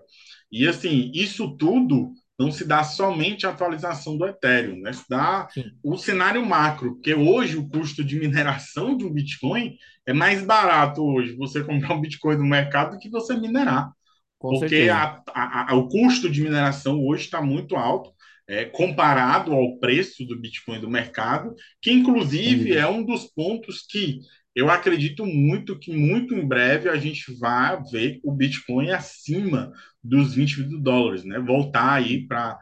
E 0.50 0.66
assim, 0.68 1.10
isso 1.14 1.56
tudo 1.56 2.12
não 2.38 2.50
se 2.50 2.64
dá 2.64 2.82
somente 2.82 3.46
a 3.46 3.50
atualização 3.50 4.16
do 4.16 4.26
Ethereum, 4.26 4.80
né? 4.80 4.92
Se 4.92 5.04
dá 5.08 5.48
Sim. 5.52 5.64
o 5.82 5.96
cenário 5.96 6.44
macro, 6.44 6.94
porque 6.94 7.14
hoje 7.14 7.56
o 7.56 7.68
custo 7.68 8.02
de 8.02 8.18
mineração 8.18 8.96
de 8.96 9.04
um 9.04 9.12
Bitcoin 9.12 9.76
é 10.06 10.12
mais 10.12 10.44
barato 10.44 11.02
hoje 11.02 11.36
você 11.36 11.62
comprar 11.62 11.94
um 11.94 12.00
Bitcoin 12.00 12.36
no 12.36 12.44
mercado 12.44 12.92
do 12.92 12.98
que 12.98 13.08
você 13.08 13.36
minerar. 13.36 13.90
Com 14.38 14.58
porque 14.58 14.88
a, 14.90 15.22
a, 15.32 15.72
a, 15.72 15.74
o 15.76 15.88
custo 15.88 16.28
de 16.28 16.42
mineração 16.42 17.00
hoje 17.04 17.24
está 17.24 17.40
muito 17.40 17.76
alto, 17.76 18.12
é, 18.46 18.64
comparado 18.64 19.52
ao 19.52 19.78
preço 19.78 20.26
do 20.26 20.38
Bitcoin 20.38 20.80
do 20.80 20.90
mercado, 20.90 21.54
que 21.80 21.90
inclusive 21.92 22.72
Sim. 22.72 22.78
é 22.78 22.86
um 22.86 23.04
dos 23.04 23.24
pontos 23.24 23.86
que 23.88 24.18
eu 24.54 24.70
acredito 24.70 25.26
muito 25.26 25.78
que 25.78 25.92
muito 25.92 26.34
em 26.34 26.46
breve 26.46 26.88
a 26.88 26.96
gente 26.96 27.32
vai 27.38 27.82
ver 27.90 28.20
o 28.22 28.32
Bitcoin 28.32 28.90
acima 28.90 29.72
dos 30.02 30.34
20 30.34 30.60
mil 30.60 30.80
dólares, 30.80 31.24
né? 31.24 31.38
Voltar 31.38 31.94
aí 31.94 32.26
para 32.26 32.58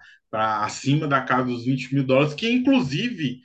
acima 0.64 1.06
da 1.06 1.20
casa 1.20 1.44
dos 1.48 1.64
20 1.64 1.94
mil 1.94 2.04
dólares, 2.04 2.34
que 2.34 2.50
inclusive 2.50 3.40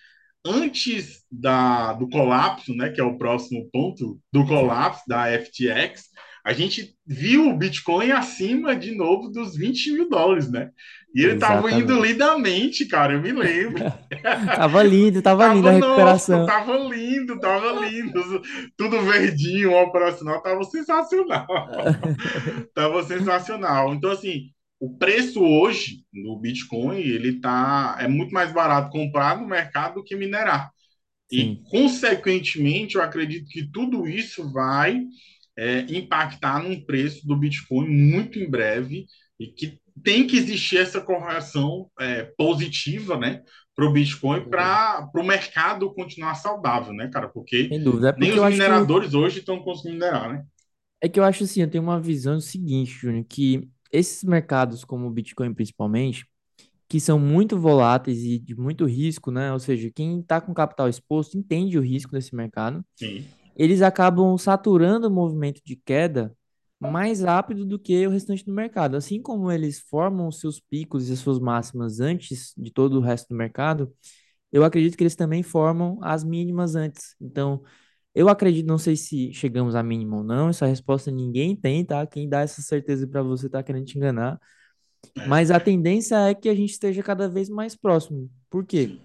antes 0.46 1.26
da, 1.32 1.94
do 1.94 2.08
colapso, 2.10 2.74
né, 2.74 2.90
que 2.90 3.02
é 3.02 3.04
o 3.04 3.18
próximo 3.18 3.70
ponto 3.72 4.20
do 4.32 4.46
colapso 4.46 5.04
da 5.08 5.28
FTX, 5.28 6.10
a 6.48 6.54
gente 6.54 6.96
viu 7.06 7.50
o 7.50 7.58
Bitcoin 7.58 8.12
acima 8.12 8.74
de 8.74 8.96
novo 8.96 9.28
dos 9.28 9.58
20 9.58 9.92
mil 9.92 10.10
dólares, 10.10 10.50
né? 10.50 10.72
E 11.14 11.22
ele 11.22 11.34
estava 11.34 11.70
indo 11.70 12.02
lindamente, 12.02 12.86
cara, 12.86 13.16
eu 13.16 13.22
me 13.22 13.34
lembro. 13.34 13.84
tava 14.56 14.82
lindo, 14.82 15.22
tava, 15.22 15.44
tava 15.44 15.56
lindo 15.56 15.68
a 15.68 15.72
recuperação. 15.72 16.46
Nossa, 16.46 16.52
tava 16.54 16.78
lindo, 16.78 17.38
tava 17.38 17.86
lindo. 17.86 18.42
Tudo 18.78 19.02
verdinho, 19.02 19.74
o 19.74 19.84
operacional 19.84 20.42
tava 20.42 20.64
sensacional. 20.64 21.46
tava 22.74 23.04
sensacional. 23.04 23.94
Então, 23.94 24.12
assim, 24.12 24.44
o 24.80 24.98
preço 24.98 25.44
hoje 25.44 26.06
do 26.14 26.38
Bitcoin, 26.38 26.98
ele 26.98 27.42
tá 27.42 27.98
é 28.00 28.08
muito 28.08 28.32
mais 28.32 28.54
barato 28.54 28.90
comprar 28.90 29.38
no 29.38 29.46
mercado 29.46 29.96
do 29.96 30.04
que 30.04 30.16
minerar. 30.16 30.72
Sim. 31.30 31.62
E, 31.62 31.70
consequentemente, 31.70 32.96
eu 32.96 33.02
acredito 33.02 33.50
que 33.50 33.70
tudo 33.70 34.08
isso 34.08 34.50
vai 34.54 35.02
é, 35.58 35.80
impactar 35.90 36.62
num 36.62 36.80
preço 36.80 37.26
do 37.26 37.36
Bitcoin 37.36 37.88
muito 37.90 38.38
em 38.38 38.50
breve 38.50 39.08
e 39.40 39.48
que 39.48 39.80
tem 40.04 40.28
que 40.28 40.38
existir 40.38 40.78
essa 40.78 41.02
correção 41.02 41.90
é, 42.00 42.24
positiva, 42.38 43.18
né, 43.18 43.42
para 43.76 43.86
o 43.86 43.92
Bitcoin, 43.92 44.48
para 44.48 45.10
o 45.16 45.24
mercado 45.24 45.92
continuar 45.94 46.36
saudável, 46.36 46.94
né, 46.94 47.10
cara? 47.12 47.28
Porque, 47.28 47.70
é 47.72 47.80
porque 47.80 48.20
nem 48.20 48.40
os 48.40 48.50
mineradores 48.50 49.10
que... 49.10 49.18
hoje 49.18 49.40
estão 49.40 49.60
conseguindo 49.60 49.96
minerar, 49.96 50.32
né? 50.32 50.44
É 51.02 51.10
que 51.10 51.20
eu 51.20 51.24
acho 51.24 51.44
assim, 51.44 51.62
eu 51.62 51.70
tenho 51.70 51.84
uma 51.84 52.00
visão 52.00 52.40
seguinte, 52.40 52.92
Júnior, 52.92 53.26
que 53.28 53.68
esses 53.92 54.24
mercados, 54.24 54.84
como 54.84 55.08
o 55.08 55.12
Bitcoin 55.12 55.54
principalmente, 55.54 56.26
que 56.90 57.00
são 57.00 57.20
muito 57.20 57.60
voláteis 57.60 58.24
e 58.24 58.40
de 58.40 58.56
muito 58.56 58.86
risco, 58.86 59.30
né? 59.30 59.52
Ou 59.54 59.60
seja, 59.60 59.92
quem 59.94 60.20
está 60.20 60.42
com 60.42 60.54
capital 60.54 60.88
exposto 60.90 61.38
entende 61.38 61.78
o 61.78 61.82
risco 61.82 62.14
desse 62.14 62.36
mercado. 62.36 62.84
Sim 62.96 63.26
eles 63.58 63.82
acabam 63.82 64.38
saturando 64.38 65.08
o 65.08 65.12
movimento 65.12 65.62
de 65.66 65.76
queda 65.76 66.34
mais 66.80 67.22
rápido 67.22 67.66
do 67.66 67.80
que 67.80 68.06
o 68.06 68.12
restante 68.12 68.46
do 68.46 68.54
mercado. 68.54 68.96
Assim 68.96 69.22
como 69.22 69.52
eles 69.52 69.80
formam 69.80 70.28
os 70.28 70.40
seus 70.40 70.60
picos 70.60 71.10
e 71.10 71.14
as 71.14 71.20
suas 71.20 71.40
máximas 71.40 72.00
antes 72.00 72.54
de 72.56 72.72
todo 72.72 73.00
o 73.00 73.02
resto 73.02 73.30
do 73.30 73.36
mercado, 73.36 73.92
eu 74.52 74.64
acredito 74.64 74.96
que 74.96 75.04
eles 75.04 75.16
também 75.16 75.42
formam 75.42 75.98
as 76.04 76.24
mínimas 76.24 76.76
antes. 76.76 77.16
Então, 77.20 77.64
eu 78.14 78.30
acredito, 78.30 78.68
não 78.68 78.78
sei 78.78 78.96
se 78.96 79.34
chegamos 79.34 79.76
à 79.76 79.84
mínima 79.84 80.18
ou 80.18 80.24
não, 80.24 80.50
essa 80.50 80.68
resposta 80.68 81.12
ninguém 81.12 81.56
tem, 81.56 81.84
tá? 81.84 82.06
Quem 82.06 82.30
dá 82.30 82.42
essa 82.42 82.62
certeza 82.62 83.08
para 83.08 83.24
você 83.24 83.50
tá 83.50 83.64
querendo 83.64 83.86
te 83.86 83.98
enganar. 83.98 84.40
Mas 85.28 85.52
a 85.52 85.60
tendência 85.60 86.16
é 86.30 86.36
que 86.36 86.50
a 86.50 86.56
gente 86.56 86.72
esteja 86.72 87.02
cada 87.02 87.28
vez 87.28 87.50
mais 87.50 87.76
próximo. 87.76 88.30
Por 88.50 88.66
quê? 88.66 89.00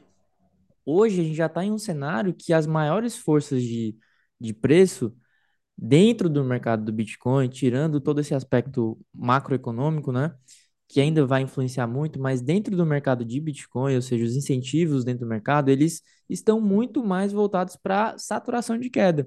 Hoje 0.84 1.20
a 1.20 1.24
gente 1.24 1.36
já 1.36 1.46
está 1.46 1.64
em 1.64 1.72
um 1.72 1.78
cenário 1.78 2.34
que 2.34 2.52
as 2.52 2.66
maiores 2.66 3.16
forças 3.16 3.62
de 3.62 3.96
de 4.42 4.52
preço 4.54 5.14
dentro 5.76 6.28
do 6.28 6.44
mercado 6.44 6.84
do 6.84 6.92
Bitcoin, 6.92 7.48
tirando 7.48 8.00
todo 8.00 8.20
esse 8.20 8.34
aspecto 8.34 8.98
macroeconômico, 9.12 10.12
né? 10.12 10.34
Que 10.88 11.00
ainda 11.00 11.24
vai 11.26 11.42
influenciar 11.42 11.86
muito, 11.86 12.20
mas 12.20 12.42
dentro 12.42 12.76
do 12.76 12.84
mercado 12.86 13.24
de 13.24 13.40
Bitcoin, 13.40 13.94
ou 13.96 14.02
seja, 14.02 14.24
os 14.24 14.36
incentivos 14.36 15.04
dentro 15.04 15.26
do 15.26 15.28
mercado, 15.28 15.70
eles 15.70 16.02
estão 16.28 16.60
muito 16.60 17.04
mais 17.04 17.32
voltados 17.32 17.76
para 17.76 18.16
saturação 18.18 18.78
de 18.78 18.90
queda. 18.90 19.26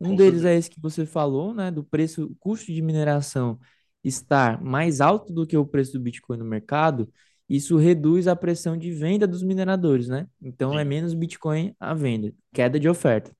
Um 0.00 0.16
deles 0.16 0.44
é 0.44 0.56
esse 0.56 0.70
que 0.70 0.80
você 0.80 1.04
falou, 1.06 1.54
né? 1.54 1.70
Do 1.70 1.84
preço, 1.84 2.34
custo 2.38 2.72
de 2.72 2.82
mineração 2.82 3.58
estar 4.02 4.62
mais 4.62 5.00
alto 5.00 5.32
do 5.32 5.46
que 5.46 5.56
o 5.56 5.66
preço 5.66 5.92
do 5.92 6.00
Bitcoin 6.00 6.38
no 6.38 6.44
mercado, 6.44 7.12
isso 7.48 7.76
reduz 7.76 8.28
a 8.28 8.36
pressão 8.36 8.76
de 8.76 8.92
venda 8.92 9.26
dos 9.26 9.42
mineradores, 9.42 10.08
né? 10.08 10.26
Então 10.40 10.70
é 10.72 10.74
Sim. 10.76 10.80
é 10.80 10.84
menos 10.84 11.14
Bitcoin 11.14 11.74
à 11.80 11.92
venda, 11.92 12.32
queda 12.52 12.78
de 12.78 12.88
oferta. 12.88 13.34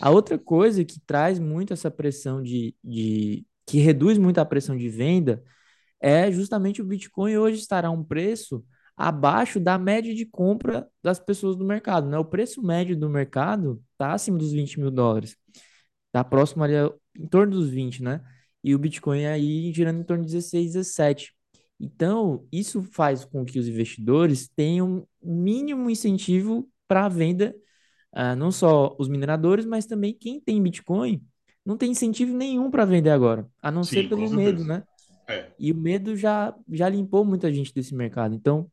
A 0.00 0.10
outra 0.10 0.38
coisa 0.38 0.84
que 0.84 1.00
traz 1.00 1.38
muito 1.38 1.72
essa 1.72 1.90
pressão 1.90 2.42
de, 2.42 2.74
de 2.82 3.46
que 3.66 3.78
reduz 3.78 4.18
muito 4.18 4.38
a 4.38 4.44
pressão 4.44 4.76
de 4.76 4.88
venda 4.88 5.42
é 6.00 6.30
justamente 6.30 6.82
o 6.82 6.84
Bitcoin 6.84 7.36
hoje 7.36 7.60
estará 7.60 7.90
um 7.90 8.02
preço 8.02 8.64
abaixo 8.96 9.58
da 9.58 9.78
média 9.78 10.14
de 10.14 10.26
compra 10.26 10.88
das 11.02 11.18
pessoas 11.18 11.56
do 11.56 11.64
mercado. 11.64 12.08
Né? 12.08 12.18
O 12.18 12.24
preço 12.24 12.62
médio 12.62 12.96
do 12.96 13.08
mercado 13.08 13.82
está 13.92 14.12
acima 14.12 14.38
dos 14.38 14.52
20 14.52 14.80
mil 14.80 14.90
dólares. 14.90 15.36
Está 16.06 16.22
próximo 16.22 16.62
ali, 16.62 16.74
em 17.18 17.26
torno 17.26 17.54
dos 17.54 17.70
20, 17.70 18.02
né? 18.02 18.20
E 18.62 18.74
o 18.74 18.78
Bitcoin 18.78 19.24
aí 19.26 19.72
girando 19.72 20.00
em 20.00 20.04
torno 20.04 20.24
de 20.24 20.32
16, 20.32 20.74
17. 20.74 21.32
Então, 21.80 22.46
isso 22.52 22.82
faz 22.82 23.24
com 23.24 23.44
que 23.44 23.58
os 23.58 23.66
investidores 23.66 24.48
tenham 24.48 25.06
mínimo 25.22 25.90
incentivo 25.90 26.68
para 26.86 27.06
a 27.06 27.08
venda 27.08 27.54
uh, 28.14 28.36
não 28.36 28.50
só 28.50 28.94
os 28.98 29.08
mineradores, 29.08 29.64
mas 29.64 29.86
também 29.86 30.14
quem 30.14 30.40
tem 30.40 30.62
Bitcoin 30.62 31.22
não 31.64 31.76
tem 31.76 31.92
incentivo 31.92 32.36
nenhum 32.36 32.70
para 32.70 32.84
vender 32.84 33.10
agora, 33.10 33.48
a 33.60 33.70
não 33.70 33.84
Sim, 33.84 33.94
ser 33.94 34.08
pelo 34.08 34.28
medo, 34.30 34.64
né? 34.64 34.82
É. 35.28 35.50
E 35.58 35.70
o 35.72 35.76
medo 35.76 36.16
já, 36.16 36.54
já 36.70 36.88
limpou 36.88 37.24
muita 37.24 37.52
gente 37.52 37.72
desse 37.72 37.94
mercado. 37.94 38.34
Então, 38.34 38.70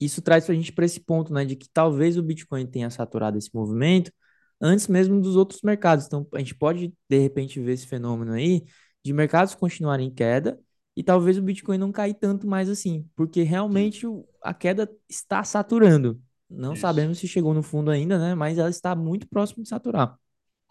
isso 0.00 0.22
traz 0.22 0.44
para 0.44 0.52
a 0.54 0.56
gente 0.56 0.72
para 0.72 0.84
esse 0.84 1.00
ponto, 1.00 1.32
né, 1.32 1.44
de 1.44 1.56
que 1.56 1.68
talvez 1.68 2.16
o 2.16 2.22
Bitcoin 2.22 2.66
tenha 2.66 2.88
saturado 2.90 3.36
esse 3.36 3.50
movimento 3.52 4.12
antes 4.60 4.88
mesmo 4.88 5.20
dos 5.20 5.36
outros 5.36 5.60
mercados. 5.62 6.06
Então, 6.06 6.26
a 6.34 6.38
gente 6.38 6.54
pode, 6.54 6.92
de 7.08 7.18
repente, 7.18 7.60
ver 7.60 7.72
esse 7.72 7.86
fenômeno 7.86 8.32
aí 8.32 8.64
de 9.04 9.12
mercados 9.12 9.54
continuarem 9.54 10.08
em 10.08 10.14
queda 10.14 10.58
e 10.96 11.02
talvez 11.02 11.38
o 11.38 11.42
Bitcoin 11.42 11.78
não 11.78 11.92
cair 11.92 12.14
tanto 12.14 12.46
mais 12.46 12.68
assim, 12.68 13.08
porque 13.16 13.42
realmente 13.42 14.06
a 14.42 14.52
queda 14.52 14.90
está 15.08 15.42
saturando. 15.44 16.20
Não 16.50 16.72
Isso. 16.72 16.82
sabemos 16.82 17.18
se 17.18 17.28
chegou 17.28 17.54
no 17.54 17.62
fundo 17.62 17.90
ainda, 17.90 18.18
né? 18.18 18.34
Mas 18.34 18.58
ela 18.58 18.68
está 18.68 18.94
muito 18.96 19.28
próximo 19.28 19.62
de 19.62 19.68
saturar. 19.68 20.18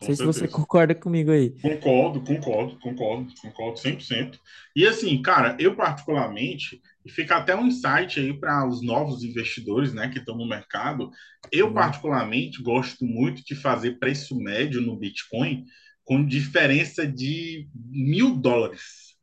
Não 0.01 0.05
sei 0.05 0.15
certeza. 0.15 0.33
se 0.33 0.39
você 0.39 0.47
concorda 0.47 0.93
comigo 0.93 1.31
aí. 1.31 1.51
Concordo, 1.61 2.21
concordo, 2.21 2.79
concordo, 2.79 3.33
concordo 3.41 3.79
100%. 3.79 4.39
E 4.75 4.85
assim, 4.85 5.21
cara, 5.21 5.57
eu 5.59 5.75
particularmente, 5.75 6.81
e 7.05 7.11
fica 7.11 7.37
até 7.37 7.55
um 7.55 7.67
insight 7.67 8.19
aí 8.19 8.33
para 8.37 8.67
os 8.67 8.81
novos 8.81 9.23
investidores, 9.23 9.93
né, 9.93 10.09
que 10.09 10.19
estão 10.19 10.37
no 10.37 10.47
mercado, 10.47 11.11
eu 11.51 11.67
uhum. 11.67 11.73
particularmente 11.73 12.61
gosto 12.61 13.05
muito 13.05 13.43
de 13.43 13.55
fazer 13.55 13.99
preço 13.99 14.37
médio 14.37 14.81
no 14.81 14.97
Bitcoin 14.97 15.65
com 16.03 16.25
diferença 16.25 17.05
de 17.05 17.67
mil 17.73 18.35
dólares. 18.35 19.17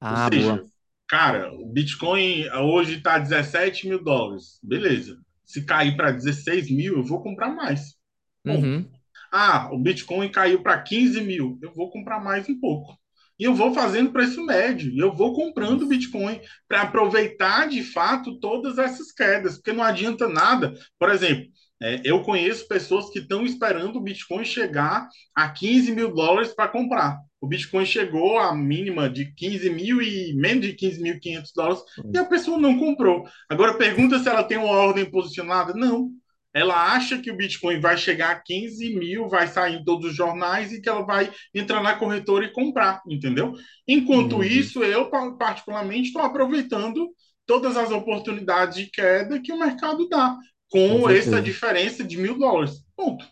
Ah, 0.00 0.24
Ou 0.26 0.32
seja, 0.32 0.56
boa. 0.56 0.66
cara, 1.08 1.52
o 1.54 1.66
Bitcoin 1.72 2.48
hoje 2.50 2.98
está 2.98 3.18
17 3.18 3.88
mil 3.88 4.02
dólares. 4.02 4.58
Beleza 4.62 5.16
se 5.46 5.64
cair 5.64 5.96
para 5.96 6.10
16 6.10 6.70
mil, 6.70 6.96
eu 6.96 7.04
vou 7.04 7.22
comprar 7.22 7.48
mais. 7.48 7.94
Uhum. 8.44 8.84
Ah, 9.32 9.70
o 9.72 9.78
Bitcoin 9.78 10.28
caiu 10.30 10.62
para 10.62 10.82
15 10.82 11.20
mil, 11.20 11.58
eu 11.62 11.72
vou 11.72 11.90
comprar 11.90 12.22
mais 12.22 12.48
um 12.48 12.58
pouco. 12.58 12.98
E 13.38 13.44
eu 13.44 13.54
vou 13.54 13.74
fazendo 13.74 14.12
preço 14.12 14.44
médio, 14.44 14.92
eu 14.96 15.14
vou 15.14 15.34
comprando 15.34 15.86
Bitcoin 15.86 16.40
para 16.66 16.82
aproveitar 16.82 17.68
de 17.68 17.82
fato 17.82 18.40
todas 18.40 18.78
essas 18.78 19.12
quedas, 19.12 19.56
porque 19.56 19.72
não 19.72 19.84
adianta 19.84 20.26
nada. 20.26 20.74
Por 20.98 21.10
exemplo, 21.10 21.46
é, 21.80 22.00
eu 22.02 22.22
conheço 22.22 22.66
pessoas 22.66 23.10
que 23.10 23.18
estão 23.18 23.44
esperando 23.44 23.96
o 23.96 24.00
Bitcoin 24.00 24.44
chegar 24.44 25.06
a 25.34 25.50
15 25.50 25.92
mil 25.92 26.14
dólares 26.14 26.54
para 26.54 26.68
comprar. 26.68 27.18
O 27.40 27.46
Bitcoin 27.46 27.84
chegou 27.86 28.38
à 28.38 28.54
mínima 28.54 29.08
de 29.10 29.32
15 29.34 29.70
mil 29.70 30.00
e 30.02 30.34
menos 30.34 30.66
de 30.66 30.72
15.500 30.74 31.50
dólares 31.54 31.82
e 32.12 32.18
a 32.18 32.24
pessoa 32.24 32.58
não 32.58 32.78
comprou. 32.78 33.24
Agora 33.48 33.76
pergunta 33.76 34.18
se 34.18 34.28
ela 34.28 34.42
tem 34.42 34.56
uma 34.58 34.68
ordem 34.70 35.04
posicionada. 35.10 35.72
Não. 35.74 36.10
ela 36.54 36.94
acha 36.94 37.18
que 37.18 37.30
o 37.30 37.36
Bitcoin 37.36 37.80
vai 37.80 37.98
chegar 37.98 38.30
a 38.30 38.40
15 38.40 38.94
mil, 38.96 39.28
vai 39.28 39.46
sair 39.46 39.76
em 39.76 39.84
todos 39.84 40.10
os 40.10 40.16
jornais 40.16 40.72
e 40.72 40.80
que 40.80 40.88
ela 40.88 41.02
vai 41.04 41.30
entrar 41.54 41.82
na 41.82 41.94
corretora 41.96 42.46
e 42.46 42.52
comprar, 42.52 43.02
entendeu? 43.06 43.52
Enquanto 43.86 44.36
Uhum. 44.36 44.42
isso, 44.42 44.82
eu 44.82 45.10
particularmente 45.38 46.08
estou 46.08 46.22
aproveitando 46.22 47.08
todas 47.44 47.76
as 47.76 47.90
oportunidades 47.90 48.76
de 48.78 48.90
queda 48.90 49.40
que 49.40 49.52
o 49.52 49.58
mercado 49.58 50.08
dá, 50.08 50.34
Com 50.88 51.02
com 51.02 51.08
essa 51.10 51.40
diferença 51.42 52.02
de 52.02 52.16
mil 52.16 52.38
dólares. 52.38 52.72
Ponto. 52.96 53.26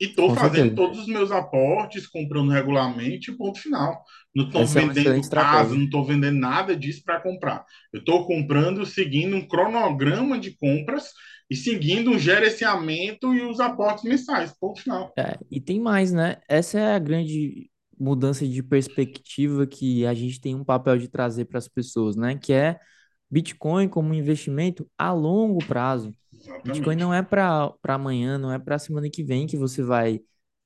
E 0.00 0.06
estou 0.06 0.30
com 0.30 0.34
fazendo 0.34 0.70
certeza. 0.70 0.74
todos 0.74 0.98
os 1.00 1.06
meus 1.06 1.30
aportes, 1.30 2.06
comprando 2.06 2.50
regularmente, 2.50 3.32
ponto 3.32 3.58
final. 3.60 4.02
Não 4.34 4.46
estou 4.46 4.62
Essa 4.62 4.80
é 4.80 4.82
vendendo 4.86 5.20
casa, 5.20 5.20
estratégia. 5.20 5.76
não 5.76 5.84
estou 5.84 6.04
vendendo 6.04 6.38
nada 6.38 6.76
disso 6.76 7.02
para 7.04 7.20
comprar. 7.20 7.64
Eu 7.92 8.00
estou 8.00 8.26
comprando 8.26 8.84
seguindo 8.84 9.36
um 9.36 9.46
cronograma 9.46 10.38
de 10.38 10.56
compras 10.56 11.10
e 11.50 11.56
seguindo 11.56 12.10
um 12.10 12.18
gerenciamento 12.18 13.34
e 13.34 13.42
os 13.42 13.60
aportes 13.60 14.04
mensais, 14.04 14.52
ponto 14.58 14.80
final. 14.80 15.16
É, 15.16 15.38
e 15.50 15.60
tem 15.60 15.80
mais, 15.80 16.12
né? 16.12 16.38
Essa 16.48 16.78
é 16.80 16.94
a 16.94 16.98
grande 16.98 17.70
mudança 17.98 18.46
de 18.46 18.62
perspectiva 18.62 19.66
que 19.66 20.04
a 20.06 20.14
gente 20.14 20.40
tem 20.40 20.54
um 20.54 20.64
papel 20.64 20.98
de 20.98 21.08
trazer 21.08 21.44
para 21.44 21.58
as 21.58 21.68
pessoas, 21.68 22.16
né? 22.16 22.36
Que 22.36 22.52
é 22.52 22.78
Bitcoin 23.30 23.88
como 23.88 24.10
um 24.10 24.14
investimento 24.14 24.88
a 24.98 25.12
longo 25.12 25.64
prazo. 25.64 26.12
Bitcoin 26.62 26.96
Exatamente. 26.96 26.96
não 26.96 27.12
é 27.12 27.22
para 27.22 27.74
amanhã, 27.84 28.38
não 28.38 28.52
é 28.52 28.58
para 28.58 28.78
semana 28.78 29.10
que 29.10 29.22
vem 29.22 29.46
que 29.46 29.56
você 29.56 29.82
vai 29.82 30.20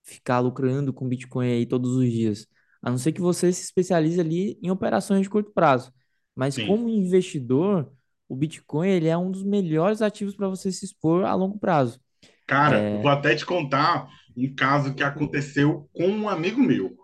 ficar 0.05 0.41
lucrando 0.41 0.93
com 0.93 1.09
Bitcoin 1.09 1.47
aí 1.51 1.67
todos 1.67 1.95
os 1.97 2.11
dias. 2.11 2.47
A 2.83 2.91
não 2.91 2.99
ser 2.99 3.13
que 3.13 3.21
você 3.21 3.53
se 3.53 3.63
especialize 3.65 4.21
ali 4.21 4.59
em 4.63 4.71
operações 4.71 5.23
de 5.23 5.31
curto 5.31 5.53
prazo. 5.53 5.93
Mas 6.35 6.55
Sim. 6.55 6.67
como 6.67 6.89
investidor, 6.89 7.93
o 8.29 8.37
Bitcoin 8.37 8.89
ele 8.89 9.09
é 9.09 9.17
um 9.19 9.31
dos 9.31 9.43
melhores 9.43 10.01
ativos 10.03 10.37
para 10.37 10.49
você 10.49 10.71
se 10.71 10.85
expor 10.85 11.25
a 11.25 11.35
longo 11.35 11.59
prazo. 11.59 12.01
Cara, 12.47 12.79
É, 12.79 13.03
vou 13.03 13.11
até 13.11 13.35
te 13.35 13.45
contar 13.45 14.09
um 14.37 14.55
caso 14.55 14.95
que 14.95 15.03
aconteceu 15.03 15.89
com 15.93 16.09
um 16.09 16.29
amigo 16.29 16.61
meu. 16.61 16.97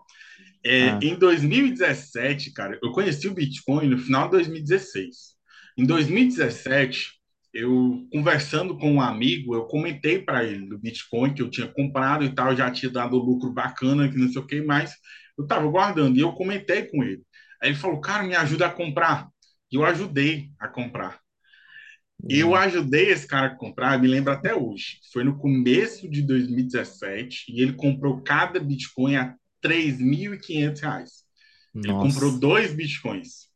É, 0.65 0.89
ah, 0.89 0.99
em 1.01 1.15
2017, 1.17 2.51
cara, 2.53 2.79
eu 2.81 2.91
conheci 2.91 3.27
o 3.27 3.33
Bitcoin 3.33 3.87
no 3.87 3.97
final 3.97 4.25
de 4.25 4.31
2016. 4.31 5.35
Em 5.77 5.85
2017, 5.85 7.14
eu 7.55 8.05
conversando 8.11 8.77
com 8.77 8.91
um 8.91 9.01
amigo, 9.01 9.55
eu 9.55 9.63
comentei 9.63 10.19
para 10.21 10.43
ele 10.43 10.67
do 10.67 10.77
Bitcoin 10.77 11.33
que 11.33 11.41
eu 11.41 11.49
tinha 11.49 11.67
comprado 11.67 12.25
e 12.25 12.35
tal, 12.35 12.53
já 12.53 12.69
tinha 12.69 12.91
dado 12.91 13.17
lucro 13.17 13.49
bacana, 13.53 14.09
que 14.09 14.17
não 14.17 14.27
sei 14.27 14.41
o 14.41 14.45
que 14.45 14.61
mais. 14.61 14.93
Eu 15.37 15.45
estava 15.45 15.65
guardando 15.65 16.17
e 16.17 16.19
eu 16.19 16.33
comentei 16.33 16.83
com 16.83 17.01
ele. 17.01 17.23
Aí 17.61 17.69
ele 17.69 17.77
falou, 17.77 18.01
cara, 18.01 18.23
me 18.23 18.35
ajuda 18.35 18.67
a 18.67 18.69
comprar. 18.69 19.29
E 19.71 19.77
eu 19.77 19.85
ajudei 19.85 20.49
a 20.59 20.67
comprar. 20.67 21.21
Eu 22.29 22.49
hum, 22.49 22.55
ajudei 22.55 23.09
esse 23.09 23.25
cara 23.25 23.47
a 23.47 23.55
comprar, 23.55 24.01
me 24.01 24.07
lembro 24.07 24.33
até 24.33 24.53
hoje. 24.53 24.99
Foi 25.13 25.23
no 25.23 25.37
começo 25.37 26.09
de 26.09 26.21
2017 26.23 27.53
e 27.53 27.61
ele 27.61 27.73
comprou 27.73 28.21
cada 28.21 28.59
Bitcoin 28.59 29.15
a 29.15 29.33
3.500 29.63 30.81
reais. 30.81 31.11
Ele 31.73 31.93
comprou 31.93 32.31
nossa, 32.31 32.39
dois 32.39 32.73
Bitcoins. 32.73 33.49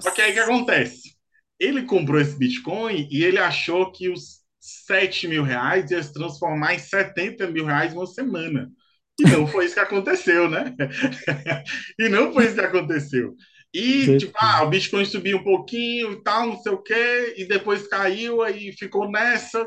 Só 0.00 0.10
que 0.10 0.20
aí 0.20 0.32
o 0.32 0.34
que 0.34 0.40
nossa. 0.40 0.52
acontece? 0.52 1.19
Ele 1.60 1.82
comprou 1.82 2.18
esse 2.18 2.36
Bitcoin 2.36 3.06
e 3.10 3.22
ele 3.22 3.38
achou 3.38 3.92
que 3.92 4.08
os 4.08 4.40
7 4.58 5.28
mil 5.28 5.42
reais 5.42 5.90
ia 5.90 6.02
se 6.02 6.12
transformar 6.12 6.74
em 6.74 6.78
70 6.78 7.46
mil 7.48 7.66
reais 7.66 7.92
uma 7.92 8.06
semana. 8.06 8.70
E 9.18 9.24
não 9.24 9.46
foi 9.46 9.66
isso 9.66 9.74
que 9.74 9.80
aconteceu, 9.80 10.48
né? 10.48 10.74
e 11.98 12.08
não 12.08 12.32
foi 12.32 12.46
isso 12.46 12.54
que 12.54 12.60
aconteceu. 12.60 13.36
E, 13.72 14.16
tipo, 14.16 14.32
ah, 14.36 14.64
o 14.64 14.70
Bitcoin 14.70 15.04
subiu 15.04 15.36
um 15.38 15.44
pouquinho 15.44 16.12
e 16.12 16.22
tal, 16.24 16.48
não 16.48 16.60
sei 16.60 16.72
o 16.72 16.82
quê, 16.82 17.34
e 17.36 17.44
depois 17.44 17.86
caiu, 17.86 18.42
aí 18.42 18.72
ficou 18.72 19.08
nessa 19.08 19.64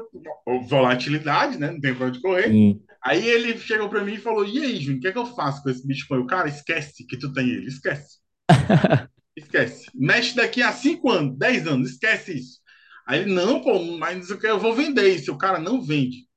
volatilidade, 0.68 1.58
né? 1.58 1.72
Não 1.72 1.80
tem 1.80 1.96
pra 1.96 2.08
onde 2.08 2.20
correr. 2.20 2.50
Sim. 2.50 2.82
Aí 3.02 3.26
ele 3.26 3.58
chegou 3.58 3.88
para 3.88 4.04
mim 4.04 4.16
e 4.16 4.20
falou: 4.20 4.46
E 4.46 4.60
aí, 4.60 4.78
Júnior, 4.78 4.98
o 4.98 5.02
que 5.02 5.08
é 5.08 5.12
que 5.12 5.18
eu 5.18 5.26
faço 5.26 5.64
com 5.64 5.70
esse 5.70 5.86
Bitcoin? 5.88 6.20
O 6.20 6.28
cara, 6.28 6.50
esquece 6.50 7.06
que 7.08 7.18
tu 7.18 7.32
tem 7.32 7.50
ele, 7.50 7.68
esquece. 7.68 8.18
Esquece. 9.36 9.90
Mexe 9.94 10.36
daqui 10.36 10.62
a 10.62 10.72
5 10.72 11.10
anos, 11.10 11.38
10 11.38 11.68
anos, 11.68 11.92
esquece 11.92 12.34
isso. 12.38 12.60
Aí 13.08 13.22
ele, 13.22 13.34
não, 13.34 13.62
pô, 13.62 13.82
mas 13.98 14.30
eu 14.30 14.60
vou 14.60 14.74
vender 14.76 15.10
isso. 15.10 15.32
O 15.32 15.38
cara 15.38 15.60
não 15.60 15.82
vende. 15.82 16.28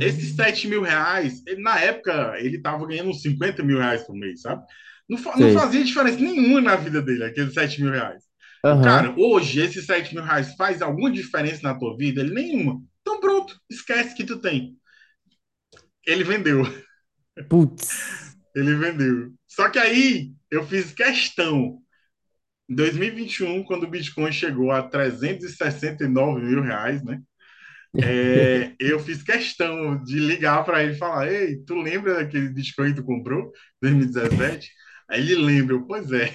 Esses 0.00 0.34
Hum, 0.34 0.36
7 0.36 0.68
mil 0.68 0.82
reais, 0.82 1.42
ele, 1.46 1.62
na 1.62 1.78
época, 1.80 2.34
ele 2.38 2.60
tava 2.62 2.86
ganhando 2.86 3.10
uns 3.10 3.22
50 3.22 3.62
mil 3.64 3.78
reais 3.78 4.04
por 4.04 4.14
mês, 4.16 4.42
sabe? 4.42 4.64
Não, 5.08 5.18
não 5.36 5.50
fazia 5.50 5.84
diferença 5.84 6.18
nenhuma 6.18 6.60
na 6.60 6.76
vida 6.76 7.02
dele, 7.02 7.24
aqueles 7.24 7.54
7 7.54 7.82
mil 7.82 7.92
reais. 7.92 8.24
Aham. 8.64 9.12
cara, 9.12 9.14
hoje, 9.18 9.60
esses 9.60 9.86
7 9.86 10.14
mil 10.14 10.24
reais 10.24 10.54
faz 10.56 10.82
alguma 10.82 11.10
diferença 11.10 11.62
na 11.62 11.74
tua 11.78 11.96
vida? 11.96 12.20
Ele, 12.22 12.34
nenhuma. 12.34 12.82
Então 13.02 13.20
pronto, 13.20 13.56
esquece 13.70 14.14
que 14.14 14.24
tu 14.24 14.40
tem. 14.40 14.76
Ele 16.06 16.24
vendeu, 16.24 16.62
Putz. 17.48 18.36
ele 18.54 18.74
vendeu. 18.74 19.32
Só 19.48 19.68
que 19.68 19.78
aí 19.78 20.32
eu 20.50 20.66
fiz 20.66 20.92
questão 20.92 21.78
Em 22.70 22.74
2021, 22.74 23.64
quando 23.64 23.82
o 23.82 23.90
Bitcoin 23.90 24.30
chegou 24.30 24.70
a 24.70 24.80
369 24.80 26.40
mil 26.40 26.62
reais, 26.62 27.02
né? 27.02 27.20
É, 27.96 28.72
eu 28.78 29.00
fiz 29.00 29.24
questão 29.24 30.00
de 30.04 30.20
ligar 30.20 30.64
para 30.64 30.84
ele 30.84 30.92
e 30.92 30.98
falar: 30.98 31.32
Ei, 31.32 31.56
tu 31.66 31.74
lembra 31.74 32.14
daquele 32.14 32.48
Bitcoin 32.48 32.90
que 32.90 33.00
tu 33.00 33.04
comprou 33.04 33.52
em 33.82 33.98
2017? 33.98 34.70
Aí 35.10 35.20
ele 35.22 35.42
lembra, 35.42 35.76
pois 35.80 36.12
é, 36.12 36.32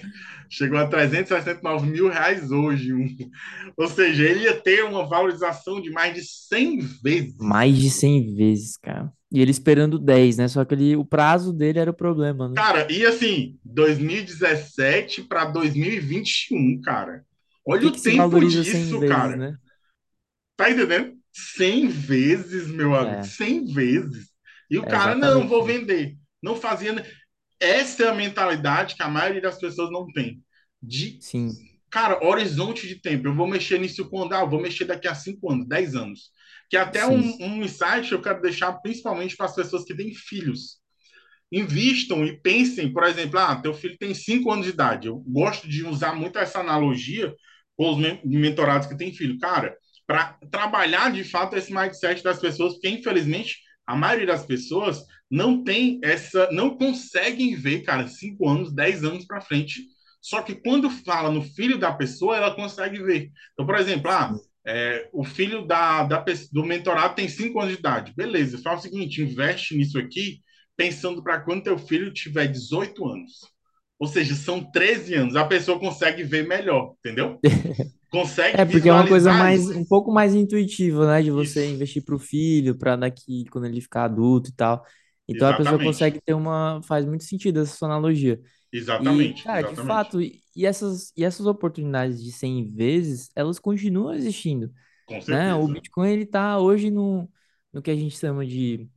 chegou 0.50 0.78
a 0.78 0.86
369 0.86 1.88
mil 1.88 2.10
reais 2.10 2.52
hoje. 2.52 2.92
Ou 3.78 3.88
seja, 3.88 4.26
ele 4.26 4.44
ia 4.44 4.60
ter 4.60 4.84
uma 4.84 5.08
valorização 5.08 5.82
de 5.82 5.90
mais 5.90 6.14
de 6.14 6.22
100 6.26 6.80
vezes. 7.02 7.38
Mais 7.40 7.78
de 7.78 7.90
100 7.90 8.36
vezes, 8.36 8.76
cara. 8.76 9.10
E 9.36 9.42
ele 9.42 9.52
esperando 9.52 10.00
10, 10.00 10.38
né? 10.38 10.48
Só 10.48 10.64
que 10.66 10.74
ele, 10.74 10.96
o 10.96 11.06
prazo 11.06 11.54
dele 11.54 11.80
era 11.80 11.92
o 11.92 11.94
problema, 11.94 12.50
né? 12.50 12.56
Cara, 12.56 12.92
e 12.92 13.06
assim, 13.06 13.60
2017 13.64 15.24
para 15.24 15.46
2021, 15.46 16.82
cara. 16.82 17.26
Olha 17.66 17.82
que 17.82 17.92
que 17.92 17.98
o 17.98 18.00
se 18.00 18.12
tempo 18.12 18.16
valoriza 18.16 18.64
100 18.64 18.74
disso, 18.86 19.00
vezes, 19.00 19.16
cara. 19.16 19.36
né? 19.36 19.58
Tá 20.56 20.70
entendendo? 20.72 21.18
100 21.34 21.88
vezes, 21.88 22.68
meu 22.70 22.96
amigo, 22.96 23.20
É, 23.20 23.24
100 23.24 23.66
vezes. 23.66 24.30
E 24.70 24.78
o 24.80 24.84
é 24.84 24.88
cara, 24.88 25.16
não, 25.16 25.48
vou 25.48 25.64
isso. 25.64 25.68
vender. 25.68 26.18
Não 26.42 26.56
fazia. 26.56 26.94
Essa 27.60 28.06
é 28.06 28.10
a 28.10 28.16
mentalidade 28.16 28.96
que 28.96 29.04
a 29.04 29.10
maioria 29.10 29.42
das 29.42 29.60
pessoas 29.60 29.92
não 29.92 30.08
tem. 30.14 30.42
De, 30.82 31.20
Sim, 31.20 31.50
cara, 31.90 32.26
horizonte 32.26 32.88
de 32.88 32.96
tempo. 33.02 33.28
Eu 33.28 33.36
vou 33.36 33.48
mexer 33.48 33.80
nisso 33.80 34.10
quando? 34.10 34.34
Ah, 34.34 34.42
eu 34.42 34.50
vou 34.50 34.62
mexer 34.62 34.86
daqui 34.86 35.08
a 35.08 35.16
5 35.16 35.52
anos, 35.52 35.68
10 35.68 35.96
anos. 35.96 36.32
Que 36.70 36.78
até 36.78 37.06
um, 37.06 37.38
um 37.42 37.64
insight 37.64 38.12
eu 38.12 38.22
quero 38.22 38.42
deixar 38.42 38.74
principalmente 38.82 39.36
para 39.38 39.46
as 39.48 39.56
pessoas 39.56 39.84
que 39.86 39.96
têm 39.96 40.14
filhos. 40.14 40.80
Invistam 41.52 42.26
e 42.26 42.40
pensem, 42.42 42.92
por 42.92 43.04
exemplo, 43.04 43.40
ah, 43.40 43.56
teu 43.56 43.74
filho 43.74 43.98
tem 43.98 44.14
5 44.14 44.52
anos 44.52 44.66
de 44.66 44.72
idade. 44.72 45.08
Eu 45.08 45.18
gosto 45.28 45.68
de 45.70 45.86
usar 45.86 46.16
muito 46.16 46.40
essa 46.40 46.60
analogia 46.60 47.34
com 47.78 47.92
os 47.92 47.98
men- 47.98 48.20
mentorados 48.26 48.88
que 48.88 48.98
têm 48.98 49.14
filho. 49.14 49.38
Cara, 49.40 49.76
para 50.08 50.38
trabalhar 50.52 51.12
de 51.12 51.24
fato 51.24 51.56
esse 51.56 51.74
mindset 51.74 52.24
das 52.24 52.40
pessoas, 52.40 52.74
porque 52.74 52.90
infelizmente 52.90 53.58
a 53.86 53.96
maioria 53.96 54.28
das 54.28 54.46
pessoas 54.46 55.04
não 55.30 55.64
tem 55.64 56.00
essa, 56.04 56.50
não 56.52 56.78
conseguem 56.78 57.56
ver, 57.56 57.82
cara, 57.84 58.08
5 58.08 58.48
anos, 58.50 58.74
10 58.74 59.04
anos 59.04 59.26
para 59.26 59.42
frente. 59.42 59.82
Só 60.22 60.42
que 60.42 60.56
quando 60.56 60.90
fala 60.90 61.32
no 61.32 61.42
filho 61.44 61.78
da 61.78 61.92
pessoa, 61.94 62.36
ela 62.36 62.56
consegue 62.56 63.02
ver. 63.04 63.32
Então, 63.54 63.66
por 63.66 63.76
exemplo, 63.76 64.10
ah. 64.12 64.34
É, 64.66 65.10
o 65.14 65.24
filho 65.24 65.66
da, 65.66 66.04
da, 66.04 66.26
do 66.52 66.66
mentorado 66.66 67.16
tem 67.16 67.28
5 67.28 67.60
anos 67.60 67.74
de 67.74 67.80
idade. 67.80 68.14
Beleza, 68.16 68.58
faz 68.62 68.80
o 68.80 68.84
seguinte, 68.84 69.22
investe 69.22 69.76
nisso 69.76 69.98
aqui 70.00 70.40
pensando 70.78 71.24
para 71.24 71.40
quando 71.40 71.64
teu 71.64 71.78
filho 71.78 72.12
tiver 72.12 72.48
18 72.48 73.08
anos. 73.08 73.32
Ou 73.98 74.08
seja, 74.08 74.36
são 74.36 74.62
13 74.72 75.14
anos. 75.16 75.36
A 75.36 75.46
pessoa 75.46 75.80
consegue 75.80 76.24
ver 76.24 76.48
melhor, 76.48 76.96
entendeu? 77.00 77.40
Consegue 78.12 78.62
É, 78.62 78.66
porque 78.66 78.88
é 78.88 78.94
uma 78.94 79.08
coisa 79.08 79.34
mais, 79.34 79.68
um 79.70 79.84
pouco 79.86 80.12
mais 80.12 80.34
intuitiva, 80.34 81.08
né? 81.08 81.22
De 81.22 81.32
você 81.32 81.66
Isso, 81.66 81.74
investir 81.74 82.04
para 82.04 82.16
o 82.16 82.20
filho, 82.20 82.78
para 82.78 82.96
daqui, 82.96 83.46
quando 83.52 83.66
ele 83.66 83.82
ficar 83.82 84.06
adulto 84.06 84.50
e 84.50 84.54
tal. 84.54 84.86
Então 85.28 85.48
a 85.48 85.54
pessoa 85.54 85.80
exatamente. 85.80 85.88
consegue 85.88 86.22
ter 86.22 86.34
uma. 86.34 86.82
Faz 86.84 87.06
muito 87.06 87.24
sentido 87.24 87.62
essa 87.62 87.76
sua 87.76 87.88
analogia. 87.88 88.40
E, 88.72 88.78
Exatamente, 88.78 89.44
cara, 89.44 89.64
de 89.64 89.74
exatamente. 89.74 89.88
fato, 89.88 90.20
e, 90.56 90.66
essas, 90.66 91.12
e 91.18 91.24
essas 91.24 91.46
oportunidades 91.46 92.24
de 92.24 92.32
100 92.32 92.66
vezes, 92.68 93.30
elas 93.36 93.60
continuam 93.60 94.14
existindo, 94.14 94.72
Com 95.06 95.22
né? 95.28 95.54
O. 95.56 95.68
Bitcoin, 95.68 96.10
ele 96.12 96.26
tá 96.26 96.60
hoje 96.60 96.92
no, 96.92 97.30
no 97.74 97.82
que 97.82 97.92
a 97.92 97.96
gente 97.96 98.18
chama 98.18 98.46
de, 98.46 98.90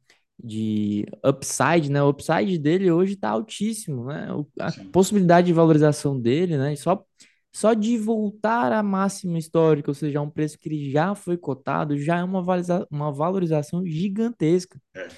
de 0.42 1.06
upside, 1.24 1.90
né? 1.90 2.02
O 2.02 2.10
upside 2.10 2.58
dele 2.58 2.90
hoje 2.90 3.16
tá 3.16 3.30
altíssimo, 3.30 4.06
né? 4.06 4.32
O- 4.32 4.48
a 4.60 4.72
Sim, 4.72 4.92
possibilidade 4.92 5.46
de 5.48 5.52
valorização 5.52 6.20
dele, 6.20 6.56
né? 6.58 6.76
Só, 6.76 7.04
só 7.52 7.74
de 7.74 7.98
voltar 7.98 8.72
à 8.72 8.82
máxima 8.82 9.38
histórica, 9.38 9.90
ou 9.90 9.94
seja, 9.94 10.18
a 10.20 10.22
um 10.22 10.30
preço 10.30 10.58
que 10.58 10.68
ele 10.68 10.90
já 10.90 11.14
foi 11.14 11.36
cotado, 11.38 11.98
já 11.98 12.18
é 12.18 12.24
uma, 12.24 12.42
valoriza, 12.42 12.86
uma 12.90 13.12
valorização 13.12 13.84
gigantesca. 13.86 14.80
é, 14.96 15.08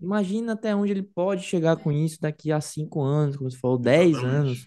Imagina 0.00 0.52
até 0.52 0.74
onde 0.74 0.92
ele 0.92 1.02
pode 1.02 1.42
chegar 1.42 1.76
com 1.78 1.90
isso 1.90 2.20
daqui 2.20 2.52
a 2.52 2.60
cinco 2.60 3.02
anos, 3.02 3.36
como 3.36 3.50
você 3.50 3.56
falou, 3.58 3.78
10 3.78 4.22
exatamente. 4.22 4.24
anos. 4.24 4.66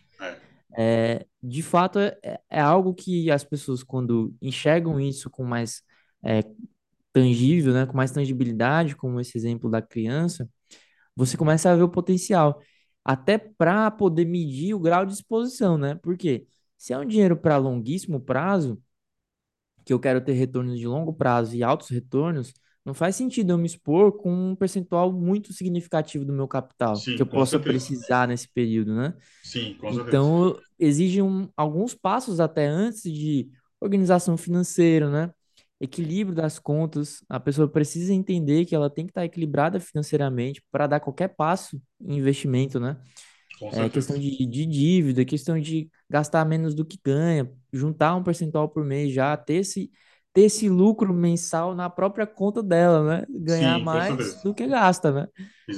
É, 0.78 1.13
É, 1.22 1.26
de 1.41 1.61
fato, 1.63 1.99
é, 1.99 2.17
é 2.49 2.59
algo 2.61 2.93
que 2.93 3.30
as 3.32 3.43
pessoas, 3.43 3.84
quando 3.84 4.34
enxergam 4.41 4.99
isso 4.99 5.30
com 5.30 5.43
mais, 5.43 5.82
é, 6.24 6.41
tangível, 7.13 7.74
né, 7.74 7.86
com 7.86 7.95
mais 7.97 8.11
tangibilidade, 8.11 8.95
como 8.95 9.20
esse 9.20 9.38
exemplo 9.38 9.70
da 9.70 9.82
criança, 9.82 10.49
você 11.15 11.38
começa 11.38 11.72
a 11.72 11.76
ver 11.76 11.84
o 11.84 11.89
potencial, 11.89 12.61
até 13.05 13.38
para 13.38 13.91
poder 13.91 14.26
medir 14.26 14.74
o 14.76 14.80
grau 14.80 15.05
de 15.05 15.13
exposição, 15.13 15.78
né? 15.78 15.95
Porque 16.03 16.47
se 16.78 16.93
é 16.93 16.97
um 16.99 17.05
dinheiro 17.05 17.38
para 17.38 17.57
longuíssimo 17.57 18.20
prazo, 18.22 18.82
que 19.86 19.93
eu 19.93 19.99
quero 19.99 20.22
ter 20.24 20.34
retornos 20.34 20.78
de 20.80 20.88
longo 20.88 21.13
prazo 21.13 21.55
e 21.55 21.63
altos 21.63 21.89
retornos, 21.89 22.53
não 22.89 22.95
faz 22.95 23.15
sentido 23.15 23.51
eu 23.53 23.57
me 23.57 23.67
expor 23.67 24.13
com 24.17 24.31
um 24.51 24.55
percentual 24.55 25.11
muito 25.13 25.53
significativo 25.53 26.25
do 26.25 26.33
meu 26.33 26.47
capital, 26.47 27.07
que 27.15 27.21
Sim, 27.21 27.23
eu 27.23 27.27
com 27.29 27.43
possa 27.43 27.59
certeza. 27.59 27.87
precisar 27.87 28.27
nesse 28.27 28.47
período, 28.49 28.95
né? 28.95 29.13
Sim, 29.41 29.77
com 29.77 29.91
certeza. 29.93 30.29
Então, 30.29 30.59
exige 30.79 31.21
um, 31.21 31.49
alguns 31.57 31.95
passos 31.95 32.39
até 32.39 32.67
antes 32.67 33.03
de 33.03 33.49
organização 33.81 34.37
financeira, 34.37 35.09
né? 35.09 35.33
Equilíbrio 35.81 36.35
das 36.35 36.59
contas. 36.59 37.23
A 37.29 37.39
pessoa 37.39 37.67
precisa 37.69 38.13
entender 38.13 38.65
que 38.65 38.75
ela 38.75 38.89
tem 38.89 39.05
que 39.05 39.11
estar 39.11 39.25
equilibrada 39.25 39.79
financeiramente 39.79 40.61
para 40.71 40.87
dar 40.87 40.99
qualquer 40.99 41.29
passo 41.29 41.81
em 42.01 42.17
investimento, 42.17 42.79
né? 42.79 42.97
É 43.71 43.89
questão 43.89 44.17
de, 44.17 44.45
de 44.47 44.65
dívida, 44.65 45.25
questão 45.25 45.59
de 45.59 45.89
gastar 46.09 46.45
menos 46.45 46.73
do 46.73 46.85
que 46.85 46.99
ganha, 47.03 47.51
juntar 47.71 48.15
um 48.15 48.23
percentual 48.23 48.69
por 48.69 48.83
mês 48.85 49.13
já, 49.13 49.35
ter 49.37 49.55
esse, 49.55 49.91
ter 50.34 50.43
esse 50.43 50.69
lucro 50.69 51.13
mensal 51.13 51.75
na 51.75 51.89
própria 51.89 52.27
conta 52.27 52.63
dela, 52.63 53.03
né? 53.21 53.25
Ganhar 53.30 53.80
Sim, 53.80 53.84
mais 53.84 54.39
do 54.43 54.53
que 54.53 54.67
gasta, 54.67 55.11
né? 55.11 55.27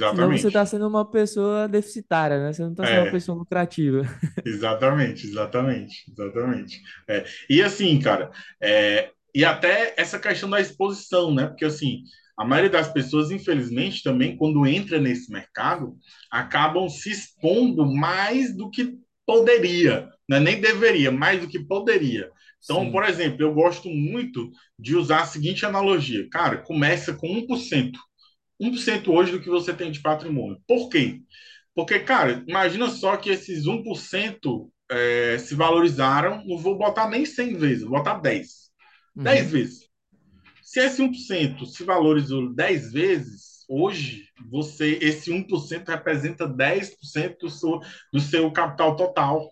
Senão 0.04 0.32
você 0.38 0.47
está 0.49 0.66
Exatamente. 0.66 0.68
sendo 0.68 0.88
uma 0.88 1.10
pessoa 1.10 1.68
deficitária, 1.68 2.39
né? 2.39 2.54
Você 2.54 2.64
não 2.64 2.72
está 2.72 2.86
sendo 2.88 2.99
uma 3.02 3.08
É, 3.08 3.12
pessoa 3.12 3.38
lucrativa. 3.38 4.04
exatamente, 4.45 5.28
exatamente, 5.28 6.04
exatamente. 6.12 6.82
É, 7.08 7.26
e 7.49 7.62
assim, 7.62 7.99
cara, 7.99 8.32
é, 8.62 9.12
e 9.34 9.45
até 9.45 9.93
essa 9.97 10.20
questão 10.20 10.49
da 10.49 10.60
exposição, 10.60 11.34
né? 11.34 11.47
Porque 11.47 11.66
assim, 11.66 12.04
a 12.38 12.45
maioria 12.45 12.70
das 12.72 12.91
pessoas, 12.91 13.32
infelizmente, 13.32 14.04
também, 14.04 14.36
quando 14.38 14.66
entra 14.66 14.99
nesse 14.99 15.32
mercado, 15.32 15.95
acabam 16.32 16.89
se 16.89 17.12
expondo 17.12 17.86
mais 17.86 18.56
do 18.56 18.70
que 18.70 18.97
poderia, 19.26 20.10
né? 20.30 20.39
Nem 20.39 20.60
deveria, 20.60 21.12
mais 21.12 21.39
do 21.41 21.47
que 21.47 21.60
poderia. 21.60 22.32
Então, 22.64 22.89
por 22.91 23.03
Sim. 23.03 23.05
exemplo, 23.05 23.41
eu 23.41 23.53
gosto 23.53 23.89
muito 23.89 24.51
de 24.80 24.95
usar 24.95 25.22
a 25.22 25.26
seguinte 25.26 25.66
analogia. 25.66 26.28
Cara, 26.30 26.57
começa 26.57 27.14
com 27.14 27.28
um 27.28 27.39
um 27.39 27.47
por 27.47 27.57
cento 27.57 27.99
um 28.59 28.72
por 28.72 28.80
cento 28.80 29.12
hoje 29.12 29.32
do 29.32 29.41
que 29.41 29.49
você 29.49 29.74
tem 29.74 29.91
de 29.91 30.01
patrimônio. 30.01 30.62
Por 30.68 30.89
quê? 30.89 31.22
Porque, 31.76 31.99
cara, 31.99 32.43
imagina 32.47 32.89
só 32.89 33.18
que 33.18 33.30
esses 33.30 33.66
1% 33.68 34.72
é, 34.89 35.38
se 35.39 35.55
valorizaram, 35.55 36.43
não 36.45 36.57
vou 36.57 36.78
botar 36.78 37.09
nem 37.09 37.26
100 37.26 37.55
vezes, 37.55 37.84
vou 37.84 37.97
botar 37.97 38.20
10. 38.20 38.72
10 39.24 39.51
Uhum. 39.51 39.51
vezes. 39.51 39.89
Se 40.62 40.80
esse 40.82 41.01
um 41.01 41.09
por 41.09 41.18
cento 41.18 41.66
se 41.66 41.84
valorizou 41.84 42.53
10 42.53 42.91
vezes, 42.91 43.66
hoje 43.70 44.26
você 44.49 44.97
esse 45.01 45.32
um 45.32 45.43
por 45.43 45.59
cento 45.62 45.89
representa 45.89 46.47
10% 46.47 47.39
do 47.41 47.49
seu, 47.49 47.80
do 48.14 48.20
seu 48.20 48.51
capital 48.51 48.95
total. 48.95 49.51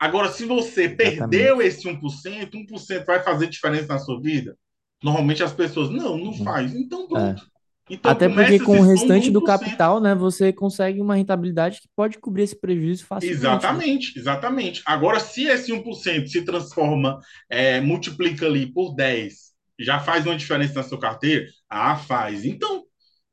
Agora, 0.00 0.32
se 0.32 0.46
você 0.46 0.88
perdeu 0.88 1.60
esse 1.60 1.86
1%, 1.86 2.54
1% 2.54 3.04
vai 3.04 3.22
fazer 3.22 3.48
diferença 3.48 3.88
na 3.88 3.98
sua 3.98 4.18
vida? 4.18 4.56
Normalmente 5.02 5.42
as 5.42 5.52
pessoas, 5.52 5.90
não, 5.90 6.16
não 6.16 6.32
faz. 6.32 6.74
Então, 6.74 7.06
pronto. 7.06 7.42
É. 7.44 7.60
Então, 7.90 8.12
Até 8.12 8.28
porque 8.28 8.60
com 8.60 8.78
o 8.78 8.82
restante 8.82 9.30
do 9.32 9.42
capital, 9.42 10.00
né, 10.00 10.14
você 10.14 10.52
consegue 10.52 11.00
uma 11.00 11.16
rentabilidade 11.16 11.80
que 11.80 11.88
pode 11.96 12.18
cobrir 12.18 12.44
esse 12.44 12.58
prejuízo 12.58 13.04
facilmente. 13.04 13.42
Né? 13.42 13.48
Exatamente, 13.50 14.18
exatamente. 14.18 14.82
Agora, 14.86 15.18
se 15.18 15.44
esse 15.44 15.72
1% 15.72 16.28
se 16.28 16.42
transforma, 16.42 17.18
é, 17.50 17.80
multiplica 17.80 18.46
ali 18.46 18.72
por 18.72 18.94
10, 18.94 19.34
já 19.80 19.98
faz 19.98 20.24
uma 20.24 20.36
diferença 20.36 20.74
na 20.74 20.82
sua 20.84 21.00
carteira? 21.00 21.46
Ah, 21.68 21.96
faz. 21.96 22.44
Então, 22.44 22.84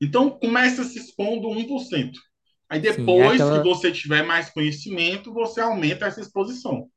então 0.02 0.30
começa 0.32 0.84
se 0.84 0.98
expondo 0.98 1.50
1%. 1.50 2.12
Aí 2.70 2.80
depois 2.80 3.06
Sim, 3.06 3.22
é 3.22 3.28
aquela... 3.46 3.62
que 3.62 3.68
você 3.68 3.92
tiver 3.92 4.24
mais 4.24 4.50
conhecimento, 4.50 5.34
você 5.34 5.62
aumenta 5.62 6.06
essa 6.06 6.22
exposição. 6.22 6.90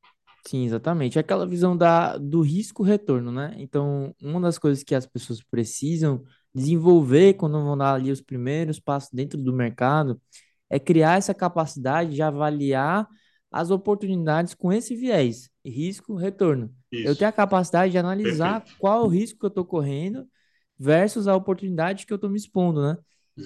Sim, 0.46 0.64
exatamente. 0.64 1.18
É 1.18 1.20
aquela 1.20 1.46
visão 1.46 1.76
da, 1.76 2.16
do 2.16 2.40
risco-retorno, 2.40 3.30
né? 3.30 3.54
Então, 3.58 4.14
uma 4.22 4.40
das 4.40 4.58
coisas 4.58 4.82
que 4.82 4.94
as 4.94 5.06
pessoas 5.06 5.42
precisam 5.42 6.24
desenvolver 6.54 7.34
quando 7.34 7.62
vão 7.62 7.76
dar 7.76 7.94
ali 7.94 8.10
os 8.10 8.20
primeiros 8.20 8.80
passos 8.80 9.10
dentro 9.12 9.40
do 9.40 9.52
mercado 9.52 10.20
é 10.68 10.78
criar 10.78 11.18
essa 11.18 11.34
capacidade 11.34 12.14
de 12.14 12.22
avaliar 12.22 13.06
as 13.50 13.70
oportunidades 13.70 14.54
com 14.54 14.72
esse 14.72 14.94
viés, 14.94 15.50
risco-retorno. 15.64 16.72
Eu 16.90 17.16
tenho 17.16 17.28
a 17.28 17.32
capacidade 17.32 17.92
de 17.92 17.98
analisar 17.98 18.60
Perfeito. 18.60 18.78
qual 18.78 19.04
o 19.04 19.08
risco 19.08 19.38
que 19.38 19.44
eu 19.44 19.48
estou 19.48 19.64
correndo 19.64 20.26
versus 20.78 21.26
a 21.28 21.34
oportunidade 21.34 22.06
que 22.06 22.12
eu 22.12 22.16
estou 22.16 22.30
me 22.30 22.36
expondo, 22.38 22.82
né? 22.82 22.96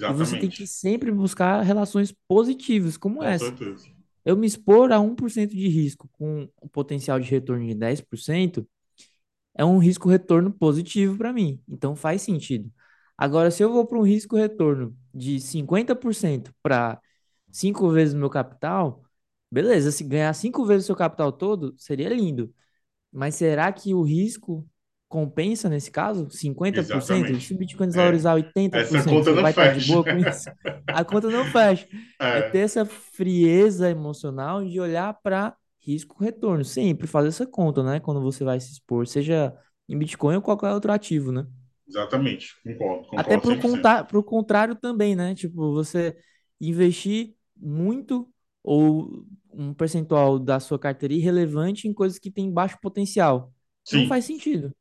E 0.07 0.13
você 0.13 0.37
tem 0.37 0.49
que 0.49 0.65
Exatamente. 0.65 0.67
sempre 0.67 1.11
buscar 1.11 1.61
relações 1.61 2.13
positivas, 2.27 2.97
como 2.97 3.23
Com 3.23 3.25
essa. 3.25 3.57
certeza. 3.57 3.89
Eu 4.25 4.37
me 4.37 4.47
expor 4.47 4.91
a 4.91 4.99
um 4.99 5.15
por 5.15 5.31
cento 5.31 5.51
de 5.55 5.67
risco 5.69 6.09
com 6.13 6.49
um 6.61 6.67
potencial 6.69 7.19
de 7.19 7.29
retorno 7.29 7.65
de 7.67 7.75
10% 7.75 8.67
é 9.55 9.63
um 9.65 9.77
risco-retorno 9.77 10.51
positivo 10.53 11.17
para 11.17 11.33
mim. 11.33 11.61
Então 11.67 11.95
faz 11.95 12.21
sentido. 12.21 12.71
Agora, 13.17 13.51
se 13.51 13.63
eu 13.63 13.71
vou 13.71 13.85
para 13.87 13.97
um 13.99 14.03
risco-retorno 14.03 14.95
de 15.13 15.39
50% 15.39 16.53
para 16.61 16.99
cinco 17.51 17.89
vezes 17.89 18.13
o 18.13 18.17
meu 18.17 18.29
capital, 18.29 19.03
beleza, 19.51 19.91
se 19.91 20.03
ganhar 20.03 20.33
cinco 20.33 20.65
vezes 20.65 20.85
o 20.85 20.87
seu 20.87 20.95
capital 20.95 21.31
todo, 21.31 21.73
seria 21.77 22.09
lindo. 22.09 22.53
Mas 23.11 23.35
será 23.35 23.71
que 23.71 23.93
o 23.93 24.01
risco 24.03 24.67
compensa 25.07 25.69
nesse 25.69 25.91
caso? 25.91 26.29
50%? 26.29 27.31
E 27.33 27.39
se 27.41 27.53
Exatamente. 27.53 27.53
o 27.53 27.57
Bitcoin 27.57 27.87
É, 27.93 28.25
desvalorizar 28.27 28.35
essa 28.71 29.03
80%, 29.03 29.05
conta 29.05 29.31
você 29.31 29.35
não 29.35 29.41
vai 29.41 29.51
estar 29.51 29.67
de 29.67 29.79
fecha. 29.79 29.81
boa 29.81 30.03
com 30.07 30.17
isso? 30.17 30.49
A 30.91 31.03
conta 31.05 31.29
não 31.31 31.45
fecha. 31.45 31.87
É 32.31 32.41
É, 32.41 32.41
ter 32.41 32.59
essa 32.59 32.85
frieza 32.85 33.89
emocional 33.89 34.65
de 34.65 34.79
olhar 34.79 35.13
para 35.23 35.55
risco-retorno. 35.79 36.65
Sempre 36.65 37.07
fazer 37.07 37.29
essa 37.29 37.45
conta, 37.47 37.83
né? 37.83 37.99
Quando 37.99 38.21
você 38.21 38.43
vai 38.43 38.59
se 38.59 38.73
expor, 38.73 39.07
seja 39.07 39.53
em 39.87 39.97
Bitcoin 39.97 40.35
ou 40.35 40.41
qualquer 40.41 40.71
outro 40.73 40.91
ativo, 40.91 41.31
né? 41.31 41.45
exatamente. 41.87 42.53
Concordo, 42.63 43.07
Até 43.15 43.37
concordo 43.37 43.39
para 43.39 43.45
100%. 43.45 43.89
o 44.13 44.23
contrário 44.23 44.75
também, 44.75 45.15
né? 45.15 45.33
Tipo, 45.35 45.73
você 45.73 46.17
investir 46.59 47.35
muito 47.55 48.29
ou 48.63 49.25
um 49.53 49.73
percentual 49.73 50.37
da 50.37 50.59
sua 50.59 50.77
carteira 50.77 51.13
irrelevante 51.13 51.87
em 51.87 51.93
coisas 51.93 52.19
que 52.19 52.29
têm 52.31 52.51
baixo 52.51 52.77
potencial. 52.81 53.53
Não 53.89 54.03
Sim, 54.03 54.05
faz 54.05 54.25
sentido. 54.25 54.75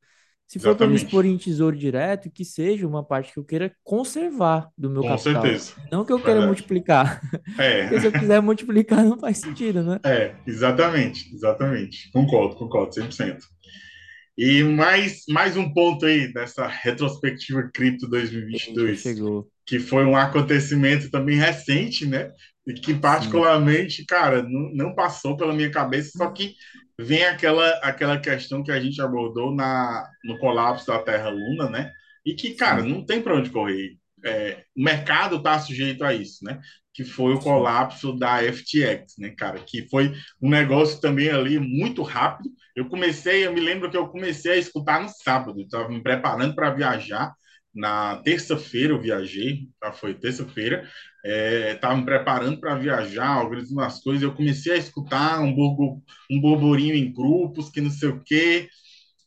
Se 0.46 0.58
for 0.58 0.76
para 0.76 0.86
me 0.86 0.94
expor 0.94 1.24
em 1.24 1.36
tesouro 1.36 1.76
direto, 1.76 2.30
que 2.30 2.44
seja 2.44 2.86
uma 2.86 3.02
parte 3.02 3.32
que 3.32 3.38
eu 3.38 3.44
queira 3.44 3.74
conservar 3.82 4.68
do 4.76 4.90
meu 4.90 5.02
Com 5.02 5.08
capital. 5.08 5.42
certeza. 5.42 5.72
Não 5.90 6.04
que 6.04 6.12
eu 6.12 6.18
queira 6.18 6.34
Verdade. 6.34 6.46
multiplicar. 6.48 7.20
É, 7.58 7.82
Porque 7.82 8.00
se 8.00 8.06
eu 8.06 8.12
quiser 8.12 8.40
multiplicar, 8.42 9.04
não 9.04 9.18
faz 9.18 9.38
sentido, 9.38 9.82
né? 9.82 9.98
é, 10.04 10.34
exatamente, 10.46 11.32
exatamente. 11.34 12.10
Concordo, 12.12 12.56
concordo, 12.56 12.94
100%. 12.94 13.38
E 14.36 14.62
mais, 14.64 15.22
mais 15.28 15.56
um 15.56 15.72
ponto 15.72 16.04
aí 16.04 16.32
dessa 16.32 16.66
retrospectiva 16.66 17.70
Cripto 17.72 18.06
Eita, 18.06 18.10
2022, 18.10 19.00
chegou. 19.00 19.48
Que 19.66 19.78
foi 19.78 20.04
um 20.04 20.16
acontecimento 20.16 21.10
também 21.10 21.36
recente, 21.36 22.06
né? 22.06 22.30
E 22.66 22.74
que 22.74 22.92
Sim. 22.92 23.00
particularmente, 23.00 24.04
cara, 24.06 24.42
não, 24.42 24.70
não 24.72 24.94
passou 24.94 25.36
pela 25.36 25.52
minha 25.52 25.70
cabeça, 25.70 26.12
só 26.16 26.30
que 26.30 26.54
vem 26.98 27.24
aquela, 27.24 27.68
aquela 27.82 28.18
questão 28.18 28.62
que 28.62 28.70
a 28.70 28.80
gente 28.80 29.00
abordou 29.00 29.54
na, 29.54 30.08
no 30.24 30.38
colapso 30.38 30.86
da 30.86 30.98
Terra-Luna, 30.98 31.68
né? 31.68 31.90
E 32.24 32.34
que, 32.34 32.54
cara, 32.54 32.82
Sim, 32.82 32.88
não 32.88 33.04
tem 33.04 33.20
para 33.20 33.36
onde 33.36 33.50
correr. 33.50 33.96
É, 34.24 34.64
o 34.74 34.82
mercado 34.82 35.36
está 35.36 35.58
sujeito 35.58 36.02
a 36.02 36.14
isso, 36.14 36.42
né? 36.44 36.60
Que 36.94 37.04
foi 37.04 37.34
o 37.34 37.36
sim. 37.36 37.42
colapso 37.42 38.18
da 38.18 38.42
FTX, 38.42 39.14
né, 39.18 39.30
cara? 39.36 39.58
Que 39.58 39.86
foi 39.88 40.14
um 40.40 40.48
negócio 40.48 41.00
também 41.00 41.28
ali 41.28 41.58
muito 41.58 42.02
rápido 42.02 42.50
eu 42.74 42.88
comecei, 42.88 43.46
eu 43.46 43.52
me 43.52 43.60
lembro 43.60 43.90
que 43.90 43.96
eu 43.96 44.08
comecei 44.08 44.52
a 44.52 44.56
escutar 44.56 45.00
no 45.00 45.08
sábado, 45.08 45.60
estava 45.60 45.88
me 45.88 46.02
preparando 46.02 46.54
para 46.54 46.74
viajar. 46.74 47.32
Na 47.74 48.16
terça-feira 48.18 48.92
eu 48.92 49.00
viajei, 49.00 49.68
tá? 49.80 49.92
foi 49.92 50.14
terça-feira, 50.14 50.88
estava 51.24 51.94
é, 51.94 51.96
me 51.96 52.04
preparando 52.04 52.60
para 52.60 52.76
viajar, 52.76 53.42
organizando 53.42 53.80
as 53.80 54.00
coisas. 54.00 54.22
Eu 54.22 54.32
comecei 54.34 54.74
a 54.74 54.76
escutar 54.76 55.40
um, 55.40 55.52
burgo, 55.52 56.02
um 56.30 56.40
burburinho 56.40 56.94
em 56.94 57.12
grupos, 57.12 57.70
que 57.70 57.80
não 57.80 57.90
sei 57.90 58.10
o 58.10 58.22
quê. 58.22 58.68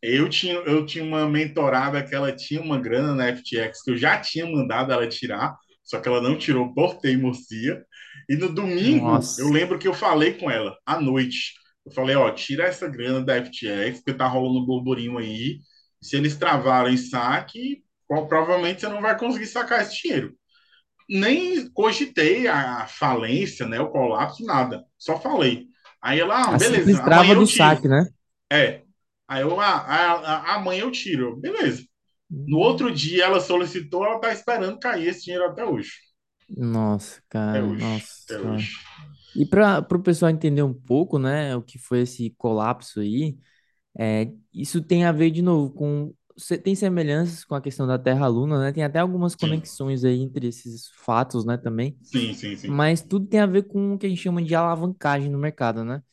Eu 0.02 0.30
tinha, 0.30 0.54
eu 0.54 0.86
tinha 0.86 1.04
uma 1.04 1.28
mentorada 1.28 2.04
que 2.04 2.16
ela 2.16 2.32
tinha 2.32 2.62
uma 2.62 2.80
grana 2.80 3.16
na 3.16 3.36
FTX 3.36 3.84
que 3.84 3.92
eu 3.92 3.98
já 3.98 4.20
tinha 4.20 4.46
mandado 4.46 4.94
ela 4.94 5.08
tirar, 5.08 5.58
só 5.84 6.00
que 6.00 6.08
ela 6.08 6.22
não 6.22 6.38
tirou 6.38 6.74
por 6.74 7.00
teimosia. 7.00 7.84
E 8.30 8.36
no 8.36 8.50
domingo, 8.54 9.08
eu 9.08 9.14
Nossa. 9.14 9.50
lembro 9.50 9.80
que 9.80 9.88
eu 9.88 9.94
falei 9.94 10.34
com 10.34 10.50
ela 10.50 10.78
à 10.86 11.02
noite. 11.02 11.54
Eu 11.86 11.92
falei, 11.92 12.16
ó, 12.16 12.30
tira 12.32 12.66
essa 12.66 12.88
grana 12.88 13.22
da 13.22 13.36
FTX, 13.44 13.98
porque 14.00 14.14
tá 14.14 14.28
rolando 14.28 14.60
um 14.60 14.66
burburinho 14.66 15.18
aí. 15.18 15.60
Se 16.02 16.16
eles 16.16 16.36
travarem 16.36 16.96
saque, 16.98 17.84
provavelmente 18.08 18.82
você 18.82 18.88
não 18.90 19.02
vai 19.02 19.18
conseguir 19.18 19.48
sacar 19.48 19.82
esse 19.82 20.02
dinheiro. 20.02 20.36
Nem 21.10 21.70
cogitei 21.72 22.48
a 22.48 22.88
falência, 22.88 23.68
né, 23.68 23.80
o 23.80 23.90
colapso, 23.92 24.46
nada. 24.46 24.86
Só 24.98 25.20
falei. 25.20 25.68
Aí 26.02 26.20
ela, 26.20 26.50
ah, 26.50 26.54
beleza, 26.54 27.02
trava 27.04 27.36
do 27.36 27.46
saque, 27.46 27.88
né? 27.88 28.06
É. 28.52 28.84
Aí 29.28 29.42
eu, 29.42 29.60
ah, 29.60 29.66
a- 29.82 30.54
a- 30.54 30.56
amanhã 30.56 30.82
eu 30.84 30.92
tiro. 30.92 31.36
Beleza. 31.38 31.84
No 32.46 32.60
Hum, 32.60 32.60
outro 32.60 32.92
dia 32.94 33.26
ela 33.26 33.40
solicitou, 33.42 34.06
ela 34.06 34.16
está 34.18 34.34
esperando 34.34 34.80
cair 34.80 35.08
esse 35.10 35.26
dinheiro 35.26 35.46
até 35.48 35.66
hoje. 35.66 35.92
Nossa, 36.50 37.22
Até 37.50 37.62
cara, 37.62 37.64
hoje. 37.64 37.78
nossa 37.78 38.08
Até 38.26 38.40
senhora. 38.40 38.70
hoje. 38.70 38.72
E 39.36 39.46
para 39.46 39.80
o 39.94 40.04
pessoal 40.04 40.32
entender 40.32 40.64
um 40.64 40.74
pouco, 40.74 41.20
né, 41.20 41.56
o 41.56 41.64
que 41.64 41.80
foi 41.80 42.02
esse 42.02 42.32
colapso 42.38 43.02
aí, 43.02 43.38
é, 44.00 44.34
isso 44.54 44.82
tem 44.84 45.06
a 45.06 45.14
ver 45.14 45.32
de 45.32 45.42
novo 45.44 45.74
com 45.74 46.14
tem 46.64 46.76
semelhanças 46.76 47.44
com 47.46 47.56
a 47.56 47.62
questão 47.62 47.88
da 47.88 47.98
Terra-Luna, 48.00 48.60
né? 48.60 48.72
Tem 48.72 48.84
até 48.84 49.00
algumas 49.00 49.36
Sim, 49.38 49.38
conexões 49.38 50.04
aí 50.04 50.22
entre 50.22 50.48
esses 50.48 50.90
fatos, 50.96 51.46
né, 51.46 51.58
também. 51.58 51.98
sim, 52.02 52.34
sim, 52.34 52.56
sim. 52.58 52.74
Mas 52.74 53.02
tudo 53.02 53.28
tem 53.28 53.40
a 53.40 53.46
ver 53.46 53.64
com 53.68 53.94
o 53.94 54.00
que 54.00 54.06
a 54.08 54.10
gente 54.10 54.22
chama 54.22 54.44
de 54.44 54.56
alavancagem 54.56 55.30
no 55.32 55.38
mercado, 55.40 55.84
né? 55.86 56.04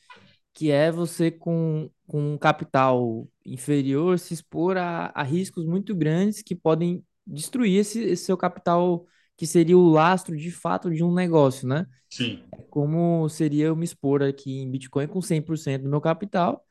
Que 0.55 0.70
é 0.70 0.93
você 0.93 1.31
com, 1.31 1.91
com 2.07 2.35
um 2.35 2.39
capital 2.39 3.29
inferior 3.47 4.18
se 4.18 4.35
expor 4.35 4.77
a, 4.79 5.12
a 5.14 5.22
riscos 5.25 5.64
muito 5.66 5.95
grandes 5.97 6.43
que 6.43 6.55
podem 6.57 7.05
destruir 7.27 7.79
esse, 7.81 8.01
esse 8.03 8.25
seu 8.27 8.37
capital, 8.37 9.07
que 9.37 9.47
seria 9.47 9.79
o 9.79 9.89
lastro 9.91 10.37
de 10.37 10.51
fato 10.53 10.91
de 10.93 11.05
um 11.05 11.14
negócio, 11.14 11.68
né? 11.68 11.87
Sim, 12.09 12.43
Como 12.70 13.29
seria 13.29 13.66
eu 13.66 13.77
me 13.77 13.85
expor 13.85 14.22
aqui 14.22 14.59
em 14.61 14.70
Bitcoin 14.70 15.07
com 15.09 15.20
100% 15.22 15.83
do 15.85 15.89
meu 15.91 16.01
capital 16.01 16.64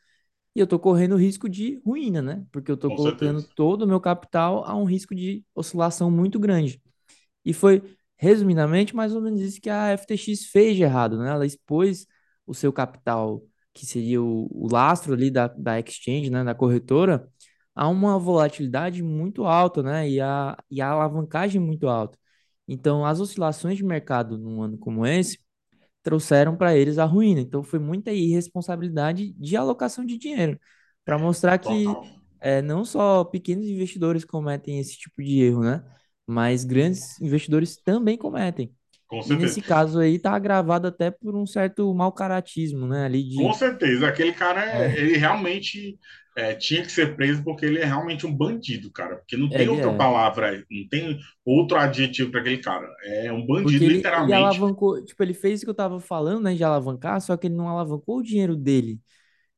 e 0.55 0.59
eu 0.59 0.67
tô 0.67 0.79
correndo 0.79 1.13
o 1.13 1.17
risco 1.17 1.49
de 1.49 1.81
ruína, 1.85 2.21
né? 2.21 2.45
Porque 2.51 2.71
eu 2.71 2.77
com 2.77 2.95
colocando 2.95 3.39
certeza. 3.39 3.53
todo 3.55 3.83
o 3.83 3.87
meu 3.87 3.99
capital 3.99 4.63
a 4.65 4.75
um 4.75 4.83
risco 4.85 5.15
de 5.15 5.43
oscilação 5.55 6.11
muito 6.11 6.39
grande. 6.39 6.81
E 7.45 7.53
foi, 7.53 7.81
resumidamente, 8.17 8.95
mais 8.95 9.13
ou 9.15 9.21
menos 9.21 9.41
isso 9.41 9.61
que 9.61 9.69
a 9.69 9.89
FTX 9.89 10.45
fez 10.47 10.75
de 10.75 10.83
errado, 10.83 11.17
né? 11.17 11.29
Ela 11.31 11.45
expôs 11.45 12.07
o 12.45 12.53
seu 12.53 12.71
capital, 12.73 13.43
que 13.73 13.85
seria 13.85 14.21
o, 14.21 14.47
o 14.51 14.67
lastro 14.71 15.13
ali 15.13 15.31
da, 15.31 15.47
da 15.47 15.79
exchange, 15.79 16.29
né? 16.29 16.43
Da 16.43 16.55
corretora, 16.55 17.27
a 17.75 17.87
uma 17.89 18.17
volatilidade 18.19 19.01
muito 19.03 19.45
alta, 19.45 19.81
né? 19.83 20.09
E 20.09 20.21
a, 20.21 20.57
e 20.69 20.81
a 20.81 20.89
alavancagem 20.89 21.59
muito 21.61 21.87
alta. 21.87 22.17
Então, 22.67 23.05
as 23.05 23.19
oscilações 23.19 23.77
de 23.77 23.83
mercado 23.83 24.37
num 24.37 24.61
ano 24.61 24.77
como 24.77 25.05
esse 25.05 25.39
trouxeram 26.03 26.55
para 26.57 26.75
eles 26.77 26.97
a 26.99 27.05
ruína. 27.05 27.41
Então 27.41 27.63
foi 27.63 27.79
muita 27.79 28.11
irresponsabilidade 28.11 29.33
de 29.33 29.57
alocação 29.57 30.05
de 30.05 30.17
dinheiro, 30.17 30.59
para 31.05 31.17
mostrar 31.17 31.57
que 31.59 32.01
é, 32.39 32.61
não 32.61 32.85
só 32.85 33.23
pequenos 33.23 33.67
investidores 33.67 34.25
cometem 34.25 34.79
esse 34.79 34.97
tipo 34.97 35.23
de 35.23 35.41
erro, 35.41 35.63
né? 35.63 35.83
Mas 36.27 36.63
grandes 36.65 37.19
investidores 37.21 37.77
também 37.77 38.17
cometem. 38.17 38.75
Com 39.13 39.21
E 39.25 39.35
certeza. 39.35 39.37
nesse 39.37 39.61
caso 39.61 39.99
aí 39.99 40.19
tá 40.19 40.33
agravado 40.35 40.87
até 40.87 41.09
por 41.11 41.35
um 41.35 41.45
certo 41.45 41.93
mau 41.95 42.11
caratismo, 42.11 42.87
né? 42.87 43.05
Ali 43.05 43.23
Com 43.33 43.51
de 43.51 43.53
certeza. 43.53 44.07
Aquele 44.07 44.33
cara, 44.33 44.63
é, 44.65 44.99
ele 44.99 45.17
realmente 45.17 45.97
é, 46.35 46.53
tinha 46.55 46.83
que 46.83 46.91
ser 46.91 47.15
preso 47.15 47.43
porque 47.43 47.65
ele 47.65 47.79
é 47.79 47.85
realmente 47.85 48.25
um 48.27 48.35
bandido, 48.35 48.91
cara. 48.91 49.17
Porque 49.17 49.35
não 49.37 49.53
tem 49.53 49.67
outra 49.67 49.91
é. 49.91 49.93
palavra, 49.93 50.51
não 50.69 50.87
tem 50.89 51.17
outro 51.45 51.77
adjetivo 51.77 52.31
para 52.31 52.41
aquele 52.41 52.59
cara. 52.59 52.87
É 53.03 53.31
um 53.31 53.45
bandido, 53.45 53.87
ele, 53.87 54.05
ele 54.25 54.33
literalmente. 54.33 54.33
alavancou, 54.35 55.03
tipo, 55.03 55.21
ele 55.23 55.33
fez 55.33 55.61
o 55.61 55.65
que 55.65 55.69
eu 55.69 55.73
tava 55.75 55.99
falando, 55.99 56.43
né, 56.43 56.53
de 56.55 56.63
alavancar, 56.63 57.19
só 57.21 57.35
que 57.37 57.47
ele 57.47 57.55
não 57.55 57.67
alavancou 57.69 58.17
o 58.19 58.23
dinheiro 58.23 58.55
dele. 58.55 58.99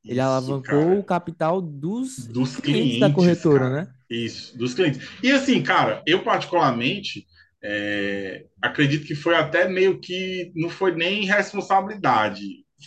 Ele 0.08 0.20
Isso, 0.20 0.22
alavancou 0.22 1.00
o 1.00 1.04
cara. 1.04 1.06
capital 1.06 1.62
dos 1.62 2.30
dos 2.30 2.58
clientes 2.60 3.00
da 3.00 3.10
clientes, 3.10 3.12
corretora, 3.12 3.70
cara. 3.70 3.70
né? 3.70 3.94
Isso, 4.10 4.58
dos 4.58 4.74
clientes. 4.74 5.02
E 5.24 5.32
assim, 5.32 5.62
cara, 5.64 6.04
eu 6.06 6.24
particularmente 6.24 7.26
é, 7.66 8.46
acredito 8.62 9.06
que 9.08 9.16
foi 9.16 9.36
até 9.36 9.68
meio 9.68 10.00
que 10.00 10.52
não 10.56 10.70
foi 10.70 10.94
nem 10.96 11.26
responsabilidade. 11.26 12.42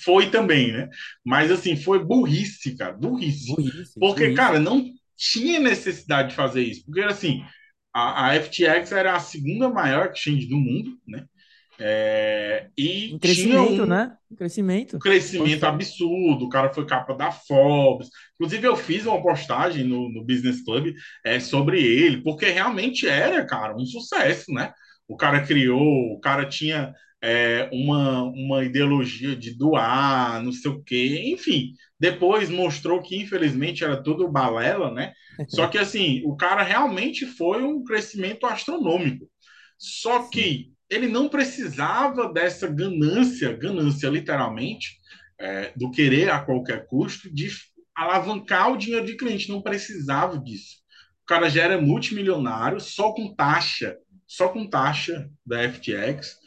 Foi 0.04 0.30
também, 0.30 0.72
né? 0.72 0.88
Mas 1.24 1.50
assim, 1.50 1.76
foi 1.76 2.04
burrice, 2.04 2.76
cara, 2.76 2.92
burrice. 2.92 3.56
Burrice, 3.56 3.98
Porque, 3.98 4.24
burrice. 4.24 4.36
cara, 4.36 4.60
não 4.60 4.84
tinha 5.16 5.58
necessidade 5.60 6.30
de 6.30 6.36
fazer 6.36 6.62
isso. 6.62 6.84
Porque 6.86 7.00
assim, 7.02 7.42
a, 7.92 8.28
a 8.30 8.34
FTX 8.40 8.92
era 8.92 9.16
a 9.16 9.20
segunda 9.20 9.68
maior 9.68 10.12
exchange 10.12 10.46
do 10.46 10.56
mundo, 10.56 10.98
né? 11.06 11.24
É, 11.80 12.68
e 12.76 13.08
tinha 13.08 13.18
crescimento, 13.20 13.82
um, 13.82 13.86
né? 13.86 14.16
Em 14.30 14.34
crescimento, 14.34 14.98
crescimento 14.98 15.48
expansão. 15.48 15.74
absurdo. 15.74 16.44
O 16.44 16.48
cara 16.48 16.72
foi 16.72 16.84
capa 16.84 17.14
da 17.14 17.30
Forbes. 17.30 18.08
Inclusive, 18.34 18.66
eu 18.66 18.76
fiz 18.76 19.06
uma 19.06 19.22
postagem 19.22 19.84
no, 19.84 20.08
no 20.08 20.24
Business 20.24 20.64
Club 20.64 20.92
é, 21.24 21.38
sobre 21.38 21.80
ele, 21.80 22.22
porque 22.22 22.46
realmente 22.46 23.06
era, 23.06 23.44
cara, 23.46 23.76
um 23.76 23.86
sucesso, 23.86 24.52
né? 24.52 24.72
O 25.06 25.16
cara 25.16 25.46
criou, 25.46 26.12
o 26.12 26.20
cara 26.20 26.46
tinha 26.46 26.92
é, 27.22 27.68
uma, 27.72 28.24
uma 28.24 28.64
ideologia 28.64 29.36
de 29.36 29.56
doar, 29.56 30.42
não 30.42 30.52
sei 30.52 30.70
o 30.72 30.82
quê, 30.82 31.32
enfim. 31.32 31.74
Depois 31.98 32.50
mostrou 32.50 33.00
que, 33.00 33.16
infelizmente, 33.16 33.84
era 33.84 34.02
tudo 34.02 34.28
balela, 34.28 34.92
né? 34.92 35.12
Só 35.48 35.68
que, 35.68 35.78
assim, 35.78 36.22
o 36.24 36.36
cara 36.36 36.64
realmente 36.64 37.24
foi 37.24 37.62
um 37.62 37.84
crescimento 37.84 38.46
astronômico. 38.46 39.28
Só 39.78 40.28
que 40.28 40.72
ele 40.90 41.06
não 41.06 41.28
precisava 41.28 42.32
dessa 42.32 42.66
ganância, 42.66 43.52
ganância 43.52 44.08
literalmente, 44.08 44.98
é, 45.38 45.72
do 45.76 45.90
querer 45.90 46.30
a 46.30 46.40
qualquer 46.40 46.86
custo, 46.86 47.32
de 47.32 47.48
alavancar 47.94 48.72
o 48.72 48.76
dinheiro 48.76 49.06
de 49.06 49.16
cliente. 49.16 49.48
Não 49.48 49.62
precisava 49.62 50.38
disso. 50.38 50.76
O 51.22 51.26
cara 51.26 51.48
já 51.48 51.64
era 51.64 51.80
multimilionário 51.80 52.80
só 52.80 53.12
com 53.12 53.34
taxa, 53.34 53.96
só 54.26 54.48
com 54.48 54.68
taxa 54.68 55.28
da 55.44 55.68
FTX. 55.68 56.38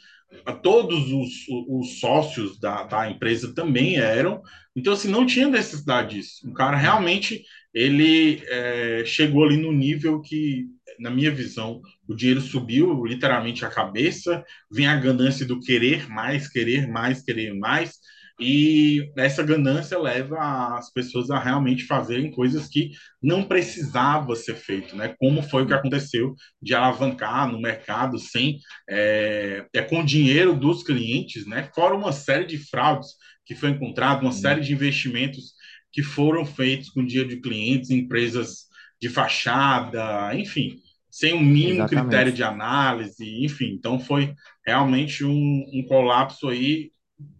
Todos 0.62 1.12
os, 1.12 1.30
os 1.68 2.00
sócios 2.00 2.58
da, 2.58 2.84
da 2.84 3.10
empresa 3.10 3.54
também 3.54 3.96
eram. 3.96 4.42
Então, 4.74 4.94
assim, 4.94 5.08
não 5.08 5.26
tinha 5.26 5.46
necessidade 5.46 6.16
disso. 6.16 6.48
O 6.48 6.54
cara 6.54 6.76
realmente 6.76 7.44
ele 7.72 8.42
é, 8.46 9.04
chegou 9.04 9.44
ali 9.44 9.56
no 9.56 9.72
nível 9.72 10.20
que, 10.20 10.66
na 10.98 11.10
minha 11.10 11.30
visão, 11.30 11.80
o 12.12 12.16
dinheiro 12.16 12.40
subiu 12.40 13.04
literalmente 13.04 13.64
a 13.64 13.70
cabeça, 13.70 14.44
vem 14.70 14.86
a 14.86 14.96
ganância 14.96 15.46
do 15.46 15.58
querer 15.58 16.08
mais, 16.08 16.48
querer 16.48 16.86
mais, 16.86 17.22
querer 17.22 17.54
mais, 17.54 17.98
e 18.40 19.12
essa 19.16 19.42
ganância 19.42 19.98
leva 19.98 20.76
as 20.76 20.92
pessoas 20.92 21.30
a 21.30 21.38
realmente 21.38 21.84
fazerem 21.84 22.30
coisas 22.30 22.66
que 22.66 22.90
não 23.22 23.44
precisava 23.44 24.34
ser 24.34 24.56
feito, 24.56 24.96
né? 24.96 25.14
Como 25.18 25.42
foi 25.42 25.62
o 25.62 25.66
que 25.66 25.74
aconteceu 25.74 26.34
de 26.60 26.74
alavancar 26.74 27.50
no 27.50 27.60
mercado 27.60 28.18
sem 28.18 28.58
é, 28.88 29.64
é 29.72 29.82
com 29.82 30.04
dinheiro 30.04 30.56
dos 30.56 30.82
clientes, 30.82 31.46
né? 31.46 31.70
Fora 31.74 31.94
uma 31.94 32.12
série 32.12 32.46
de 32.46 32.58
fraudes 32.58 33.10
que 33.44 33.54
foi 33.54 33.70
encontrado, 33.70 34.22
uma 34.22 34.32
série 34.32 34.60
sim, 34.62 34.68
de 34.68 34.74
investimentos 34.74 35.52
que 35.92 36.02
foram 36.02 36.44
feitos 36.44 36.88
com 36.90 37.04
dinheiro 37.04 37.28
de 37.28 37.40
clientes, 37.40 37.90
empresas 37.90 38.66
de 39.00 39.08
fachada, 39.08 40.34
enfim, 40.34 40.80
sem 41.12 41.34
o 41.34 41.36
um 41.36 41.44
mínimo 41.44 41.86
critério 41.86 42.32
de 42.32 42.40
exatamente. 42.40 42.42
análise, 42.42 43.44
enfim. 43.44 43.74
Então 43.74 44.00
foi 44.00 44.34
realmente 44.66 45.22
um, 45.22 45.64
um 45.70 45.84
colapso 45.86 46.48
aí 46.48 46.90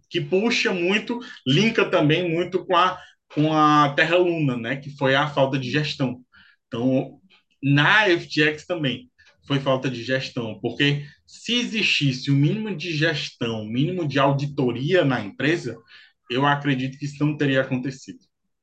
que 0.07 0.21
puxa 0.21 0.71
muito, 0.71 1.19
linka 1.45 1.83
também 1.83 2.31
muito 2.31 2.63
com 2.63 2.77
a, 2.77 2.99
com 3.33 3.51
a 3.51 3.91
Terra 3.95 4.15
Luna, 4.17 4.55
né? 4.55 4.75
Que 4.75 4.95
foi 4.95 5.15
a 5.15 5.27
falta 5.27 5.57
de 5.57 5.71
gestão. 5.71 6.21
Então, 6.67 7.19
na 7.63 8.07
FTX 8.07 8.67
também 8.67 9.09
foi 9.47 9.59
falta 9.59 9.89
de 9.89 10.03
gestão, 10.03 10.59
porque 10.61 11.03
se 11.25 11.55
existisse 11.55 12.29
o 12.29 12.35
um 12.35 12.37
mínimo 12.37 12.75
de 12.75 12.95
gestão, 12.95 13.63
o 13.63 13.67
mínimo 13.67 14.07
de 14.07 14.19
auditoria 14.19 15.03
na 15.03 15.19
empresa, 15.19 15.75
eu 16.29 16.45
acredito 16.45 16.97
que 16.97 17.05
isso 17.05 17.25
não 17.25 17.35
teria 17.35 17.61
acontecido. 17.61 18.19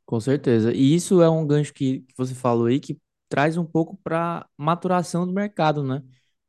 Com 0.06 0.20
certeza. 0.20 0.72
E 0.72 0.94
isso 0.94 1.20
é 1.20 1.28
um 1.28 1.46
gancho 1.46 1.74
que, 1.74 2.00
que 2.00 2.14
você 2.16 2.34
falou 2.34 2.66
aí 2.66 2.78
que 2.78 2.96
traz 3.30 3.58
um 3.58 3.66
pouco 3.66 3.98
para 4.04 4.48
maturação 4.58 5.26
do 5.26 5.34
mercado, 5.34 5.84
né? 5.84 6.02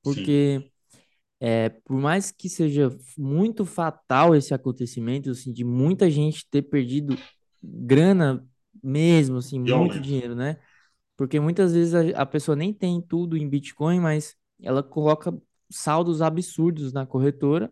Porque 0.03 0.69
é, 1.39 1.69
por 1.69 1.97
mais 1.97 2.31
que 2.31 2.49
seja 2.49 2.89
muito 3.17 3.65
fatal 3.65 4.35
esse 4.35 4.53
acontecimento, 4.53 5.31
assim, 5.31 5.51
de 5.53 5.63
muita 5.63 6.09
gente 6.09 6.47
ter 6.49 6.61
perdido 6.63 7.17
grana 7.63 8.47
mesmo, 8.83 9.37
assim, 9.37 9.59
muito 9.59 9.99
dinheiro, 9.99 10.35
né? 10.35 10.57
Porque 11.17 11.39
muitas 11.39 11.73
vezes 11.73 11.93
a, 11.95 12.23
a 12.23 12.25
pessoa 12.25 12.55
nem 12.55 12.73
tem 12.73 13.01
tudo 13.01 13.37
em 13.37 13.49
Bitcoin, 13.49 13.99
mas 13.99 14.35
ela 14.61 14.83
coloca 14.83 15.33
saldos 15.71 16.21
absurdos 16.21 16.93
na 16.93 17.05
corretora 17.05 17.71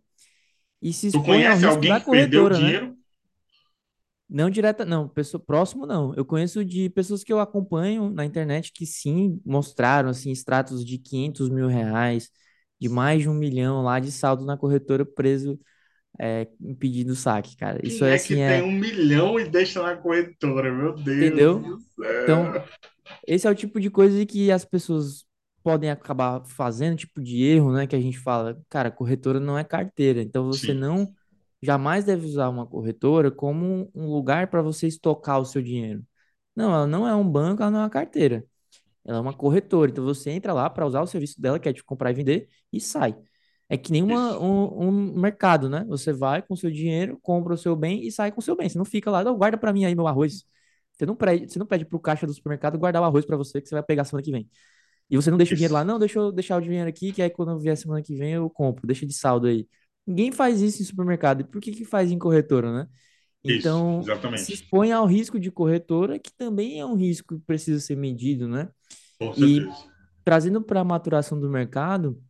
e 0.81 0.93
se 0.93 1.07
Tu 1.11 1.19
expõe 1.19 1.23
conhece 1.23 1.65
alguém 1.65 1.95
que 1.95 2.05
perdeu 2.09 2.45
corretora, 2.45 2.59
né? 2.59 2.69
dinheiro? 2.69 2.97
Não 4.29 4.49
direta, 4.49 4.85
não, 4.85 5.07
pessoa 5.09 5.43
próximo 5.43 5.85
não. 5.85 6.13
Eu 6.15 6.23
conheço 6.23 6.63
de 6.63 6.89
pessoas 6.89 7.23
que 7.23 7.33
eu 7.33 7.39
acompanho 7.39 8.09
na 8.11 8.25
internet 8.25 8.71
que 8.71 8.85
sim 8.85 9.41
mostraram 9.45 10.09
assim 10.09 10.31
extratos 10.31 10.85
de 10.85 10.97
500 10.99 11.49
mil 11.49 11.67
reais, 11.67 12.29
de 12.79 12.87
mais 12.87 13.21
de 13.21 13.29
um 13.29 13.33
milhão 13.33 13.81
lá 13.81 13.99
de 13.99 14.11
saldo 14.11 14.45
na 14.45 14.55
corretora 14.55 15.03
preso 15.05 15.59
é, 16.19 16.47
impedindo 16.61 17.13
o 17.13 17.15
saque, 17.15 17.55
cara. 17.57 17.79
Isso 17.83 18.03
Quem 18.03 18.09
é 18.09 18.13
é 18.13 18.19
que 18.19 18.23
assim, 18.23 18.35
tem 18.35 18.43
é, 18.43 18.63
um 18.63 18.71
milhão 18.71 19.39
e 19.39 19.45
deixa 19.47 19.81
na 19.81 19.95
corretora? 19.95 20.71
Meu 20.71 20.93
Deus 20.93 21.17
entendeu? 21.17 21.79
Então, 22.23 22.53
esse 23.27 23.47
é 23.47 23.49
o 23.49 23.55
tipo 23.55 23.79
de 23.79 23.89
coisa 23.89 24.25
que 24.25 24.51
as 24.51 24.65
pessoas 24.65 25.25
podem 25.63 25.89
acabar 25.89 26.43
fazendo, 26.45 26.97
tipo 26.97 27.21
de 27.21 27.43
erro, 27.43 27.71
né? 27.73 27.87
Que 27.87 27.95
a 27.95 28.01
gente 28.01 28.17
fala, 28.19 28.59
cara, 28.69 28.91
corretora 28.91 29.39
não 29.39 29.57
é 29.57 29.63
carteira, 29.63 30.21
então 30.21 30.45
você 30.45 30.67
Sim, 30.67 30.79
não 30.79 31.07
jamais 31.61 32.05
deve 32.05 32.25
usar 32.25 32.49
uma 32.49 32.65
corretora 32.65 33.31
como 33.31 33.91
um 33.93 34.07
lugar 34.07 34.47
para 34.47 34.61
você 34.61 34.87
estocar 34.87 35.39
o 35.39 35.45
seu 35.45 35.61
dinheiro. 35.61 36.03
Não, 36.55 36.73
ela 36.73 36.87
não 36.87 37.07
é 37.07 37.15
um 37.15 37.27
banco, 37.29 37.61
ela 37.61 37.71
não 37.71 37.79
é 37.79 37.83
uma 37.83 37.89
carteira. 37.89 38.45
Ela 39.05 39.17
é 39.19 39.21
uma 39.21 39.33
corretora. 39.33 39.91
Então 39.91 40.03
você 40.03 40.31
entra 40.31 40.53
lá 40.53 40.69
para 40.69 40.85
usar 40.85 41.01
o 41.01 41.07
serviço 41.07 41.41
dela, 41.41 41.59
que 41.59 41.69
é 41.69 41.73
de 41.73 41.83
comprar 41.83 42.11
e 42.11 42.13
vender, 42.13 42.49
e 42.71 42.79
sai. 42.79 43.17
É 43.69 43.77
que 43.77 43.91
nem 43.91 44.01
uma, 44.03 44.31
Isso, 44.31 44.43
um, 44.43 44.87
um 44.87 45.19
mercado, 45.19 45.69
né? 45.69 45.85
Você 45.87 46.11
vai 46.11 46.41
com 46.41 46.55
o 46.55 46.57
seu 46.57 46.71
dinheiro, 46.71 47.19
compra 47.21 47.53
o 47.53 47.57
seu 47.57 47.75
bem 47.75 48.05
e 48.05 48.11
sai 48.11 48.31
com 48.31 48.39
o 48.39 48.43
seu 48.43 48.55
bem. 48.55 48.67
Você 48.67 48.77
não 48.77 48.85
fica 48.85 49.11
lá, 49.11 49.23
não, 49.23 49.37
guarda 49.37 49.57
para 49.57 49.71
mim 49.71 49.85
aí 49.85 49.95
meu 49.95 50.07
arroz. 50.07 50.43
Você 50.93 51.05
não 51.05 51.15
pede, 51.15 51.51
você 51.51 51.59
não 51.59 51.65
pede 51.65 51.85
pro 51.85 51.99
caixa 51.99 52.25
do 52.27 52.33
supermercado 52.33 52.77
guardar 52.77 53.01
o 53.01 53.05
arroz 53.05 53.25
para 53.25 53.37
você 53.37 53.61
que 53.61 53.69
você 53.69 53.75
vai 53.75 53.83
pegar 53.83 54.05
semana 54.05 54.23
que 54.23 54.31
vem. 54.31 54.49
E 55.09 55.15
você 55.15 55.31
não 55.31 55.37
deixa 55.37 55.53
o 55.53 55.55
dinheiro 55.55 55.73
lá, 55.73 55.81
isso, 55.81 55.87
não, 55.87 55.99
deixa 55.99 56.19
eu 56.19 56.31
deixar 56.31 56.57
o 56.57 56.61
dinheiro 56.61 56.89
aqui, 56.89 57.11
que 57.11 57.21
aí 57.21 57.29
quando 57.29 57.51
eu 57.51 57.59
vier 57.59 57.75
semana 57.77 58.01
que 58.01 58.15
vem 58.15 58.33
eu 58.33 58.49
compro, 58.49 58.85
deixa 58.87 59.05
de 59.05 59.13
saldo 59.13 59.47
aí. 59.47 59.67
Ninguém 60.09 60.31
faz 60.33 60.61
isso 60.61 60.81
em 60.83 60.85
supermercado. 60.85 61.41
E 61.41 61.45
por 61.45 61.61
que 61.61 61.71
que 61.73 61.85
faz 61.85 62.11
em 62.11 62.19
corretora, 62.19 62.73
né? 62.85 62.89
isso, 63.45 63.85
Então, 63.85 64.11
se 64.35 64.53
exatamente. 64.53 64.53
expõe 64.53 64.91
ao 64.93 65.05
risco 65.07 65.39
de 65.39 65.51
corretora, 65.51 66.19
que 66.19 66.31
também 66.33 66.79
é 66.79 66.85
um 66.85 66.95
risco 66.95 67.37
que 67.39 67.45
precisa 67.45 67.79
ser 67.81 67.97
medido, 67.97 68.47
né? 68.47 68.69
Com 69.19 69.33
E 69.37 69.75
trazendo 70.25 70.61
para 70.63 70.81
a 70.81 70.83
maturação 70.85 71.39
do 71.39 71.49
mercado, 71.49 72.21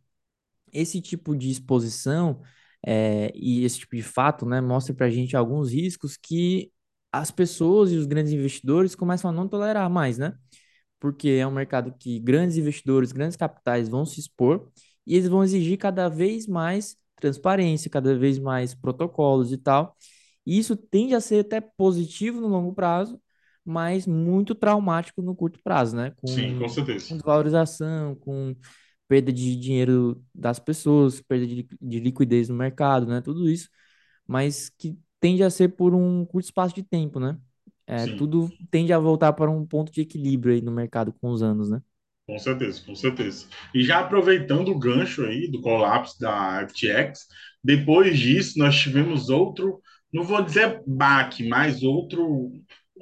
esse 0.72 1.00
tipo 1.00 1.36
de 1.36 1.50
exposição 1.50 2.40
é, 2.86 3.30
e 3.34 3.64
esse 3.64 3.80
tipo 3.80 3.96
de 3.96 4.02
fato, 4.02 4.46
né, 4.46 4.60
mostra 4.60 4.94
para 4.94 5.06
a 5.06 5.10
gente 5.10 5.36
alguns 5.36 5.72
riscos 5.72 6.16
que 6.16 6.72
as 7.12 7.30
pessoas 7.30 7.90
e 7.92 7.96
os 7.96 8.06
grandes 8.06 8.32
investidores 8.32 8.94
começam 8.94 9.30
a 9.30 9.32
não 9.32 9.48
tolerar 9.48 9.90
mais, 9.90 10.16
né? 10.18 10.34
Porque 11.00 11.28
é 11.30 11.46
um 11.46 11.50
mercado 11.52 11.94
que 11.98 12.18
grandes 12.20 12.56
investidores, 12.56 13.12
grandes 13.12 13.36
capitais 13.36 13.88
vão 13.88 14.04
se 14.06 14.20
expor 14.20 14.70
e 15.06 15.16
eles 15.16 15.28
vão 15.28 15.42
exigir 15.44 15.78
cada 15.78 16.08
vez 16.08 16.46
mais 16.46 16.96
transparência, 17.20 17.90
cada 17.90 18.18
vez 18.18 18.38
mais 18.38 18.74
protocolos 18.74 19.52
e 19.52 19.58
tal. 19.58 19.96
E 20.46 20.58
isso 20.58 20.76
tende 20.76 21.14
a 21.14 21.20
ser 21.20 21.40
até 21.46 21.60
positivo 21.60 22.40
no 22.40 22.48
longo 22.48 22.74
prazo, 22.74 23.20
mas 23.64 24.06
muito 24.06 24.54
traumático 24.54 25.22
no 25.22 25.36
curto 25.36 25.60
prazo, 25.62 25.96
né? 25.96 26.12
Sim, 26.24 26.54
com 26.54 26.66
Com, 26.66 26.68
certeza. 26.68 27.08
com 27.08 27.16
desvalorização, 27.16 28.16
com 28.16 28.56
perda 29.08 29.32
de 29.32 29.56
dinheiro 29.56 30.24
das 30.34 30.58
pessoas, 30.58 31.20
perda 31.20 31.46
de, 31.46 31.68
de 31.80 32.00
liquidez 32.00 32.48
no 32.48 32.54
mercado, 32.56 33.06
né? 33.06 33.20
Tudo 33.20 33.48
isso, 33.50 33.68
mas 34.26 34.68
que 34.70 34.98
tende 35.20 35.42
a 35.42 35.50
ser 35.50 35.70
por 35.70 35.94
um 35.94 36.24
curto 36.26 36.46
espaço 36.46 36.74
de 36.74 36.82
tempo, 36.82 37.20
né? 37.20 37.38
É, 37.86 38.06
tudo 38.08 38.56
tende 38.70 38.92
a 38.92 38.98
voltar 38.98 39.32
para 39.32 39.50
um 39.50 39.66
ponto 39.66 39.92
de 39.92 40.00
equilíbrio 40.02 40.54
aí 40.54 40.60
no 40.62 40.70
mercado 40.72 41.12
com 41.20 41.30
os 41.30 41.42
anos, 41.42 41.70
né? 41.70 41.82
Com 42.30 42.38
certeza, 42.38 42.80
com 42.86 42.94
certeza. 42.94 43.46
E 43.74 43.82
já 43.82 43.98
aproveitando 43.98 44.68
o 44.68 44.78
gancho 44.78 45.24
aí 45.24 45.50
do 45.50 45.60
colapso 45.60 46.16
da 46.20 46.64
FTX, 46.68 47.26
depois 47.62 48.16
disso 48.16 48.56
nós 48.56 48.78
tivemos 48.78 49.28
outro, 49.28 49.80
não 50.12 50.22
vou 50.22 50.40
dizer 50.40 50.80
baque, 50.86 51.48
mas 51.48 51.82
outro 51.82 52.52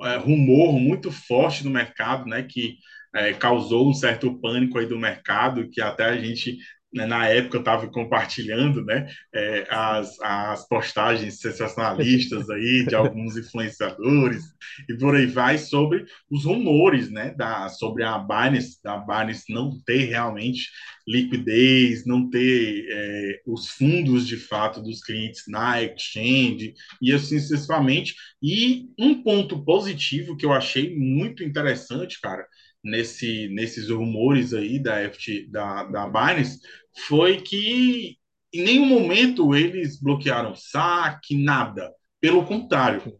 é, 0.00 0.16
rumor 0.16 0.80
muito 0.80 1.12
forte 1.12 1.62
no 1.62 1.70
mercado, 1.70 2.24
né, 2.24 2.42
que 2.42 2.78
é, 3.14 3.34
causou 3.34 3.90
um 3.90 3.92
certo 3.92 4.40
pânico 4.40 4.78
aí 4.78 4.86
do 4.86 4.98
mercado, 4.98 5.68
que 5.68 5.82
até 5.82 6.06
a 6.06 6.16
gente 6.16 6.56
na 6.92 7.28
época 7.28 7.58
estava 7.58 7.86
compartilhando, 7.88 8.84
né, 8.84 9.08
é, 9.34 9.66
as, 9.68 10.18
as 10.20 10.66
postagens 10.68 11.40
sensacionalistas 11.40 12.48
aí 12.50 12.84
de 12.86 12.94
alguns 12.94 13.36
influenciadores 13.36 14.44
e 14.88 14.94
por 14.94 15.14
aí 15.14 15.26
vai 15.26 15.58
sobre 15.58 16.06
os 16.30 16.44
rumores, 16.44 17.10
né, 17.10 17.34
da, 17.36 17.68
sobre 17.68 18.04
a 18.04 18.18
Binance, 18.18 18.78
da 18.82 18.96
Binance 18.96 19.52
não 19.52 19.78
ter 19.84 20.04
realmente 20.06 20.68
liquidez, 21.06 22.06
não 22.06 22.28
ter 22.28 22.86
é, 22.90 23.40
os 23.46 23.68
fundos 23.68 24.26
de 24.26 24.36
fato 24.36 24.82
dos 24.82 25.02
clientes 25.02 25.44
na 25.48 25.82
exchange 25.82 26.74
e 27.00 27.12
assim 27.12 27.38
sucessivamente. 27.38 28.14
E 28.42 28.88
um 28.98 29.22
ponto 29.22 29.64
positivo 29.64 30.36
que 30.36 30.44
eu 30.44 30.52
achei 30.52 30.94
muito 30.96 31.42
interessante, 31.42 32.20
cara, 32.20 32.46
nesse, 32.82 33.48
nesses 33.48 33.88
rumores 33.90 34.54
aí 34.54 34.78
da, 34.78 35.08
FT, 35.10 35.48
da, 35.50 35.84
da 35.84 36.06
Binance, 36.06 36.60
foi 37.06 37.40
que 37.40 38.16
em 38.52 38.62
nenhum 38.62 38.86
momento 38.86 39.54
eles 39.54 40.00
bloquearam 40.00 40.54
saque, 40.54 41.36
nada. 41.36 41.92
Pelo 42.20 42.44
contrário, 42.44 43.14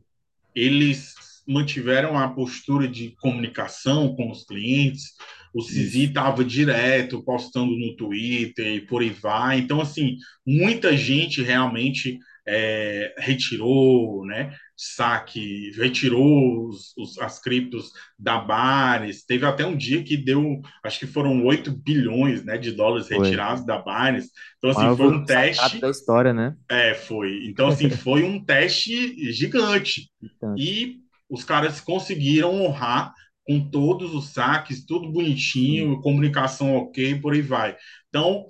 eles 0.55 1.15
mantiveram 1.47 2.19
a 2.19 2.29
postura 2.29 2.89
de 2.89 3.15
comunicação 3.21 4.15
com 4.15 4.31
os 4.31 4.45
clientes. 4.45 5.15
O 5.55 5.63
Cizi 5.63 6.05
estava 6.05 6.45
direto 6.45 7.23
postando 7.23 7.77
no 7.77 7.97
Twitter 7.97 8.67
e 8.75 8.81
por 8.83 9.03
aí 9.03 9.11
vai. 9.11 9.59
Então, 9.59 9.81
assim, 9.81 10.17
muita 10.47 10.97
gente 10.97 11.43
realmente 11.43 12.19
é, 12.47 13.15
retirou, 13.19 14.25
né? 14.27 14.55
Saque, 14.81 15.73
retirou 15.73 16.69
os, 16.69 16.97
os, 16.97 17.19
as 17.19 17.41
criptos 17.41 17.91
da 18.17 18.39
Binance. 18.39 19.27
Teve 19.27 19.45
até 19.45 19.67
um 19.67 19.77
dia 19.77 20.05
que 20.05 20.17
deu, 20.17 20.61
acho 20.85 21.01
que 21.01 21.07
foram 21.07 21.45
8 21.45 21.73
bilhões 21.73 22.45
né, 22.45 22.57
de 22.57 22.71
dólares 22.71 23.09
Foi. 23.11 23.27
retirados 23.27 23.67
da 23.67 23.79
Binance. 23.79 24.31
Então, 24.59 24.71
assim, 24.71 24.89
foi 24.91 25.09
um 25.09 25.25
teste 25.25 25.81
da 25.81 25.91
história, 25.91 26.33
né? 26.33 26.57
é, 26.71 26.95
foi. 26.95 27.47
Então, 27.47 27.69
assim, 27.69 27.91
foi 27.91 28.23
um 28.23 28.45
teste 28.45 29.33
gigante. 29.33 30.11
E 30.57 30.99
os 31.29 31.45
caras 31.45 31.81
conseguiram 31.81 32.55
honrar 32.55 33.13
com 33.47 33.71
todos 33.71 34.15
os 34.15 34.33
saques, 34.33 34.85
tudo 34.85 35.11
bonitinho, 35.11 36.01
comunicação 36.03 36.77
ok, 36.77 37.19
por 37.21 37.33
aí 37.33 37.41
vai. 37.41 37.77
Então, 38.09 38.47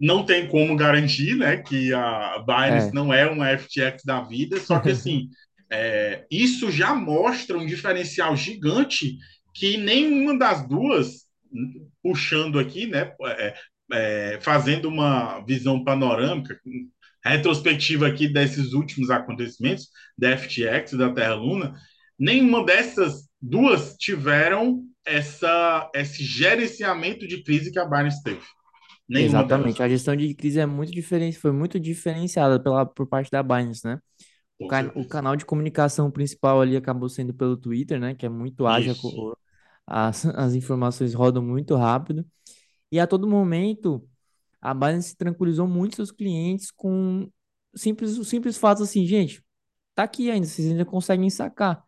não 0.00 0.24
tem 0.24 0.48
como 0.48 0.76
garantir, 0.76 1.36
né, 1.36 1.56
que 1.58 1.92
a 1.94 2.38
Binance 2.40 2.88
É, 2.88 2.92
não 2.92 3.12
é 3.12 3.28
uma 3.28 3.48
FTX 3.56 4.02
da 4.04 4.20
vida, 4.20 4.58
só 4.60 4.80
que, 4.80 4.90
assim, 4.90 5.28
é, 5.72 6.26
isso 6.30 6.70
já 6.70 6.94
mostra 6.94 7.56
um 7.56 7.64
diferencial 7.64 8.36
gigante 8.36 9.16
que 9.54 9.78
nenhuma 9.78 10.38
das 10.38 10.68
duas, 10.68 11.26
puxando 12.02 12.58
aqui, 12.58 12.86
né, 12.86 13.12
é, 13.22 13.54
é, 13.92 14.38
fazendo 14.42 14.86
uma 14.88 15.40
visão 15.46 15.82
panorâmica, 15.82 16.60
retrospectiva 17.24 18.06
aqui 18.06 18.28
desses 18.28 18.74
últimos 18.74 19.08
acontecimentos 19.10 19.88
da 20.18 20.36
FTX 20.36 20.92
e 20.92 20.98
da 20.98 21.10
Terra 21.10 21.34
Luna, 21.34 21.74
nenhuma 22.18 22.64
dessas 22.66 23.28
duas 23.40 23.94
tiveram 23.96 24.84
essa, 25.06 25.90
esse 25.94 26.22
gerenciamento 26.22 27.26
de 27.26 27.42
crise 27.42 27.72
que 27.72 27.78
a 27.78 27.86
Binance 27.86 28.22
teve. 28.22 28.42
Nenhuma 29.08 29.44
delas. 29.44 29.50
exatamente. 29.50 29.82
A 29.82 29.88
gestão 29.88 30.16
de 30.16 30.34
crise 30.34 30.60
é 30.60 30.66
muito 30.66 30.92
diferente, 30.92 31.38
foi 31.38 31.52
muito 31.52 31.80
diferenciada 31.80 32.62
pela, 32.62 32.84
por 32.84 33.06
parte 33.06 33.30
da 33.30 33.42
Binance, 33.42 33.86
né? 33.86 33.98
O, 34.64 34.68
can, 34.68 34.92
o 34.94 35.06
canal 35.06 35.36
de 35.36 35.44
comunicação 35.44 36.10
principal 36.10 36.60
ali 36.60 36.76
acabou 36.76 37.08
sendo 37.08 37.34
pelo 37.34 37.56
Twitter, 37.56 37.98
né? 37.98 38.14
Que 38.14 38.26
é 38.26 38.28
muito 38.28 38.66
ágil, 38.66 38.94
as, 39.86 40.24
as 40.26 40.54
informações 40.54 41.14
rodam 41.14 41.42
muito 41.42 41.74
rápido. 41.76 42.24
E 42.90 43.00
a 43.00 43.06
todo 43.06 43.26
momento, 43.28 44.06
a 44.60 44.72
Binance 44.74 45.16
tranquilizou 45.16 45.66
muito 45.66 45.96
seus 45.96 46.10
clientes 46.10 46.70
com 46.70 47.28
simples, 47.74 48.26
simples 48.28 48.56
fatos 48.56 48.82
assim, 48.82 49.06
gente, 49.06 49.42
tá 49.94 50.04
aqui 50.04 50.30
ainda, 50.30 50.46
vocês 50.46 50.70
ainda 50.70 50.84
conseguem 50.84 51.30
sacar. 51.30 51.82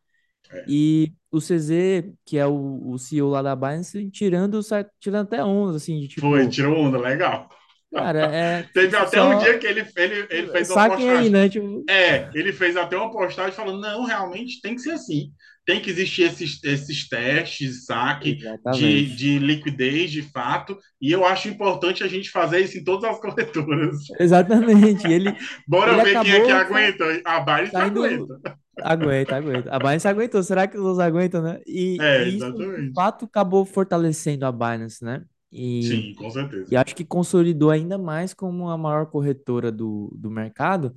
É. 0.50 0.64
E 0.68 1.12
o 1.30 1.40
CZ, 1.40 2.12
que 2.24 2.38
é 2.38 2.46
o, 2.46 2.90
o 2.90 2.98
CEO 2.98 3.28
lá 3.28 3.42
da 3.42 3.56
Binance, 3.56 4.10
tirando, 4.10 4.60
tirando 5.00 5.26
até 5.26 5.44
ondas, 5.44 5.76
assim, 5.76 6.00
de 6.00 6.20
Foi, 6.20 6.40
tipo, 6.40 6.52
tirou 6.52 6.78
onda, 6.78 6.98
legal. 6.98 7.48
Cara, 7.94 8.20
é 8.34 8.62
Teve 8.74 8.96
até 8.96 9.22
um 9.22 9.32
só 9.32 9.38
dia 9.38 9.58
que 9.58 9.66
ele, 9.66 9.86
ele, 9.96 10.26
ele 10.30 10.48
fez 10.48 10.70
uma 10.70 10.74
saquem 10.74 11.10
aí, 11.10 11.30
postagem. 11.30 11.30
né? 11.30 11.48
Tipo, 11.48 11.84
É, 11.88 12.30
ele 12.34 12.52
fez 12.52 12.76
até 12.76 12.96
uma 12.96 13.10
postagem 13.10 13.52
falando: 13.52 13.80
não, 13.80 14.04
realmente 14.04 14.60
tem 14.60 14.74
que 14.74 14.82
ser 14.82 14.92
assim. 14.92 15.30
Tem 15.66 15.80
que 15.80 15.90
existir 15.90 16.22
esses, 16.24 16.62
esses 16.62 17.08
testes, 17.08 17.86
saque 17.86 18.36
de, 18.70 19.06
exatamente. 19.06 19.16
de 19.16 19.38
liquidez 19.38 20.10
de 20.10 20.22
fato, 20.22 20.78
e 21.00 21.10
eu 21.10 21.24
acho 21.24 21.48
importante 21.48 22.04
a 22.04 22.08
gente 22.08 22.30
fazer 22.30 22.60
isso 22.60 22.76
em 22.78 22.84
todas 22.84 23.08
as 23.10 23.18
corretoras. 23.20 23.96
Exatamente. 24.20 25.06
Ele, 25.10 25.34
Bora 25.66 25.92
ele 25.92 26.02
ver 26.02 26.20
quem 26.20 26.32
é 26.32 26.40
que 26.40 26.50
aguenta. 26.52 27.04
A 27.24 27.40
Binance 27.40 27.80
aguenta. 27.80 28.40
Aguenta, 28.82 29.36
aguenta. 29.36 29.70
A 29.74 29.78
Binance 29.78 30.08
aguentou. 30.08 30.42
Será 30.42 30.66
que 30.66 30.76
os 30.76 30.82
outros 30.84 31.00
aguentam, 31.00 31.42
né? 31.42 31.60
E, 31.66 31.96
É, 32.00 32.28
e 32.28 32.36
isso, 32.36 32.52
de 32.52 32.92
fato, 32.92 33.24
acabou 33.26 33.64
fortalecendo 33.64 34.44
a 34.46 34.52
Binance, 34.52 35.04
né? 35.04 35.24
E, 35.54 36.02
Sim, 36.02 36.14
com 36.16 36.30
certeza. 36.30 36.72
e 36.72 36.76
acho 36.76 36.96
que 36.96 37.04
consolidou 37.06 37.70
ainda 37.70 37.98
mais 37.98 38.34
como 38.34 38.70
a 38.70 38.78
maior 38.78 39.06
corretora 39.08 39.72
do, 39.72 40.10
do 40.16 40.30
mercado 40.30 40.94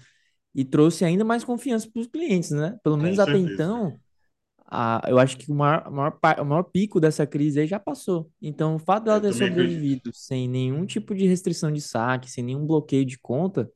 e 0.56 0.66
trouxe 0.66 1.06
ainda 1.06 1.26
mais 1.26 1.44
confiança 1.44 1.90
para 1.92 2.02
os 2.02 2.08
clientes, 2.08 2.52
né? 2.52 2.78
Pelo 2.84 2.98
Com 2.98 2.98
menos 2.98 3.20
até 3.20 3.38
certeza. 3.40 3.40
então, 3.40 4.00
a, 4.66 5.02
eu 5.08 5.20
acho 5.20 5.38
que 5.38 5.52
o 5.52 5.56
maior, 5.56 5.90
maior, 5.92 6.20
o 6.42 6.46
maior 6.46 6.64
pico 6.64 7.00
dessa 7.00 7.28
crise 7.28 7.60
aí 7.62 7.68
já 7.68 7.80
passou. 7.80 8.32
Então, 8.42 8.76
o 8.76 8.80
fato 8.80 9.06
dela 9.06 9.20
Eu 9.20 9.22
ter 9.22 9.34
sobrevivido 9.34 10.12
sem 10.14 10.48
nenhum 10.50 10.86
tipo 10.86 11.16
de 11.16 11.28
restrição 11.28 11.72
de 11.72 11.82
saque, 11.82 12.30
sem 12.32 12.44
nenhum 12.44 12.66
bloqueio 12.68 13.06
de 13.06 13.18
conta, 13.20 13.70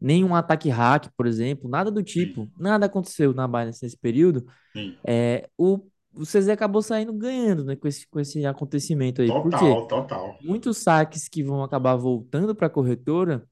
nenhum 0.00 0.34
ataque 0.34 0.68
hack, 0.68 1.08
por 1.16 1.26
exemplo, 1.26 1.68
nada 1.68 1.90
do 1.90 2.02
Sim, 2.16 2.42
tipo, 2.42 2.50
nada 2.58 2.86
aconteceu 2.86 3.32
na 3.34 3.46
Binance 3.46 3.82
nesse 3.84 3.96
período, 3.98 4.46
sim. 4.74 4.98
é, 5.06 5.48
o, 5.58 5.80
o 6.14 6.24
CZ 6.26 6.48
acabou 6.50 6.82
saindo 6.82 7.12
ganhando, 7.12 7.64
né, 7.64 7.76
com 7.76 7.88
esse, 7.88 8.06
com 8.08 8.20
esse 8.20 8.44
acontecimento 8.46 9.22
aí. 9.22 9.28
Total, 9.28 9.86
total. 9.86 10.38
Muitos 10.42 10.78
saques 10.78 11.28
que 11.28 11.42
vão 11.42 11.62
acabar 11.62 11.96
voltando 11.96 12.54
para 12.54 12.66
a 12.66 12.70
corretora 12.70 13.46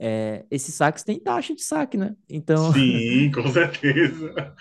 é, 0.00 0.44
esses 0.50 0.74
saques 0.74 1.02
têm 1.02 1.18
taxa 1.18 1.54
de 1.54 1.62
saque, 1.62 1.96
né? 1.96 2.14
Então, 2.28 2.72
Sim, 2.72 3.30
com 3.34 3.48
certeza. 3.48 4.54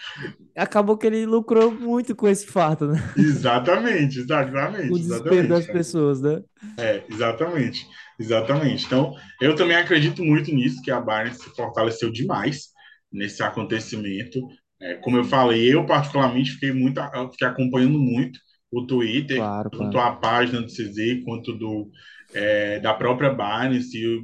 acabou 0.55 0.97
que 0.97 1.05
ele 1.07 1.25
lucrou 1.25 1.71
muito 1.71 2.15
com 2.15 2.27
esse 2.27 2.47
fato, 2.47 2.87
né? 2.87 2.97
Exatamente, 3.15 4.19
O 4.19 4.21
exatamente, 4.21 4.99
desespero 4.99 5.47
das 5.47 5.65
cara. 5.65 5.77
pessoas, 5.77 6.21
né? 6.21 6.41
É, 6.77 7.03
exatamente, 7.09 7.85
exatamente. 8.19 8.85
Então, 8.85 9.13
eu 9.41 9.55
também 9.55 9.77
acredito 9.77 10.23
muito 10.23 10.51
nisso, 10.53 10.81
que 10.81 10.91
a 10.91 10.99
Binance 10.99 11.43
se 11.43 11.55
fortaleceu 11.55 12.11
demais 12.11 12.69
nesse 13.11 13.43
acontecimento. 13.43 14.39
É, 14.81 14.95
como 14.95 15.17
eu 15.17 15.23
falei, 15.23 15.73
eu 15.73 15.85
particularmente 15.85 16.51
fiquei 16.51 16.71
muito, 16.71 17.01
fiquei 17.31 17.47
acompanhando 17.47 17.97
muito 17.99 18.39
o 18.71 18.85
Twitter, 18.85 19.37
Claro, 19.37 19.69
tanto 19.71 19.97
claro. 19.97 19.99
a 19.99 20.15
página 20.15 20.61
do 20.61 20.69
CZ 20.69 21.23
quanto 21.23 21.53
do 21.53 21.89
é, 22.33 22.79
da 22.79 22.93
própria 22.93 23.29
Binance. 23.33 23.99
Eu, 24.01 24.21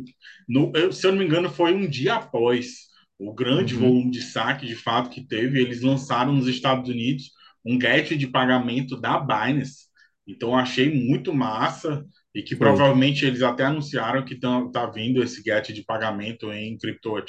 no, 0.48 0.72
eu, 0.76 0.92
se 0.92 1.06
eu 1.08 1.12
não 1.12 1.20
me 1.20 1.26
engano, 1.26 1.50
foi 1.50 1.74
um 1.74 1.88
dia 1.88 2.16
após 2.16 2.88
o 3.18 3.34
grande 3.34 3.76
Uhum. 3.76 3.80
volume 3.80 4.12
de 4.12 4.22
saque 4.22 4.66
de 4.68 4.76
fato 4.76 5.10
que 5.10 5.26
teve, 5.26 5.60
eles 5.62 5.82
lançaram 5.82 6.34
nos 6.34 6.48
Estados 6.48 6.90
Unidos 6.90 7.32
um 7.66 7.78
gateway 7.78 8.18
de 8.18 8.28
pagamento 8.28 9.00
da 9.00 9.18
Binance. 9.20 9.86
Então, 10.28 10.56
achei 10.56 10.94
muito 10.94 11.34
massa 11.34 12.06
e 12.34 12.42
que 12.42 12.56
Foi. 12.58 12.68
provavelmente 12.68 13.26
eles 13.26 13.42
até 13.42 13.66
anunciaram 13.66 14.24
que 14.26 14.36
tá, 14.40 14.68
tá 14.72 14.86
vindo 14.88 15.22
esse 15.24 15.44
gateway 15.44 15.76
de 15.76 15.84
pagamento 15.86 16.52
em 16.52 16.78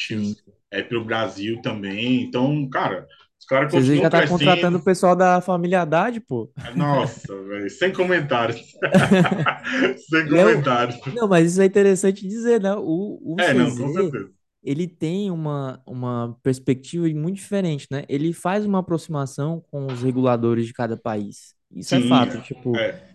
Sim. 0.08 0.34
É, 0.74 0.82
para 0.82 0.98
o 0.98 1.04
Brasil 1.04 1.60
também. 1.62 2.22
Então, 2.22 2.68
cara, 2.68 3.06
os 3.38 3.46
caras 3.46 3.70
continuam 3.70 4.02
já 4.02 4.10
tá 4.10 4.22
contratando 4.22 4.78
o 4.78 4.84
pessoal 4.84 5.14
da 5.16 5.40
família 5.40 5.82
Haddad, 5.82 6.20
pô. 6.20 6.50
Nossa, 6.74 7.34
velho, 7.44 7.70
sem 7.70 7.92
comentários. 7.92 8.60
sem 10.08 10.20
é 10.22 10.28
comentários. 10.28 10.98
Não, 11.12 11.28
mas 11.28 11.52
isso 11.52 11.62
é 11.62 11.66
interessante 11.66 12.26
dizer, 12.26 12.60
né? 12.60 12.74
O, 12.76 13.20
o 13.22 13.36
É, 13.38 13.52
não, 13.54 13.76
com 13.76 13.88
CZ, 13.88 13.92
certeza. 13.92 14.30
ele 14.62 14.88
tem 14.88 15.30
uma, 15.30 15.82
uma 15.86 16.38
perspectiva 16.42 17.06
muito 17.08 17.36
diferente, 17.36 17.86
né? 17.90 18.04
Ele 18.08 18.32
faz 18.32 18.64
uma 18.64 18.80
aproximação 18.80 19.62
com 19.70 19.86
os 19.86 20.02
reguladores 20.02 20.66
de 20.66 20.72
cada 20.72 20.96
país. 20.96 21.54
Isso 21.70 21.94
é 21.94 22.00
Sim, 22.00 22.08
fato. 22.08 22.40
Tipo, 22.42 22.76
é. 22.76 23.13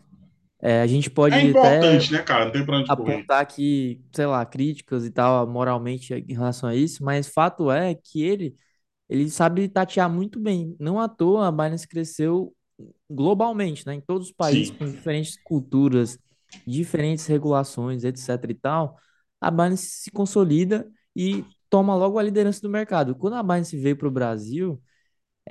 É, 0.61 0.81
a 0.81 0.87
gente 0.87 1.09
É 1.31 1.39
pode 1.39 1.51
até 1.51 1.81
importante, 1.81 2.11
né, 2.13 2.21
cara? 2.21 2.45
Não 2.45 2.51
tem 2.51 2.63
pra 2.65 2.77
onde 2.77 2.93
correr. 2.93 3.27
apontar 3.27 3.41
aqui, 3.41 4.03
sei 4.13 4.25
lá, 4.25 4.45
críticas 4.45 5.05
e 5.05 5.11
tal, 5.11 5.47
moralmente 5.47 6.13
em 6.13 6.33
relação 6.33 6.69
a 6.69 6.75
isso, 6.75 7.03
mas 7.03 7.27
fato 7.27 7.71
é 7.71 7.93
que 7.95 8.23
ele, 8.23 8.55
ele 9.09 9.29
sabe 9.29 9.69
tatear 9.69 10.09
muito 10.09 10.39
bem. 10.39 10.75
Não 10.79 10.99
à 10.99 11.09
toa 11.09 11.47
a 11.49 11.51
Binance 11.51 11.87
cresceu 11.87 12.55
globalmente, 13.09 13.85
né? 13.87 13.95
Em 13.95 14.01
todos 14.01 14.27
os 14.29 14.33
países 14.33 14.71
Sim, 14.71 14.79
com 14.79 14.91
diferentes 14.91 15.37
culturas, 15.43 16.19
diferentes 16.65 17.25
regulações, 17.27 18.03
etc 18.03 18.29
e 18.49 18.53
tal, 18.55 18.97
a 19.41 19.51
Binance 19.51 19.87
se 20.03 20.11
consolida 20.11 20.89
e 21.15 21.45
toma 21.69 21.95
logo 21.95 22.19
a 22.19 22.23
liderança 22.23 22.61
do 22.61 22.69
mercado. 22.69 23.15
Quando 23.15 23.35
a 23.35 23.43
Binance 23.43 23.77
veio 23.77 23.97
para 23.97 24.07
o 24.07 24.11
Brasil, 24.11 24.81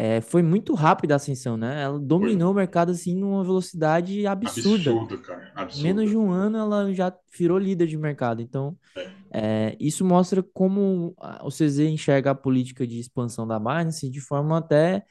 é, 0.01 0.21
foi 0.21 0.43
muito 0.45 0.75
rápida 0.75 1.15
a 1.15 1.17
ascensão, 1.17 1.57
né? 1.57 1.83
Ela 1.83 1.99
foi. 1.99 2.07
dominou 2.07 2.53
o 2.53 2.55
mercado 2.55 2.93
assim 2.93 3.17
numa 3.17 3.43
velocidade 3.43 4.25
absurda. 4.29 4.91
Absurdo, 4.93 5.19
cara. 5.19 5.41
Menos 5.57 6.03
Absurdo. 6.05 6.07
de 6.09 6.17
um 6.17 6.31
ano 6.31 6.57
ela 6.57 6.95
já 6.95 7.13
virou 7.37 7.59
líder 7.59 7.89
de 7.89 7.99
mercado. 7.99 8.41
Então, 8.41 8.77
É. 8.97 9.09
é, 9.33 9.77
isso 9.81 10.05
mostra 10.05 10.41
como 10.43 11.17
o 11.43 11.51
CZ 11.51 11.81
enxerga 11.81 12.31
a 12.31 12.35
política 12.35 12.87
de 12.87 13.01
expansão 13.01 13.45
da 13.45 13.59
Binance 13.59 14.09
de 14.09 14.21
forma 14.21 14.57
até 14.59 15.03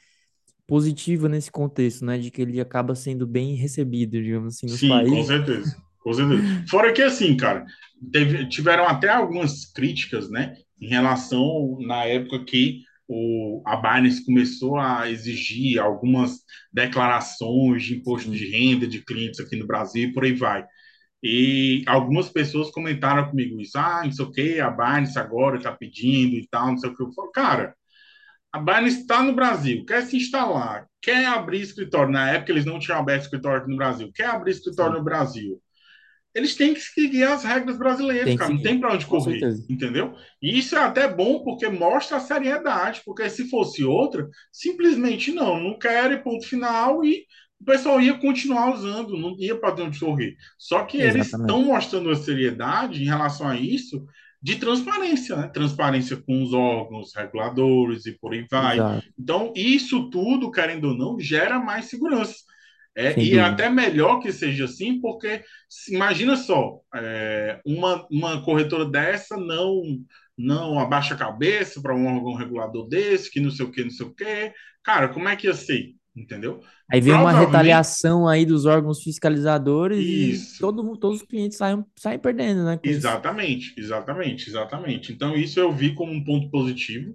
positiva 0.66 1.28
nesse 1.28 1.50
contexto, 1.50 2.04
né? 2.04 2.18
De 2.18 2.30
que 2.30 2.42
ele 2.42 2.60
acaba 2.60 2.94
sendo 2.94 3.26
bem 3.26 3.54
recebido, 3.54 4.12
digamos 4.22 4.54
assim, 4.56 4.66
nos 4.66 4.80
Sim, 4.80 4.88
com 4.88 4.94
países. 4.96 5.26
certeza. 5.26 5.76
Com 6.02 6.12
certeza. 6.14 6.42
Fora 6.68 6.92
que, 6.92 7.02
assim, 7.02 7.36
cara, 7.36 7.64
teve- 8.12 8.48
tiveram 8.48 8.84
até 8.86 9.08
algumas 9.10 9.66
críticas, 9.66 10.30
né, 10.30 10.54
em 10.80 10.88
relação 10.88 11.76
na 11.80 12.04
época 12.04 12.44
que 12.44 12.82
o, 13.08 13.62
a 13.66 13.76
Binance 13.76 14.24
começou 14.24 14.78
a 14.78 15.10
exigir 15.10 15.80
algumas 15.80 16.40
declarações 16.72 17.84
de 17.84 17.96
imposto 17.96 18.30
de 18.30 18.48
renda 18.50 18.86
de 18.86 19.02
clientes 19.04 19.40
aqui 19.40 19.56
no 19.56 19.66
Brasil 19.66 20.10
e 20.10 20.12
por 20.12 20.24
aí 20.24 20.34
vai. 20.34 20.64
E 21.22 21.82
algumas 21.86 22.28
pessoas 22.28 22.70
comentaram 22.70 23.28
comigo 23.30 23.60
isso, 23.60 23.76
ah, 23.78 24.02
não 24.04 24.12
sei 24.12 24.24
o 24.24 24.30
que, 24.30 24.60
a 24.60 24.70
Binance 24.70 25.18
agora 25.18 25.56
está 25.56 25.72
pedindo 25.72 26.36
e 26.36 26.46
tal, 26.48 26.68
não 26.68 26.78
sei 26.78 26.90
o 26.90 26.96
que. 26.96 27.02
Eu 27.02 27.12
falo, 27.12 27.30
cara, 27.32 27.74
a 28.52 28.58
Binance 28.58 29.00
está 29.00 29.22
no 29.22 29.34
Brasil, 29.34 29.84
quer 29.86 30.02
se 30.02 30.16
instalar, 30.16 30.86
quer 31.02 31.26
abrir 31.26 31.60
escritório. 31.60 32.12
Na 32.12 32.30
época 32.30 32.52
eles 32.52 32.64
não 32.64 32.78
tinham 32.78 32.98
aberto 32.98 33.22
escritório 33.24 33.60
aqui 33.60 33.70
no 33.70 33.76
Brasil, 33.76 34.10
quer 34.14 34.26
abrir 34.26 34.52
escritório 34.52 34.98
no 34.98 35.04
Brasil. 35.04 35.60
Eles 36.38 36.54
têm 36.54 36.72
que 36.72 36.80
seguir 36.80 37.24
as 37.24 37.42
regras 37.42 37.76
brasileiras, 37.76 38.26
Tem 38.26 38.36
cara, 38.36 38.54
não 38.54 38.62
tem 38.62 38.78
para 38.78 38.94
onde 38.94 39.04
correr, 39.06 39.40
entendeu? 39.68 40.14
E 40.40 40.56
isso 40.56 40.76
é 40.76 40.78
até 40.78 41.12
bom 41.12 41.42
porque 41.42 41.68
mostra 41.68 42.16
a 42.16 42.20
seriedade, 42.20 43.02
porque 43.04 43.28
se 43.28 43.50
fosse 43.50 43.82
outra, 43.84 44.28
simplesmente 44.52 45.32
não, 45.32 45.60
não 45.60 45.76
quero 45.76 46.14
e 46.14 46.22
ponto 46.22 46.46
final 46.46 47.04
e 47.04 47.24
o 47.60 47.64
pessoal 47.64 48.00
ia 48.00 48.14
continuar 48.14 48.72
usando, 48.72 49.18
não 49.18 49.34
ia 49.36 49.58
para 49.58 49.82
onde 49.82 49.98
correr. 49.98 50.36
Só 50.56 50.84
que 50.84 50.98
eles 50.98 51.26
estão 51.26 51.40
Exatamente. 51.40 51.66
mostrando 51.66 52.10
a 52.10 52.16
seriedade 52.16 53.02
em 53.02 53.06
relação 53.06 53.48
a 53.48 53.56
isso 53.56 54.06
de 54.40 54.54
transparência, 54.54 55.34
né? 55.34 55.48
Transparência 55.48 56.16
com 56.16 56.40
os 56.40 56.52
órgãos 56.52 57.12
reguladores 57.16 58.06
e 58.06 58.12
por 58.12 58.32
aí 58.32 58.46
vai. 58.48 58.76
Exato. 58.76 59.08
Então, 59.18 59.52
isso 59.56 60.08
tudo, 60.08 60.52
querendo 60.52 60.90
ou 60.90 60.96
não, 60.96 61.18
gera 61.18 61.58
mais 61.58 61.86
segurança. 61.86 62.36
É, 62.98 63.12
Sem 63.14 63.22
e 63.22 63.36
é 63.36 63.40
dúvida. 63.40 63.44
até 63.44 63.70
melhor 63.70 64.20
que 64.20 64.32
seja 64.32 64.64
assim, 64.64 65.00
porque 65.00 65.42
imagina 65.90 66.36
só, 66.36 66.80
é, 66.96 67.60
uma, 67.64 68.06
uma 68.10 68.42
corretora 68.44 68.84
dessa 68.90 69.36
não 69.36 69.82
não 70.36 70.78
abaixa 70.78 71.14
a 71.14 71.18
cabeça 71.18 71.82
para 71.82 71.94
um 71.96 72.06
órgão 72.06 72.34
regulador 72.34 72.88
desse, 72.88 73.30
que 73.30 73.40
não 73.40 73.50
sei 73.50 73.66
o 73.66 73.72
que, 73.72 73.82
não 73.82 73.90
sei 73.90 74.06
o 74.06 74.14
que. 74.14 74.52
Cara, 74.84 75.08
como 75.08 75.28
é 75.28 75.36
que 75.36 75.46
ia 75.48 75.54
ser? 75.54 75.94
Entendeu? 76.16 76.60
Aí 76.90 77.00
vem 77.00 77.14
uma 77.14 77.32
retaliação 77.32 78.26
aí 78.28 78.46
dos 78.46 78.64
órgãos 78.64 79.02
fiscalizadores 79.02 80.08
e 80.10 80.30
isso. 80.30 80.58
todo, 80.58 80.82
mu- 80.84 80.96
todos 80.96 81.20
os 81.22 81.26
clientes 81.26 81.58
saem, 81.58 81.84
saem 81.96 82.18
perdendo, 82.18 82.64
né, 82.64 82.78
com 82.78 82.90
isso. 82.92 83.20
Exatamente, 83.22 83.74
exatamente, 83.76 84.48
exatamente. 84.48 85.12
Então, 85.12 85.34
isso 85.36 85.58
eu 85.58 85.72
vi 85.72 85.94
como 85.94 86.12
um 86.12 86.24
ponto 86.24 86.48
positivo. 86.50 87.14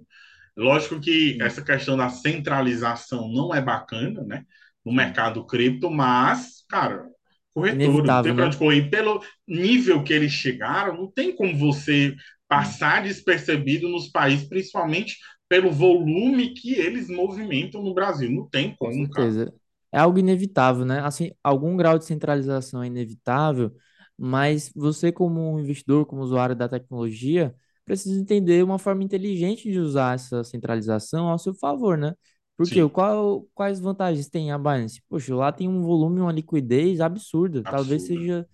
Lógico 0.56 1.00
que 1.00 1.38
essa 1.42 1.62
questão 1.64 1.96
da 1.96 2.08
centralização 2.10 3.28
não 3.32 3.54
é 3.54 3.60
bacana, 3.62 4.22
né? 4.24 4.44
No 4.84 4.92
mercado 4.92 5.44
cripto, 5.46 5.90
mas, 5.90 6.64
cara, 6.68 7.06
corretora, 7.54 8.22
tem 8.22 8.34
né? 8.34 8.50
correr. 8.56 8.90
Pelo 8.90 9.22
nível 9.48 10.02
que 10.02 10.12
eles 10.12 10.32
chegaram, 10.32 10.96
não 10.96 11.10
tem 11.10 11.34
como 11.34 11.56
você 11.56 12.14
passar 12.48 13.02
despercebido 13.02 13.88
nos 13.88 14.08
países, 14.08 14.48
principalmente 14.48 15.16
pelo 15.48 15.70
volume 15.70 16.54
que 16.54 16.74
eles 16.74 17.08
movimentam 17.08 17.82
no 17.82 17.94
Brasil. 17.94 18.30
Não 18.30 18.48
tem 18.48 18.70
com 18.76 18.86
como, 18.86 19.08
cara. 19.10 19.30
certeza. 19.30 19.54
É 19.92 19.98
algo 19.98 20.18
inevitável, 20.18 20.84
né? 20.84 21.00
Assim, 21.00 21.30
algum 21.42 21.76
grau 21.76 21.98
de 21.98 22.04
centralização 22.04 22.82
é 22.82 22.88
inevitável, 22.88 23.72
mas 24.18 24.70
você, 24.74 25.12
como 25.12 25.58
investidor, 25.60 26.04
como 26.06 26.22
usuário 26.22 26.56
da 26.56 26.68
tecnologia, 26.68 27.54
precisa 27.84 28.18
entender 28.20 28.64
uma 28.64 28.78
forma 28.78 29.04
inteligente 29.04 29.70
de 29.70 29.78
usar 29.78 30.14
essa 30.14 30.42
centralização 30.42 31.28
ao 31.28 31.38
seu 31.38 31.54
favor, 31.54 31.96
né? 31.96 32.14
Porque 32.56 32.80
Sim, 32.80 32.88
qual, 32.88 33.42
quais 33.54 33.80
vantagens 33.80 34.28
tem 34.28 34.52
a 34.52 34.58
Binance? 34.58 35.02
Poxa, 35.08 35.34
lá 35.34 35.52
tem 35.52 35.68
um 35.68 35.82
volume, 35.82 36.20
uma 36.20 36.32
liquidez 36.32 37.00
absurda. 37.00 37.64
Talvez 37.64 38.02
absurda. 38.02 38.06
seja 38.06 38.46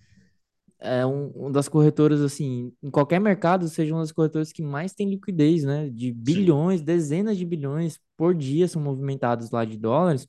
é 0.79 1.05
um, 1.05 1.27
uma 1.29 1.51
das 1.51 1.69
corretoras, 1.69 2.21
assim, 2.21 2.73
em 2.81 2.89
qualquer 2.91 3.19
mercado, 3.19 3.67
seja 3.69 3.93
uma 3.93 4.01
das 4.01 4.11
corretoras 4.11 4.51
que 4.51 4.63
mais 4.63 4.93
tem 4.93 5.09
liquidez, 5.09 5.63
né? 5.63 5.89
De 5.89 6.11
Sim. 6.23 6.51
bilhões, 6.51 6.81
dezenas 6.81 7.37
de 7.37 7.45
bilhões 7.45 7.99
por 8.17 8.33
dia 8.35 8.67
são 8.67 8.81
movimentados 8.81 9.51
lá 9.51 9.63
de 9.65 9.77
dólares. 9.77 10.27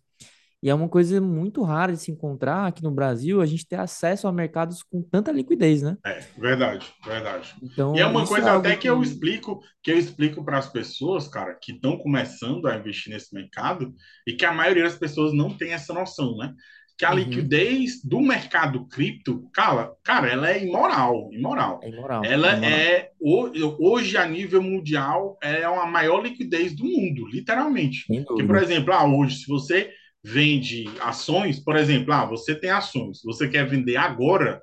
E 0.62 0.70
é 0.70 0.74
uma 0.74 0.89
coisa 0.89 1.20
muito 1.20 1.62
rara 1.62 1.93
de 1.93 1.98
se 2.01 2.10
encontrar 2.12 2.66
aqui 2.66 2.82
no 2.82 2.90
Brasil, 2.90 3.40
a 3.40 3.47
gente 3.47 3.66
ter 3.66 3.76
acesso 3.76 4.28
a 4.28 4.32
mercados 4.32 4.82
com 4.82 5.02
tanta 5.02 5.32
liquidez, 5.32 5.82
né? 5.82 5.97
É, 6.05 6.18
verdade, 6.36 6.93
verdade. 7.05 7.55
E 7.93 8.01
é 8.01 8.06
Então, 8.06 8.06
uma 8.06 8.26
é 8.26 8.26
coisa 8.26 8.51
algo 8.51 8.52
até 8.52 8.76
que 8.76 8.89
eu 8.89 9.01
que. 9.01 9.02
explico, 9.02 9.60
que 9.82 9.93
eu 9.93 9.98
explico 9.98 10.44
para 10.44 10.59
as 10.59 10.68
pessoas, 10.68 11.28
cara, 11.28 11.55
que 11.60 11.72
estão 11.72 11.97
começando 11.98 12.66
a 12.66 12.76
investir 12.76 13.12
nesse 13.12 13.32
mercado 13.34 13.94
e 14.26 14.32
que 14.34 14.44
a 14.44 14.52
maioria 14.52 14.82
das 14.84 14.97
pessoas 14.97 15.32
não 15.32 15.56
tem 15.56 15.72
essa 15.72 15.93
noção, 15.94 16.36
né? 16.36 16.52
Que 16.98 17.05
a 17.05 17.12
Uhum, 17.12 17.14
liquidez 17.14 18.02
do 18.05 18.20
mercado 18.20 18.86
cripto, 18.89 19.48
cara, 19.52 19.93
cara, 20.02 20.28
ela 20.28 20.51
é 20.51 20.64
imoral, 20.64 21.28
imoral. 21.32 21.80
é 21.80 21.89
imoral, 21.89 22.24
Ela 22.24 22.59
é 22.64 22.70
imoral. 22.70 22.89
é 22.98 23.12
hoje 23.20 24.16
a 24.16 24.26
nível 24.26 24.62
mundial 24.62 25.39
é 25.43 25.64
a 25.64 25.86
maior 25.86 26.22
liquidez 26.22 26.74
do 26.74 26.84
mundo, 26.84 27.26
literalmente. 27.28 28.06
Que 28.34 28.43
por 28.44 28.56
exemplo, 28.56 28.93
ah, 28.93 29.05
hoje 29.05 29.36
se 29.39 29.47
você 29.48 29.90
vende 30.23 30.85
ações, 31.01 31.59
por 31.59 31.77
exemplo, 31.77 32.12
ah, 32.12 32.24
você 32.24 32.55
tem 32.55 32.70
ações, 32.70 33.20
você 33.24 33.49
quer 33.49 33.69
vender 33.69 33.97
agora, 33.97 34.62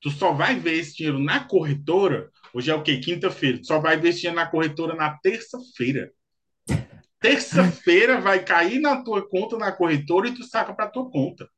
tu 0.00 0.10
só 0.10 0.32
vai 0.32 0.58
ver 0.58 0.74
esse 0.74 0.96
dinheiro 0.96 1.18
na 1.18 1.40
corretora. 1.40 2.30
Hoje 2.52 2.70
é 2.70 2.74
o 2.74 2.82
quê? 2.82 2.98
Quinta-feira. 2.98 3.58
Tu 3.58 3.66
só 3.66 3.78
vai 3.78 3.98
ver 3.98 4.10
esse 4.10 4.20
dinheiro 4.20 4.36
na 4.36 4.46
corretora 4.46 4.94
na 4.94 5.16
terça-feira. 5.18 6.10
Terça-feira 7.20 8.20
vai 8.20 8.44
cair 8.44 8.78
na 8.78 9.02
tua 9.02 9.28
conta 9.28 9.56
na 9.56 9.72
corretora 9.72 10.28
e 10.28 10.34
tu 10.34 10.44
saca 10.44 10.72
para 10.72 10.88
tua 10.88 11.10
conta. 11.10 11.48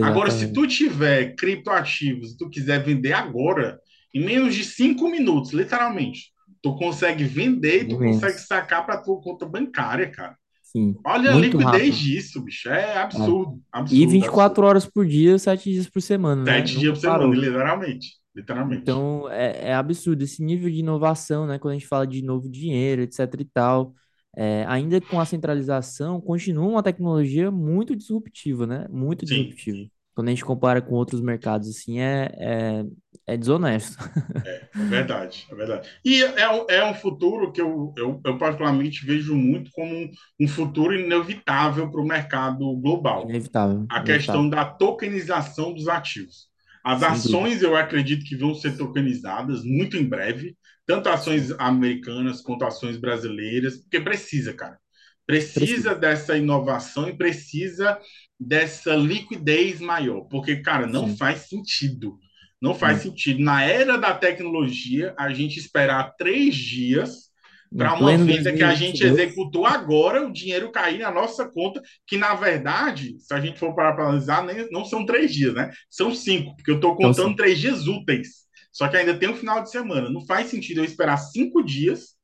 Agora, 0.00 0.30
se 0.30 0.44
Exatamente. 0.44 0.54
tu 0.54 0.66
tiver 0.66 1.36
criptoativos 1.36 2.32
e 2.32 2.36
tu 2.38 2.48
quiser 2.48 2.82
vender 2.82 3.12
agora, 3.12 3.78
em 4.12 4.24
menos 4.24 4.54
de 4.54 4.64
cinco 4.64 5.08
minutos, 5.08 5.52
literalmente, 5.52 6.32
tu 6.62 6.74
consegue 6.76 7.24
vender 7.24 7.82
e 7.82 7.88
tu 7.88 7.98
consegue 7.98 8.32
Imenso. 8.32 8.46
sacar 8.46 8.86
para 8.86 9.02
tua 9.02 9.20
conta 9.20 9.44
bancária, 9.44 10.10
cara. 10.10 10.36
Sim. 10.74 10.96
Olha 11.04 11.30
a 11.32 11.34
liquidez 11.34 11.94
rápido. 11.94 11.98
disso, 11.98 12.42
bicho. 12.42 12.68
É 12.68 12.94
É. 12.94 12.98
absurdo, 12.98 13.62
E 13.90 14.06
absurdo, 14.06 14.10
absurdo. 14.10 14.10
24 14.12 14.66
horas 14.66 14.86
por 14.86 15.06
dia, 15.06 15.38
7 15.38 15.70
dias 15.70 15.88
por 15.88 16.02
semana, 16.02 16.44
né? 16.44 16.52
Sete 16.52 16.78
dias 16.78 16.94
por 16.94 17.00
semana, 17.00 17.18
parou. 17.18 17.32
literalmente. 17.34 18.08
Literalmente. 18.34 18.82
Então, 18.82 19.28
é, 19.30 19.68
é 19.70 19.74
absurdo 19.74 20.22
esse 20.24 20.42
nível 20.42 20.70
de 20.70 20.78
inovação, 20.80 21.46
né? 21.46 21.58
Quando 21.58 21.72
a 21.72 21.74
gente 21.78 21.86
fala 21.86 22.06
de 22.06 22.22
novo 22.22 22.48
dinheiro, 22.48 23.02
etc 23.02 23.20
e 23.40 23.44
tal, 23.44 23.94
é, 24.36 24.64
ainda 24.66 25.00
com 25.00 25.20
a 25.20 25.24
centralização, 25.24 26.20
continua 26.20 26.66
uma 26.66 26.82
tecnologia 26.82 27.50
muito 27.50 27.94
disruptiva, 27.94 28.66
né? 28.66 28.86
Muito 28.90 29.26
Sim, 29.26 29.44
disruptiva. 29.44 29.88
Quando 30.14 30.28
a 30.28 30.30
gente 30.30 30.44
compara 30.44 30.80
com 30.82 30.94
outros 30.94 31.20
mercados, 31.20 31.68
assim, 31.68 32.00
é, 32.00 32.84
é, 33.26 33.34
é 33.34 33.36
desonesto. 33.36 33.98
é 34.44 34.68
verdade, 34.88 35.46
é 35.50 35.54
verdade. 35.54 35.90
E 36.04 36.22
é, 36.22 36.48
um- 36.50 36.66
é 36.68 36.84
um 36.84 36.94
futuro 36.94 37.52
que 37.52 37.60
eu, 37.60 37.92
eu, 37.96 38.20
eu 38.24 38.38
particularmente 38.38 39.04
vejo 39.06 39.34
muito 39.34 39.70
como 39.72 39.94
um, 39.94 40.10
um 40.40 40.48
futuro 40.48 40.94
inevitável 40.98 41.90
para 41.90 42.00
o 42.00 42.06
mercado 42.06 42.58
global. 42.80 43.34
Inevitável, 43.34 43.88
a 43.88 44.00
inevitável. 44.00 44.44
questão 44.44 44.48
da 44.48 44.64
tokenização 44.64 45.74
dos 45.74 45.88
ativos. 45.88 46.48
As 46.84 47.02
dúvida. 47.06 47.38
ações 47.42 47.62
eu 47.62 47.76
acredito 47.76 48.24
que 48.26 48.36
vão 48.36 48.54
ser 48.54 48.76
tokenizadas 48.78 49.64
muito 49.64 49.96
em 49.96 50.04
breve, 50.08 50.56
tanto 50.86 51.08
ações 51.08 51.50
americanas 51.52 52.42
quanto 52.42 52.64
ações 52.64 52.96
brasileiras, 52.98 53.78
porque 53.78 54.00
precisa, 54.00 54.54
cara. 54.54 54.78
Precisa. 55.26 55.86
Precisa 55.86 55.94
dessa 55.94 56.36
inovação 56.36 57.08
e 57.08 57.16
precisa 57.16 57.98
dessa 58.38 58.94
liquidez 58.96 59.80
maior, 59.80 60.22
porque, 60.30 60.56
cara, 60.56 60.86
não 60.86 61.06
Sim. 61.06 61.16
faz 61.16 61.48
sentido. 61.48 62.18
Não 62.64 62.74
faz 62.74 62.98
Não. 62.98 63.04
sentido. 63.04 63.42
Na 63.42 63.62
era 63.64 63.98
da 63.98 64.14
tecnologia, 64.14 65.14
a 65.18 65.32
gente 65.32 65.58
esperar 65.58 66.14
três 66.16 66.54
dias 66.54 67.30
para 67.76 67.94
uma 67.94 68.16
venda 68.16 68.52
que 68.52 68.62
a 68.62 68.74
gente 68.74 69.02
2022, 69.02 69.04
executou 69.04 69.66
agora, 69.66 70.24
o 70.26 70.32
dinheiro 70.32 70.70
cair 70.70 71.00
na 71.00 71.10
nossa 71.10 71.48
conta, 71.48 71.82
que 72.06 72.16
na 72.16 72.34
verdade, 72.34 73.16
se 73.18 73.34
a 73.34 73.40
gente 73.40 73.58
for 73.58 73.74
parar 73.74 73.94
para 73.94 74.04
analisar, 74.04 74.44
nem, 74.44 74.70
não 74.70 74.84
são 74.84 75.04
três 75.04 75.32
dias, 75.32 75.54
né? 75.54 75.72
São 75.90 76.14
cinco, 76.14 76.54
porque 76.56 76.70
eu 76.70 76.76
estou 76.76 76.94
então, 76.98 77.12
contando 77.12 77.34
sim. 77.34 77.36
três 77.36 77.58
dias 77.58 77.86
úteis. 77.86 78.44
Só 78.72 78.88
que 78.88 78.96
ainda 78.96 79.18
tem 79.18 79.28
um 79.28 79.36
final 79.36 79.62
de 79.62 79.70
semana. 79.70 80.08
Não 80.10 80.24
faz 80.26 80.48
sentido 80.48 80.80
eu 80.80 80.84
esperar 80.84 81.16
cinco 81.18 81.62
dias 81.64 82.14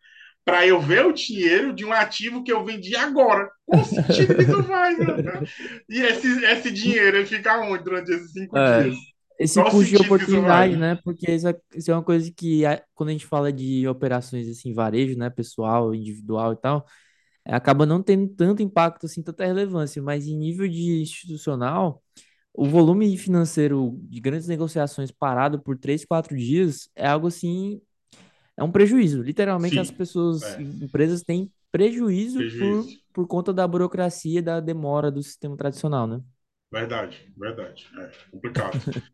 para 0.45 0.67
eu 0.67 0.81
ver 0.81 1.07
o 1.07 1.13
dinheiro 1.13 1.73
de 1.75 1.85
um 1.85 1.93
ativo 1.93 2.43
que 2.45 2.53
eu 2.53 2.65
vendi 2.65 2.97
agora. 2.97 3.49
Qual 3.67 3.85
sentido 3.85 4.41
isso 4.41 4.63
faz? 4.65 4.99
né? 4.99 5.21
E 5.89 6.01
esse, 6.01 6.45
esse 6.45 6.71
dinheiro 6.71 7.19
ele 7.19 7.27
fica 7.27 7.61
onde 7.61 7.85
durante 7.85 8.11
esses 8.13 8.33
cinco 8.33 8.59
É, 8.59 8.61
dias? 8.61 8.97
Esse 9.41 9.63
custo 9.65 9.85
de 9.85 9.97
oportunidade, 9.97 10.77
né? 10.77 10.97
Porque 11.03 11.31
isso 11.33 11.49
é, 11.49 11.59
isso 11.75 11.91
é 11.91 11.95
uma 11.95 12.03
coisa 12.03 12.31
que, 12.31 12.61
quando 12.95 13.09
a 13.09 13.13
gente 13.13 13.25
fala 13.25 13.51
de 13.51 13.89
operações 13.89 14.47
assim, 14.47 14.75
varejo, 14.75 15.19
né? 15.19 15.31
Pessoal, 15.31 15.95
individual 15.95 16.53
e 16.53 16.57
tal, 16.57 16.87
é, 17.47 17.55
acaba 17.55 17.87
não 17.87 18.03
tendo 18.03 18.29
tanto 18.29 18.63
impacto, 18.63 19.07
assim, 19.07 19.23
tanta 19.23 19.47
relevância, 19.47 20.03
mas 20.03 20.27
em 20.27 20.37
nível 20.37 20.69
de 20.69 21.01
institucional, 21.01 22.03
o 22.53 22.67
volume 22.67 23.17
financeiro 23.17 23.99
de 24.03 24.21
grandes 24.21 24.47
negociações 24.47 25.11
parado 25.11 25.59
por 25.59 25.79
três, 25.79 26.05
quatro 26.05 26.37
dias 26.37 26.91
é 26.95 27.09
algo 27.09 27.29
assim, 27.29 27.81
é 28.59 28.63
um 28.63 28.71
prejuízo. 28.71 29.23
Literalmente, 29.23 29.79
as 29.79 29.89
Sim, 29.89 29.95
pessoas, 29.95 30.43
é. 30.43 30.61
empresas 30.61 31.23
têm 31.23 31.51
prejuízo 31.73 32.41
por, 32.41 32.49
Prejuízo. 32.49 32.99
por 33.15 33.27
conta 33.27 33.55
da 33.55 33.67
burocracia 33.67 34.41
e 34.41 34.43
da 34.43 34.61
demora 34.61 35.11
do 35.11 35.23
sistema 35.23 35.57
tradicional, 35.57 36.07
né? 36.07 36.21
Verdade, 36.73 37.33
verdade. 37.37 37.87
É 37.99 38.11
complicado. 38.31 38.79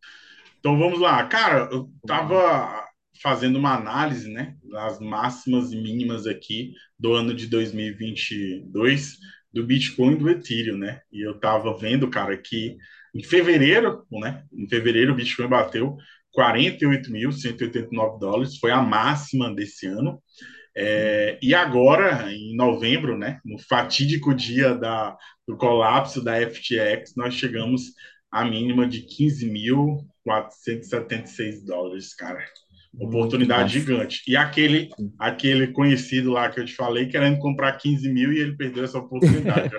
Então 0.58 0.78
vamos 0.78 0.98
lá. 1.00 1.24
Cara, 1.28 1.68
eu 1.70 1.88
tava 2.06 2.84
fazendo 3.22 3.56
uma 3.56 3.74
análise, 3.76 4.28
né, 4.28 4.56
das 4.64 4.98
máximas 4.98 5.72
e 5.72 5.76
mínimas 5.76 6.26
aqui 6.26 6.72
do 6.98 7.14
ano 7.14 7.32
de 7.34 7.46
2022 7.46 9.16
do 9.52 9.64
Bitcoin 9.64 10.14
e 10.14 10.16
do 10.16 10.28
Ethereum, 10.28 10.76
né? 10.76 11.00
E 11.12 11.26
eu 11.26 11.38
tava 11.38 11.78
vendo, 11.78 12.10
cara, 12.10 12.36
que 12.36 12.76
em 13.14 13.22
fevereiro, 13.22 14.04
né, 14.10 14.44
em 14.52 14.68
fevereiro 14.68 15.12
o 15.12 15.16
Bitcoin 15.16 15.48
bateu 15.48 15.96
48.189 16.32 18.18
dólares, 18.18 18.58
foi 18.58 18.72
a 18.72 18.82
máxima 18.82 19.54
desse 19.54 19.86
ano. 19.86 20.20
É, 20.76 21.38
e 21.42 21.54
agora, 21.54 22.30
em 22.30 22.54
novembro, 22.54 23.16
né, 23.16 23.40
no 23.44 23.58
fatídico 23.58 24.34
dia 24.34 24.74
da, 24.74 25.16
do 25.46 25.56
colapso 25.56 26.22
da 26.22 26.38
FTX, 26.38 27.14
nós 27.16 27.32
chegamos 27.34 27.94
à 28.30 28.44
mínima 28.44 28.86
de 28.86 29.00
15.476 29.02 31.64
dólares, 31.64 32.14
cara. 32.14 32.44
Oportunidade 32.98 33.78
gigante. 33.78 34.22
E 34.26 34.36
aquele, 34.36 34.90
aquele 35.18 35.68
conhecido 35.68 36.32
lá 36.32 36.50
que 36.50 36.60
eu 36.60 36.64
te 36.64 36.74
falei, 36.74 37.08
querendo 37.08 37.38
comprar 37.38 37.76
15 37.76 38.10
mil 38.10 38.32
e 38.32 38.38
ele 38.38 38.56
perdeu 38.56 38.84
essa 38.84 38.98
oportunidade. 38.98 39.70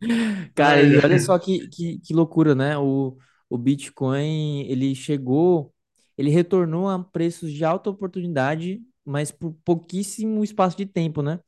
Cara, 0.54 0.82
e 0.82 0.96
olha 0.96 1.14
ai. 1.14 1.18
só 1.18 1.38
que, 1.38 1.68
que, 1.68 1.98
que 1.98 2.14
loucura, 2.14 2.54
né? 2.54 2.76
O, 2.78 3.16
o 3.48 3.58
Bitcoin, 3.58 4.66
ele 4.68 4.94
chegou, 4.94 5.72
ele 6.16 6.30
retornou 6.30 6.88
a 6.88 6.98
preços 6.98 7.52
de 7.52 7.64
alta 7.64 7.90
oportunidade, 7.90 8.80
mas 9.04 9.30
por 9.30 9.52
pouquíssimo 9.64 10.42
espaço 10.44 10.76
de 10.76 10.86
tempo, 10.86 11.22
né? 11.22 11.40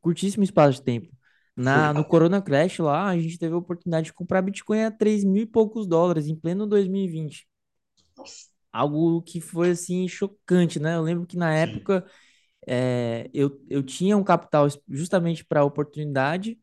Curtíssimo 0.00 0.44
espaço 0.44 0.78
de 0.78 0.82
tempo. 0.82 1.08
Na, 1.56 1.92
no 1.92 2.04
Corona 2.04 2.40
Crash 2.40 2.78
lá, 2.78 3.08
a 3.08 3.18
gente 3.18 3.36
teve 3.36 3.52
a 3.52 3.58
oportunidade 3.58 4.06
de 4.06 4.12
comprar 4.12 4.42
Bitcoin 4.42 4.84
a 4.84 4.90
3 4.92 5.24
mil 5.24 5.42
e 5.42 5.46
poucos 5.46 5.86
dólares, 5.86 6.28
em 6.28 6.36
pleno 6.36 6.66
2020. 6.66 7.48
Nossa, 8.16 8.46
Algo 8.72 9.20
que 9.22 9.40
foi, 9.40 9.70
assim, 9.70 10.06
chocante, 10.06 10.78
né? 10.78 10.94
Eu 10.94 11.02
lembro 11.02 11.26
que 11.26 11.36
na 11.36 11.52
época 11.52 12.04
é, 12.66 13.28
eu, 13.34 13.60
eu 13.68 13.82
tinha 13.82 14.16
um 14.16 14.22
capital 14.22 14.68
justamente 14.88 15.44
para 15.44 15.60
a 15.60 15.64
oportunidade, 15.64 16.58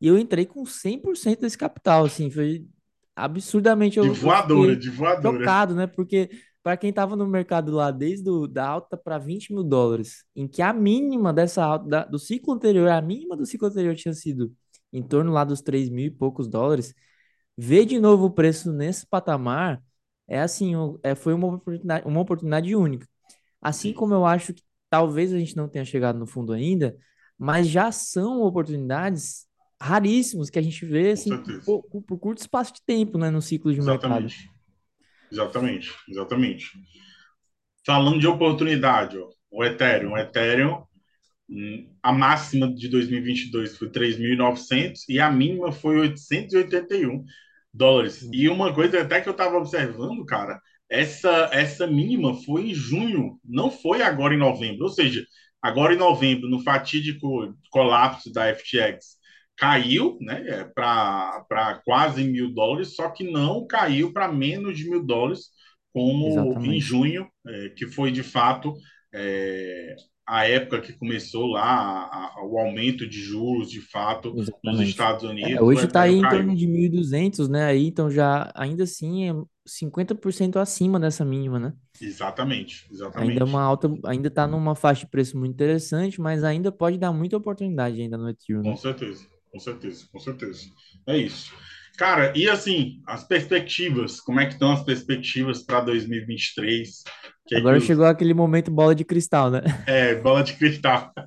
e 0.00 0.06
eu 0.06 0.18
entrei 0.18 0.46
com 0.46 0.64
100% 0.64 1.40
desse 1.40 1.58
capital, 1.58 2.06
assim, 2.06 2.30
foi 2.30 2.64
absurdamente, 3.14 4.00
de 4.00 4.08
eu, 4.08 4.14
voadora, 4.14 4.74
de 4.74 4.88
voadora. 4.88 5.38
chocado, 5.38 5.74
né? 5.74 5.86
Porque 5.86 6.30
para 6.62 6.76
quem 6.76 6.92
tava 6.92 7.16
no 7.16 7.26
mercado 7.26 7.72
lá 7.72 7.90
desde 7.90 8.28
o, 8.30 8.46
da 8.46 8.66
alta 8.68 8.96
para 8.96 9.18
20 9.18 9.52
mil 9.52 9.64
dólares, 9.64 10.24
em 10.36 10.46
que 10.48 10.62
a 10.62 10.72
mínima 10.72 11.32
dessa 11.32 11.64
alta, 11.64 11.88
da- 11.88 12.04
do 12.04 12.18
ciclo 12.18 12.54
anterior, 12.54 12.88
a 12.88 13.00
mínima 13.02 13.36
do 13.36 13.46
ciclo 13.46 13.68
anterior 13.68 13.94
tinha 13.96 14.14
sido 14.14 14.52
em 14.92 15.02
torno 15.02 15.32
lá 15.32 15.44
dos 15.44 15.62
3 15.62 15.88
mil 15.88 16.06
e 16.06 16.10
poucos 16.10 16.48
dólares, 16.48 16.94
ver 17.56 17.84
de 17.86 17.98
novo 17.98 18.26
o 18.26 18.30
preço 18.30 18.72
nesse 18.72 19.06
patamar 19.06 19.82
é 20.28 20.40
assim, 20.40 20.74
é, 21.02 21.14
foi 21.14 21.34
uma 21.34 21.48
oportunidade, 21.48 22.06
uma 22.06 22.20
oportunidade 22.20 22.74
única. 22.76 23.06
Assim 23.60 23.88
Sim, 23.90 23.94
como 23.94 24.14
eu 24.14 24.24
acho 24.26 24.54
que 24.54 24.62
talvez 24.90 25.32
a 25.32 25.38
gente 25.38 25.56
não 25.56 25.68
tenha 25.68 25.84
chegado 25.84 26.18
no 26.18 26.26
fundo 26.26 26.52
ainda, 26.52 26.96
mas 27.38 27.68
já 27.68 27.92
são 27.92 28.42
oportunidades 28.42 29.46
raríssimas 29.80 30.50
que 30.50 30.58
a 30.58 30.62
gente 30.62 30.84
vê 30.86 31.12
assim 31.12 31.36
por, 31.64 31.82
pou- 31.84 32.02
por 32.02 32.18
curto 32.18 32.40
espaço 32.40 32.74
de 32.74 32.82
tempo, 32.86 33.18
né, 33.18 33.30
no 33.30 33.42
ciclo 33.42 33.72
de 33.74 33.82
mercado. 33.82 34.32
Exatamente. 35.30 35.90
Exatamente. 36.08 36.70
Falando 37.84 38.20
de 38.20 38.26
oportunidade, 38.26 39.18
ó, 39.18 39.28
o 39.50 39.64
Ethereum, 39.64 40.12
o 40.12 40.18
Ethereum, 40.18 40.82
hum, 41.48 41.90
a 42.02 42.12
máxima 42.12 42.72
de 42.74 42.88
2022 42.88 43.76
foi 43.76 43.90
3.900 43.90 45.04
e 45.08 45.20
a 45.20 45.30
mínima 45.30 45.72
foi 45.72 45.98
881 45.98 47.24
dólares. 47.72 48.28
E 48.32 48.48
uma 48.48 48.74
coisa 48.74 49.02
até 49.02 49.20
que 49.20 49.28
eu 49.28 49.32
estava 49.32 49.56
observando, 49.58 50.24
cara, 50.26 50.60
essa 50.90 51.50
essa 51.52 51.86
mínima 51.86 52.34
foi 52.44 52.70
em 52.70 52.74
junho, 52.74 53.40
não 53.44 53.70
foi 53.70 54.02
agora 54.02 54.34
em 54.34 54.38
novembro. 54.38 54.84
Ou 54.84 54.90
seja, 54.90 55.24
agora 55.62 55.94
em 55.94 55.98
novembro, 55.98 56.48
no 56.48 56.62
fatídico 56.62 57.54
colapso 57.70 58.32
da 58.32 58.48
FTX, 58.54 59.18
caiu, 59.60 60.18
né, 60.22 60.64
para 60.74 61.82
quase 61.86 62.24
mil 62.24 62.52
dólares, 62.54 62.96
só 62.96 63.10
que 63.10 63.24
não 63.30 63.66
caiu 63.68 64.12
para 64.12 64.28
menos 64.32 64.78
de 64.78 64.90
mil 64.90 65.04
dólares, 65.06 65.50
como 65.92 66.58
em 66.64 66.80
Exatamente. 66.80 66.80
junho, 66.80 67.28
é, 67.46 67.70
que 67.70 67.86
foi 67.88 68.12
de 68.12 68.22
fato 68.24 68.74
é, 69.14 69.96
a 70.26 70.46
época 70.48 70.80
que 70.80 70.92
começou 70.94 71.46
lá 71.48 71.62
a- 71.64 72.26
a- 72.40 72.46
o 72.46 72.58
aumento 72.58 73.08
de 73.08 73.20
juros, 73.20 73.70
de 73.70 73.80
fato, 73.90 74.36
nos 74.62 74.80
Exatamente. 74.80 74.80
Estados 74.80 75.24
É, 75.42 75.48
Unidos, 75.48 75.72
o 75.72 75.80
hoje 75.80 75.86
está 75.86 76.08
Ethereum 76.08 76.16
em 76.16 76.26
torno 76.26 76.54
de 76.54 76.66
1.200, 76.66 77.48
né? 77.48 77.64
Aí, 77.66 77.86
então 77.86 78.10
já 78.10 78.52
ainda 78.54 78.84
assim 78.84 79.28
é 79.30 79.32
50% 79.66 80.58
acima 80.58 81.00
dessa 81.00 81.24
mínima, 81.24 81.58
né? 81.58 81.72
Exatamente, 82.00 82.88
Ainda 83.14 83.40
é 83.40 83.44
exatamente. 83.44 83.44
uma 83.44 83.62
alta, 83.62 83.88
ainda 84.06 84.28
está 84.28 84.46
numa 84.46 84.74
faixa 84.76 85.04
de 85.04 85.10
preço 85.10 85.36
muito 85.38 85.52
interessante, 85.54 86.20
mas 86.20 86.44
ainda 86.44 86.70
pode 86.72 86.96
dar 86.98 87.12
muita 87.12 87.36
oportunidade 87.36 88.00
ainda 88.00 88.16
no 88.16 88.28
Ethereum, 88.28 88.62
Com 88.62 88.74
né? 88.74 88.78
certeza, 88.78 89.26
com 89.50 89.58
certeza, 89.58 90.06
com 90.12 90.18
certeza. 90.18 90.66
É 91.06 91.16
isso. 91.16 91.52
Cara, 92.00 92.32
e 92.34 92.48
assim, 92.48 93.02
as 93.06 93.24
perspectivas, 93.24 94.20
como 94.20 94.40
é 94.40 94.46
que 94.46 94.54
estão 94.54 94.72
as 94.72 94.82
perspectivas 94.82 95.62
para 95.62 95.80
2023? 95.82 96.88
O 96.88 97.02
que 97.46 97.54
é 97.54 97.58
que 97.58 97.60
Agora 97.60 97.76
os, 97.76 97.84
chegou 97.84 98.06
aquele 98.06 98.32
momento 98.32 98.70
bola 98.70 98.94
de 98.94 99.04
cristal, 99.04 99.50
né? 99.50 99.60
É, 99.86 100.14
bola 100.14 100.42
de 100.42 100.54
cristal. 100.54 101.12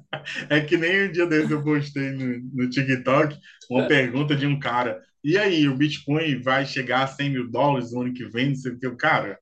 É 0.50 0.62
que 0.62 0.78
nem 0.78 1.10
um 1.10 1.12
dia 1.12 1.28
desse 1.28 1.52
eu 1.52 1.62
postei 1.62 2.12
no, 2.12 2.40
no 2.54 2.70
TikTok 2.70 3.38
uma 3.70 3.86
pergunta 3.90 4.34
de 4.34 4.48
um 4.48 4.58
cara. 4.58 5.02
E 5.22 5.38
aí, 5.38 5.68
o 5.68 5.76
Bitcoin 5.76 6.42
vai 6.42 6.66
chegar 6.66 7.04
a 7.04 7.08
100 7.08 7.30
mil 7.30 7.52
dólares 7.52 7.92
no 7.92 8.02
ano 8.04 8.14
que 8.14 8.24
vem? 8.30 8.50
Não 8.50 8.56
sei 8.56 8.72
o 8.72 8.80
que. 8.80 8.90
Cara, 8.96 9.38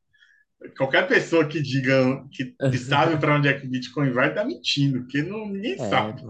qualquer 0.77 1.07
pessoa 1.07 1.47
que 1.47 1.61
diga 1.61 2.25
que, 2.31 2.55
que 2.69 2.77
sabe 2.77 3.17
para 3.19 3.35
onde 3.38 3.47
é 3.47 3.59
que 3.59 3.65
o 3.65 3.69
Bitcoin 3.69 4.11
vai, 4.11 4.33
tá 4.33 4.45
mentindo, 4.45 4.99
porque 5.01 5.21
não, 5.23 5.47
ninguém 5.47 5.77
É, 5.77 5.85
sabe. 5.88 6.23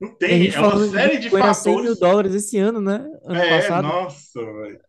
Não 0.00 0.16
Tem 0.18 0.50
é 0.52 0.60
uma 0.60 0.78
série 0.78 1.18
de 1.18 1.30
a 1.40 1.54
100 1.54 1.80
mil 1.82 1.94
fatores. 1.94 1.98
dólares 1.98 2.34
esse 2.34 2.58
ano, 2.58 2.80
né? 2.80 3.04
Ano 3.24 3.42
É, 3.42 3.46
passado. 3.46 3.82
nossa, 3.82 4.40
velho. 4.40 4.80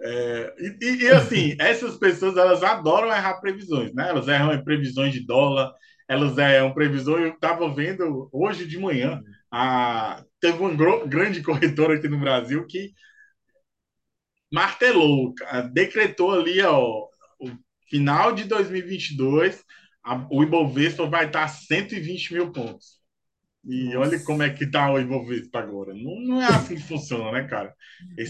É, 0.00 0.54
e, 0.82 1.04
e- 1.04 1.08
assim, 1.12 1.56
essas 1.60 1.96
pessoas 1.98 2.36
elas 2.36 2.62
adoram 2.62 3.08
errar 3.08 3.40
previsões, 3.40 3.94
né? 3.94 4.08
Elas 4.10 4.28
erram 4.28 4.52
em 4.54 4.64
previsões 4.64 5.12
de 5.12 5.26
dólar, 5.26 5.72
elas 6.08 6.38
erram 6.38 6.74
previsões. 6.74 7.24
Eu 7.26 7.34
estava 7.34 7.72
vendo 7.74 8.28
hoje 8.32 8.66
de 8.66 8.78
manhã, 8.78 9.22
a, 9.52 10.24
teve 10.40 10.58
uma 10.62 10.74
grande 11.06 11.42
corretora 11.42 11.96
aqui 11.96 12.08
no 12.08 12.20
Brasil 12.20 12.66
que 12.66 12.92
martelou, 14.52 15.34
decretou 15.72 16.32
ali, 16.32 16.60
ó, 16.62 17.06
final 17.90 18.32
de 18.32 18.44
2022, 18.44 19.62
a, 20.04 20.26
o 20.30 20.42
Ibovespa 20.42 21.06
vai 21.06 21.26
estar 21.26 21.48
120 21.48 22.32
mil 22.32 22.52
pontos. 22.52 23.00
E 23.64 23.94
olha 23.94 24.18
como 24.20 24.38
Nossa. 24.38 24.50
é 24.50 24.54
que 24.54 24.66
tá 24.66 24.90
o 24.90 24.98
Ibovespa 24.98 25.58
agora. 25.58 25.92
Não, 25.92 26.18
não 26.20 26.42
é 26.42 26.46
assim 26.46 26.76
que 26.76 26.82
funciona, 26.82 27.30
né, 27.32 27.44
cara? 27.46 27.74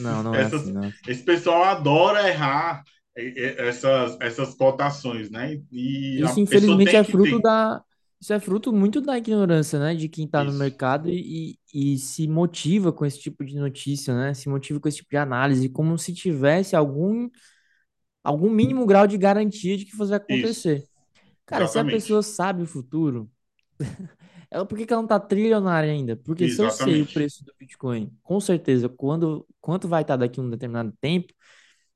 Não, 0.00 0.22
não 0.24 0.34
é 0.34 0.42
essas, 0.42 0.62
assim, 0.62 0.72
não. 0.72 0.92
esse 1.06 1.22
pessoal 1.22 1.62
adora 1.64 2.28
errar 2.28 2.82
eh, 3.16 3.32
eh, 3.36 3.68
essas, 3.68 4.16
essas 4.20 4.54
cotações, 4.54 5.30
né? 5.30 5.60
E 5.70 6.20
Isso, 6.20 6.40
infelizmente, 6.40 6.96
é 6.96 7.04
fruto 7.04 7.36
ter. 7.36 7.42
da. 7.42 7.82
Isso 8.20 8.34
é 8.34 8.40
fruto 8.40 8.70
muito 8.70 9.00
da 9.00 9.16
ignorância, 9.16 9.78
né? 9.78 9.94
De 9.94 10.08
quem 10.08 10.26
tá 10.26 10.44
no 10.44 10.52
mercado 10.52 11.08
e, 11.08 11.58
e 11.72 11.96
se 11.96 12.28
motiva 12.28 12.92
com 12.92 13.06
esse 13.06 13.18
tipo 13.18 13.42
de 13.44 13.56
notícia, 13.56 14.14
né? 14.14 14.34
Se 14.34 14.48
motiva 14.48 14.78
com 14.78 14.88
esse 14.88 14.98
tipo 14.98 15.10
de 15.10 15.16
análise, 15.16 15.70
como 15.70 15.96
se 15.96 16.12
tivesse 16.12 16.76
algum, 16.76 17.30
algum 18.24 18.50
mínimo 18.50 18.86
grau 18.86 19.06
de 19.06 19.18
garantia 19.18 19.76
de 19.76 19.84
que 19.86 19.96
isso, 20.28 20.70
acontecer. 20.70 20.86
Cara, 21.46 21.66
se 21.66 21.78
a 21.78 21.84
pessoa 21.84 22.22
exatamente. 22.22 22.24
sabe 22.24 22.62
o 22.62 22.66
futuro, 22.66 23.30
ela, 24.50 24.66
por 24.66 24.78
que 24.78 24.86
que 24.86 24.92
ela 24.92 25.02
não 25.02 25.08
tá 25.08 25.18
trilionária 25.20 25.92
ainda? 25.92 26.16
Porque 26.16 26.48
se 26.48 26.60
eu 26.62 26.70
sei 26.70 27.02
o 27.02 27.06
Exatamente. 27.06 27.12
preço 27.12 27.44
do 27.44 27.54
Bitcoin, 27.58 28.12
com 28.22 28.40
certeza, 28.40 28.88
quando, 28.88 29.46
quanto 29.60 29.88
vai 29.88 30.02
estar 30.02 30.16
daqui 30.16 30.40
a 30.40 30.42
um 30.42 30.50
determinado 30.50 30.92
tempo, 31.00 31.32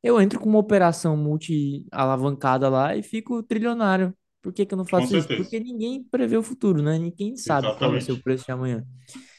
eu 0.03 0.21
entro 0.21 0.39
com 0.41 0.49
uma 0.49 0.59
operação 0.59 1.17
multi-alavancada 1.17 2.69
lá 2.69 2.97
e 2.97 3.03
fico 3.03 3.43
trilionário. 3.43 4.15
Por 4.43 4.53
que 4.53 4.67
que 4.67 4.75
eu 4.75 4.79
não 4.79 4.85
Com 4.93 5.07
faço 5.07 5.15
isso? 5.15 5.29
certeza. 5.29 5.35
Porque 5.35 5.61
ninguém 5.61 6.03
prevê 6.05 6.37
o 6.37 6.43
futuro, 6.43 6.83
né? 6.83 6.99
Ninguém 6.99 7.37
sabe 7.37 7.73
qual 7.73 7.91
vai 7.93 8.01
ser 8.01 8.13
o 8.13 8.19
Exatamente. 8.19 8.23
preço 8.23 8.45
de 8.47 8.53
amanhã. 8.53 8.85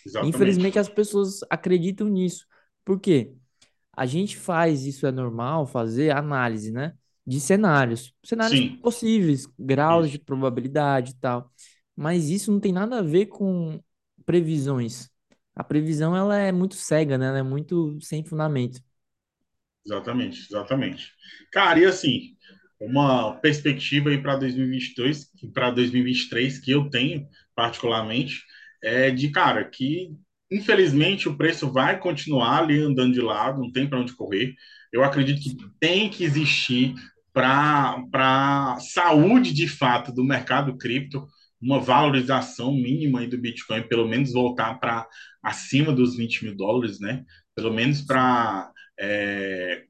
Exatamente. 0.06 0.60
Infelizmente, 0.60 0.80
as 0.80 0.90
pessoas 0.90 1.40
acreditam 1.49 2.07
nisso. 2.07 2.45
Por 2.86 2.99
quê? 2.99 3.34
A 3.96 4.06
gente 4.06 4.38
faz, 4.38 4.86
isso 4.86 5.06
é 5.08 5.12
normal, 5.12 5.66
fazer 5.68 6.12
análise, 6.12 6.72
né? 6.72 6.94
De 7.26 7.40
cenários. 7.40 8.14
Cenários 8.24 8.62
Sim, 8.62 8.80
possíveis, 8.82 9.48
graus 9.58 10.10
de 10.12 10.20
isso. 10.20 10.20
probabilidade 10.20 11.12
e 11.12 11.16
tal. 11.16 11.52
Mas 11.96 12.30
isso 12.30 12.52
não 12.52 12.60
tem 12.60 12.72
nada 12.74 13.00
a 13.00 13.02
ver 13.02 13.28
com 13.28 13.80
previsões. 14.26 15.10
A 15.56 15.64
previsão, 15.64 16.16
ela 16.16 16.38
é 16.38 16.52
muito 16.52 16.76
cega, 16.76 17.18
né? 17.18 17.28
Ela 17.28 17.40
é 17.40 17.44
muito 17.44 18.00
sem 18.02 18.24
fundamento. 18.24 18.82
Exatamente, 19.86 20.40
exatamente. 20.50 21.14
Cara, 21.52 21.80
e 21.80 21.86
assim, 21.86 22.36
uma 22.80 23.36
perspectiva 23.40 24.10
aí 24.10 24.22
para 24.22 24.36
2022, 24.38 25.30
para 25.54 25.70
2023 25.72 26.60
que 26.60 26.72
eu 26.72 26.90
tenho 26.90 27.28
particularmente 27.56 28.44
é 28.84 29.12
de, 29.12 29.30
cara, 29.32 29.64
que 29.70 30.16
infelizmente 30.52 31.28
o 31.28 31.38
preço 31.38 31.72
vai 31.72 32.00
continuar 32.00 32.64
ali 32.64 32.80
andando 32.80 33.14
de 33.14 33.22
lado, 33.22 33.62
não 33.62 33.72
tem 33.72 33.88
para 33.88 34.00
onde 34.00 34.14
correr. 34.14 34.54
Eu 34.92 35.04
acredito 35.04 35.42
que 35.42 35.58
tem 35.80 36.10
que 36.10 36.24
existir 36.24 36.94
para 37.34 38.02
para 38.12 38.78
saúde 38.80 39.54
de 39.54 39.68
fato 39.68 40.12
do 40.14 40.24
mercado 40.24 40.78
cripto 40.78 41.28
uma 41.62 41.80
valorização 41.80 42.74
mínima 42.74 43.26
do 43.28 43.38
Bitcoin, 43.38 43.84
pelo 43.88 44.08
menos 44.08 44.34
voltar 44.34 44.76
para 44.80 45.08
acima 45.44 45.92
dos 45.92 46.16
20 46.16 46.46
mil 46.46 46.56
dólares, 46.56 47.00
né? 47.00 47.24
Pelo 47.56 47.74
menos 47.74 48.02
para 48.02 48.72
é, 49.00 49.84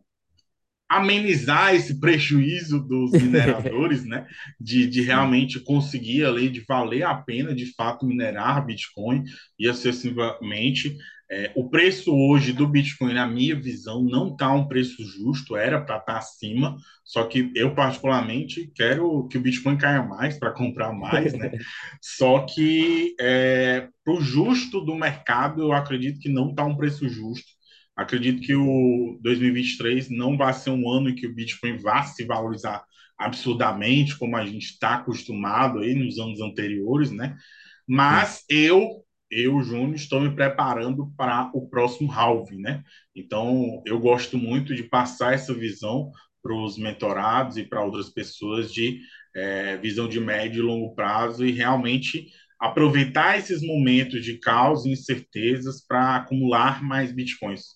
amenizar 0.89 1.73
esse 1.73 1.99
prejuízo 1.99 2.79
dos 2.79 3.11
mineradores, 3.21 4.05
né? 4.05 4.27
De, 4.59 4.87
de 4.87 5.01
realmente 5.01 5.59
conseguir 5.59 6.25
ali, 6.25 6.49
de 6.49 6.63
valer 6.67 7.03
a 7.03 7.15
pena 7.15 7.53
de 7.53 7.73
fato 7.73 8.05
minerar 8.05 8.65
Bitcoin 8.65 9.23
e 9.59 9.67
acessivamente. 9.67 10.95
É, 11.27 11.51
o 11.55 11.67
preço 11.67 12.15
hoje 12.15 12.53
do 12.53 12.67
Bitcoin, 12.67 13.15
na 13.15 13.25
minha 13.25 13.59
visão, 13.59 14.03
não 14.03 14.31
está 14.31 14.53
um 14.53 14.67
preço 14.67 15.03
justo, 15.03 15.55
era 15.55 15.81
para 15.81 15.97
estar 15.97 16.13
tá 16.13 16.17
acima, 16.19 16.77
só 17.03 17.23
que 17.23 17.51
eu, 17.55 17.73
particularmente, 17.73 18.71
quero 18.75 19.27
que 19.27 19.39
o 19.39 19.41
Bitcoin 19.41 19.75
caia 19.75 20.03
mais 20.03 20.37
para 20.37 20.51
comprar 20.51 20.93
mais, 20.93 21.33
né? 21.33 21.51
Só 21.99 22.45
que 22.45 23.15
é, 23.19 23.87
para 24.03 24.13
o 24.13 24.21
justo 24.21 24.81
do 24.81 24.93
mercado, 24.93 25.63
eu 25.63 25.73
acredito 25.73 26.19
que 26.19 26.29
não 26.29 26.51
está 26.51 26.63
um 26.63 26.77
preço 26.77 27.09
justo 27.09 27.54
Acredito 27.95 28.41
que 28.41 28.55
o 28.55 29.17
2023 29.21 30.09
não 30.09 30.37
vai 30.37 30.53
ser 30.53 30.71
um 30.71 30.89
ano 30.89 31.09
em 31.09 31.15
que 31.15 31.27
o 31.27 31.33
Bitcoin 31.33 31.77
vá 31.77 32.03
se 32.03 32.25
valorizar 32.25 32.83
absurdamente, 33.17 34.17
como 34.17 34.35
a 34.35 34.45
gente 34.45 34.65
está 34.65 34.95
acostumado 34.95 35.79
aí 35.79 35.95
nos 35.95 36.19
anos 36.19 36.41
anteriores, 36.41 37.11
né? 37.11 37.37
Sim. 37.37 37.43
Mas 37.87 38.43
eu, 38.49 39.05
eu, 39.31 39.61
Júnior, 39.61 39.95
estou 39.95 40.19
me 40.19 40.35
preparando 40.35 41.11
para 41.15 41.49
o 41.53 41.69
próximo 41.69 42.11
halving, 42.11 42.59
né? 42.59 42.83
Então, 43.15 43.81
eu 43.85 43.99
gosto 43.99 44.37
muito 44.37 44.75
de 44.75 44.83
passar 44.83 45.33
essa 45.33 45.53
visão 45.53 46.11
para 46.43 46.53
os 46.53 46.77
mentorados 46.77 47.57
e 47.57 47.63
para 47.63 47.83
outras 47.83 48.09
pessoas 48.09 48.71
de 48.71 48.99
é, 49.35 49.77
visão 49.77 50.07
de 50.07 50.19
médio 50.19 50.59
e 50.59 50.67
longo 50.67 50.93
prazo 50.93 51.45
e 51.45 51.51
realmente 51.51 52.27
aproveitar 52.59 53.37
esses 53.37 53.61
momentos 53.61 54.23
de 54.23 54.37
caos 54.39 54.85
e 54.85 54.91
incertezas 54.91 55.85
para 55.85 56.17
acumular 56.17 56.83
mais 56.83 57.11
bitcoins. 57.11 57.75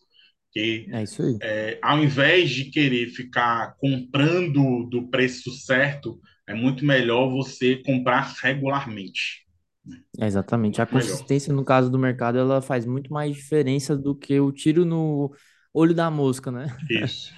Porque 0.52 0.92
É 0.92 1.02
isso 1.04 1.22
aí. 1.24 1.42
é, 1.42 1.80
ao 1.82 2.04
invés 2.04 2.50
de 2.52 2.66
querer 2.72 3.08
ficar 3.10 3.76
comprando 3.78 4.86
do 4.90 5.10
preço 5.10 5.52
certo, 5.52 6.20
é 6.48 6.54
muito 6.54 6.86
melhor 6.86 7.30
você 7.30 7.78
comprar 7.78 8.34
regularmente. 8.44 9.46
É 10.20 10.26
exatamente. 10.26 10.82
A 10.82 10.86
Muito 10.86 10.94
melhor. 10.94 11.26
consistência, 11.26 11.54
no 11.54 11.64
caso 11.64 11.90
do 11.90 11.98
mercado, 12.00 12.38
ela 12.38 12.62
faz 12.62 12.86
muito 12.86 13.12
mais 13.14 13.36
diferença 13.36 13.96
do 13.98 14.16
que 14.16 14.40
o 14.40 14.52
tiro 14.52 14.84
no 14.86 15.34
olho 15.74 15.94
da 15.96 16.10
mosca, 16.12 16.52
né? 16.52 16.68
Isso, 16.90 17.34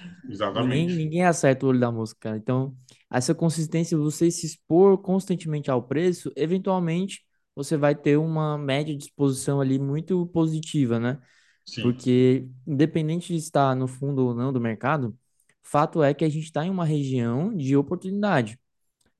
Ninguém, 0.54 0.88
exatamente. 0.90 0.94
ninguém 0.94 1.24
acerta 1.24 1.64
o 1.66 1.68
olho 1.70 1.80
da 1.80 1.90
mosca, 1.90 2.18
cara. 2.20 2.36
Então, 2.36 2.76
essa 3.10 3.34
consistência, 3.34 3.96
você 3.96 4.30
se 4.30 4.46
expor 4.46 4.98
constantemente 4.98 5.70
ao 5.70 5.82
preço, 5.86 6.32
eventualmente 6.36 7.20
você 7.54 7.76
vai 7.76 7.94
ter 7.94 8.16
uma 8.16 8.56
média 8.58 8.96
de 8.96 9.04
exposição 9.04 9.60
ali 9.60 9.78
muito 9.78 10.26
positiva, 10.28 10.98
né? 10.98 11.18
Sim, 11.64 11.96
Porque, 11.96 12.48
independente 12.66 13.28
de 13.32 13.38
estar 13.38 13.74
no 13.76 13.88
fundo 13.88 14.26
ou 14.26 14.34
não 14.34 14.52
do 14.52 14.60
mercado, 14.60 15.16
fato 15.62 16.02
é 16.02 16.14
que 16.14 16.24
a 16.24 16.28
gente 16.28 16.44
está 16.44 16.64
em 16.66 16.70
uma 16.70 16.84
região 16.84 17.54
de 17.56 17.76
oportunidade, 17.76 18.58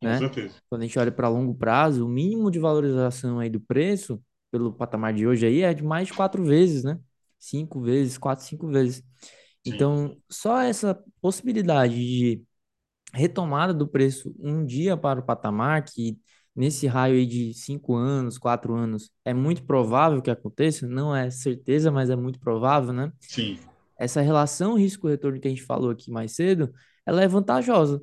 com 0.01 0.13
né? 0.13 0.15
certeza. 0.15 0.61
Quando 0.69 0.83
a 0.83 0.87
gente 0.87 0.99
olha 0.99 1.13
para 1.13 1.29
longo 1.29 1.55
prazo, 1.55 2.07
o 2.07 2.09
mínimo 2.09 2.51
de 2.51 2.59
valorização 2.59 3.39
aí 3.41 3.51
do 3.51 3.61
preço, 3.61 4.23
pelo 4.51 4.73
patamar 4.73 5.13
de 5.15 5.27
hoje 5.27 5.47
aí, 5.47 5.63
é 5.63 5.75
de 5.75 5.83
mais 5.85 6.09
de 6.09 6.15
quatro 6.15 6.45
vezes, 6.45 6.85
né? 6.85 6.99
Cinco 7.39 7.81
vezes, 7.83 8.19
quatro, 8.19 8.45
cinco 8.45 8.69
vezes. 8.69 9.03
Sim, 9.63 9.89
Então, 9.89 10.17
só 10.31 10.61
essa 10.63 10.95
possibilidade 11.21 11.95
de 11.97 12.43
retomada 13.15 13.75
do 13.75 13.87
preço 13.89 14.35
um 14.39 14.65
dia 14.65 14.97
para 14.97 15.21
o 15.21 15.25
patamar, 15.25 15.85
que 15.85 16.19
nesse 16.55 16.87
raio 16.87 17.15
aí 17.17 17.27
de 17.27 17.55
cinco 17.55 17.95
anos, 17.95 18.39
quatro 18.39 18.75
anos, 18.75 19.11
é 19.25 19.33
muito 19.35 19.65
provável 19.65 20.21
que 20.21 20.31
aconteça, 20.31 20.87
não 20.87 21.15
é 21.15 21.31
certeza, 21.31 21.91
mas 21.91 22.11
é 22.11 22.17
muito 22.17 22.39
provável, 22.39 22.93
né? 22.93 23.13
sim, 23.21 23.59
Essa 23.99 24.21
relação 24.21 24.77
risco-retorno 24.77 25.41
que 25.41 25.49
a 25.49 25.51
gente 25.51 25.63
falou 25.63 25.91
aqui 25.91 26.11
mais 26.11 26.33
cedo, 26.33 26.73
ela 27.07 27.23
é 27.23 27.29
vantajosa. 27.29 28.03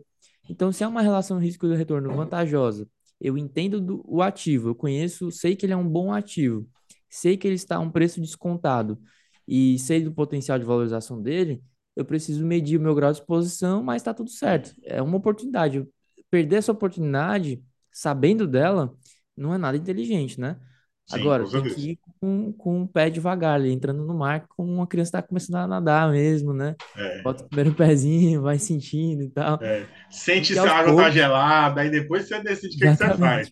Então, 0.50 0.72
se 0.72 0.84
é 0.84 0.88
uma 0.88 1.02
relação 1.02 1.38
risco-retorno 1.40 2.12
vantajosa, 2.16 2.88
eu 3.20 3.38
entendo 3.38 3.80
do, 3.82 4.02
o 4.06 4.22
ativo, 4.22 4.70
eu 4.70 4.76
conheço, 4.76 5.32
sei 5.32 5.56
que 5.56 5.66
ele 5.66 5.74
é 5.74 5.78
um 5.78 5.88
bom 5.88 6.12
ativo, 6.12 6.68
sei 7.10 7.38
que 7.38 7.48
ele 7.48 7.56
está 7.56 7.76
a 7.78 7.80
um 7.80 7.92
preço 7.92 8.22
descontado 8.22 9.00
e 9.48 9.78
sei 9.80 10.02
do 10.04 10.12
potencial 10.12 10.58
de 10.58 10.66
valorização 10.66 11.22
dele, 11.22 11.62
eu 11.96 12.06
preciso 12.06 12.46
medir 12.46 12.78
o 12.80 12.82
meu 12.82 12.96
grau 12.96 13.12
de 13.12 13.20
exposição, 13.20 13.84
mas 13.84 14.02
está 14.02 14.14
tudo 14.14 14.30
certo. 14.30 14.74
É 14.84 15.02
uma 15.02 15.18
oportunidade. 15.18 15.86
Perder 16.32 16.58
essa 16.58 16.72
oportunidade, 16.72 17.62
sabendo 18.00 18.48
dela, 18.48 18.96
não 19.36 19.54
é 19.54 19.58
nada 19.58 19.78
inteligente, 19.78 20.40
né? 20.40 20.60
sim, 21.06 21.10
Agora, 21.10 21.50
tem 21.50 21.66
que 21.66 21.92
ir 21.92 22.00
com, 22.20 22.54
com 22.54 22.84
o 22.84 22.88
pé 22.88 23.10
devagar, 23.10 23.56
ali, 23.56 23.72
entrando 23.72 24.06
no 24.06 24.14
mar, 24.14 24.48
como 24.50 24.72
uma 24.72 24.88
criança 24.88 25.10
está 25.10 25.22
começando 25.24 25.56
a 25.58 25.68
nadar 25.68 26.12
mesmo, 26.12 26.54
né? 26.54 26.76
É, 26.96 27.24
Bota 27.24 27.44
o 27.44 27.48
primeiro 27.50 27.76
pezinho, 27.76 28.42
vai 28.44 28.60
sentindo 28.60 29.24
e 29.24 29.30
tal. 29.32 29.60
é. 29.62 29.88
Sente 30.10 30.56
se 30.56 30.68
a 30.68 30.74
água 30.80 30.96
tá 30.96 31.10
poucos, 31.10 31.12
gelada, 31.12 31.82
aí 31.82 31.90
depois 31.90 32.28
você 32.28 32.42
decide 32.42 32.76
o 32.76 32.80
que, 32.80 32.90
que 32.90 32.96
você 32.98 33.12
faz. 33.18 33.52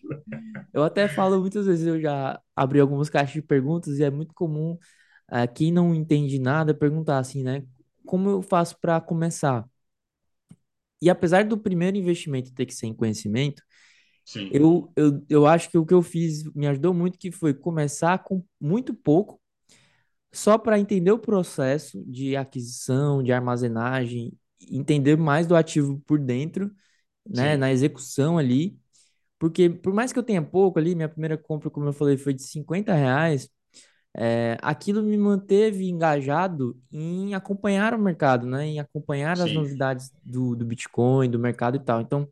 Eu 0.72 0.82
até 0.82 1.08
falo 1.08 1.40
muitas 1.40 1.66
vezes, 1.66 1.86
eu 1.86 2.00
já 2.00 2.40
abri 2.54 2.80
algumas 2.80 3.10
caixas 3.10 3.34
de 3.34 3.42
perguntas 3.42 3.98
e 3.98 4.04
é 4.04 4.10
muito 4.10 4.34
comum 4.34 4.78
ah, 5.28 5.46
quem 5.46 5.72
não 5.72 5.94
entende 5.94 6.38
nada 6.40 6.74
perguntar 6.74 7.18
assim, 7.18 7.42
né? 7.44 7.64
Como 8.06 8.28
eu 8.30 8.42
faço 8.42 8.78
para 8.80 9.00
começar? 9.00 9.64
E 11.00 11.08
apesar 11.10 11.44
do 11.44 11.56
primeiro 11.58 11.96
investimento 11.96 12.52
ter 12.52 12.66
que 12.66 12.74
ser 12.74 12.86
em 12.86 12.94
conhecimento, 12.94 13.62
Sim, 14.32 14.50
eu, 14.50 14.92
eu, 14.96 15.24
eu 15.28 15.46
acho 15.46 15.70
que 15.70 15.78
o 15.78 15.86
que 15.86 15.94
eu 15.94 16.02
fiz 16.02 16.44
me 16.54 16.66
ajudou 16.68 16.94
muito, 16.94 17.18
que 17.18 17.30
foi 17.32 17.54
começar 17.54 18.18
com 18.24 18.44
muito 18.60 18.94
pouco, 18.94 19.40
só 20.32 20.58
para 20.58 20.78
entender 20.78 21.10
o 21.12 21.18
processo 21.18 22.02
de 22.06 22.36
aquisição, 22.36 23.22
de 23.22 23.32
armazenagem, 23.32 24.32
entender 24.70 25.16
mais 25.16 25.46
do 25.46 25.56
ativo 25.56 26.00
por 26.06 26.18
dentro, 26.18 26.70
né, 27.26 27.56
sim, 27.56 27.58
na 27.58 27.72
execução 27.72 28.38
ali, 28.38 28.78
porque 29.38 29.70
por 29.70 29.92
mais 29.94 30.12
que 30.12 30.18
eu 30.18 30.24
tenha 30.24 30.42
pouco 30.42 30.78
ali, 30.78 30.94
minha 30.94 31.08
primeira 31.08 31.38
compra, 31.38 31.70
como 31.70 31.88
eu 31.88 31.92
falei, 31.94 32.16
foi 32.18 32.34
de 32.34 32.42
50 32.42 32.94
reais, 32.94 33.48
é, 34.16 34.56
aquilo 34.62 35.02
me 35.02 35.16
manteve 35.16 35.88
engajado 35.88 36.76
em 36.92 37.34
acompanhar 37.34 37.94
o 37.94 37.98
mercado, 37.98 38.46
né, 38.46 38.66
em 38.66 38.80
acompanhar 38.80 39.40
as 39.40 39.52
sim, 39.52 39.54
novidades 39.54 40.10
do, 40.24 40.56
do 40.56 40.64
Bitcoin, 40.64 41.30
do 41.30 41.38
mercado 41.38 41.76
e 41.76 41.80
tal. 41.80 42.00
Então, 42.00 42.28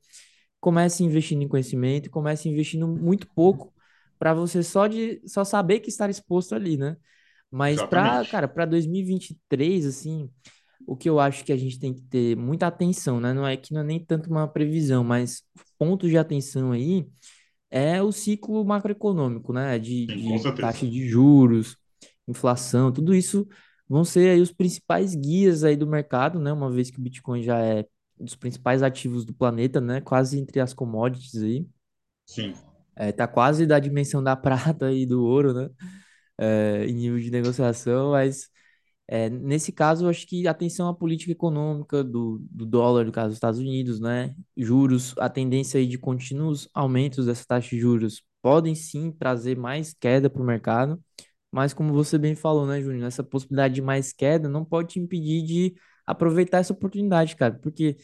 comece 0.61 1.05
investindo 1.05 1.43
em 1.43 1.49
conhecimento, 1.49 2.11
comece 2.11 2.49
investindo 2.49 2.89
muito 2.89 3.27
pouco 3.35 3.73
para 4.19 4.35
você 4.35 4.63
só 4.63 4.87
de 4.87 5.21
só 5.27 5.45
saber 5.45 5.81
que 5.81 5.89
estar 5.89 6.11
exposto 6.11 6.55
ali, 6.55 6.77
né? 6.77 6.97
Mas 7.51 7.83
para, 7.83 8.25
cara, 8.27 8.49
para 8.49 8.67
2023, 8.67 9.87
assim, 9.87 10.31
o 10.87 10.97
que 10.97 11.09
eu 11.09 11.21
acho 11.21 11.45
que 11.45 11.53
a 11.53 11.57
gente 11.57 11.79
tem 11.79 11.95
que 11.95 12.03
ter 12.03 12.37
muita 12.37 12.67
atenção, 12.67 13.21
né? 13.21 13.33
Não 13.33 13.47
é 13.47 13.57
que 13.57 13.73
não 13.73 13.81
é 13.83 13.85
nem 13.85 14.05
tanto 14.05 14.31
uma 14.31 14.49
previsão, 14.49 15.05
mas 15.05 15.43
pontos 15.79 16.11
de 16.11 16.19
atenção 16.19 16.73
aí 16.73 17.07
é 17.71 18.03
o 18.03 18.13
ciclo 18.13 18.65
macroeconômico, 18.65 19.53
né? 19.53 19.79
De, 19.79 20.07
sim, 20.07 20.37
de 20.37 20.53
taxa 20.59 20.87
de 20.87 21.09
juros, 21.09 21.77
inflação, 22.29 22.93
tudo 22.93 23.15
isso 23.15 23.47
vão 23.89 24.05
ser 24.05 24.31
aí 24.31 24.41
os 24.41 24.53
principais 24.53 25.15
guias 25.15 25.65
aí 25.65 25.77
do 25.77 25.87
mercado, 25.87 26.41
né? 26.41 26.53
Uma 26.53 26.71
vez 26.71 26.91
que 26.91 26.99
o 26.99 27.03
Bitcoin 27.03 27.43
já 27.43 27.59
é 27.59 27.87
dos 28.19 28.35
principais 28.37 28.83
ativos 28.83 29.25
do 29.25 29.35
planeta, 29.35 29.81
né? 29.81 30.01
Quase 30.01 30.39
entre 30.39 30.61
as 30.61 30.75
commodities 30.75 31.43
aí. 31.43 31.67
Sim, 32.27 32.55
É, 32.95 33.13
tá 33.13 33.27
quase 33.29 33.67
da 33.67 33.79
dimensão 33.79 34.23
da 34.23 34.35
prata 34.37 34.93
e 34.93 35.07
do 35.07 35.25
ouro, 35.25 35.53
né? 35.55 35.69
É, 36.39 36.87
em 36.87 36.95
nível 36.95 37.19
de 37.21 37.31
negociação, 37.31 38.13
mas 38.13 38.49
é, 39.09 39.31
nesse 39.31 39.73
caso, 39.73 40.07
eu 40.07 40.11
acho 40.11 40.27
que 40.27 40.49
atenção 40.49 40.89
à 40.89 40.95
política 40.95 41.33
econômica 41.33 42.05
do, 42.05 42.41
do 42.51 42.67
dólar, 42.67 43.05
no 43.07 43.13
caso 43.13 43.29
dos 43.29 43.37
Estados 43.37 43.61
Unidos, 43.61 44.01
né? 44.01 44.35
Juros, 44.57 45.15
a 45.19 45.29
tendência 45.31 45.79
aí 45.81 45.87
de 45.89 45.99
contínuos 45.99 46.69
aumentos 46.75 47.27
dessa 47.27 47.45
taxa 47.47 47.71
de 47.71 47.81
juros 47.81 48.23
podem 48.43 48.75
sim 48.75 49.13
trazer 49.13 49.57
mais 49.59 49.95
queda 49.95 50.31
para 50.31 50.43
o 50.43 50.47
mercado, 50.47 51.03
mas 51.53 51.73
como 51.75 51.93
você 51.95 52.19
bem 52.19 52.35
falou, 52.37 52.67
né, 52.67 52.81
Júnior, 52.83 53.07
essa 53.09 53.23
possibilidade 53.25 53.75
de 53.75 53.83
mais 53.83 54.13
queda 54.13 54.49
não 54.49 54.65
pode 54.65 54.91
te 54.95 55.01
impedir 55.01 55.43
de 55.45 55.75
aproveitar 56.07 56.59
essa 56.59 56.73
oportunidade, 56.73 57.37
cara, 57.37 57.55
porque 57.55 57.97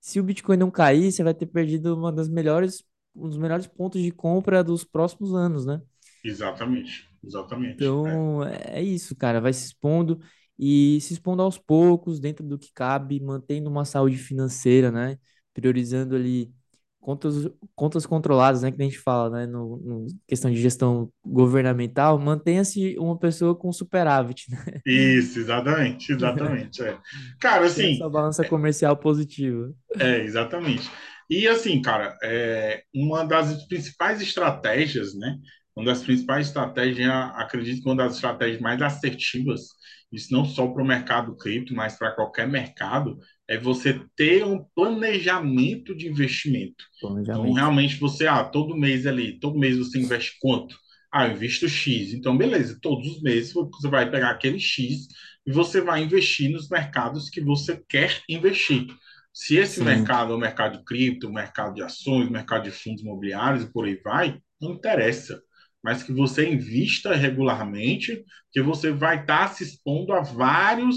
se 0.00 0.20
o 0.20 0.24
Bitcoin 0.24 0.56
não 0.58 0.70
cair, 0.70 1.12
você 1.12 1.22
vai 1.24 1.34
ter 1.34 1.46
perdido 1.46 1.94
uma 1.96 2.12
das 2.12 2.28
melhores, 2.28 2.84
um 3.14 3.28
dos 3.28 3.38
melhores 3.38 3.66
pontos 3.66 4.02
de 4.02 4.10
compra 4.12 4.64
dos 4.64 4.84
próximos 4.84 5.34
anos, 5.34 5.66
né? 5.66 5.80
exatamente, 6.24 7.08
exatamente. 7.22 7.96
É. 8.04 8.24
Então, 8.24 8.44
é 8.44 8.82
isso, 8.82 9.16
cara. 9.16 9.40
Vai 9.40 9.52
se 9.52 9.66
expondo 9.66 10.20
e 10.58 11.00
se 11.00 11.14
expondo 11.14 11.42
aos 11.42 11.58
poucos, 11.58 12.20
dentro 12.20 12.46
do 12.46 12.58
que 12.58 12.72
cabe, 12.72 13.20
mantendo 13.20 13.68
uma 13.70 13.84
saúde 13.84 14.16
financeira, 14.16 14.90
né? 14.90 15.18
Priorizando 15.52 16.14
ali 16.14 16.52
contas, 17.04 17.48
contas 17.74 18.06
controladas, 18.06 18.62
né? 18.62 18.72
Que 18.72 18.80
a 18.80 18.84
gente 18.84 18.98
fala, 18.98 19.28
né? 19.28 19.46
No, 19.46 19.76
no 19.76 20.06
questão 20.26 20.50
de 20.50 20.60
gestão 20.60 21.12
governamental, 21.24 22.18
mantenha-se 22.18 22.96
uma 22.98 23.18
pessoa 23.18 23.54
com 23.54 23.70
superávit, 23.70 24.50
né? 24.50 24.80
Isso, 24.86 25.38
exatamente, 25.38 26.12
exatamente. 26.12 26.82
É. 26.82 26.98
Cara, 27.38 27.60
Tem 27.60 27.66
assim, 27.66 27.94
essa 27.96 28.08
balança 28.08 28.48
comercial 28.48 28.96
positiva. 28.96 29.70
É, 30.00 30.20
exatamente. 30.24 30.90
E 31.28 31.46
assim, 31.46 31.80
cara, 31.82 32.16
é, 32.22 32.82
uma 32.94 33.24
das 33.24 33.66
principais 33.66 34.20
estratégias, 34.22 35.14
né? 35.14 35.36
Uma 35.76 35.86
das 35.86 36.02
principais 36.02 36.46
estratégias, 36.46 37.10
acredito 37.34 37.82
que 37.82 37.88
uma 37.88 37.96
das 37.96 38.14
estratégias 38.14 38.60
mais 38.60 38.80
assertivas, 38.80 39.62
isso 40.10 40.32
não 40.32 40.44
só 40.44 40.66
para 40.68 40.82
o 40.82 40.86
mercado 40.86 41.36
cripto, 41.36 41.74
mas 41.74 41.98
para 41.98 42.12
qualquer 42.12 42.48
mercado, 42.48 43.18
é 43.48 43.58
você 43.58 44.00
ter 44.16 44.44
um 44.44 44.64
planejamento 44.74 45.94
de 45.96 46.08
investimento. 46.08 46.84
Então, 47.30 47.52
Planejamento. 47.52 47.54
realmente, 47.54 47.96
você, 47.98 48.26
ah, 48.26 48.44
todo 48.44 48.76
mês 48.76 49.06
ali, 49.06 49.38
todo 49.38 49.58
mês 49.58 49.76
você 49.78 49.98
investe 49.98 50.36
quanto? 50.40 50.76
Ah, 51.12 51.26
eu 51.26 51.32
invisto 51.32 51.68
X. 51.68 52.12
Então, 52.12 52.36
beleza, 52.36 52.78
todos 52.80 53.06
os 53.16 53.22
meses 53.22 53.52
você 53.52 53.88
vai 53.88 54.10
pegar 54.10 54.30
aquele 54.30 54.58
X 54.60 55.06
e 55.46 55.52
você 55.52 55.80
vai 55.80 56.02
investir 56.02 56.50
nos 56.50 56.68
mercados 56.68 57.28
que 57.30 57.40
você 57.40 57.82
quer 57.88 58.22
investir. 58.28 58.86
Se 59.32 59.56
esse 59.56 59.80
Sim, 59.80 59.82
mercado 59.82 60.32
é 60.32 60.36
o 60.36 60.38
mercado 60.38 60.78
de 60.78 60.84
cripto, 60.84 61.28
o 61.28 61.32
mercado 61.32 61.74
de 61.74 61.82
ações, 61.82 62.28
o 62.28 62.32
mercado 62.32 62.64
de 62.64 62.70
fundos 62.70 63.02
imobiliários 63.02 63.64
e 63.64 63.72
por 63.72 63.84
aí 63.84 63.96
vai, 64.02 64.38
não 64.60 64.72
interessa. 64.74 65.40
Mas 65.82 66.02
que 66.02 66.12
você 66.12 66.48
invista 66.48 67.14
regularmente, 67.14 68.24
que 68.52 68.62
você 68.62 68.90
vai 68.92 69.20
estar 69.20 69.48
se 69.52 69.64
expondo 69.64 70.12
a 70.12 70.20
vários 70.22 70.96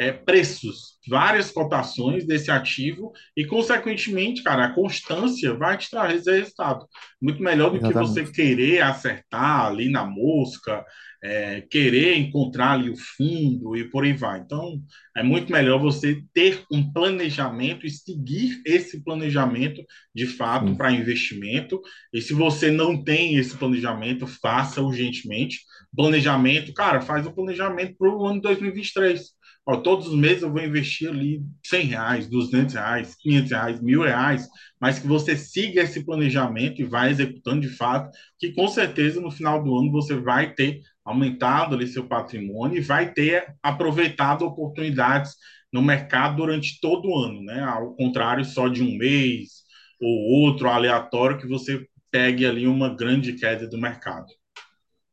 é, 0.00 0.10
preços, 0.10 0.98
várias 1.06 1.50
cotações 1.50 2.26
desse 2.26 2.50
ativo 2.50 3.12
e, 3.36 3.44
consequentemente, 3.44 4.42
cara, 4.42 4.64
a 4.64 4.72
constância 4.72 5.52
vai 5.52 5.76
te 5.76 5.90
trazer 5.90 6.38
resultado. 6.38 6.86
Muito 7.20 7.42
melhor 7.42 7.70
do 7.70 7.78
que 7.78 7.92
você 7.92 8.20
exatamente. 8.20 8.32
querer 8.32 8.80
acertar 8.80 9.66
ali 9.66 9.90
na 9.90 10.06
mosca, 10.06 10.82
é, 11.22 11.60
querer 11.60 12.16
encontrar 12.16 12.72
ali 12.72 12.88
o 12.88 12.96
fundo 12.96 13.76
e 13.76 13.90
por 13.90 14.04
aí 14.04 14.14
vai. 14.14 14.40
Então, 14.40 14.82
é 15.14 15.22
muito 15.22 15.52
melhor 15.52 15.78
você 15.78 16.22
ter 16.32 16.64
um 16.72 16.90
planejamento 16.90 17.86
e 17.86 17.90
seguir 17.90 18.62
esse 18.64 19.04
planejamento 19.04 19.84
de 20.14 20.26
fato 20.26 20.74
para 20.76 20.92
investimento. 20.92 21.78
E 22.10 22.22
se 22.22 22.32
você 22.32 22.70
não 22.70 23.04
tem 23.04 23.36
esse 23.36 23.54
planejamento, 23.54 24.26
faça 24.26 24.80
urgentemente. 24.80 25.60
Planejamento, 25.94 26.72
cara, 26.72 27.02
faz 27.02 27.26
o 27.26 27.34
planejamento 27.34 27.96
para 27.98 28.08
o 28.08 28.26
ano 28.26 28.40
2023. 28.40 29.38
Ó, 29.66 29.76
todos 29.76 30.08
os 30.08 30.14
meses 30.16 30.42
eu 30.42 30.50
vou 30.52 30.62
investir 30.62 31.08
ali 31.08 31.42
100 31.64 31.86
reais, 31.86 32.28
200 32.28 32.74
reais, 32.74 33.14
500 33.16 33.50
reais, 33.50 33.82
mil 33.82 34.02
reais, 34.02 34.48
mas 34.80 34.98
que 34.98 35.06
você 35.06 35.36
siga 35.36 35.82
esse 35.82 36.04
planejamento 36.04 36.80
e 36.80 36.84
vai 36.84 37.10
executando 37.10 37.60
de 37.60 37.68
fato, 37.68 38.10
que 38.38 38.52
com 38.52 38.66
certeza 38.68 39.20
no 39.20 39.30
final 39.30 39.62
do 39.62 39.76
ano 39.76 39.92
você 39.92 40.16
vai 40.16 40.52
ter 40.54 40.80
aumentado 41.04 41.74
ali 41.74 41.86
seu 41.86 42.06
patrimônio 42.08 42.78
e 42.78 42.80
vai 42.80 43.12
ter 43.12 43.54
aproveitado 43.62 44.42
oportunidades 44.42 45.34
no 45.72 45.82
mercado 45.82 46.36
durante 46.36 46.80
todo 46.80 47.08
o 47.08 47.18
ano, 47.18 47.42
né? 47.42 47.62
Ao 47.62 47.94
contrário 47.94 48.44
só 48.44 48.68
de 48.68 48.82
um 48.82 48.96
mês 48.96 49.62
ou 50.00 50.44
outro 50.44 50.68
aleatório 50.68 51.38
que 51.38 51.46
você 51.46 51.86
pegue 52.10 52.44
ali 52.44 52.66
uma 52.66 52.94
grande 52.94 53.34
queda 53.34 53.68
do 53.68 53.78
mercado. 53.78 54.26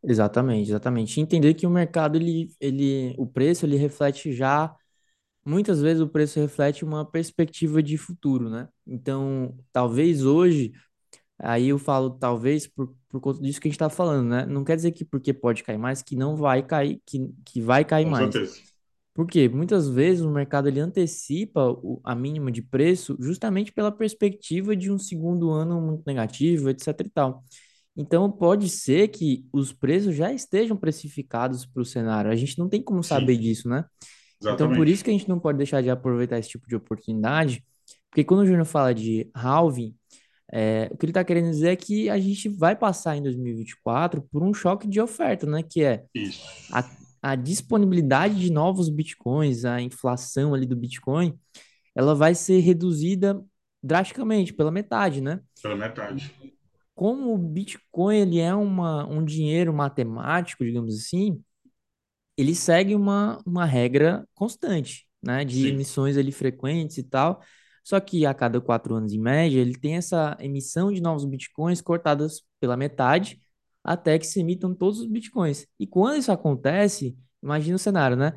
Exatamente, 0.08 0.70
exatamente. 0.72 1.20
Entender 1.22 1.54
que 1.54 1.68
o 1.68 1.70
mercado, 1.70 2.18
ele, 2.18 2.50
ele, 2.60 3.16
o 3.18 3.28
preço, 3.28 3.66
ele 3.66 3.78
reflete 3.78 4.34
já 4.34 4.76
muitas 5.46 5.82
vezes 5.82 6.02
o 6.04 6.10
preço 6.10 6.40
reflete 6.40 6.86
uma 6.86 7.06
perspectiva 7.10 7.84
de 7.84 7.98
futuro, 7.98 8.50
né? 8.50 8.70
Então, 8.88 9.58
talvez 9.74 10.26
hoje, 10.26 10.74
aí 11.40 11.70
eu 11.70 11.80
falo 11.80 12.12
talvez 12.12 12.68
por, 12.68 12.96
por 13.10 13.22
conta 13.22 13.42
disso 13.42 13.62
que 13.62 13.68
a 13.68 13.72
gente 13.72 13.76
está 13.78 13.90
falando, 13.90 14.30
né? 14.30 14.46
Não 14.48 14.64
quer 14.66 14.76
dizer 14.78 14.92
que 14.94 15.06
porque 15.06 15.34
pode 15.34 15.64
cair 15.64 15.78
mais, 15.80 16.02
que 16.04 16.16
não 16.16 16.36
vai 16.38 16.64
cair, 16.64 17.02
que, 17.06 17.30
que 17.46 17.62
vai 17.62 17.86
cair 17.86 18.06
Com 18.06 18.08
mais. 18.08 18.42
certeza. 18.42 18.64
Porque 19.14 19.50
muitas 19.50 19.90
vezes 19.90 20.24
o 20.24 20.30
mercado 20.32 20.68
ele 20.68 20.80
antecipa 20.80 21.70
o, 21.72 22.00
a 22.04 22.14
mínima 22.16 22.52
de 22.52 22.62
preço 22.62 23.18
justamente 23.20 23.72
pela 23.72 23.92
perspectiva 23.92 24.76
de 24.76 24.92
um 24.92 24.98
segundo 25.00 25.50
ano 25.52 25.82
muito 25.82 26.04
negativo, 26.06 26.70
etc 26.70 26.88
e 27.06 27.10
tal. 27.10 27.44
Então 27.98 28.32
pode 28.32 28.70
ser 28.70 29.08
que 29.08 29.44
os 29.52 29.74
preços 29.74 30.16
já 30.16 30.32
estejam 30.32 30.78
precificados 30.78 31.66
para 31.66 31.82
o 31.82 31.86
cenário. 31.86 32.30
A 32.30 32.36
gente 32.36 32.58
não 32.60 32.70
tem 32.70 32.82
como 32.82 33.04
saber 33.04 33.36
Sim, 33.36 33.42
disso, 33.42 33.68
né? 33.68 33.86
Então, 34.40 34.56
por 34.56 34.88
isso 34.88 35.02
exatamente. 35.02 35.04
que 35.04 35.10
a 35.10 35.14
gente 35.14 35.30
não 35.30 35.40
pode 35.40 35.58
deixar 35.58 35.82
de 35.82 35.90
aproveitar 35.90 36.38
esse 36.38 36.50
tipo 36.50 36.68
de 36.68 36.76
oportunidade, 36.76 37.66
porque 38.10 38.24
quando 38.24 38.42
o 38.42 38.46
Júnior 38.46 38.66
fala 38.66 38.94
de 38.94 39.30
halving, 39.34 39.96
é, 40.54 40.88
o 40.92 40.98
que 40.98 41.06
ele 41.06 41.12
está 41.12 41.24
querendo 41.24 41.50
dizer 41.50 41.70
é 41.70 41.76
que 41.76 42.10
a 42.10 42.20
gente 42.20 42.48
vai 42.48 42.76
passar 42.76 43.18
em 43.18 43.24
2024 43.24 44.22
por 44.32 44.44
um 44.44 44.54
choque 44.54 44.88
de 44.88 45.02
oferta, 45.02 45.46
né? 45.46 45.64
Que 45.64 45.84
é 45.84 46.06
a, 46.72 46.90
a 47.22 47.36
disponibilidade 47.36 48.36
de 48.36 48.52
novos 48.52 48.90
bitcoins, 48.90 49.66
a 49.66 49.82
inflação 49.82 50.54
ali 50.54 50.66
do 50.66 50.76
Bitcoin, 50.76 51.38
ela 51.96 52.14
vai 52.14 52.36
ser 52.36 52.60
reduzida 52.60 53.44
drasticamente, 53.84 54.54
pela 54.54 54.72
metade, 54.72 55.20
né? 55.20 55.42
Pela 55.62 55.76
metade. 55.76 56.34
Como 56.98 57.34
o 57.34 57.38
Bitcoin 57.38 58.18
ele 58.18 58.40
é 58.40 58.56
uma, 58.56 59.08
um 59.08 59.24
dinheiro 59.24 59.74
matemático, 59.74 60.66
digamos 60.66 60.96
assim, 60.98 61.44
ele 62.38 62.56
segue 62.56 62.96
uma, 62.96 63.42
uma 63.46 63.66
regra 63.66 64.28
constante, 64.36 65.08
né, 65.22 65.44
de 65.46 65.68
Sim, 65.68 65.70
emissões 65.70 66.18
ali 66.18 66.32
frequentes 66.32 66.98
e 66.98 67.04
tal. 67.04 67.42
Só 67.84 68.00
que 68.00 68.26
a 68.26 68.34
cada 68.34 68.60
quatro 68.62 68.96
anos, 68.96 69.14
em 69.14 69.20
média, 69.20 69.60
ele 69.60 69.76
tem 69.78 69.96
essa 69.98 70.38
emissão 70.40 70.92
de 70.92 71.02
novos 71.02 71.26
bitcoins 71.26 71.82
cortadas 71.82 72.42
pela 72.60 72.78
metade 72.78 73.42
até 73.84 74.20
que 74.20 74.28
se 74.28 74.40
emitam 74.42 74.74
todos 74.76 75.00
os 75.00 75.08
bitcoins. 75.08 75.66
E 75.80 75.88
quando 75.88 76.18
isso 76.20 76.32
acontece, 76.32 77.18
imagina 77.42 77.76
o 77.78 77.80
cenário, 77.80 78.18
né? 78.18 78.34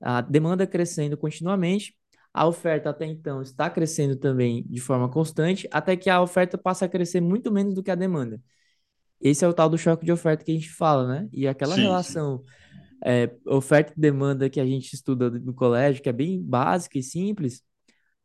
A 0.00 0.20
demanda 0.22 0.66
crescendo 0.66 1.16
continuamente, 1.16 1.94
a 2.36 2.46
oferta 2.46 2.90
até 2.90 3.06
então 3.06 3.40
está 3.40 3.70
crescendo 3.70 4.14
também 4.14 4.62
de 4.68 4.78
forma 4.78 5.08
constante, 5.08 5.66
até 5.72 5.96
que 5.96 6.10
a 6.10 6.20
oferta 6.20 6.58
passa 6.58 6.84
a 6.84 6.88
crescer 6.88 7.18
muito 7.18 7.50
menos 7.50 7.74
do 7.74 7.82
que 7.82 7.90
a 7.90 7.94
demanda. 7.94 8.38
Esse 9.18 9.42
é 9.42 9.48
o 9.48 9.54
tal 9.54 9.70
do 9.70 9.78
choque 9.78 10.04
de 10.04 10.12
oferta 10.12 10.44
que 10.44 10.50
a 10.50 10.54
gente 10.54 10.70
fala, 10.70 11.08
né? 11.08 11.28
E 11.32 11.48
aquela 11.48 11.74
Sim, 11.74 11.80
sim. 11.80 11.86
relação 11.86 12.44
é, 13.02 13.34
oferta 13.46 13.94
e 13.96 13.98
demanda 13.98 14.50
que 14.50 14.60
a 14.60 14.66
gente 14.66 14.92
estuda 14.92 15.30
no 15.30 15.54
colégio, 15.54 16.02
que 16.02 16.10
é 16.10 16.12
bem 16.12 16.42
básica 16.42 16.98
e 16.98 17.02
simples, 17.02 17.62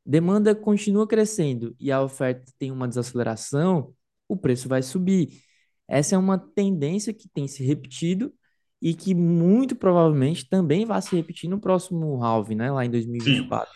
demanda 0.05 0.53
continua 0.53 1.07
crescendo 1.07 1.73
e 1.79 1.89
a 1.89 2.01
oferta 2.01 2.51
tem 2.59 2.69
uma 2.69 2.89
desaceleração, 2.89 3.93
o 4.27 4.35
preço 4.35 4.67
vai 4.67 4.81
subir. 4.81 5.41
Essa 5.87 6.15
é 6.15 6.17
uma 6.17 6.37
tendência 6.37 7.13
que 7.13 7.29
tem 7.29 7.47
se 7.47 7.63
repetido 7.63 8.33
e 8.81 8.93
que 8.93 9.13
muito 9.13 9.75
provavelmente 9.75 10.49
também 10.49 10.85
vai 10.85 11.01
se 11.01 11.15
repetir 11.15 11.49
no 11.49 11.59
próximo 11.59 12.23
halving, 12.23 12.55
né, 12.55 12.71
lá 12.71 12.83
em 12.83 12.87
Sim, 12.87 12.93
2024. 12.93 13.71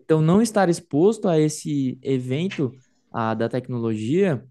Então, 0.00 0.20
não 0.22 0.40
estar 0.40 0.68
exposto 0.68 1.28
a 1.28 1.38
esse 1.38 1.98
evento 2.02 2.72
a, 3.10 3.34
da 3.34 3.48
tecnologia 3.48 4.44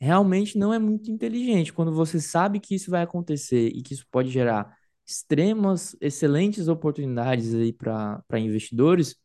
realmente 0.00 0.58
não 0.58 0.72
é 0.72 0.78
muito 0.78 1.10
inteligente. 1.10 1.72
Quando 1.72 1.92
você 1.92 2.20
sabe 2.20 2.60
que 2.60 2.74
isso 2.74 2.90
vai 2.90 3.02
acontecer 3.02 3.68
e 3.68 3.82
que 3.82 3.94
isso 3.94 4.06
pode 4.10 4.28
gerar 4.30 4.76
extremas, 5.06 5.96
excelentes 6.00 6.68
oportunidades 6.68 7.54
aí 7.54 7.72
para 7.72 8.38
investidores, 8.38 9.16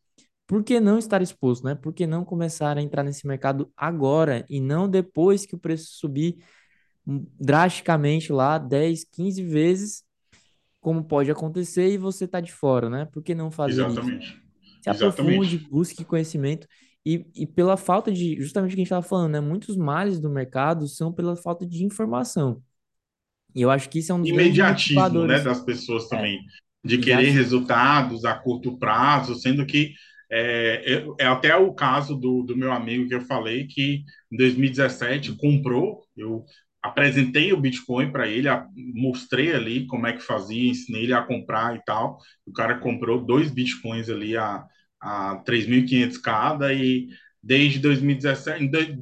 por 0.46 0.64
que 0.64 0.80
não 0.80 0.98
estar 0.98 1.22
exposto, 1.22 1.64
né? 1.64 1.74
Por 1.74 1.92
que 1.92 2.06
não 2.06 2.24
começar 2.24 2.76
a 2.76 2.82
entrar 2.82 3.04
nesse 3.04 3.26
mercado 3.26 3.72
agora 3.76 4.44
e 4.48 4.60
não 4.60 4.88
depois 4.88 5.46
que 5.46 5.54
o 5.54 5.58
preço 5.58 5.90
subir 5.92 6.38
drasticamente 7.40 8.32
lá 8.32 8.58
10, 8.58 9.04
15 9.04 9.42
vezes, 9.44 10.04
como 10.80 11.04
pode 11.04 11.30
acontecer 11.30 11.90
e 11.92 11.98
você 11.98 12.28
tá 12.28 12.40
de 12.40 12.52
fora, 12.52 12.90
né? 12.90 13.06
Por 13.06 13.22
que 13.22 13.34
não 13.34 13.50
fazer 13.50 13.86
isso? 13.86 14.02
exatamente. 14.02 14.42
Se 14.80 14.90
aprofunde, 14.90 15.58
Exatamente. 15.58 15.70
busque 15.70 16.04
conhecimento 16.04 16.66
e, 17.04 17.26
e 17.34 17.46
pela 17.46 17.76
falta 17.76 18.12
de, 18.12 18.36
justamente 18.40 18.72
o 18.72 18.76
que 18.76 18.80
a 18.80 18.84
gente 18.84 18.86
estava 18.88 19.02
falando, 19.06 19.32
né? 19.32 19.40
Muitos 19.40 19.76
males 19.76 20.20
do 20.20 20.30
mercado 20.30 20.88
são 20.88 21.12
pela 21.12 21.36
falta 21.36 21.66
de 21.66 21.84
informação. 21.84 22.62
E 23.54 23.62
eu 23.62 23.70
acho 23.70 23.88
que 23.90 23.98
isso 24.00 24.12
é 24.12 24.14
um 24.14 24.20
dos 24.20 24.30
Imediatismo, 24.30 25.24
né, 25.24 25.40
das 25.40 25.60
pessoas 25.64 26.08
É, 26.12 26.16
também, 26.18 26.38
de 26.84 26.98
querer 26.98 27.30
imediatismo. 27.30 27.30
resultados 27.30 28.24
a 28.24 28.34
curto 28.34 28.78
prazo, 28.78 29.34
sendo 29.34 29.64
que 29.66 29.94
é, 30.30 30.94
é, 30.98 31.06
é 31.20 31.26
até 31.26 31.56
o 31.56 31.72
caso 31.74 32.14
do, 32.16 32.42
do 32.42 32.56
meu 32.56 32.70
amigo 32.72 33.08
que 33.08 33.14
eu 33.14 33.22
falei 33.22 33.66
que 33.66 34.04
em 34.30 34.36
2017 34.36 35.34
comprou, 35.36 36.04
eu 36.16 36.44
apresentei 36.82 37.52
o 37.52 37.60
Bitcoin 37.60 38.10
para 38.10 38.26
ele, 38.28 38.48
mostrei 38.94 39.52
ali 39.54 39.86
como 39.86 40.06
é 40.06 40.12
que 40.14 40.20
fazia, 40.22 40.70
ensinei 40.70 41.04
ele 41.04 41.12
a 41.14 41.22
comprar 41.22 41.76
e 41.76 41.84
tal. 41.84 42.18
O 42.46 42.52
cara 42.52 42.78
comprou 42.78 43.24
dois 43.24 43.50
Bitcoins 43.50 44.08
ali 44.08 44.36
a, 44.36 44.64
a 45.00 45.36
3.500 45.44 46.18
cada 46.18 46.72
e 46.72 47.08
desde 47.42 47.78
2017, 47.78 48.64
em 48.64 48.70
dois- 48.70 48.96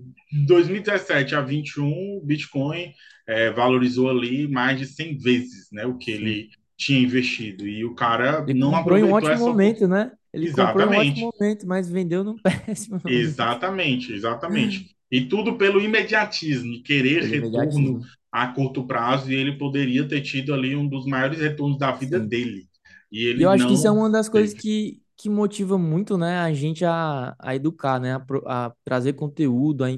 2017 0.47 1.35
a 1.35 1.41
21, 1.41 2.19
o 2.19 2.23
Bitcoin 2.25 2.93
é, 3.27 3.51
valorizou 3.51 4.11
ali 4.11 4.49
mais 4.49 4.79
de 4.79 4.87
100 4.87 5.17
vezes, 5.19 5.69
né, 5.73 5.87
o 5.87 5.97
que 5.99 6.11
ele 6.11 6.51
tinha 6.77 7.01
investido. 7.01 7.67
E 7.67 7.85
o 7.85 7.95
cara 7.95 8.47
Ele 8.47 8.59
não 8.59 8.69
comprou 8.69 8.99
em 8.99 9.05
um 9.05 9.13
ótimo 9.13 9.37
essa 9.37 9.51
momento, 9.51 9.87
né? 9.87 10.17
Ele 10.33 10.49
comprou 10.49 10.85
em 10.85 10.89
um 10.89 10.95
ótimo 10.95 11.21
Exatamente, 11.21 11.33
momento, 11.39 11.67
mas 11.67 11.89
vendeu 11.89 12.25
num 12.25 12.39
péssimo 12.41 13.01
momento. 13.05 13.47
exatamente, 13.47 14.13
exatamente. 14.13 14.97
E 15.11 15.27
tudo 15.29 15.57
pelo 15.59 15.81
imediatismo, 15.81 16.83
querer 16.83 17.25
Pelo 17.25 17.31
retorno 17.31 17.99
imediatismo. 17.99 18.05
a 18.33 18.49
curto 18.53 18.87
prazo, 18.87 19.31
e 19.31 19.35
ele 19.35 19.59
poderia 19.59 20.07
ter 20.07 20.21
tido 20.23 20.55
ali 20.55 20.77
um 20.77 20.89
dos 20.89 21.07
maiores 21.07 21.41
retornos 21.41 21.79
da 21.79 21.93
vida 21.93 22.21
Sim. 22.21 22.29
dele. 22.29 22.69
E 23.11 23.25
E 23.37 23.43
eu 23.43 23.51
ele 23.51 23.51
acho 23.51 23.67
que 23.67 23.75
isso 23.75 23.87
é 23.87 23.91
uma 23.91 24.11
das 24.11 24.29
coisas 24.29 24.53
teve, 24.53 24.55
que, 24.55 25.01
que 25.17 25.31
motiva 25.31 25.79
muito, 25.79 26.19
né, 26.19 26.39
a 26.41 26.53
gente 26.53 26.85
a, 26.85 27.35
a 27.39 27.55
educar, 27.55 28.01
né, 28.01 28.15
a, 28.47 28.67
a 28.67 28.73
trazer 28.85 29.13
conteúdo, 29.15 29.85
a 29.85 29.91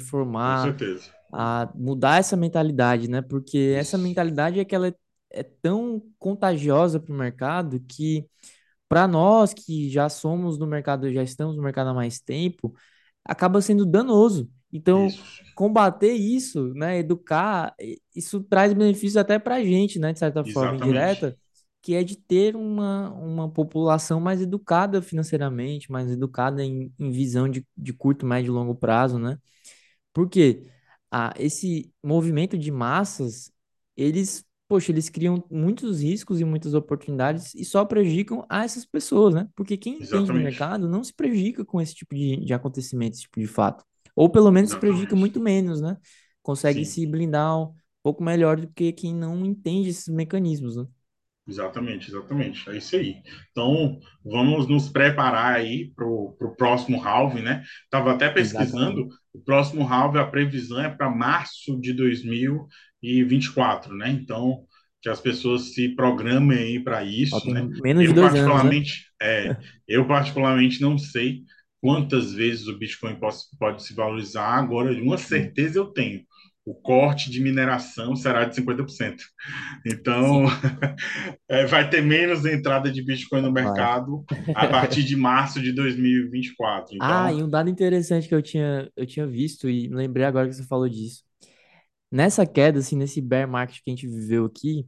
com 0.43 0.55
informar, 0.55 0.55
certeza. 0.55 1.11
a 1.33 1.71
mudar 1.75 2.19
essa 2.19 2.37
mentalidade, 2.37 3.09
né? 3.09 3.23
Porque 3.23 3.75
essa 3.79 3.99
mentalidade 3.99 4.61
é 4.61 4.65
que 4.65 4.75
ela 4.75 4.89
é, 4.89 4.95
é 5.31 5.43
tão 5.45 6.03
contagiosa 6.19 7.01
para 7.01 7.13
o 7.15 7.17
mercado 7.19 7.81
que 7.89 8.27
para 8.89 9.09
nós 9.09 9.55
que 9.55 9.91
já 9.91 10.09
somos 10.09 10.59
no 10.59 10.67
mercado, 10.67 11.13
já 11.13 11.23
estamos 11.23 11.57
no 11.57 11.63
mercado 11.63 11.91
há 11.91 11.95
mais 11.95 12.21
tempo, 12.21 12.75
acaba 13.25 13.63
sendo 13.63 13.87
danoso. 13.87 14.51
Então, 14.73 15.07
isso, 15.07 15.25
combater 15.55 16.13
isso, 16.13 16.73
né, 16.75 16.99
educar, 16.99 17.75
isso 18.15 18.43
traz 18.45 18.73
benefícios 18.73 19.17
até 19.17 19.39
para 19.39 19.57
a 19.57 19.65
gente, 19.65 19.99
né, 19.99 20.13
de 20.13 20.19
certa 20.19 20.45
forma 20.45 20.77
exatamente, 20.77 20.77
indireta, 20.77 21.37
que 21.83 21.95
é 21.95 22.05
de 22.05 22.17
ter 22.17 22.55
uma, 22.57 23.11
uma 23.15 23.51
população 23.51 24.21
mais 24.21 24.41
educada 24.43 25.03
financeiramente, 25.03 25.91
mais 25.91 26.11
educada 26.11 26.63
em, 26.65 26.93
em 26.99 27.11
visão 27.11 27.49
de, 27.49 27.67
de 27.77 27.93
curto, 27.93 28.27
médio 28.27 28.51
e 28.51 28.55
longo 28.55 28.75
prazo, 28.75 29.19
né? 29.19 29.39
Porque 30.13 30.71
ah, 31.11 31.33
esse 31.39 31.93
movimento 32.05 32.59
de 32.59 32.71
massas, 32.71 33.53
eles, 33.97 34.45
poxa, 34.69 34.93
eles 34.93 35.09
criam 35.09 35.45
muitos 35.51 36.01
riscos 36.03 36.41
e 36.41 36.45
muitas 36.45 36.75
oportunidades 36.75 37.55
e 37.55 37.65
só 37.65 37.85
prejudicam 37.85 38.45
a 38.49 38.65
essas 38.65 38.85
pessoas, 38.87 39.35
né? 39.35 39.49
Porque 39.55 39.77
quem 39.77 40.01
entende 40.01 40.31
do 40.33 40.39
exatamente, 40.39 40.41
mercado 40.41 40.89
não 40.89 41.05
se 41.05 41.13
prejudica 41.15 41.65
com 41.65 41.81
esse 41.81 41.95
tipo 41.95 42.15
de, 42.15 42.37
de 42.45 42.55
acontecimento, 42.55 43.15
esse 43.15 43.23
tipo 43.23 43.41
de 43.41 43.47
fato. 43.47 43.85
Ou 44.17 44.31
pelo 44.31 44.51
menos 44.51 44.71
se 44.71 44.77
prejudica 44.79 45.15
exatamente. 45.15 45.17
muito 45.17 45.41
menos, 45.41 45.81
né? 45.81 45.97
Consegue 46.43 46.85
Sim. 46.85 46.87
se 46.87 47.07
blindar 47.07 47.59
um 47.61 47.75
pouco 48.03 48.23
melhor 48.23 48.59
do 48.61 48.69
que 48.69 48.93
quem 48.93 49.15
não 49.15 49.45
entende 49.47 49.91
esses 49.91 50.09
mecanismos, 50.09 50.77
né? 50.77 50.87
Exatamente, 51.47 52.09
exatamente. 52.11 52.69
É 52.71 52.77
isso 52.77 52.95
aí. 52.97 53.17
Então, 53.51 53.99
vamos 54.25 54.69
nos 54.69 54.89
preparar 54.89 55.57
aí 55.57 55.91
para 55.97 56.07
o 56.07 56.55
próximo 56.57 57.03
halving, 57.03 57.43
né? 57.43 57.65
Estava 57.85 58.13
até 58.13 58.29
pesquisando, 58.31 59.09
Exatamente. 59.09 59.21
o 59.35 59.41
próximo 59.41 59.83
halving, 59.87 60.19
a 60.19 60.27
previsão 60.27 60.81
é 60.81 60.89
para 60.89 61.11
março 61.11 61.81
de 61.81 61.93
dois 61.93 62.23
mil 62.25 62.69
e 63.03 63.19
e 63.21 63.25
vinte 63.25 63.47
e 63.47 63.53
quatro, 63.53 63.97
né? 63.97 64.11
Então, 64.11 64.65
que 65.03 65.09
as 65.09 65.21
pessoas 65.21 65.75
se 65.75 65.89
programem 65.97 66.57
aí 66.59 66.81
para 66.85 67.03
isso, 67.03 67.51
né? 67.51 67.69
menos 67.83 68.07
de 68.07 68.13
Eu 68.13 68.15
dois 68.15 68.35
anos, 68.35 68.63
né? 68.63 68.73
particularmente, 68.73 69.07
é, 69.21 69.57
eu 69.89 70.07
particularmente 70.07 70.81
não 70.81 70.99
sei 70.99 71.43
quantas 71.81 72.33
vezes 72.33 72.67
o 72.69 72.79
Bitcoin 72.79 73.17
pode, 73.19 73.37
pode 73.59 73.83
se 73.85 73.95
valorizar. 73.95 74.59
Agora, 74.59 74.93
uma 75.03 75.19
Sim, 75.27 75.57
certeza 75.57 75.79
eu 75.79 75.87
tenho. 75.87 76.23
O 76.65 76.75
corte 76.75 77.31
de 77.31 77.41
mineração 77.41 78.15
será 78.15 78.45
de 78.45 78.55
50%. 78.55 79.25
Então, 79.87 80.45
é, 81.49 81.67
vai 81.67 81.89
ter 81.89 82.03
menos 82.03 82.45
entrada 82.45 82.91
de 82.91 83.03
Bitcoin 83.05 83.43
no 83.43 83.53
vai. 83.63 83.91
mercado 83.93 84.25
a 84.55 84.67
partir 84.67 85.03
de 85.05 85.17
março 85.17 85.61
de 85.61 85.73
2024. 85.73 86.97
Ah, 86.99 87.33
Então, 87.33 87.33
e 87.33 87.43
um 87.43 87.49
dado 87.49 87.71
interessante 87.71 88.29
que 88.29 88.35
eu 88.35 88.43
tinha, 88.43 88.91
eu 88.97 89.07
tinha 89.07 89.27
visto 89.27 89.69
e 89.71 89.89
lembrei 89.89 90.25
agora 90.27 90.49
que 90.49 90.55
você 90.55 90.67
falou 90.67 90.89
disso. 90.89 91.25
Nessa 92.11 92.47
queda, 92.47 92.81
assim, 92.81 92.97
nesse 92.97 93.21
bear 93.21 93.49
market 93.49 93.83
que 93.83 93.91
a 93.91 93.95
gente 93.95 94.09
viveu 94.09 94.47
aqui, 94.47 94.87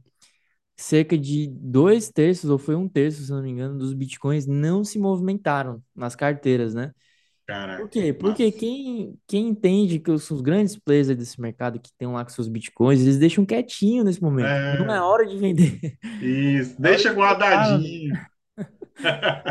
cerca 0.77 1.17
de 1.17 1.47
dois 1.49 2.09
terços, 2.09 2.49
ou 2.49 2.57
foi 2.57 2.75
um 2.75 2.87
terço, 2.89 3.23
se 3.23 3.31
não 3.31 3.41
me 3.43 3.49
engano, 3.51 3.77
dos 3.77 3.93
bitcoins 3.93 4.45
não 4.47 4.83
se 4.83 4.99
movimentaram 4.99 5.83
nas 5.95 6.15
carteiras, 6.15 6.73
né? 6.73 6.93
Por 7.75 7.89
caraca, 7.89 7.89
quê? 7.89 8.13
Porque 8.13 8.51
quem, 8.51 9.19
quem 9.27 9.47
entende 9.49 9.99
que 9.99 10.11
os, 10.11 10.29
os 10.31 10.41
grandes 10.41 10.77
players 10.77 11.07
desse 11.09 11.41
mercado 11.41 11.79
que 11.79 11.89
estão 11.89 12.13
lá 12.13 12.23
com 12.23 12.29
seus 12.31 12.47
bitcoins, 12.47 13.01
eles 13.01 13.17
deixam 13.17 13.45
quietinho 13.45 14.03
nesse 14.03 14.21
momento. 14.21 14.55
Não 14.71 14.93
é 14.93 15.01
É, 15.01 15.03
hora 15.03 15.25
de 15.25 15.37
vender, 15.37 15.97
isso, 16.19 16.81
é 16.83 16.97
deixa 16.97 17.09
de 17.09 17.13
guardadinho. 17.13 18.19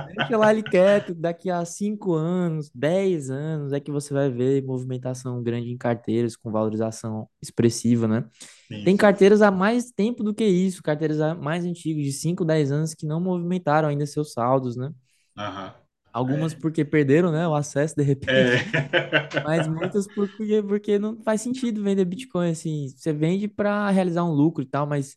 Deixa 0.05 0.37
lá 0.37 0.51
ele 0.53 0.63
quieto, 0.63 1.15
daqui 1.15 1.49
a 1.51 1.65
5 1.65 2.13
anos, 2.15 2.71
10 2.75 3.31
anos, 3.31 3.73
é 3.73 3.81
que 3.81 3.91
você 3.91 4.13
vai 4.13 4.29
ver 4.31 4.63
movimentação 4.65 5.43
grande 5.43 5.71
em 5.71 5.77
carteiras 5.79 6.37
com 6.37 6.51
valorização 6.51 7.29
expressiva, 7.41 8.09
né? 8.09 8.25
Sim, 8.69 8.85
Tem 8.85 8.97
carteiras 8.97 9.43
há 9.43 9.51
mais 9.51 9.93
tempo 9.93 10.25
do 10.25 10.35
que 10.35 10.45
isso, 10.45 10.83
carteiras 10.83 11.21
há 11.21 11.35
mais 11.35 11.65
antigas, 11.65 12.05
de 12.05 12.13
5, 12.13 12.45
10 12.45 12.73
anos, 12.73 12.95
que 12.95 13.07
não 13.07 13.21
movimentaram 13.21 13.89
ainda 13.89 14.07
seus 14.07 14.33
saldos, 14.33 14.77
né? 14.77 14.93
Aham. 15.37 15.75
Algumas 16.13 16.53
É. 16.55 16.59
porque 16.61 16.85
perderam, 16.85 17.33
né, 17.33 17.47
o 17.49 17.55
acesso 17.55 17.97
de 17.97 18.03
repente, 18.03 18.35
É. 18.35 18.57
mas 19.43 19.69
muitas 19.69 20.09
porque, 20.09 20.63
porque 20.63 20.99
não 20.99 21.23
faz 21.23 21.41
sentido 21.43 21.83
vender 21.83 22.05
Bitcoin 22.05 22.51
assim. 22.51 22.89
Você 22.89 23.13
vende 23.13 23.49
para 23.49 23.91
realizar 23.91 24.25
um 24.25 24.33
lucro 24.33 24.63
e 24.63 24.67
tal, 24.67 24.87
mas 24.87 25.17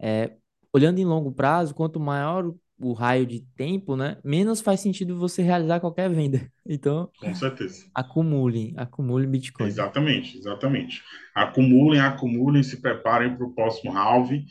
é, 0.00 0.36
olhando 0.72 0.98
em 1.00 1.04
longo 1.06 1.32
prazo, 1.32 1.74
quanto 1.74 2.00
maior 2.00 2.54
o, 2.78 2.92
raio 2.92 3.26
de 3.26 3.40
tempo, 3.56 3.96
né, 3.96 4.18
menos 4.24 4.60
faz 4.60 4.80
sentido 4.80 5.18
você 5.18 5.42
realizar 5.42 5.80
qualquer 5.80 6.10
venda. 6.10 6.50
Então, 6.68 7.08
Com 7.20 7.32
certeza. 7.32 7.86
acumulem, 7.94 8.74
acumulem 8.76 9.30
Bitcoin. 9.30 9.68
Exatamente, 9.68 10.36
exatamente. 10.36 11.00
Acumulem, 11.32 12.00
acumulem, 12.00 12.62
se 12.62 12.80
preparem 12.80 13.36
para 13.36 13.46
o 13.46 13.54
próximo 13.54 13.96
halving, 13.96 14.44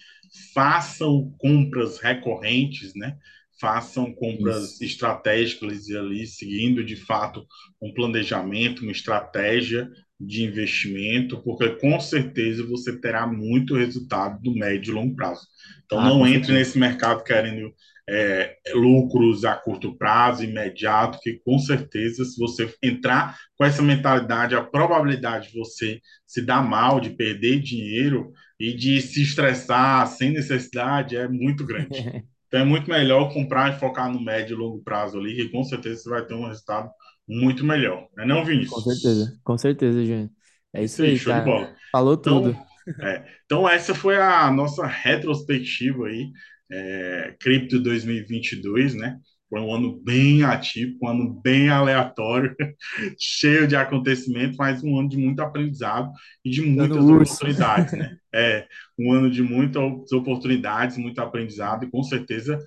façam 0.53 1.33
compras 1.37 1.99
recorrentes, 1.99 2.93
né? 2.95 3.17
Façam 3.59 4.05
Isso. 4.07 4.15
compras 4.15 4.81
estratégicas 4.81 5.87
e 5.87 5.97
ali, 5.97 6.25
seguindo 6.25 6.83
de 6.83 6.95
fato 6.95 7.45
um 7.81 7.93
planejamento, 7.93 8.81
uma 8.83 8.91
estratégia 8.91 9.89
de 10.19 10.43
investimento, 10.43 11.41
porque 11.43 11.69
com 11.71 11.99
certeza 11.99 12.65
você 12.65 12.97
terá 12.99 13.27
muito 13.27 13.75
resultado 13.75 14.41
do 14.41 14.53
médio 14.53 14.91
e 14.91 14.95
longo 14.95 15.15
prazo. 15.15 15.41
Então 15.85 15.99
Ah, 15.99 16.05
não 16.05 16.25
entre 16.27 16.53
nesse 16.53 16.77
mercado 16.77 17.23
querendo 17.23 17.73
é, 18.07 18.55
lucros 18.73 19.45
a 19.45 19.55
curto 19.55 19.95
prazo, 19.97 20.43
imediato, 20.43 21.19
que 21.21 21.39
com 21.43 21.57
certeza, 21.59 22.23
se 22.25 22.39
você 22.39 22.71
entrar 22.83 23.37
com 23.57 23.65
essa 23.65 23.81
mentalidade, 23.81 24.55
a 24.55 24.63
probabilidade 24.63 25.49
de 25.51 25.57
você 25.57 25.99
se 26.25 26.41
dar 26.41 26.61
mal, 26.63 26.99
de 26.99 27.11
perder 27.11 27.61
dinheiro 27.61 28.31
e 28.59 28.73
de 28.75 29.01
se 29.01 29.21
estressar 29.23 30.07
sem 30.07 30.31
necessidade 30.31 31.15
é 31.17 31.27
muito 31.27 31.65
grande. 31.65 31.89
Então 32.47 32.59
é 32.61 32.63
muito 32.65 32.89
melhor 32.89 33.33
comprar 33.33 33.75
e 33.75 33.79
focar 33.79 34.09
no 34.11 34.23
médio 34.23 34.53
e 34.55 34.57
longo 34.57 34.81
prazo 34.83 35.19
ali, 35.19 35.35
que 35.35 35.49
com 35.49 35.63
certeza 35.63 36.03
você 36.03 36.09
vai 36.09 36.25
ter 36.25 36.35
um 36.35 36.47
resultado 36.47 36.89
muito 37.27 37.65
melhor. 37.65 38.07
Não 38.15 38.23
é 38.23 38.27
não, 38.27 38.45
Com 38.67 38.81
Vinícius? 38.81 38.83
certeza, 38.83 39.39
com 39.43 39.57
certeza, 39.57 40.03
Júnior. 40.03 40.29
É 40.73 40.83
isso 40.83 41.01
aí, 41.03 41.17
show 41.17 41.33
de 41.33 41.41
bola. 41.41 41.73
Falou 41.91 42.17
Então, 42.19 42.41
tudo. 42.41 42.55
é, 43.01 43.25
então 43.45 43.67
essa 43.69 43.93
foi 43.95 44.17
a 44.17 44.49
nossa 44.51 44.85
retrospectiva 44.87 46.07
aí, 46.07 46.31
é, 46.71 47.35
Cripto 47.39 47.79
2022, 47.79 48.95
né? 48.95 49.17
Foi 49.49 49.59
um 49.61 49.73
ano 49.73 50.01
bem 50.03 50.43
atípico, 50.43 51.05
um 51.05 51.09
ano 51.09 51.41
bem 51.41 51.69
aleatório, 51.69 52.55
cheio 53.19 53.67
de 53.67 53.75
acontecimentos, 53.75 54.57
mas 54.57 54.83
um 54.83 54.99
ano 54.99 55.07
de 55.07 55.17
muito 55.17 55.39
aprendizado 55.39 56.11
e 56.43 56.49
de 56.49 56.61
muitas 56.61 56.97
oportunidades, 56.97 57.93
né? 57.93 58.17
É 58.37 58.67
um 58.99 59.13
ano 59.13 59.31
de 59.31 59.41
muitas 59.41 60.11
oportunidades, 60.11 60.97
muito 60.97 61.19
aprendizado 61.19 61.85
e 61.85 61.89
com 61.89 62.03
certeza 62.03 62.59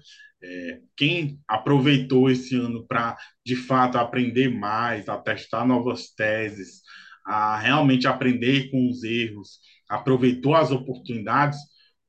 é, 0.42 0.80
quem 0.96 1.38
aproveitou 1.46 2.30
esse 2.30 2.56
ano 2.56 2.86
para 2.86 3.18
de 3.44 3.56
fato 3.56 3.98
aprender 3.98 4.48
mais, 4.48 5.08
a 5.08 5.18
testar 5.18 5.66
novas 5.66 6.08
teses, 6.14 6.80
a 7.26 7.58
realmente 7.58 8.06
aprender 8.06 8.70
com 8.70 8.88
os 8.88 9.02
erros, 9.02 9.58
aproveitou 9.88 10.54
as 10.54 10.70
oportunidades, 10.70 11.58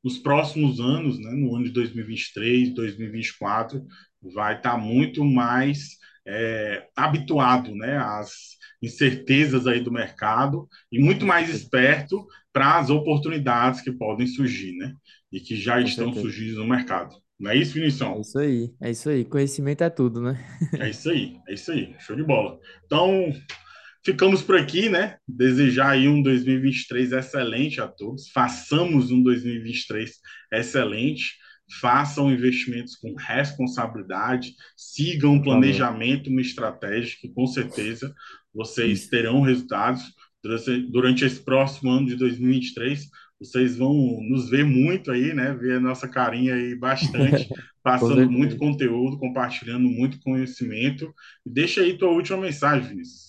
nos 0.04 0.18
próximos 0.18 0.80
anos, 0.80 1.20
né, 1.20 1.32
no 1.32 1.56
ano 1.56 1.66
de 1.66 1.72
2023, 1.72 2.74
2024, 2.74 3.86
vai 4.34 4.56
estar 4.58 4.78
muito 4.78 5.24
mais 5.26 5.98
é, 6.26 6.88
habituado 6.96 7.74
né, 7.76 7.98
às 7.98 8.58
incertezas 8.82 9.68
aí 9.68 9.82
do 9.82 9.92
mercado 9.92 10.68
e 10.92 11.00
muito 11.00 11.26
mais 11.26 11.50
esperto 11.50 12.26
para 12.54 12.78
as 12.80 12.90
oportunidades 12.90 13.82
que 13.82 13.92
podem 13.92 14.26
surgir, 14.28 14.74
né? 14.78 14.94
E 15.32 15.40
que 15.40 15.56
já 15.56 15.80
estão 15.82 16.14
surgindo 16.14 16.60
no 16.60 16.68
mercado. 16.68 17.16
Não 17.40 17.52
é 17.52 17.56
isso, 17.58 17.74
É 18.14 18.20
Vinição? 18.20 18.22
isso 18.22 18.38
aí, 18.40 18.74
é 18.82 18.92
isso 18.92 19.10
aí. 19.10 19.26
Conhecimento 19.26 19.84
é 19.84 19.90
tudo, 19.90 20.22
né? 20.22 20.38
É 20.78 20.90
isso 20.90 21.10
aí, 21.10 21.40
é 21.48 21.54
isso 21.54 21.72
aí. 21.72 21.96
Show 22.00 22.16
de 22.16 22.24
bola. 22.24 22.60
Então, 22.86 23.32
ficamos 24.04 24.42
por 24.42 24.58
aqui, 24.58 24.90
né? 24.90 25.18
Desejar 25.28 25.92
aí 25.92 26.08
um 26.08 26.22
2023 26.22 27.12
excelente 27.12 27.82
a 27.82 27.88
todos. 27.88 28.30
Façamos 28.30 29.12
um 29.12 29.22
2023 29.22 30.12
excelente. 30.54 31.38
Façam 31.80 32.32
investimentos 32.32 32.96
com 32.96 33.14
responsabilidade, 33.14 34.56
sigam 34.76 35.34
um 35.34 35.42
planejamento, 35.42 36.30
uma 36.30 36.42
estratégia 36.42 37.16
que 37.22 37.30
com 37.30 37.46
certeza 37.46 38.12
vocês 38.52 39.08
terão 39.08 39.42
resultados 39.42 40.04
durante, 40.90 41.26
esse 41.26 41.44
próximo 41.44 41.92
ano 41.92 42.08
de 42.08 42.16
2023. 42.16 43.08
Vocês 43.40 43.78
vão 43.78 43.94
nos 44.28 44.50
ver 44.50 44.66
muito 44.66 45.12
aí, 45.12 45.32
né? 45.34 45.54
Ver 45.54 45.76
a 45.76 45.80
nossa 45.80 46.08
carinha 46.08 46.56
aí 46.56 46.76
bastante, 46.76 47.48
passando 47.84 48.30
muito 48.30 48.58
conteúdo, 48.58 49.20
compartilhando 49.20 49.88
muito 49.88 50.20
conhecimento. 50.22 51.14
Deixa 51.46 51.82
aí 51.82 51.98
tua 51.98 52.10
última 52.10 52.38
mensagem, 52.38 52.90
Vinícius 52.90 53.29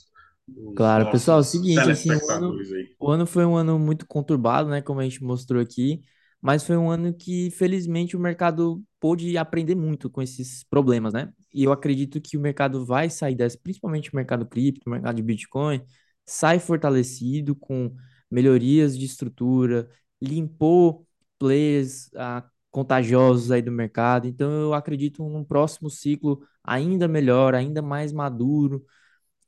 Claro, 0.75 1.07
pessoal, 1.07 1.39
é 1.39 1.41
o 1.41 1.45
seguinte, 1.45 1.91
assim, 1.91 2.15
o 2.15 2.31
ano, 2.31 2.57
o 2.99 3.11
ano 3.11 3.27
foi 3.27 3.45
um 3.45 3.57
ano 3.57 3.79
muito 3.79 4.07
conturbado, 4.07 4.69
né, 4.71 4.81
como 4.81 5.01
a 5.01 5.05
gente 5.05 5.23
mostrou 5.23 5.61
aqui, 5.61 6.01
mas 6.41 6.65
foi 6.65 6.77
um 6.77 6.91
ano 6.91 7.13
que, 7.13 7.51
felizmente, 7.51 8.17
o 8.17 8.21
mercado 8.21 8.83
pôde 8.99 9.37
aprender 9.37 9.75
muito 9.75 10.09
com 10.09 10.23
esses 10.23 10.65
problemas, 10.65 11.13
né? 11.13 11.33
E 11.53 11.65
eu 11.65 11.73
acredito 11.73 12.21
que 12.21 12.37
o 12.37 12.41
mercado 12.41 12.85
vai 12.87 13.11
sair 13.11 13.35
dessa, 13.35 13.59
principalmente 13.63 14.11
o 14.13 14.17
mercado 14.17 14.47
cripto, 14.47 14.89
o 14.89 14.91
mercado 14.93 15.17
de 15.17 15.23
Bitcoin, 15.23 15.83
sai 16.25 16.59
fortalecido 16.59 17.55
com 17.55 17.95
melhorias 18.31 18.97
de 18.99 19.05
estrutura, 19.05 19.89
limpou 20.21 21.07
players 21.39 22.09
ah, 22.17 22.45
contagiosos 22.71 23.51
aí 23.51 23.61
do 23.63 23.73
mercado. 23.73 24.27
Então, 24.27 24.51
eu 24.51 24.73
acredito 24.75 25.23
num 25.29 25.45
próximo 25.45 25.91
ciclo 25.91 26.41
ainda 26.65 27.07
melhor, 27.09 27.55
ainda 27.55 27.83
mais 27.83 28.13
maduro 28.13 28.85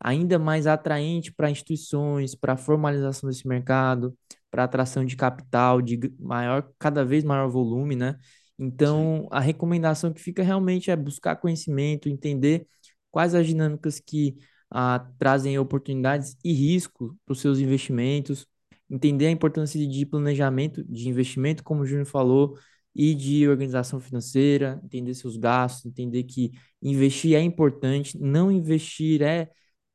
ainda 0.02 0.38
mais 0.38 0.66
atraente 0.66 1.32
para 1.32 1.50
instituições, 1.50 2.34
para 2.34 2.54
a 2.54 2.56
formalização 2.56 3.28
desse 3.28 3.46
mercado, 3.46 4.16
para 4.50 4.64
atração 4.64 5.04
de 5.04 5.16
capital 5.16 5.80
de 5.80 5.98
maior, 6.18 6.68
cada 6.78 7.04
vez 7.04 7.24
maior 7.24 7.48
volume, 7.48 7.96
né? 7.96 8.16
Sim, 8.58 8.58
Então, 8.58 9.28
a 9.30 9.40
recomendação 9.40 10.12
que 10.12 10.20
fica 10.20 10.42
realmente 10.42 10.90
é 10.90 10.96
buscar 10.96 11.36
conhecimento, 11.36 12.08
entender 12.08 12.66
quais 13.10 13.34
as 13.34 13.46
dinâmicas 13.46 14.00
que 14.00 14.36
ah, 14.70 15.06
trazem 15.18 15.58
oportunidades 15.58 16.36
e 16.44 16.52
risco 16.52 17.16
para 17.24 17.32
os 17.32 17.40
seus 17.40 17.58
investimentos, 17.58 18.46
entender 18.90 19.26
a 19.26 19.30
importância 19.30 19.86
de 19.86 20.06
planejamento 20.06 20.84
de 20.84 21.08
investimento, 21.08 21.62
como 21.64 21.82
o 21.82 21.86
Júnior 21.86 22.06
falou, 22.06 22.58
e 22.94 23.14
de 23.14 23.48
organização 23.48 23.98
financeira, 24.00 24.80
entender 24.84 25.14
seus 25.14 25.36
gastos, 25.36 25.86
entender 25.86 26.24
que 26.24 26.52
investir 26.82 27.34
é 27.34 27.40
importante, 27.40 28.18
não 28.20 28.50
investir 28.52 29.22
é 29.22 29.48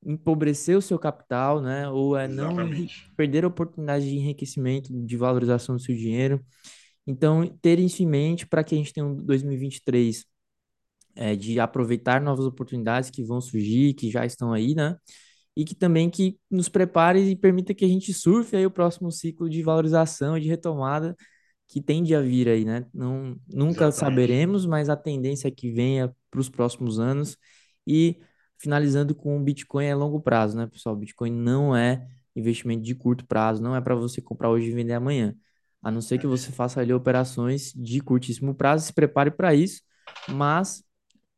empobrecer 0.08 0.78
o 0.78 0.82
seu 0.82 0.98
capital, 0.98 1.62
né? 1.62 1.90
Ou 1.90 2.16
é 2.16 2.28
não 2.28 2.54
exatamente. 2.54 3.12
perder 3.16 3.44
a 3.44 3.50
oportunidade 3.50 4.10
de 4.10 4.16
enriquecimento, 4.16 4.90
de 4.92 5.18
valorização 5.18 5.76
do 5.76 5.82
seu 5.82 5.94
dinheiro. 5.94 6.44
Então, 7.06 7.46
ter 7.62 7.78
isso 7.78 8.02
em 8.02 8.08
mente 8.08 8.48
para 8.48 8.64
que 8.64 8.74
a 8.74 8.78
gente 8.78 8.94
tenha 8.94 9.06
um 9.06 9.16
2023 9.16 10.26
é, 11.14 11.36
de 11.36 11.60
aproveitar 11.60 12.22
novas 12.22 12.46
oportunidades 12.46 13.10
que 13.10 13.24
vão 13.24 13.42
surgir, 13.42 13.94
que 13.94 14.10
já 14.10 14.26
estão 14.26 14.54
aí, 14.54 14.74
né? 14.74 14.96
E 15.56 15.66
que 15.66 15.76
também 15.76 16.10
que 16.10 16.38
nos 16.50 16.70
prepare 16.70 17.20
e 17.20 17.36
permita 17.36 17.74
que 17.74 17.84
a 17.84 17.88
gente 17.88 18.14
surfe 18.14 18.56
aí 18.56 18.66
o 18.66 18.72
próximo 18.72 19.12
ciclo 19.12 19.50
de 19.50 19.62
valorização 19.62 20.38
e 20.38 20.42
de 20.42 20.48
retomada 20.48 21.16
que 21.68 21.82
tende 21.82 22.16
a 22.16 22.22
vir 22.22 22.48
aí, 22.48 22.64
né? 22.64 22.86
Não, 22.94 23.36
nunca 23.48 23.88
Exatamente. 23.88 24.00
saberemos, 24.00 24.66
mas 24.66 24.88
a 24.90 24.96
tendência 24.96 25.50
é 25.50 25.52
que 25.52 25.70
venha 25.72 26.16
para 26.32 26.40
os 26.40 26.48
próximos 26.48 26.98
anos. 26.98 27.36
E 27.86 28.18
finalizando 28.60 29.16
com 29.16 29.38
o 29.38 29.44
Bitcoin 29.44 29.86
é 29.86 29.96
longo 29.96 30.22
prazo, 30.22 30.58
né, 30.58 30.68
pessoal? 30.68 30.96
Bitcoin 30.96 31.32
não 31.32 31.76
é 31.76 32.08
investimento 32.36 32.84
de 32.84 32.96
curto 32.96 33.26
prazo, 33.26 33.62
não 33.62 33.76
é 33.76 33.82
para 33.82 33.96
você 33.96 34.22
comprar 34.22 34.50
hoje 34.50 34.68
e 34.70 34.74
vender 34.74 34.94
amanhã. 34.94 35.36
A 35.82 35.92
não 35.92 36.02
ser 36.02 36.18
que 36.20 36.28
você 36.28 36.52
faça 36.52 36.82
ali 36.82 36.94
operações 36.94 37.74
de 37.74 38.02
curtíssimo 38.02 38.54
prazo, 38.56 38.86
se 38.86 38.94
prepare 38.94 39.32
para 39.32 39.54
isso, 39.56 39.82
mas 40.30 40.84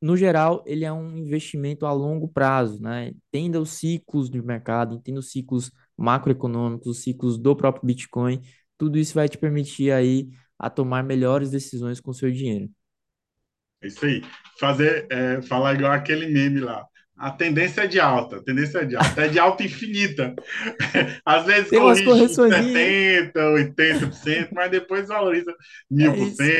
no 0.01 0.15
geral, 0.15 0.63
ele 0.65 0.85
é 0.85 0.91
um 0.93 1.17
investimento 1.17 1.85
a 1.85 1.91
longo 1.91 2.27
prazo, 2.27 2.81
né? 2.81 3.09
Entenda 3.09 3.59
os 3.59 3.71
ciclos 3.71 4.29
de 4.29 4.41
mercado, 4.41 4.95
entenda 4.95 5.19
os 5.19 5.29
ciclos 5.31 5.71
macroeconômicos, 5.97 6.87
os 6.87 7.03
ciclos 7.03 7.37
do 7.37 7.55
próprio 7.55 7.85
Bitcoin. 7.85 8.41
Tudo 8.77 8.97
isso 8.97 9.13
vai 9.13 9.27
te 9.27 9.37
permitir 9.37 9.91
aí 9.91 10.29
a 10.57 10.69
tomar 10.69 11.03
melhores 11.03 11.51
decisões 11.51 11.99
com 11.99 12.11
o 12.11 12.13
seu 12.13 12.31
dinheiro. 12.31 12.69
É 13.81 13.87
isso 13.87 14.05
aí. 14.05 14.21
Fazer, 14.57 15.05
é, 15.09 15.41
falar 15.41 15.73
igual 15.73 15.91
aquele 15.91 16.27
meme 16.27 16.61
lá. 16.61 16.85
A 17.19 17.31
tendência 17.31 17.81
é 17.83 17.87
de 17.87 17.99
alta, 17.99 18.37
a 18.37 18.43
tendência 18.43 18.79
é 18.79 18.85
de 18.85 18.95
alta, 18.95 19.21
é 19.23 19.27
de 19.27 19.39
alta 19.39 19.63
infinita. 19.63 20.35
Às 21.25 21.45
vezes 21.45 21.71
Tem 21.71 21.79
corrige 21.79 22.25
em 22.25 22.29
correçõezinhas, 22.29 22.93
70%, 23.33 23.53
80%, 23.53 24.49
mas 24.53 24.71
depois 24.71 25.07
valoriza 25.07 25.53
é 25.97 26.09
mil 26.09 26.13
por 26.13 26.29
isso. 26.29 26.53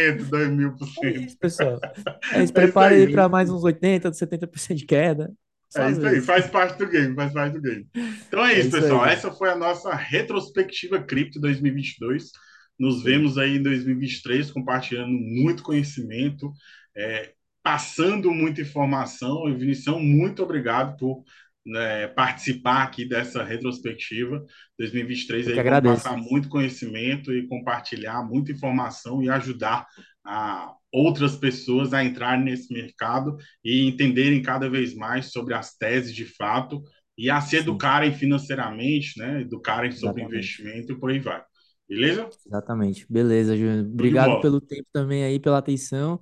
É 1.04 1.12
isso, 1.12 1.38
pessoal. 1.40 1.88
É 2.32 2.44
isso, 2.44 2.54
É 2.56 2.66
isso 2.68 2.76
prepare 2.76 2.96
aí, 2.96 2.96
aí 2.96 3.04
é 3.04 3.08
para 3.08 3.30
mais 3.30 3.50
aí. 3.50 3.52
uns 3.52 3.64
80, 3.64 4.12
70% 4.14 4.78
de 4.80 4.86
queda. 4.86 5.32
Só 5.70 5.84
É 5.84 5.92
isso 5.92 6.06
aí, 6.06 6.22
vezes. 6.22 6.22
faz 6.22 6.48
parte 6.48 6.78
do 6.78 6.88
game, 6.90 7.16
faz 7.16 7.32
parte 7.34 7.54
do 7.54 7.62
game. 7.62 7.88
Então 8.28 8.46
é 8.46 8.60
É 8.60 8.60
isso, 8.60 8.70
isso 8.70 8.84
aí, 8.86 8.98
pessoal. 8.98 9.06
gente. 9.06 9.18
Essa 9.18 9.32
foi 9.32 9.50
a 9.50 9.56
nossa 9.56 9.94
retrospectiva 9.96 11.02
Cripto 11.04 11.40
2022. 11.40 12.32
Nos 12.80 13.04
aí. 13.04 13.20
vemos 13.20 13.38
aí 13.38 13.58
em 13.58 13.64
2023 13.64 14.52
compartilhando 14.52 15.12
muito 15.12 15.64
conhecimento, 15.64 16.52
é, 16.96 17.34
passando 17.70 18.32
muita 18.32 18.62
informação. 18.62 19.48
E 19.48 19.54
Vinição, 19.54 20.00
muito 20.00 20.42
obrigado 20.42 20.98
por 20.98 21.24
né, 21.64 22.08
participar 22.08 22.82
aqui 22.82 23.08
dessa 23.08 23.44
retrospectiva. 23.44 24.38
Eu 24.38 24.46
2023 24.80 25.46
que 25.46 25.60
aí 25.60 25.82
passar 25.84 26.18
muito 26.18 26.50
conhecimento 26.50 27.32
e 27.32 27.48
compartilhar 27.48 28.24
muita 28.24 28.52
informação 28.52 29.22
e 29.22 29.30
ajudar 29.30 29.86
a 30.26 30.74
outras 30.92 31.36
pessoas 31.36 31.94
a 31.94 32.04
entrarem 32.04 32.44
nesse 32.44 32.74
mercado 32.74 33.38
e 33.64 33.88
entenderem 33.88 34.42
cada 34.42 34.68
vez 34.68 34.96
mais 34.96 35.32
sobre 35.32 35.54
as 35.54 35.76
teses 35.78 36.16
de 36.16 36.26
fato 36.26 36.82
e 37.16 37.30
a 37.30 37.40
se 37.40 37.58
educarem 37.58 38.12
financeiramente, 38.12 39.20
né? 39.20 39.42
Educarem 39.42 39.92
sobre 39.92 40.24
exatamente. 40.24 40.38
investimento 40.38 40.92
e 40.94 41.00
por 41.00 41.12
aí 41.12 41.20
vai. 41.20 41.44
Beleza? 41.88 42.30
Exatamente. 42.48 43.06
Beleza, 43.08 43.56
Júnior. 43.56 43.86
Obrigado 43.86 44.42
pelo 44.42 44.60
tempo 44.60 44.88
também 44.92 45.24
aí, 45.24 45.40
pela 45.40 45.60
atenção. 45.60 46.20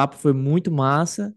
Papo 0.00 0.16
foi 0.16 0.32
muito 0.32 0.70
massa. 0.70 1.34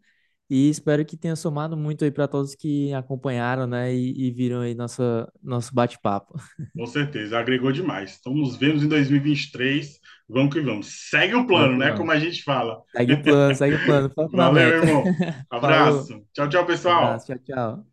E 0.49 0.69
espero 0.69 1.05
que 1.05 1.17
tenha 1.17 1.35
somado 1.35 1.75
muito 1.75 2.03
aí 2.05 2.11
para 2.11 2.27
todos 2.27 2.55
que 2.55 2.93
acompanharam, 2.93 3.65
né? 3.67 3.93
E, 3.93 4.27
e 4.27 4.31
viram 4.31 4.61
aí 4.61 4.75
nossa, 4.75 5.31
nosso 5.41 5.73
bate-papo. 5.73 6.35
Com 6.75 6.85
certeza, 6.87 7.37
agregou 7.37 7.71
demais. 7.71 8.17
Então, 8.19 8.33
nos 8.33 8.55
vemos 8.55 8.83
em 8.83 8.87
2023. 8.87 9.99
Vamos 10.27 10.53
que 10.53 10.61
vamos. 10.61 11.09
Segue 11.09 11.35
o 11.35 11.45
plano, 11.45 11.73
Vamos, 11.73 11.77
né? 11.77 11.91
vamos. 11.91 11.97
Como 11.97 12.11
a 12.11 12.19
gente 12.19 12.43
fala. 12.43 12.81
Segue 12.95 13.13
o 13.13 13.23
plano, 13.23 13.55
segue 13.55 13.75
o 13.75 13.83
plano. 13.83 14.11
Valeu, 14.31 14.69
irmão. 14.69 15.15
Falou, 15.61 16.05
Abraço. 16.05 16.25
Tchau, 16.33 16.49
tchau, 16.49 16.65
abraço, 16.89 17.25
pessoal. 17.25 17.25
tchau, 17.27 17.39
tchau. 17.39 17.92